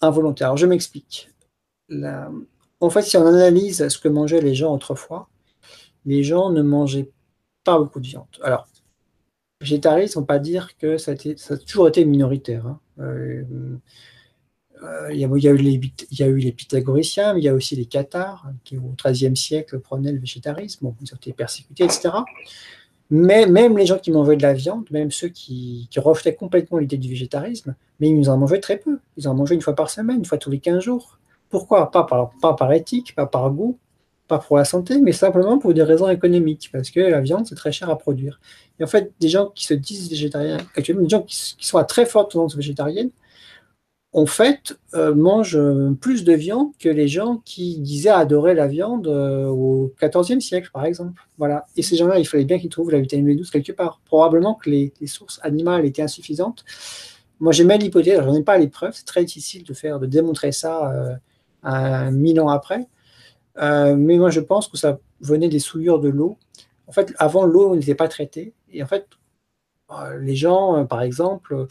involontaire. 0.00 0.48
Alors, 0.48 0.56
je 0.56 0.66
m'explique. 0.66 1.30
En 2.80 2.90
fait, 2.90 3.02
si 3.02 3.18
on 3.18 3.26
analyse 3.26 3.86
ce 3.86 3.98
que 3.98 4.08
mangeaient 4.08 4.40
les 4.40 4.54
gens 4.54 4.72
autrefois, 4.72 5.28
les 6.06 6.22
gens 6.22 6.48
ne 6.50 6.62
mangeaient 6.62 7.10
pas 7.64 7.78
beaucoup 7.78 8.00
de 8.00 8.06
viande. 8.06 8.26
Alors, 8.42 8.66
végétaristes, 9.60 10.16
on 10.16 10.22
ne 10.22 10.26
pas 10.26 10.38
dire 10.38 10.78
que 10.78 10.96
ça 10.96 11.12
a, 11.12 11.56
toujours 11.58 11.88
été 11.88 12.06
minoritaire. 12.06 12.66
Hein. 12.66 12.80
Euh, 13.00 13.44
il, 15.12 15.18
y 15.18 15.24
a, 15.24 15.50
eu 15.50 15.56
les, 15.56 15.80
y 16.12 16.22
a 16.22 16.28
eu 16.28 16.52
pythagoriciens, 16.52 17.34
mais 17.34 17.40
il 17.40 17.44
y 17.44 17.48
a 17.48 17.54
aussi 17.54 17.76
les 17.76 17.86
cathares, 17.86 18.46
qui 18.64 18.76
au 18.76 18.94
XIIIe 19.02 19.36
siècle 19.36 19.78
prenaient 19.80 20.12
le 20.12 20.18
végétarisme, 20.18 20.92
ils 21.00 21.12
ont 21.12 21.16
été 21.16 21.32
persécutés, 21.32 21.84
etc. 21.84 22.10
Mais 23.10 23.46
même 23.46 23.76
les 23.76 23.86
gens 23.86 23.98
qui 23.98 24.10
mangeaient 24.10 24.36
de 24.36 24.42
la 24.42 24.54
viande, 24.54 24.86
même 24.90 25.10
ceux 25.10 25.28
qui, 25.28 25.88
qui 25.90 26.00
rejetaient 26.00 26.34
complètement 26.34 26.78
l'idée 26.78 26.96
du 26.96 27.08
végétarisme, 27.08 27.74
mais 28.00 28.08
ils 28.08 28.30
en 28.30 28.38
mangeaient 28.38 28.60
très 28.60 28.78
peu. 28.78 28.98
Ils 29.16 29.28
en 29.28 29.34
mangeaient 29.34 29.54
une 29.54 29.60
fois 29.60 29.74
par 29.74 29.90
semaine, 29.90 30.18
une 30.18 30.24
fois 30.24 30.38
tous 30.38 30.50
les 30.50 30.58
15 30.58 30.82
jours. 30.82 31.18
Pourquoi? 31.50 31.90
Pas 31.90 32.04
par, 32.04 32.72
éthique, 32.72 33.14
pas 33.14 33.26
par 33.26 33.50
goût, 33.50 33.78
pas 34.26 34.38
pour 34.38 34.56
la 34.56 34.64
santé, 34.64 34.98
mais 34.98 35.12
simplement 35.12 35.58
pour 35.58 35.74
des 35.74 35.82
raisons 35.82 36.08
économiques, 36.08 36.70
parce 36.72 36.90
que 36.90 37.00
la 37.00 37.20
viande, 37.20 37.46
c'est 37.46 37.54
très 37.54 37.72
cher 37.72 37.90
à 37.90 37.98
produire. 37.98 38.40
Et 38.80 38.84
en 38.84 38.86
fait, 38.86 39.12
des 39.20 39.28
gens 39.28 39.50
qui 39.54 39.66
se 39.66 39.74
disent 39.74 40.10
végétariens, 40.10 40.58
actuellement, 40.74 41.02
des 41.02 41.10
gens 41.10 41.22
qui, 41.22 41.54
sont 41.58 41.78
à 41.78 41.84
très 41.84 42.06
forte 42.06 42.32
tendance 42.32 42.56
végétarienne, 42.56 43.10
en 44.16 44.26
fait, 44.26 44.78
euh, 44.94 45.12
mangent 45.12 45.58
plus 46.00 46.22
de 46.22 46.32
viande 46.32 46.70
que 46.78 46.88
les 46.88 47.08
gens 47.08 47.42
qui 47.44 47.80
disaient 47.80 48.10
adorer 48.10 48.54
la 48.54 48.68
viande 48.68 49.08
euh, 49.08 49.46
au 49.46 49.92
XIVe 50.00 50.38
siècle, 50.38 50.70
par 50.72 50.84
exemple. 50.84 51.20
Voilà. 51.36 51.66
Et 51.76 51.82
ces 51.82 51.96
gens-là, 51.96 52.20
il 52.20 52.24
fallait 52.24 52.44
bien 52.44 52.60
qu'ils 52.60 52.70
trouvent 52.70 52.92
la 52.92 53.00
vitamine 53.00 53.34
B12 53.34 53.50
quelque 53.50 53.72
part. 53.72 54.00
Probablement 54.04 54.54
que 54.54 54.70
les, 54.70 54.92
sources 55.06 55.40
animales 55.42 55.84
étaient 55.84 56.02
insuffisantes. 56.02 56.64
Moi, 57.40 57.50
j'ai 57.50 57.64
même 57.64 57.80
l'hypothèse, 57.80 58.22
j'en 58.22 58.34
ai 58.34 58.44
pas 58.44 58.56
les 58.56 58.68
preuves, 58.68 58.92
c'est 58.94 59.04
très 59.04 59.24
difficile 59.24 59.64
de 59.64 59.74
faire, 59.74 59.98
de 59.98 60.06
démontrer 60.06 60.52
ça 60.52 60.92
euh, 60.92 61.14
un 61.64 62.12
mille 62.12 62.40
ans 62.40 62.48
après. 62.48 62.86
mais 63.60 64.16
moi, 64.16 64.30
je 64.30 64.40
pense 64.40 64.68
que 64.68 64.76
ça 64.76 65.00
venait 65.20 65.48
des 65.48 65.58
souillures 65.58 65.98
de 65.98 66.08
l'eau. 66.08 66.38
En 66.86 66.92
fait, 66.92 67.12
avant, 67.18 67.46
l'eau 67.46 67.74
n'était 67.74 67.96
pas 67.96 68.06
traitée. 68.06 68.54
Et 68.72 68.80
en 68.80 68.86
fait, 68.86 69.06
les 70.20 70.36
gens, 70.36 70.86
par 70.86 71.02
exemple, 71.02 71.66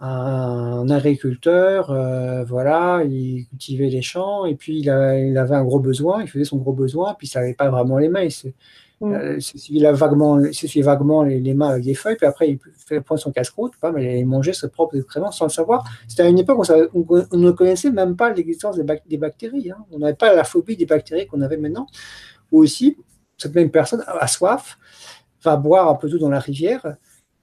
un 0.00 0.88
agriculteur, 0.90 1.90
euh, 1.90 2.44
voilà, 2.44 3.02
il 3.04 3.46
cultivait 3.48 3.88
les 3.88 4.02
champs 4.02 4.44
et 4.44 4.54
puis 4.54 4.78
il, 4.78 4.90
avait 4.90 5.54
un 5.54 5.64
gros 5.64 5.80
besoin, 5.80 6.22
il 6.22 6.28
faisait 6.28 6.44
son 6.44 6.58
gros 6.58 6.72
besoin, 6.72 7.14
puis 7.14 7.28
il 7.28 7.36
n'avait 7.36 7.54
pas 7.54 7.68
vraiment 7.68 7.98
les 7.98 8.08
mains. 8.08 8.22
Il, 8.22 8.52
mm. 9.00 9.12
euh, 9.12 9.38
il 9.70 9.86
a 9.86 9.92
vaguement, 9.92 10.38
il 10.40 10.82
vaguement 10.84 11.24
les, 11.24 11.54
mains 11.54 11.70
avec 11.70 11.84
des 11.84 11.94
feuilles, 11.94 12.14
puis 12.14 12.26
après 12.26 12.48
il 12.48 12.58
fait 12.76 13.00
prendre 13.00 13.20
son 13.20 13.32
casse-croûte, 13.32 13.72
il 13.98 14.26
mangeait 14.26 14.52
ses 14.52 14.68
propres 14.68 14.96
excréments 14.96 15.32
sans 15.32 15.46
le 15.46 15.50
savoir. 15.50 15.84
C'était 16.06 16.22
à 16.22 16.28
une 16.28 16.38
époque 16.38 16.64
où 16.94 17.06
on, 17.32 17.36
ne 17.36 17.50
connaissait 17.50 17.90
même 17.90 18.14
pas 18.14 18.32
l'existence 18.32 18.76
des, 18.76 19.16
bactéries. 19.16 19.72
Hein. 19.72 19.84
On 19.90 19.98
n'avait 19.98 20.14
pas 20.14 20.32
la 20.32 20.44
phobie 20.44 20.76
des 20.76 20.86
bactéries 20.86 21.26
qu'on 21.26 21.40
avait 21.40 21.56
maintenant. 21.56 21.86
Ou 22.52 22.60
aussi, 22.62 22.96
cette 23.36 23.54
même 23.54 23.70
personne 23.70 24.04
a 24.06 24.26
soif, 24.28 24.78
va 25.42 25.56
boire 25.56 25.88
un 25.88 25.94
peu 25.96 26.08
d'eau 26.08 26.18
dans 26.18 26.30
la 26.30 26.40
rivière 26.40 26.96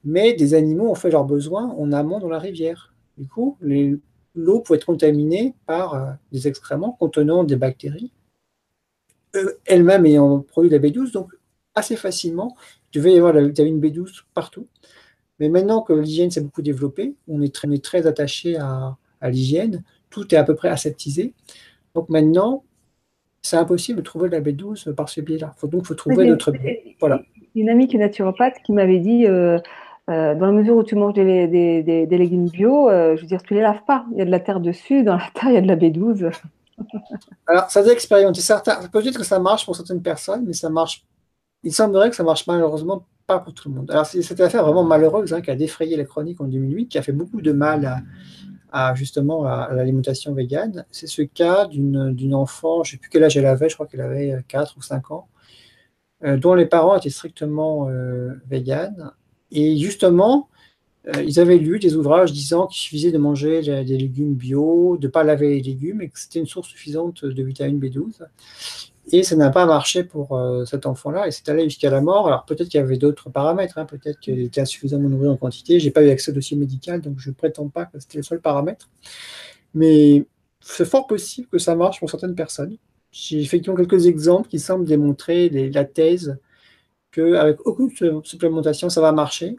mais 0.06 0.34
des 0.34 0.53
animaux 0.53 0.89
ont 0.89 0.95
fait 0.95 1.10
leurs 1.10 1.26
besoins 1.26 1.68
en 1.78 1.91
amont 1.91 2.20
dans 2.20 2.30
la 2.30 2.39
rivière. 2.39 2.93
Du 3.18 3.28
coup, 3.28 3.58
l'eau 3.62 4.60
pouvait 4.62 4.78
être 4.78 4.86
contaminée 4.86 5.56
par 5.66 5.93
euh, 5.95 6.12
des 6.32 6.47
excréments 6.47 6.91
contenant 6.91 7.43
des 7.43 7.56
bactéries, 7.56 8.12
euh, 9.36 9.53
elles-mêmes 9.66 10.06
ayant 10.06 10.39
produit 10.39 10.70
la 10.70 10.80
B12, 10.80 11.12
donc 11.12 11.34
assez 11.74 11.95
facilement, 11.95 12.56
il 12.93 12.99
devait 12.99 13.14
y 13.14 13.18
avoir 13.18 13.34
la 13.34 13.43
vitamine 13.43 13.82
B12 13.82 14.24
partout. 14.34 14.68
Mais 15.39 15.49
maintenant 15.49 15.82
que 15.82 15.91
l'hygiène 15.91 16.32
s'est 16.32 16.41
beaucoup 16.41 16.62
développée, 16.62 17.16
on 17.28 17.41
est 17.41 17.53
très, 17.53 17.68
très 17.80 18.08
attaché 18.08 18.56
à, 18.58 18.97
l'hygiène, 19.24 19.84
tout 20.10 20.34
est 20.34 20.38
à 20.38 20.43
peu 20.43 20.56
près 20.56 20.70
aseptisé. 20.70 21.34
Donc 21.95 22.10
maintenant, 22.10 22.64
c'est 23.41 23.58
impossible 23.58 23.97
de 23.97 24.03
trouver 24.03 24.30
la 24.30 24.39
B12 24.39 24.93
par 24.93 25.10
ce 25.10 25.20
biais-là. 25.22 25.56
Donc, 25.64 25.82
il 25.84 25.88
faut 25.88 25.95
trouver 25.95 26.26
notre. 26.26 26.53
Voilà. 26.99 27.22
Une 27.56 27.70
amie 27.70 27.88
qui 27.88 27.95
est 27.95 27.99
naturopathe 27.99 28.56
qui 28.64 28.72
m'avait 28.72 28.99
dit 28.99 29.26
euh, 29.28 29.60
euh, 30.08 30.36
dans 30.36 30.45
la 30.45 30.51
mesure 30.51 30.76
où 30.76 30.84
tu 30.84 30.95
manges 30.95 31.14
des, 31.14 32.08
légumes 32.10 32.47
bio, 32.47 32.89
euh, 32.89 33.16
je 33.16 33.22
veux 33.22 33.28
dire, 33.28 33.41
tu 33.41 33.56
les 33.56 33.62
laves 33.62 33.84
pas. 33.88 34.06
Il 34.12 34.20
y 34.20 34.22
a 34.22 34.26
de 34.26 34.30
la 34.30 34.39
terre 34.39 34.60
dessus, 34.60 35.03
dans 35.03 35.16
la 35.16 35.30
terre, 35.34 35.49
il 35.49 35.53
y 35.53 35.58
a 35.58 35.62
de 35.62 35.68
la 35.68 35.76
B12. 35.76 36.32
Alors, 37.47 37.72
ça 37.72 37.82
doit 37.82 37.93
Certains, 38.36 38.88
peut-être 38.89 39.18
que 39.18 39.24
ça 39.24 39.39
marche 39.39 39.66
pour 39.66 39.76
certaines 39.76 40.03
personnes, 40.03 40.43
mais 40.45 40.53
ça 40.53 40.70
marche. 40.70 41.03
Il 41.64 41.74
semblerait 41.74 42.12
que 42.12 42.16
ça 42.16 42.24
marche 42.24 42.45
malheureusement 42.45 43.06
pas 43.26 43.39
pour 43.39 43.56
tout 43.56 43.70
le 43.70 43.76
monde. 43.76 43.89
Alors, 43.89 44.06
c'est 44.06 44.22
cette 44.22 44.39
affaire 44.41 44.64
vraiment 44.64 44.84
malheureuse 44.84 45.34
hein, 45.34 45.41
qui 45.41 45.49
a 45.49 45.56
défrayé 45.56 45.97
la 45.97 46.03
chronique 46.03 46.39
en 46.39 46.45
2008, 46.45 46.89
qui 46.89 46.97
a 46.99 47.01
fait 47.01 47.12
beaucoup 47.12 47.41
de 47.41 47.51
mal 47.51 48.03
à, 48.72 48.93
justement 48.93 49.45
à, 49.45 49.74
l'alimentation 49.74 50.34
végane. 50.36 50.86
C'est 50.91 51.08
ce 51.08 51.24
cas 51.24 51.66
d'une 51.66 52.36
enfant, 52.36 52.84
je 52.84 52.89
ne 52.89 52.91
sais 52.91 52.97
plus 52.97 53.10
quel 53.10 53.24
âge 53.24 53.36
elle 53.38 53.47
avait, 53.47 53.70
je 53.70 53.74
crois 53.74 53.88
qu'elle 53.88 54.01
avait 54.01 54.38
4 54.47 54.78
ou 54.78 54.84
5 54.84 55.10
ans, 55.10 55.28
euh, 56.24 56.38
dont 56.38 56.53
les 56.53 56.68
parents 56.68 56.95
étaient 56.95 57.10
strictement 57.10 57.89
véganes 58.45 59.12
et 59.52 59.78
justement, 59.78 60.50
euh, 61.08 61.24
ils 61.24 61.39
avaient 61.39 61.58
lu 61.58 61.80
des 61.80 61.96
ouvrages 61.96 62.32
disant 62.32 62.68
qu'il 62.68 62.80
suffisait 62.82 63.12
de 63.12 63.18
manger 63.18 63.62
des 63.62 63.98
légumes 63.98 64.34
bio, 64.34 64.98
de 64.98 65.08
ne 65.08 65.12
pas 65.12 65.24
laver 65.24 65.50
les 65.50 65.62
légumes, 65.62 66.02
et 66.02 66.10
que 66.10 66.20
c'était 66.20 66.39
une 66.39 66.48
source 66.48 66.68
suffisante 66.70 67.26
de 67.26 67.43
vitamine 67.43 67.80
B12. 67.80 68.26
Et 69.12 69.22
ça 69.22 69.36
n'a 69.36 69.52
pas 69.52 69.68
marché 69.68 70.04
pour 70.04 70.36
euh, 70.36 70.66
cet 70.66 70.88
enfant-là, 70.88 71.28
et 71.28 71.32
c'est 71.32 71.48
allé 71.50 71.66
jusqu'à 71.66 71.91
la 71.91 72.02
mort. 72.02 72.28
Alors 72.28 72.46
peut-être 72.46 72.70
qu'il 72.70 72.80
y 72.80 72.84
avait 72.84 72.98
d'autres 72.98 73.30
paramètres, 73.30 73.78
hein. 73.78 73.86
peut-être 73.86 74.20
qu'il 74.20 74.39
était 74.39 74.62
insuffisamment 74.62 75.10
nourri 75.10 75.28
en 75.28 75.38
quantité. 75.38 75.80
Je 75.80 75.86
n'ai 75.86 75.91
pas 75.91 76.04
eu 76.04 76.10
accès 76.10 76.32
au 76.32 76.34
dossier 76.34 76.58
médical, 76.58 77.02
donc 77.02 77.20
je 77.20 77.30
ne 77.30 77.36
prétends 77.36 77.70
pas 77.70 77.86
que 77.86 78.00
c'était 78.00 78.18
le 78.18 78.24
seul 78.24 78.41
paramètre. 78.41 78.89
Mais 79.76 80.26
c'est 80.60 80.86
fort 80.86 81.06
possible 81.06 81.48
que 81.48 81.60
ça 81.60 81.76
marche 81.76 82.00
pour 82.00 82.10
certaines 82.10 82.34
personnes. 82.34 82.78
J'ai 83.12 83.41
effectivement 83.41 83.78
quelques 83.78 84.08
exemples 84.08 84.50
qui 84.50 84.60
semblent 84.60 84.86
démontrer 84.86 85.50
la 85.50 85.86
thèse 85.86 86.38
qu'avec 87.16 87.66
aucune 87.66 87.89
supplémentation, 88.24 88.89
ça 88.89 89.01
va 89.01 89.11
marcher. 89.11 89.55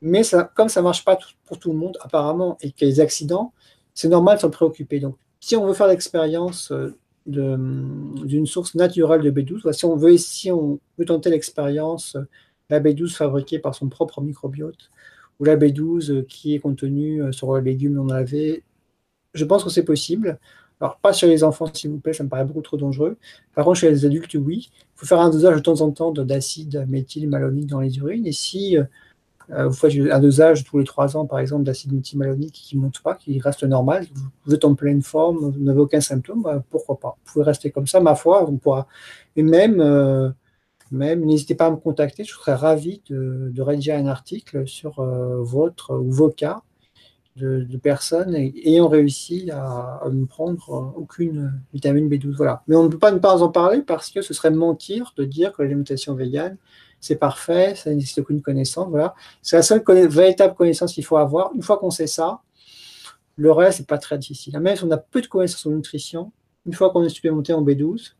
Mais 0.00 0.24
ça, 0.24 0.50
comme 0.56 0.68
ça 0.68 0.80
ne 0.80 0.84
marche 0.84 1.04
pas 1.04 1.16
pour 1.44 1.58
tout 1.58 1.70
le 1.72 1.78
monde, 1.78 1.96
apparemment, 2.00 2.58
et 2.60 2.72
qu'il 2.72 2.88
y 2.88 2.90
a 2.90 2.94
des 2.94 3.00
accidents, 3.00 3.52
c'est 3.94 4.08
normal 4.08 4.36
de 4.36 4.40
s'en 4.40 4.50
préoccuper. 4.50 4.98
Donc, 4.98 5.16
si 5.40 5.56
on 5.56 5.66
veut 5.66 5.74
faire 5.74 5.86
l'expérience 5.86 6.72
euh, 6.72 6.96
d'une 7.26 8.46
source 8.46 8.74
naturelle 8.74 9.22
de 9.22 9.30
B12, 9.30 9.72
si 9.72 9.84
on 9.84 9.96
veut, 9.96 10.16
si 10.18 10.50
on 10.50 10.80
veut 10.98 11.04
tenter 11.04 11.30
l'expérience, 11.30 12.16
euh, 12.16 12.26
la 12.68 12.80
B12 12.80 13.14
fabriquée 13.14 13.58
par 13.58 13.74
son 13.74 13.88
propre 13.88 14.20
microbiote, 14.20 14.90
ou 15.38 15.44
la 15.44 15.56
B12 15.56 16.26
qui 16.26 16.54
est 16.54 16.58
contenue 16.58 17.22
euh, 17.22 17.32
sur 17.32 17.54
les 17.56 17.62
légumes 17.62 17.94
non 17.94 18.06
lavés, 18.06 18.64
je 19.34 19.44
pense 19.44 19.64
que 19.64 19.70
c'est 19.70 19.84
possible. 19.84 20.38
Alors, 20.82 20.96
pas 20.96 21.12
chez 21.12 21.28
les 21.28 21.44
enfants, 21.44 21.66
s'il 21.72 21.90
vous 21.90 22.00
plaît, 22.00 22.12
ça 22.12 22.24
me 22.24 22.28
paraît 22.28 22.44
beaucoup 22.44 22.60
trop 22.60 22.76
dangereux. 22.76 23.16
Par 23.54 23.64
contre, 23.64 23.78
chez 23.78 23.88
les 23.88 24.04
adultes, 24.04 24.34
oui. 24.34 24.68
Il 24.74 24.86
faut 24.96 25.06
faire 25.06 25.20
un 25.20 25.30
dosage 25.30 25.54
de 25.54 25.60
temps 25.60 25.80
en 25.80 25.92
temps 25.92 26.10
d'acide 26.10 26.84
méthylmalonique 26.88 27.68
dans 27.68 27.78
les 27.78 27.98
urines. 27.98 28.26
Et 28.26 28.32
si 28.32 28.76
euh, 29.50 29.68
vous 29.68 29.74
faites 29.74 29.92
un 30.10 30.18
dosage 30.18 30.64
tous 30.64 30.78
les 30.78 30.84
trois 30.84 31.16
ans, 31.16 31.24
par 31.24 31.38
exemple, 31.38 31.62
d'acide 31.62 31.92
méthylmalonique 31.92 32.54
qui 32.54 32.76
ne 32.76 32.82
monte 32.82 33.00
pas, 33.00 33.14
qui 33.14 33.38
reste 33.38 33.62
normal, 33.62 34.06
vous 34.44 34.54
êtes 34.54 34.64
en 34.64 34.74
pleine 34.74 35.02
forme, 35.02 35.36
vous 35.38 35.60
n'avez 35.60 35.78
aucun 35.78 36.00
symptôme, 36.00 36.42
bah, 36.42 36.64
pourquoi 36.68 36.98
pas? 36.98 37.16
Vous 37.26 37.32
pouvez 37.34 37.44
rester 37.44 37.70
comme 37.70 37.86
ça, 37.86 38.00
ma 38.00 38.16
foi, 38.16 38.44
on 38.50 38.56
pourra. 38.56 38.88
Et 39.36 39.44
même, 39.44 39.80
euh, 39.80 40.30
même 40.90 41.24
n'hésitez 41.24 41.54
pas 41.54 41.66
à 41.66 41.70
me 41.70 41.76
contacter, 41.76 42.24
je 42.24 42.32
serais 42.32 42.54
ravi 42.54 43.02
de, 43.08 43.52
rédiger 43.60 43.92
un 43.92 44.06
article 44.06 44.66
sur 44.66 44.98
euh, 44.98 45.42
votre 45.42 45.94
ou 45.96 46.10
vos 46.10 46.30
cas 46.30 46.60
de, 47.36 47.76
personnes 47.78 48.34
ayant 48.34 48.88
réussi 48.88 49.50
à, 49.50 50.02
ne 50.10 50.24
prendre 50.24 50.92
aucune 50.96 51.52
vitamine 51.72 52.08
B12. 52.08 52.36
Voilà. 52.36 52.62
Mais 52.68 52.76
on 52.76 52.84
ne 52.84 52.88
peut 52.88 52.98
pas 52.98 53.12
ne 53.12 53.18
pas 53.18 53.42
en 53.42 53.48
parler 53.48 53.82
parce 53.82 54.10
que 54.10 54.22
ce 54.22 54.34
serait 54.34 54.50
mentir 54.50 55.14
de 55.16 55.24
dire 55.24 55.52
que 55.52 55.62
l'alimentation 55.62 56.14
végane, 56.14 56.56
c'est 57.00 57.16
parfait, 57.16 57.74
ça 57.74 57.90
n'existe 57.90 58.18
aucune 58.18 58.42
connaissance. 58.42 58.88
Voilà. 58.90 59.14
C'est 59.40 59.56
la 59.56 59.62
seule 59.62 59.82
véritable 60.08 60.54
connaissance 60.54 60.92
qu'il 60.92 61.04
faut 61.04 61.16
avoir. 61.16 61.52
Une 61.54 61.62
fois 61.62 61.78
qu'on 61.78 61.90
sait 61.90 62.06
ça, 62.06 62.40
le 63.36 63.50
reste, 63.50 63.80
n'est 63.80 63.86
pas 63.86 63.98
très 63.98 64.18
difficile. 64.18 64.58
Même 64.58 64.76
si 64.76 64.84
on 64.84 64.90
a 64.90 64.98
peu 64.98 65.20
de 65.20 65.26
connaissances 65.26 65.66
en 65.66 65.70
nutrition, 65.70 66.32
une 66.66 66.74
fois 66.74 66.90
qu'on 66.90 67.02
est 67.02 67.08
supplémenté 67.08 67.52
en 67.52 67.64
B12, 67.64 68.12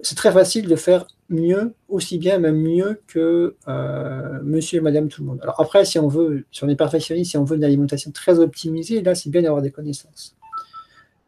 c'est 0.00 0.14
très 0.14 0.32
facile 0.32 0.68
de 0.68 0.76
faire 0.76 1.06
mieux, 1.28 1.74
aussi 1.88 2.18
bien, 2.18 2.38
même 2.38 2.56
mieux 2.56 3.02
que 3.06 3.56
euh, 3.68 4.40
monsieur 4.42 4.78
et 4.78 4.80
madame 4.80 5.08
tout 5.08 5.22
le 5.22 5.28
monde. 5.28 5.40
Alors 5.42 5.60
après, 5.60 5.84
si 5.84 5.98
on 5.98 6.08
veut, 6.08 6.46
si 6.50 6.64
on 6.64 6.68
est 6.68 6.76
perfectionniste, 6.76 7.32
si 7.32 7.36
on 7.36 7.44
veut 7.44 7.56
une 7.56 7.64
alimentation 7.64 8.10
très 8.10 8.38
optimisée, 8.38 9.02
là, 9.02 9.14
c'est 9.14 9.30
bien 9.30 9.42
d'avoir 9.42 9.62
des 9.62 9.70
connaissances. 9.70 10.36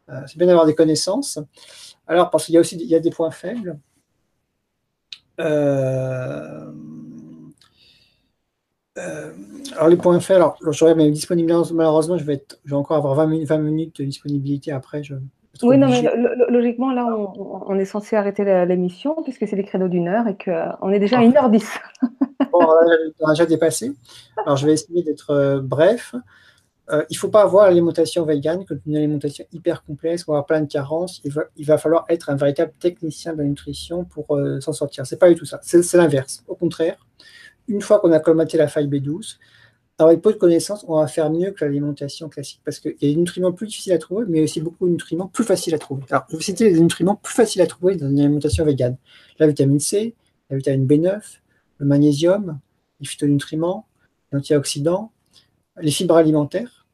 Euh, 0.09 0.20
c'est 0.27 0.39
bien 0.39 0.47
d'avoir 0.47 0.66
des 0.66 0.74
connaissances. 0.74 1.39
Alors, 2.07 2.31
parce 2.31 2.47
qu'il 2.47 2.55
y 2.55 2.59
a 2.59 2.61
aussi 2.61 2.77
il 2.77 2.86
y 2.86 2.95
a 2.95 3.01
des 3.01 3.11
points 3.11 3.31
faibles. 3.31 3.78
Euh, 5.41 6.73
alors 9.77 9.89
les 9.89 9.97
points 9.97 10.20
faibles, 10.20 10.36
alors 10.36 10.57
j'aurais 10.70 10.95
mes 10.95 11.11
disponibilités, 11.11 11.74
malheureusement 11.74 12.16
je 12.16 12.24
je 12.24 12.70
vais 12.70 12.77
encore 12.77 12.97
avoir 12.97 13.15
20 13.16 13.27
minutes, 13.27 13.49
20 13.49 13.59
minutes 13.59 14.01
de 14.01 14.05
disponibilité 14.05 14.70
après, 14.70 15.03
je, 15.03 15.15
oui, 15.62 15.78
non, 15.78 15.89
mais 15.89 16.02
logiquement, 16.48 16.93
là, 16.93 17.06
on, 17.06 17.78
est 17.78 17.85
censé 17.85 18.16
arrêter 18.16 18.44
l'émission 18.66 19.22
puisque 19.22 19.47
c'est 19.47 19.56
des 19.56 19.64
créneaux 19.64 19.89
d'une 19.89 20.09
heure 20.09 20.26
et 20.26 20.36
qu'on 20.36 20.90
est 20.90 20.98
déjà 20.98 21.18
à 21.18 21.22
1h10. 21.22 21.64
bon, 22.52 22.66
on 23.20 23.26
a 23.26 23.31
déjà 23.32 23.47
dépassé. 23.47 23.93
Alors, 24.44 24.56
je 24.56 24.66
vais 24.66 24.72
essayer 24.72 25.02
d'être 25.02 25.31
euh, 25.31 25.60
bref. 25.62 26.14
euh, 26.90 27.05
il 27.09 27.14
ne 27.14 27.18
faut 27.18 27.28
pas 27.28 27.43
avoir 27.43 27.66
l'alimentation 27.66 28.24
vegan 28.24 28.64
comme 28.64 28.81
une 28.86 28.97
alimentation 28.97 29.44
hyper 29.52 29.85
complexe, 29.85 30.26
ou 30.26 30.32
avoir 30.32 30.47
plein 30.47 30.60
de 30.60 30.66
carences. 30.66 31.20
Il 31.24 31.32
va, 31.32 31.44
il 31.56 31.66
va, 31.66 31.78
falloir 31.78 32.05
être 32.09 32.31
un 32.31 32.36
véritable 32.36 32.72
technicien 32.81 33.32
de 33.32 33.39
la 33.39 33.44
nutrition 33.44 34.05
pour 34.05 34.36
euh, 34.36 34.60
s'en 34.60 34.72
sortir. 34.72 35.06
C'est 35.06 35.18
pas 35.18 35.28
du 35.28 35.36
tout 35.36 35.47
ça. 35.47 35.60
C'est 35.62 35.94
l'inverse. 35.94 36.43
Au 36.48 36.56
contraire, 36.56 36.97
une 37.68 37.81
fois 37.81 38.01
qu'on 38.01 38.12
a 38.12 38.20
colmaté 38.20 38.59
la 38.59 38.68
faille 38.68 38.89
B12, 38.89 39.39
avec 39.98 40.22
peu 40.22 40.32
de 40.32 40.38
connaissances, 40.38 40.84
on 40.88 40.98
va 40.98 41.06
faire 41.06 41.30
mieux 41.30 41.52
que 41.52 41.64
l'alimentation 41.64 42.28
classique 42.28 42.60
parce 42.64 42.80
qu'il 42.80 42.96
y 43.00 43.10
a 43.10 43.14
des 43.14 43.16
nutriments 43.16 43.52
plus 43.52 43.68
difficiles 43.68 43.92
à 43.92 43.98
trouver, 43.98 44.24
mais 44.28 44.42
aussi 44.42 44.60
beaucoup 44.60 44.86
de 44.86 44.92
nutriments 44.92 45.28
plus 45.28 45.44
faciles 45.44 45.74
à 45.74 45.78
trouver. 45.78 46.02
Alors, 46.10 46.24
je 46.30 46.36
vais 46.36 46.42
citer 46.42 46.70
les 46.70 46.80
nutriments 46.80 47.14
plus 47.14 47.34
faciles 47.34 47.62
à 47.62 47.66
trouver 47.66 47.96
dans 47.96 48.08
une 48.08 48.18
alimentation 48.18 48.64
végane. 48.64 48.96
La 49.38 49.46
vitamine 49.46 49.78
C, 49.78 50.14
la 50.50 50.56
vitamine 50.56 50.86
B9, 50.86 51.20
le 51.78 51.86
magnésium, 51.86 52.58
les 53.00 53.06
phytonutriments, 53.06 53.86
les 54.32 54.38
antioxydants, 54.38 55.12
les 55.80 55.90
fibres 55.90 56.16
alimentaires. 56.16 56.86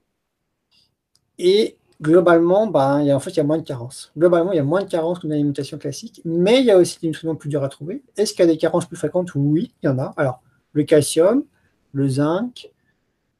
Et 1.38 1.78
globalement, 2.02 2.66
ben, 2.66 3.00
il 3.00 3.06
y 3.06 3.10
a, 3.10 3.16
en 3.16 3.20
fait, 3.20 3.30
il 3.30 3.36
y 3.38 3.40
a 3.40 3.44
moins 3.44 3.58
de 3.58 3.62
carences. 3.62 4.12
Globalement, 4.16 4.52
il 4.52 4.56
y 4.56 4.60
a 4.60 4.64
moins 4.64 4.82
de 4.82 4.88
carences 4.88 5.20
qu'une 5.20 5.32
alimentation 5.32 5.78
classique, 5.78 6.20
mais 6.26 6.60
il 6.60 6.66
y 6.66 6.70
a 6.70 6.76
aussi 6.76 6.98
des 7.00 7.08
nutriments 7.08 7.34
plus 7.34 7.48
durs 7.48 7.64
à 7.64 7.68
trouver. 7.68 8.02
Est-ce 8.18 8.32
qu'il 8.32 8.40
y 8.40 8.48
a 8.48 8.52
des 8.52 8.58
carences 8.58 8.86
plus 8.86 8.96
fréquentes? 8.96 9.34
Oui, 9.34 9.72
il 9.82 9.86
y 9.86 9.88
en 9.88 9.98
a. 9.98 10.12
Alors, 10.18 10.42
le 10.72 10.84
calcium, 10.84 11.44
le 11.92 12.08
zinc, 12.08 12.70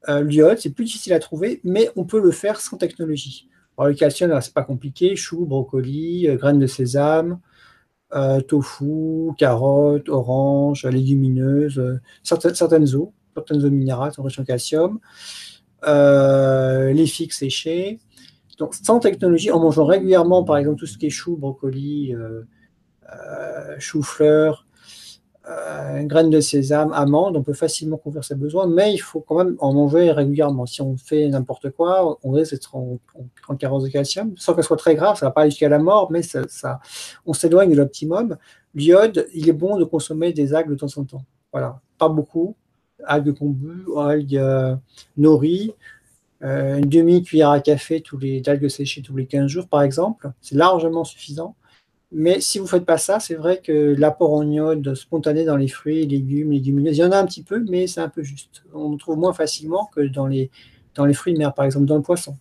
euh, 0.09 0.23
l'iode, 0.23 0.59
c'est 0.59 0.71
plus 0.71 0.85
difficile 0.85 1.13
à 1.13 1.19
trouver, 1.19 1.61
mais 1.65 1.91
on 1.97 2.05
peut 2.05 2.21
le 2.21 2.31
faire 2.31 2.61
sans 2.61 2.77
technologie. 2.77 3.49
Alors, 3.77 3.89
le 3.89 3.95
calcium, 3.95 4.39
c'est 4.41 4.55
pas 4.55 4.63
compliqué, 4.63 5.17
choux, 5.17 5.45
brocoli, 5.47 6.29
euh, 6.29 6.37
graines 6.37 6.59
de 6.59 6.67
sésame, 6.67 7.41
euh, 8.15 8.41
tofu, 8.41 9.33
carottes, 9.39 10.09
oranges, 10.09 10.85
légumineuses, 10.87 12.01
certaines, 12.23 12.55
certaines 12.55 12.95
eaux, 12.95 13.13
certaines 13.35 13.65
eaux 13.65 13.71
minérales 13.71 14.13
sont 14.13 14.23
riches 14.23 14.39
en 14.39 14.45
calcium, 14.45 15.01
les 15.87 17.07
figues 17.07 17.33
séchées. 17.33 18.01
Donc, 18.59 18.75
sans 18.75 18.99
technologie, 18.99 19.51
en 19.51 19.61
mangeant 19.61 19.87
régulièrement, 19.87 20.45
par 20.45 20.59
exemple, 20.59 20.79
tout 20.79 20.87
ce 20.87 20.99
qui 20.99 21.07
est 21.07 21.11
choux, 21.11 21.37
brocoli, 21.37 22.15
chou-fleur, 23.79 24.67
euh, 25.51 26.03
graines 26.05 26.31
de 26.31 26.41
sésame, 26.41 26.93
amandes, 26.93 27.37
on 27.37 27.43
peut 27.43 27.55
facilement 27.55 27.97
couvrir 27.97 28.23
ses 28.25 28.35
besoins, 28.35 28.67
mais 28.67 28.95
il 28.95 28.99
faut 28.99 29.21
quand 29.21 29.37
même 29.37 29.57
en 29.59 29.73
manger 29.73 30.13
régulièrement. 30.13 30.65
Si 30.67 30.81
on 30.81 30.97
fait 30.97 31.29
n'importe 31.29 31.71
quoi, 31.71 32.19
on 32.23 32.31
risque 32.31 32.53
d'être 32.53 32.77
en, 32.77 32.99
carence 33.59 33.83
de 33.83 33.89
calcium, 33.89 34.33
sans 34.37 34.55
qu'elle 34.55 34.65
soit 34.65 34.77
très 34.77 34.95
grave, 34.95 35.17
ça 35.19 35.27
ne 35.27 35.31
va 35.31 35.33
pas 35.33 35.49
jusqu'à 35.49 35.69
la 35.69 35.79
mort, 35.79 36.13
mais 36.13 36.23
ça, 36.23 36.81
on 37.27 37.33
s'éloigne 37.33 37.71
de 37.71 37.77
l'optimum. 37.77 38.37
L'iode, 38.75 39.27
il 39.35 39.49
est 39.49 39.55
bon 39.55 39.77
de 39.77 39.85
consommer 39.85 40.33
des 40.33 40.55
algues 40.55 40.71
de 40.71 40.77
temps 40.77 40.87
en 40.97 41.05
temps. 41.05 41.25
Voilà, 41.53 41.81
pas 41.99 42.09
beaucoup. 42.09 42.55
Algues 43.05 43.35
kombu, 43.35 43.87
algues 43.97 44.37
euh, 44.37 44.77
nori, 45.17 45.75
euh, 46.43 46.79
une 46.79 46.89
demi-cuillère 46.89 47.51
à 47.51 47.61
café 47.61 48.01
tous 48.01 48.19
les 48.19 48.41
d'algues 48.41 48.69
séchées 48.69 49.03
tous 49.03 49.17
les 49.17 49.27
15 49.27 49.47
jours, 49.47 49.69
par 49.69 49.83
exemple. 49.83 50.31
C'est 50.41 50.55
largement 50.55 51.05
suffisant. 51.05 51.57
Mais 52.13 52.41
si 52.41 52.59
vous 52.59 52.65
ne 52.65 52.69
faites 52.69 52.85
pas 52.85 52.99
ça, 52.99 53.21
c'est 53.21 53.37
vrai 53.37 53.61
que 53.61 53.95
l'apport 53.97 54.33
en 54.33 54.49
iode 54.51 54.95
spontané 54.95 55.45
dans 55.45 55.57
les 55.57 55.69
fruits, 55.69 56.07
légumes, 56.07 56.51
légumineuses, 56.51 56.97
il 56.99 57.01
y 57.01 57.05
en 57.05 57.13
a 57.13 57.19
un 57.19 57.27
petit 57.27 57.45
peu, 57.45 57.65
mais 57.69 57.87
c'est 57.87 58.01
un 58.01 58.09
peu 58.09 58.23
juste. 58.23 58.65
On 58.75 58.91
le 58.91 58.99
trouve 58.99 59.17
moins 59.17 59.33
facilement 59.33 59.89
que 59.95 60.01
dans 60.01 60.27
les, 60.27 60.51
fruits 61.15 61.35
de 61.35 61.39
mer, 61.39 61.55
par 61.55 61.65
exemple, 61.65 61.87
dans 61.87 61.97
le 61.97 62.03
poisson. 62.03 62.37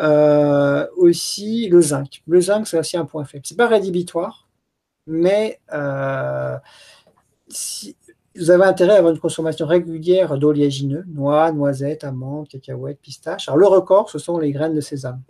Euh, 0.00 0.86
aussi, 0.96 1.68
le 1.68 1.80
zinc. 1.80 2.22
Le 2.26 2.40
zinc, 2.40 2.66
c'est 2.66 2.78
aussi 2.78 2.96
un 2.98 3.06
point 3.06 3.24
faible. 3.24 3.46
Ce 3.46 3.54
n'est 3.54 3.56
pas 3.56 3.66
rédhibitoire, 3.66 4.48
mais 5.06 5.60
euh, 5.72 6.58
si, 7.48 7.96
vous 8.36 8.50
avez 8.50 8.64
intérêt 8.64 8.94
à 8.94 8.98
avoir 8.98 9.12
une 9.12 9.20
consommation 9.20 9.66
régulière 9.66 10.38
d'oléagineux, 10.38 11.04
noix, 11.08 11.52
noisettes, 11.52 12.04
amandes, 12.04 12.48
cacahuètes, 12.48 13.00
pistaches. 13.00 13.48
Alors, 13.48 13.58
le 13.58 13.66
record, 13.66 14.10
ce 14.10 14.18
sont 14.18 14.38
les 14.38 14.52
graines 14.52 14.74
de 14.74 14.80
sésame. 14.80 15.22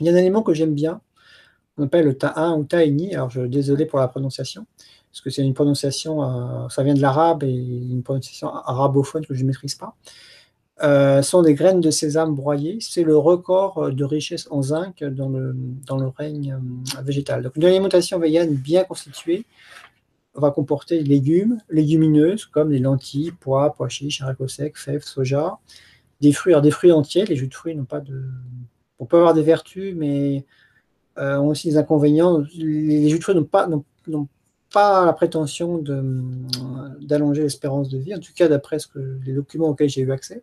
Il 0.00 0.06
y 0.06 0.10
a 0.10 0.12
un 0.12 0.16
élément 0.16 0.42
que 0.42 0.54
j'aime 0.54 0.74
bien, 0.74 1.00
on 1.78 1.84
appelle 1.84 2.04
le 2.04 2.16
ta'in 2.16 2.56
ou 2.56 2.64
ta'ini. 2.64 3.14
Alors, 3.14 3.30
je 3.30 3.42
désolé 3.42 3.86
pour 3.86 3.98
la 3.98 4.08
prononciation, 4.08 4.66
parce 5.10 5.20
que 5.20 5.30
c'est 5.30 5.42
une 5.42 5.54
prononciation, 5.54 6.22
euh, 6.22 6.68
ça 6.68 6.82
vient 6.82 6.94
de 6.94 7.00
l'arabe 7.00 7.44
et 7.44 7.52
une 7.52 8.02
prononciation 8.02 8.48
arabophone 8.54 9.24
que 9.24 9.34
je 9.34 9.42
ne 9.42 9.48
maîtrise 9.48 9.74
pas. 9.74 9.96
Euh, 10.80 11.22
sont 11.22 11.42
des 11.42 11.54
graines 11.54 11.80
de 11.80 11.90
sésame 11.90 12.36
broyées. 12.36 12.78
C'est 12.80 13.02
le 13.02 13.16
record 13.16 13.90
de 13.90 14.04
richesse 14.04 14.46
en 14.52 14.62
zinc 14.62 15.02
dans 15.02 15.28
le, 15.28 15.56
dans 15.86 15.96
le 15.96 16.06
règne 16.06 16.52
euh, 16.52 17.02
végétal. 17.02 17.42
Donc, 17.42 17.56
une 17.56 17.64
alimentation 17.64 18.18
végane 18.20 18.54
bien 18.54 18.84
constituée 18.84 19.44
va 20.34 20.52
comporter 20.52 21.02
légumes, 21.02 21.58
légumineuses 21.68 22.46
comme 22.46 22.70
les 22.70 22.78
lentilles, 22.78 23.32
pois, 23.40 23.74
pois 23.74 23.88
chiches, 23.88 24.22
haricots 24.22 24.46
secs, 24.46 24.76
fèves, 24.76 25.02
soja, 25.02 25.58
des 26.20 26.32
fruits, 26.32 26.52
alors 26.52 26.62
des 26.62 26.70
fruits 26.70 26.92
entiers. 26.92 27.26
Les 27.26 27.34
jus 27.34 27.48
de 27.48 27.54
fruits 27.54 27.74
n'ont 27.74 27.84
pas 27.84 28.00
de. 28.00 28.22
On 29.00 29.06
peut 29.06 29.16
avoir 29.16 29.34
des 29.34 29.42
vertus, 29.42 29.94
mais 29.96 30.38
euh, 30.38 30.42
ont 31.18 31.48
aussi 31.48 31.68
des 31.68 31.76
inconvénients. 31.76 32.44
Les, 32.56 33.08
jus 33.08 33.18
de 33.18 33.22
fruits 33.22 33.34
n'ont 33.34 33.44
pas, 33.44 33.68
pas 34.72 35.06
la 35.06 35.12
prétention 35.12 35.82
d'allonger 37.00 37.42
l'espérance 37.42 37.88
de 37.88 37.98
vie, 37.98 38.14
en 38.14 38.20
tout 38.20 38.32
cas 38.34 38.48
d'après 38.48 38.78
les 39.24 39.32
documents 39.32 39.68
auxquels 39.68 39.88
j'ai 39.88 40.02
eu 40.02 40.12
accès. 40.12 40.42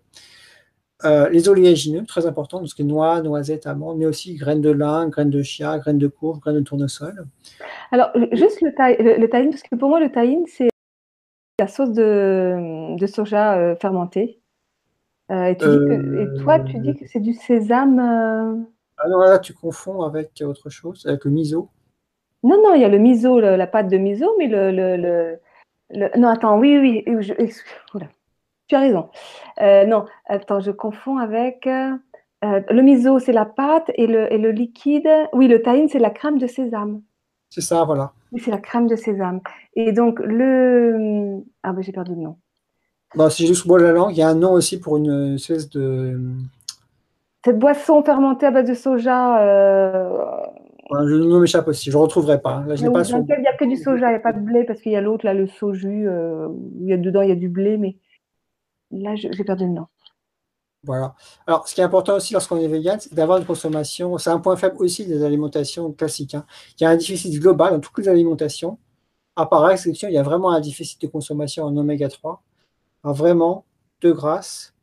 Euh, 1.04 1.30
les 1.30 1.50
oléagineux, 1.50 2.06
très 2.06 2.26
important, 2.26 2.60
donc 2.60 2.70
ce 2.70 2.76
qui 2.76 2.82
est 2.82 2.86
noix, 2.86 3.22
noisettes, 3.22 3.68
amandes, 3.68 3.98
mais 3.98 4.06
aussi 4.06 4.36
graines 4.36 4.62
de 4.62 4.72
lin, 4.72 5.10
graines 5.10 5.30
de 5.30 5.44
chia, 5.44 5.78
graines 5.78 5.98
de 5.98 6.08
courge, 6.08 6.40
graines 6.40 6.56
de 6.56 6.62
tournesol. 6.62 7.28
Alors, 7.92 8.12
juste 8.32 8.62
le, 8.62 8.70
le, 8.70 9.28
parce 9.28 9.62
que 9.62 9.76
pour 9.76 9.90
moi, 9.90 10.00
le 10.00 10.10
tahine, 10.10 10.46
c'est 10.48 10.70
la 11.60 11.68
sauce 11.68 11.92
de, 11.92 12.98
de 12.98 13.08
soja 13.08 13.58
euh, 13.58 13.76
fermentée. 13.76 14.40
et, 15.30 15.58
toi, 15.58 16.60
tu 16.62 16.80
dis 16.80 16.96
que 16.96 17.06
c'est 17.08 17.20
du 17.20 17.34
sésame 17.34 18.66
ah 18.98 19.10
non, 19.10 19.20
là, 19.20 19.40
tu 19.40 19.54
confonds 19.54 20.02
avec 20.04 20.42
autre 20.46 20.70
chose, 20.70 21.06
avec 21.06 21.26
le 21.26 21.32
miso. 21.32 21.70
Non, 22.44 22.62
non, 22.62 22.76
il 22.76 22.82
y 22.82 22.86
a 22.86 22.90
le 22.90 22.98
miso, 22.98 23.40
la 23.40 23.68
pâte 23.68 23.88
de 23.90 23.98
miso, 23.98 24.34
mais 24.38 24.48
le. 24.48 24.72
le, 24.72 25.40
le, 25.90 26.10
Non, 26.18 26.30
attends, 26.30 26.60
oui, 26.60 26.78
oui, 26.78 27.04
je... 27.22 27.34
tu 28.68 28.76
as 28.76 28.80
raison. 28.80 29.10
Euh, 29.62 29.86
non, 29.86 30.06
attends, 30.26 30.60
je 30.60 30.72
confonds 30.72 31.18
avec. 31.18 31.68
Euh, 31.68 32.62
le 32.70 32.82
miso, 32.82 33.20
c'est 33.20 33.34
la 33.34 33.46
pâte 33.46 33.92
et 33.96 34.08
le, 34.08 34.32
et 34.32 34.38
le 34.38 34.52
liquide. 34.52 35.10
Oui, 35.34 35.48
le 35.48 35.62
tahine, 35.62 35.90
c'est 35.90 36.00
la 36.00 36.12
crème 36.12 36.38
de 36.38 36.48
sésame. 36.48 37.02
C'est 37.50 37.62
ça, 37.62 37.84
voilà. 37.84 38.14
Oui, 38.32 38.42
c'est 38.44 38.52
la 38.52 38.60
crème 38.60 38.88
de 38.88 38.96
sésame. 38.96 39.42
Et 39.76 39.92
donc, 39.92 40.20
le. 40.20 41.44
Ah, 41.64 41.74
ben 41.74 41.82
j'ai 41.82 41.92
perdu 41.92 42.14
le 42.16 42.22
nom. 42.22 42.38
Bah, 43.16 43.30
si 43.30 43.48
je 43.48 43.78
la 43.78 43.92
langue, 43.92 44.12
il 44.12 44.18
y 44.18 44.22
a 44.22 44.30
un 44.30 44.36
nom 44.36 44.52
aussi 44.52 44.80
pour 44.80 44.98
une 44.98 45.36
espèce 45.36 45.70
de 45.70 46.20
cette 47.46 47.60
boisson 47.60 48.04
fermentée 48.04 48.48
à 48.48 48.52
base 48.52 48.68
de 48.68 48.74
soja. 48.74 49.40
Euh... 49.40 50.10
je 50.92 51.14
ne 51.14 51.40
m'échappe 51.40 51.68
aussi, 51.68 51.92
je 51.92 51.98
ne 51.98 52.02
retrouverai 52.02 52.42
pas. 52.42 52.64
Là, 52.66 52.76
je 52.76 52.88
pas 52.88 53.04
il 53.04 53.42
n'y 53.42 53.48
a 53.48 53.56
que 53.56 53.66
du 53.66 53.78
soja, 53.78 54.08
il 54.08 54.10
n'y 54.10 54.16
a 54.16 54.20
pas 54.20 54.34
de 54.34 54.40
blé, 54.40 54.64
parce 54.64 54.82
qu'il 54.82 54.92
y 54.92 54.96
a 54.96 55.02
l'autre, 55.02 55.26
là, 55.26 55.36
le 55.36 55.46
soju, 55.46 56.10
euh, 56.10 56.48
il 56.82 56.88
y 56.88 56.94
a 56.94 56.98
dedans, 56.98 57.22
il 57.22 57.30
y 57.30 57.32
a 57.32 57.36
du 57.36 57.48
blé, 57.48 57.78
mais 57.78 57.98
là, 58.90 59.16
j'ai 59.16 59.44
perdu 59.44 59.66
le 59.66 59.74
nom. 59.74 59.86
Voilà. 60.84 61.14
Alors, 61.46 61.68
ce 61.68 61.76
qui 61.76 61.82
est 61.82 61.84
important 61.84 62.16
aussi 62.16 62.34
lorsqu'on 62.34 62.58
est 62.58 62.68
vegan, 62.68 63.00
c'est 63.00 63.14
d'avoir 63.14 63.38
une 63.38 63.46
consommation. 63.46 64.18
C'est 64.18 64.30
un 64.30 64.40
point 64.40 64.56
faible 64.56 64.78
aussi 64.80 65.06
des 65.06 65.24
alimentations 65.24 65.92
classiques. 65.94 66.36
Hein. 66.36 66.46
Il 66.80 66.84
y 66.84 66.88
a 66.88 66.90
un 66.90 66.96
déficit 66.96 67.40
global 67.40 67.74
dans 67.74 67.80
toutes 67.80 67.98
les 68.00 68.08
alimentations. 68.08 68.78
À 69.36 69.48
part 69.48 69.70
exception, 69.72 70.08
il 70.08 70.14
y 70.14 70.18
a 70.18 70.24
vraiment 70.24 70.52
un 70.52 70.62
déficit 70.62 71.02
de 71.02 71.08
consommation 71.08 71.64
en 71.66 71.76
oméga 71.76 72.08
3. 72.08 72.44
Alors, 73.04 73.16
vraiment, 73.16 73.66
de 74.02 74.12
grâce, 74.12 74.75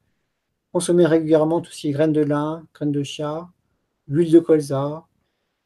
Consommer 0.73 1.07
régulièrement 1.07 1.61
tout 1.61 1.71
ce 1.71 1.81
qui 1.81 1.89
est 1.89 1.93
graines 1.93 2.13
de 2.13 2.23
lin, 2.23 2.65
graines 2.75 2.93
de 2.93 3.03
chia, 3.03 3.49
l'huile 4.09 4.33
de 4.33 4.41
colza, 4.41 5.05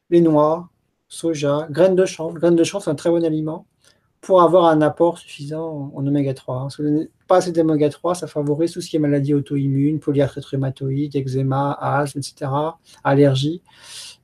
les 0.09 0.21
noix, 0.21 0.69
soja, 1.07 1.67
graines 1.69 1.95
de 1.95 2.05
chanvre. 2.05 2.35
Graines 2.35 2.55
de 2.55 2.63
chanvre, 2.63 2.83
c'est 2.83 2.91
un 2.91 2.95
très 2.95 3.09
bon 3.09 3.23
aliment 3.23 3.65
pour 4.21 4.41
avoir 4.41 4.65
un 4.65 4.81
apport 4.81 5.17
suffisant 5.17 5.91
en 5.95 6.05
oméga 6.05 6.33
3. 6.33 6.55
Hein. 6.55 6.69
Si 6.69 6.81
vous 6.81 6.89
n'avez 6.89 7.09
pas 7.27 7.37
assez 7.37 7.51
d'oméga 7.51 7.89
3, 7.89 8.15
ça 8.15 8.27
favorise 8.27 8.71
tout 8.73 8.81
ce 8.81 8.89
qui 8.89 8.95
est 8.95 8.99
maladies 8.99 9.33
auto-immunes, 9.33 9.99
polyarthrite 9.99 10.45
rhumatoïde, 10.45 11.15
eczéma, 11.15 11.77
asthme, 11.79 12.19
etc., 12.19 12.51
allergies. 13.03 13.61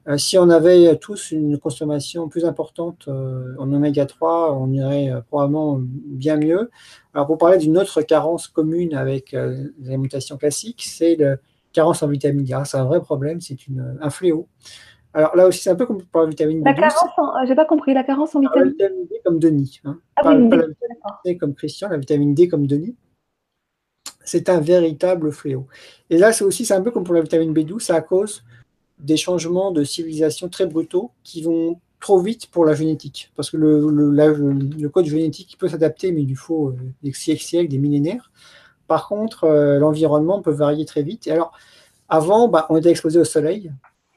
Euh, 0.07 0.17
si 0.17 0.37
on 0.37 0.49
avait 0.49 0.97
tous 0.97 1.31
une 1.31 1.57
consommation 1.57 2.27
plus 2.27 2.43
importante 2.45 3.05
euh, 3.07 3.55
en 3.57 3.71
oméga 3.71 4.05
3, 4.05 4.53
on 4.53 4.71
irait 4.71 5.09
euh, 5.09 5.21
probablement 5.21 5.79
bien 5.81 6.35
mieux. 6.37 6.69
Alors 7.13 7.27
pour 7.27 7.37
parler 7.37 7.57
d'une 7.57 7.77
autre 7.77 8.01
carence 8.01 8.47
commune 8.47 8.95
avec 8.95 9.33
l'alimentation 9.33 10.37
classique, 10.37 10.83
c'est 10.85 11.15
la 11.15 11.37
carence 11.71 12.03
en 12.03 12.07
vitamine 12.07 12.43
D. 12.43 12.55
C'est 12.65 12.77
un 12.77 12.85
vrai 12.85 13.01
problème, 13.01 13.39
c'est 13.39 13.55
un 14.01 14.09
fléau. 14.09 14.47
Alors 15.13 15.35
là 15.35 15.47
aussi, 15.47 15.61
c'est 15.61 15.69
un 15.69 15.75
peu 15.75 15.85
comme 15.85 16.01
pour 16.01 16.21
la 16.21 16.27
vitamine 16.27 16.63
D. 16.63 16.63
La 16.65 16.73
carence, 16.73 17.09
j'ai 17.47 17.55
pas 17.55 17.65
compris, 17.65 17.93
la 17.93 18.03
carence 18.03 18.35
en 18.35 18.39
vitamine, 18.39 18.73
D 18.77 19.21
comme 19.23 19.39
Denis. 19.39 19.79
Hein. 19.85 19.99
Ah, 20.15 20.33
oui, 20.33 20.49
pas 20.49 20.55
la 20.57 20.67
vitamine 20.67 20.97
D 21.23 21.37
comme 21.37 21.53
Christian, 21.53 21.89
la 21.89 21.97
vitamine 21.97 22.33
D 22.33 22.47
comme 22.47 22.67
Denis. 22.67 22.95
C'est 24.25 24.49
un 24.49 24.59
véritable 24.59 25.31
fléau. 25.31 25.67
Et 26.09 26.17
là, 26.17 26.33
c'est 26.33 26.45
aussi, 26.45 26.65
c'est 26.65 26.73
un 26.73 26.81
peu 26.81 26.91
comme 26.91 27.03
pour 27.03 27.13
la 27.13 27.21
vitamine 27.21 27.53
B12, 27.53 27.81
c'est 27.81 27.93
à 27.93 28.01
cause 28.01 28.43
des 28.99 29.17
changements 29.17 29.71
de 29.71 29.83
civilisation 29.83 30.49
très 30.49 30.65
brutaux 30.65 31.11
qui 31.23 31.41
vont 31.41 31.79
trop 31.99 32.19
vite 32.19 32.47
pour 32.47 32.65
la 32.65 32.73
génétique. 32.73 33.31
Parce 33.35 33.49
que 33.49 33.57
le, 33.57 33.87
le, 33.89 34.89
code 34.89 35.05
génétique 35.05 35.57
peut 35.57 35.69
s'adapter, 35.69 36.11
mais 36.11 36.23
il 36.23 36.27
lui 36.27 36.35
faut 36.35 36.69
euh, 36.69 36.77
des 37.01 37.13
siècles, 37.13 37.69
des 37.69 37.77
millénaires. 37.77 38.31
Par 38.87 39.07
contre, 39.07 39.47
l'environnement 39.79 40.41
peut 40.41 40.51
varier 40.51 40.85
très 40.85 41.03
vite. 41.03 41.25
Et 41.27 41.31
alors, 41.31 41.53
avant, 42.09 42.49
bah, 42.49 42.67
on 42.69 42.77
était 42.77 42.91
exposé 42.91 43.17
au 43.17 43.23
soleil. 43.23 43.71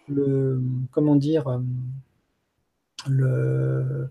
Le, 0.08 0.60
comment 0.90 1.16
dire, 1.16 1.60
le, 3.08 4.02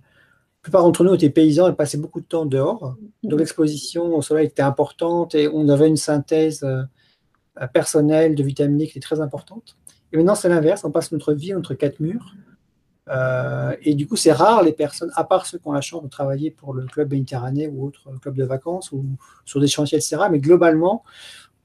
la 0.66 0.68
plupart 0.68 0.84
d'entre 0.84 1.04
nous 1.04 1.14
étaient 1.14 1.30
paysans 1.30 1.68
et 1.68 1.74
passaient 1.74 1.98
beaucoup 1.98 2.22
de 2.22 2.26
temps 2.26 2.46
dehors. 2.46 2.96
Donc 3.24 3.40
l'exposition 3.40 4.16
au 4.16 4.22
soleil 4.22 4.48
était 4.48 4.64
importante 4.64 5.36
et 5.36 5.48
on 5.48 5.70
avait 5.70 5.88
une 5.88 5.98
synthèse 5.98 6.64
euh, 6.64 7.68
personnelle 7.68 8.34
de 8.36 8.44
vitamine 8.44 8.78
D 8.78 8.88
qui 8.88 8.98
est 8.98 9.02
très 9.02 9.22
importante. 9.22 9.78
Et 10.16 10.18
maintenant, 10.18 10.36
c'est 10.36 10.48
l'inverse. 10.48 10.86
On 10.86 10.92
passe 10.92 11.12
notre 11.12 11.34
vie 11.34 11.54
entre 11.54 11.74
quatre 11.74 12.00
murs. 12.00 12.36
Euh, 13.10 13.76
et 13.82 13.96
du 13.96 14.08
coup, 14.08 14.16
c'est 14.16 14.32
rare 14.32 14.64
les 14.64 14.72
personnes, 14.72 15.12
à 15.16 15.26
part 15.26 15.46
ceux 15.46 15.58
qui 15.58 15.68
ont 15.68 15.74
la 15.74 15.82
chance 15.82 16.02
de 16.04 16.08
travailler 16.08 16.52
pour 16.52 16.74
le 16.74 16.86
club 16.86 17.12
méditerranéen 17.12 17.70
ou 17.70 17.86
autre 17.86 18.10
club 18.22 18.36
de 18.36 18.46
vacances 18.46 18.94
ou 18.94 19.04
sur 19.44 19.60
des 19.60 19.68
chantiers, 19.68 19.98
etc. 19.98 20.16
Mais 20.32 20.40
globalement, 20.40 21.04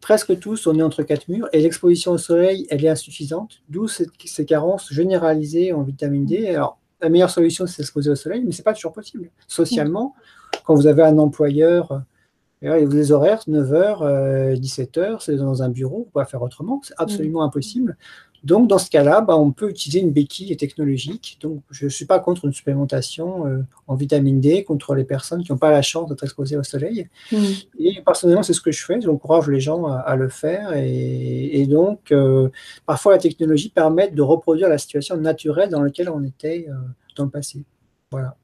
presque 0.01 0.37
tous, 0.41 0.67
on 0.67 0.77
est 0.77 0.83
entre 0.83 1.05
quatre 1.05 1.29
murs 1.29 1.49
et 1.53 1.61
l'exposition 1.61 2.11
au 2.11 2.19
soleil, 2.19 2.67
elle 2.71 2.85
est 2.85 2.89
insuffisante, 2.89 3.63
d'où 3.69 3.87
ces, 3.87 4.09
ces 4.25 4.45
carences 4.45 4.93
généralisées 4.93 5.73
en 5.73 5.83
vitamine 5.83 6.27
D. 6.27 6.49
Alors, 6.49 6.81
la 7.01 7.09
meilleure 7.09 7.31
solution, 7.31 7.69
c'est 7.69 7.77
s'exposer 7.77 8.11
au 8.11 8.17
soleil, 8.17 8.43
mais 8.45 8.51
ce 8.51 8.59
n'est 8.59 8.65
pas 8.65 8.75
toujours 8.75 8.93
possible. 8.93 9.31
Socialement, 9.47 10.17
quand 10.65 10.75
vous 10.75 10.89
avez 10.89 11.05
un 11.05 11.19
employeur, 11.19 11.93
euh, 11.93 12.73
avez 12.73 12.85
des 12.85 13.13
horaires, 13.13 13.43
9h, 13.49 14.59
17h, 14.61 15.21
c'est 15.21 15.37
dans 15.37 15.63
un 15.63 15.71
bureau, 15.71 16.01
on 16.01 16.05
peut 16.05 16.21
pas 16.21 16.27
faire 16.27 16.43
autrement, 16.43 16.81
c'est 16.83 16.95
absolument 16.99 17.43
impossible. 17.43 17.97
Donc, 18.43 18.69
dans 18.69 18.79
ce 18.79 18.89
cas-là, 18.91 19.21
bah, 19.21 19.37
on 19.37 19.53
peut 19.53 19.69
utiliser 19.69 20.01
une 20.01 20.13
béquille 20.13 20.57
technologique. 20.57 21.39
Donc, 21.43 21.63
je 21.71 21.85
ne 21.85 21.91
suis 21.91 22.07
pas 22.07 22.19
contre 22.21 22.47
une 22.47 22.53
supplémentation 22.53 23.47
euh, 23.47 23.63
en 23.87 23.95
vitamine 23.95 24.41
D 24.41 24.65
contre 24.65 24.95
les 24.95 25.05
personnes 25.05 25.45
qui 25.45 25.53
n'ont 25.53 25.59
pas 25.59 25.71
la 25.71 25.83
chance 25.83 26.09
d'être 26.09 26.25
exposées 26.25 26.57
au 26.57 26.63
soleil. 26.63 27.09
Mm. 27.31 27.45
Et 27.79 28.03
personnellement, 28.05 28.43
c'est 28.43 28.55
ce 28.55 28.63
que 28.63 28.73
je 28.73 28.85
fais. 28.85 29.01
J'encourage 29.01 29.49
les 29.49 29.61
gens 29.61 29.85
à, 29.87 30.17
le 30.17 30.29
faire. 30.29 30.73
Et, 30.75 31.67
donc, 31.67 32.13
euh, 32.13 32.49
parfois, 32.87 33.13
la 33.13 33.19
technologie 33.19 33.69
permet 33.69 34.09
de 34.09 34.23
reproduire 34.23 34.69
la 34.69 34.79
situation 34.79 35.17
naturelle 35.17 35.69
dans 35.69 35.83
laquelle 35.83 36.09
on 36.09 36.23
était 36.25 36.67
euh, 36.69 36.75
dans 37.17 37.25
le 37.25 37.31
passé. 37.31 37.63
Voilà. 38.11 38.37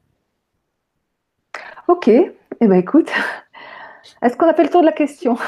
Ok. 1.88 2.08
Eh 2.08 2.32
bien, 2.60 2.76
écoute, 2.76 3.08
est-ce 4.22 4.36
qu'on 4.36 4.48
a 4.48 4.52
fait 4.52 4.64
le 4.64 4.70
tour 4.70 4.82
de 4.82 4.86
la 4.86 4.92
question? 4.92 5.38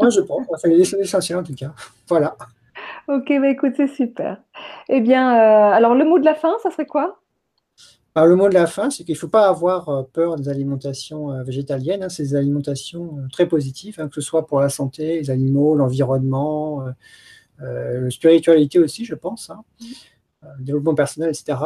Moi, 0.00 0.10
je 0.10 0.20
pense. 0.20 0.46
Fait 0.60 0.68
l'essentiel 0.68 1.38
en 1.38 1.44
tout 1.44 1.54
cas. 1.54 1.72
Voilà. 2.08 2.36
Ok, 3.06 3.26
bah 3.28 3.50
écoute, 3.50 3.74
c'est 3.76 3.88
super. 3.88 4.40
Eh 4.88 5.00
bien, 5.00 5.34
euh, 5.34 5.72
alors 5.72 5.94
le 5.94 6.04
mot 6.06 6.18
de 6.18 6.24
la 6.24 6.34
fin, 6.34 6.54
ça 6.62 6.70
serait 6.70 6.86
quoi? 6.86 7.20
Alors, 8.14 8.28
le 8.28 8.36
mot 8.36 8.48
de 8.48 8.54
la 8.54 8.66
fin, 8.66 8.88
c'est 8.90 9.04
qu'il 9.04 9.14
ne 9.14 9.18
faut 9.18 9.28
pas 9.28 9.48
avoir 9.48 9.88
euh, 9.88 10.02
peur 10.04 10.36
des 10.36 10.48
alimentations 10.48 11.32
euh, 11.32 11.42
végétaliennes. 11.42 12.04
Hein. 12.04 12.08
c'est 12.08 12.22
des 12.22 12.36
alimentations 12.36 13.18
très 13.30 13.46
positives, 13.46 13.96
hein, 14.00 14.08
que 14.08 14.14
ce 14.14 14.20
soit 14.22 14.46
pour 14.46 14.60
la 14.60 14.70
santé, 14.70 15.18
les 15.18 15.30
animaux, 15.30 15.74
l'environnement, 15.74 16.84
la 17.58 18.10
spiritualité 18.10 18.78
aussi, 18.78 19.04
je 19.04 19.14
pense, 19.14 19.50
hein. 19.50 19.62
le 20.58 20.64
développement 20.64 20.94
personnel, 20.94 21.30
etc. 21.30 21.58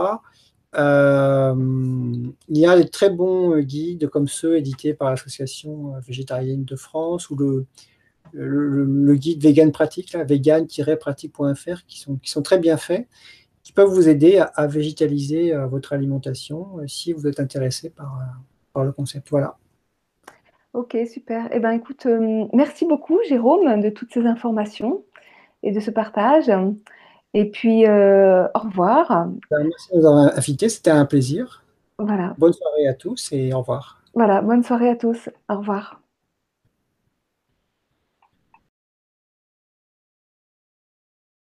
il 0.74 2.58
y 2.58 2.66
a 2.66 2.76
des 2.76 2.88
très 2.88 3.10
bons 3.10 3.58
guides 3.60 4.08
comme 4.08 4.28
ceux 4.28 4.56
édités 4.56 4.92
par 4.92 5.10
l'Association 5.10 5.94
végétarienne 6.06 6.64
de 6.64 6.76
France 6.76 7.30
ou 7.30 7.36
le, 7.36 7.66
le, 8.32 9.14
guide 9.14 9.42
vegan 9.42 9.72
pratique, 9.72 10.14
vegan-pratique.fr, 10.14 11.86
qui 11.86 11.98
sont, 11.98 12.16
qui 12.16 12.30
sont 12.30 12.42
très 12.42 12.58
bien 12.58 12.76
faits, 12.76 13.06
qui 13.62 13.72
peuvent 13.72 13.90
vous 13.90 14.08
aider 14.08 14.42
à, 14.54 14.66
végétaliser 14.66 15.54
euh, 15.54 15.66
votre 15.66 15.92
alimentation 15.92 16.78
euh, 16.78 16.86
si 16.86 17.12
vous 17.12 17.26
êtes 17.26 17.38
intéressé 17.38 17.90
par, 17.90 18.14
euh, 18.16 18.24
par 18.72 18.84
le 18.84 18.92
concept. 18.92 19.28
Voilà. 19.30 19.58
Ok, 20.72 20.96
super. 21.06 21.48
Eh 21.52 21.60
ben, 21.60 21.72
écoute, 21.72 22.06
merci 22.52 22.86
beaucoup, 22.86 23.18
Jérôme, 23.28 23.80
de 23.80 23.90
toutes 23.90 24.12
ces 24.12 24.26
informations 24.26 25.02
et 25.62 25.72
de 25.72 25.80
ce 25.80 25.90
partage. 25.90 26.50
Et 27.34 27.50
puis, 27.50 27.84
au 27.84 28.58
revoir. 28.58 29.28
Ben, 29.50 29.64
merci 29.64 29.92
de 29.92 29.98
nous 29.98 30.06
avoir 30.06 30.36
invités, 30.36 30.68
c'était 30.68 30.90
un 30.90 31.04
plaisir. 31.04 31.64
Voilà. 31.98 32.34
Bonne 32.38 32.52
soirée 32.52 32.86
à 32.86 32.94
tous 32.94 33.30
et 33.32 33.52
au 33.52 33.58
revoir. 33.58 34.00
Voilà, 34.14 34.40
bonne 34.40 34.62
soirée 34.62 34.90
à 34.90 34.96
tous. 34.96 35.28
Au 35.48 35.58
revoir. 35.58 35.97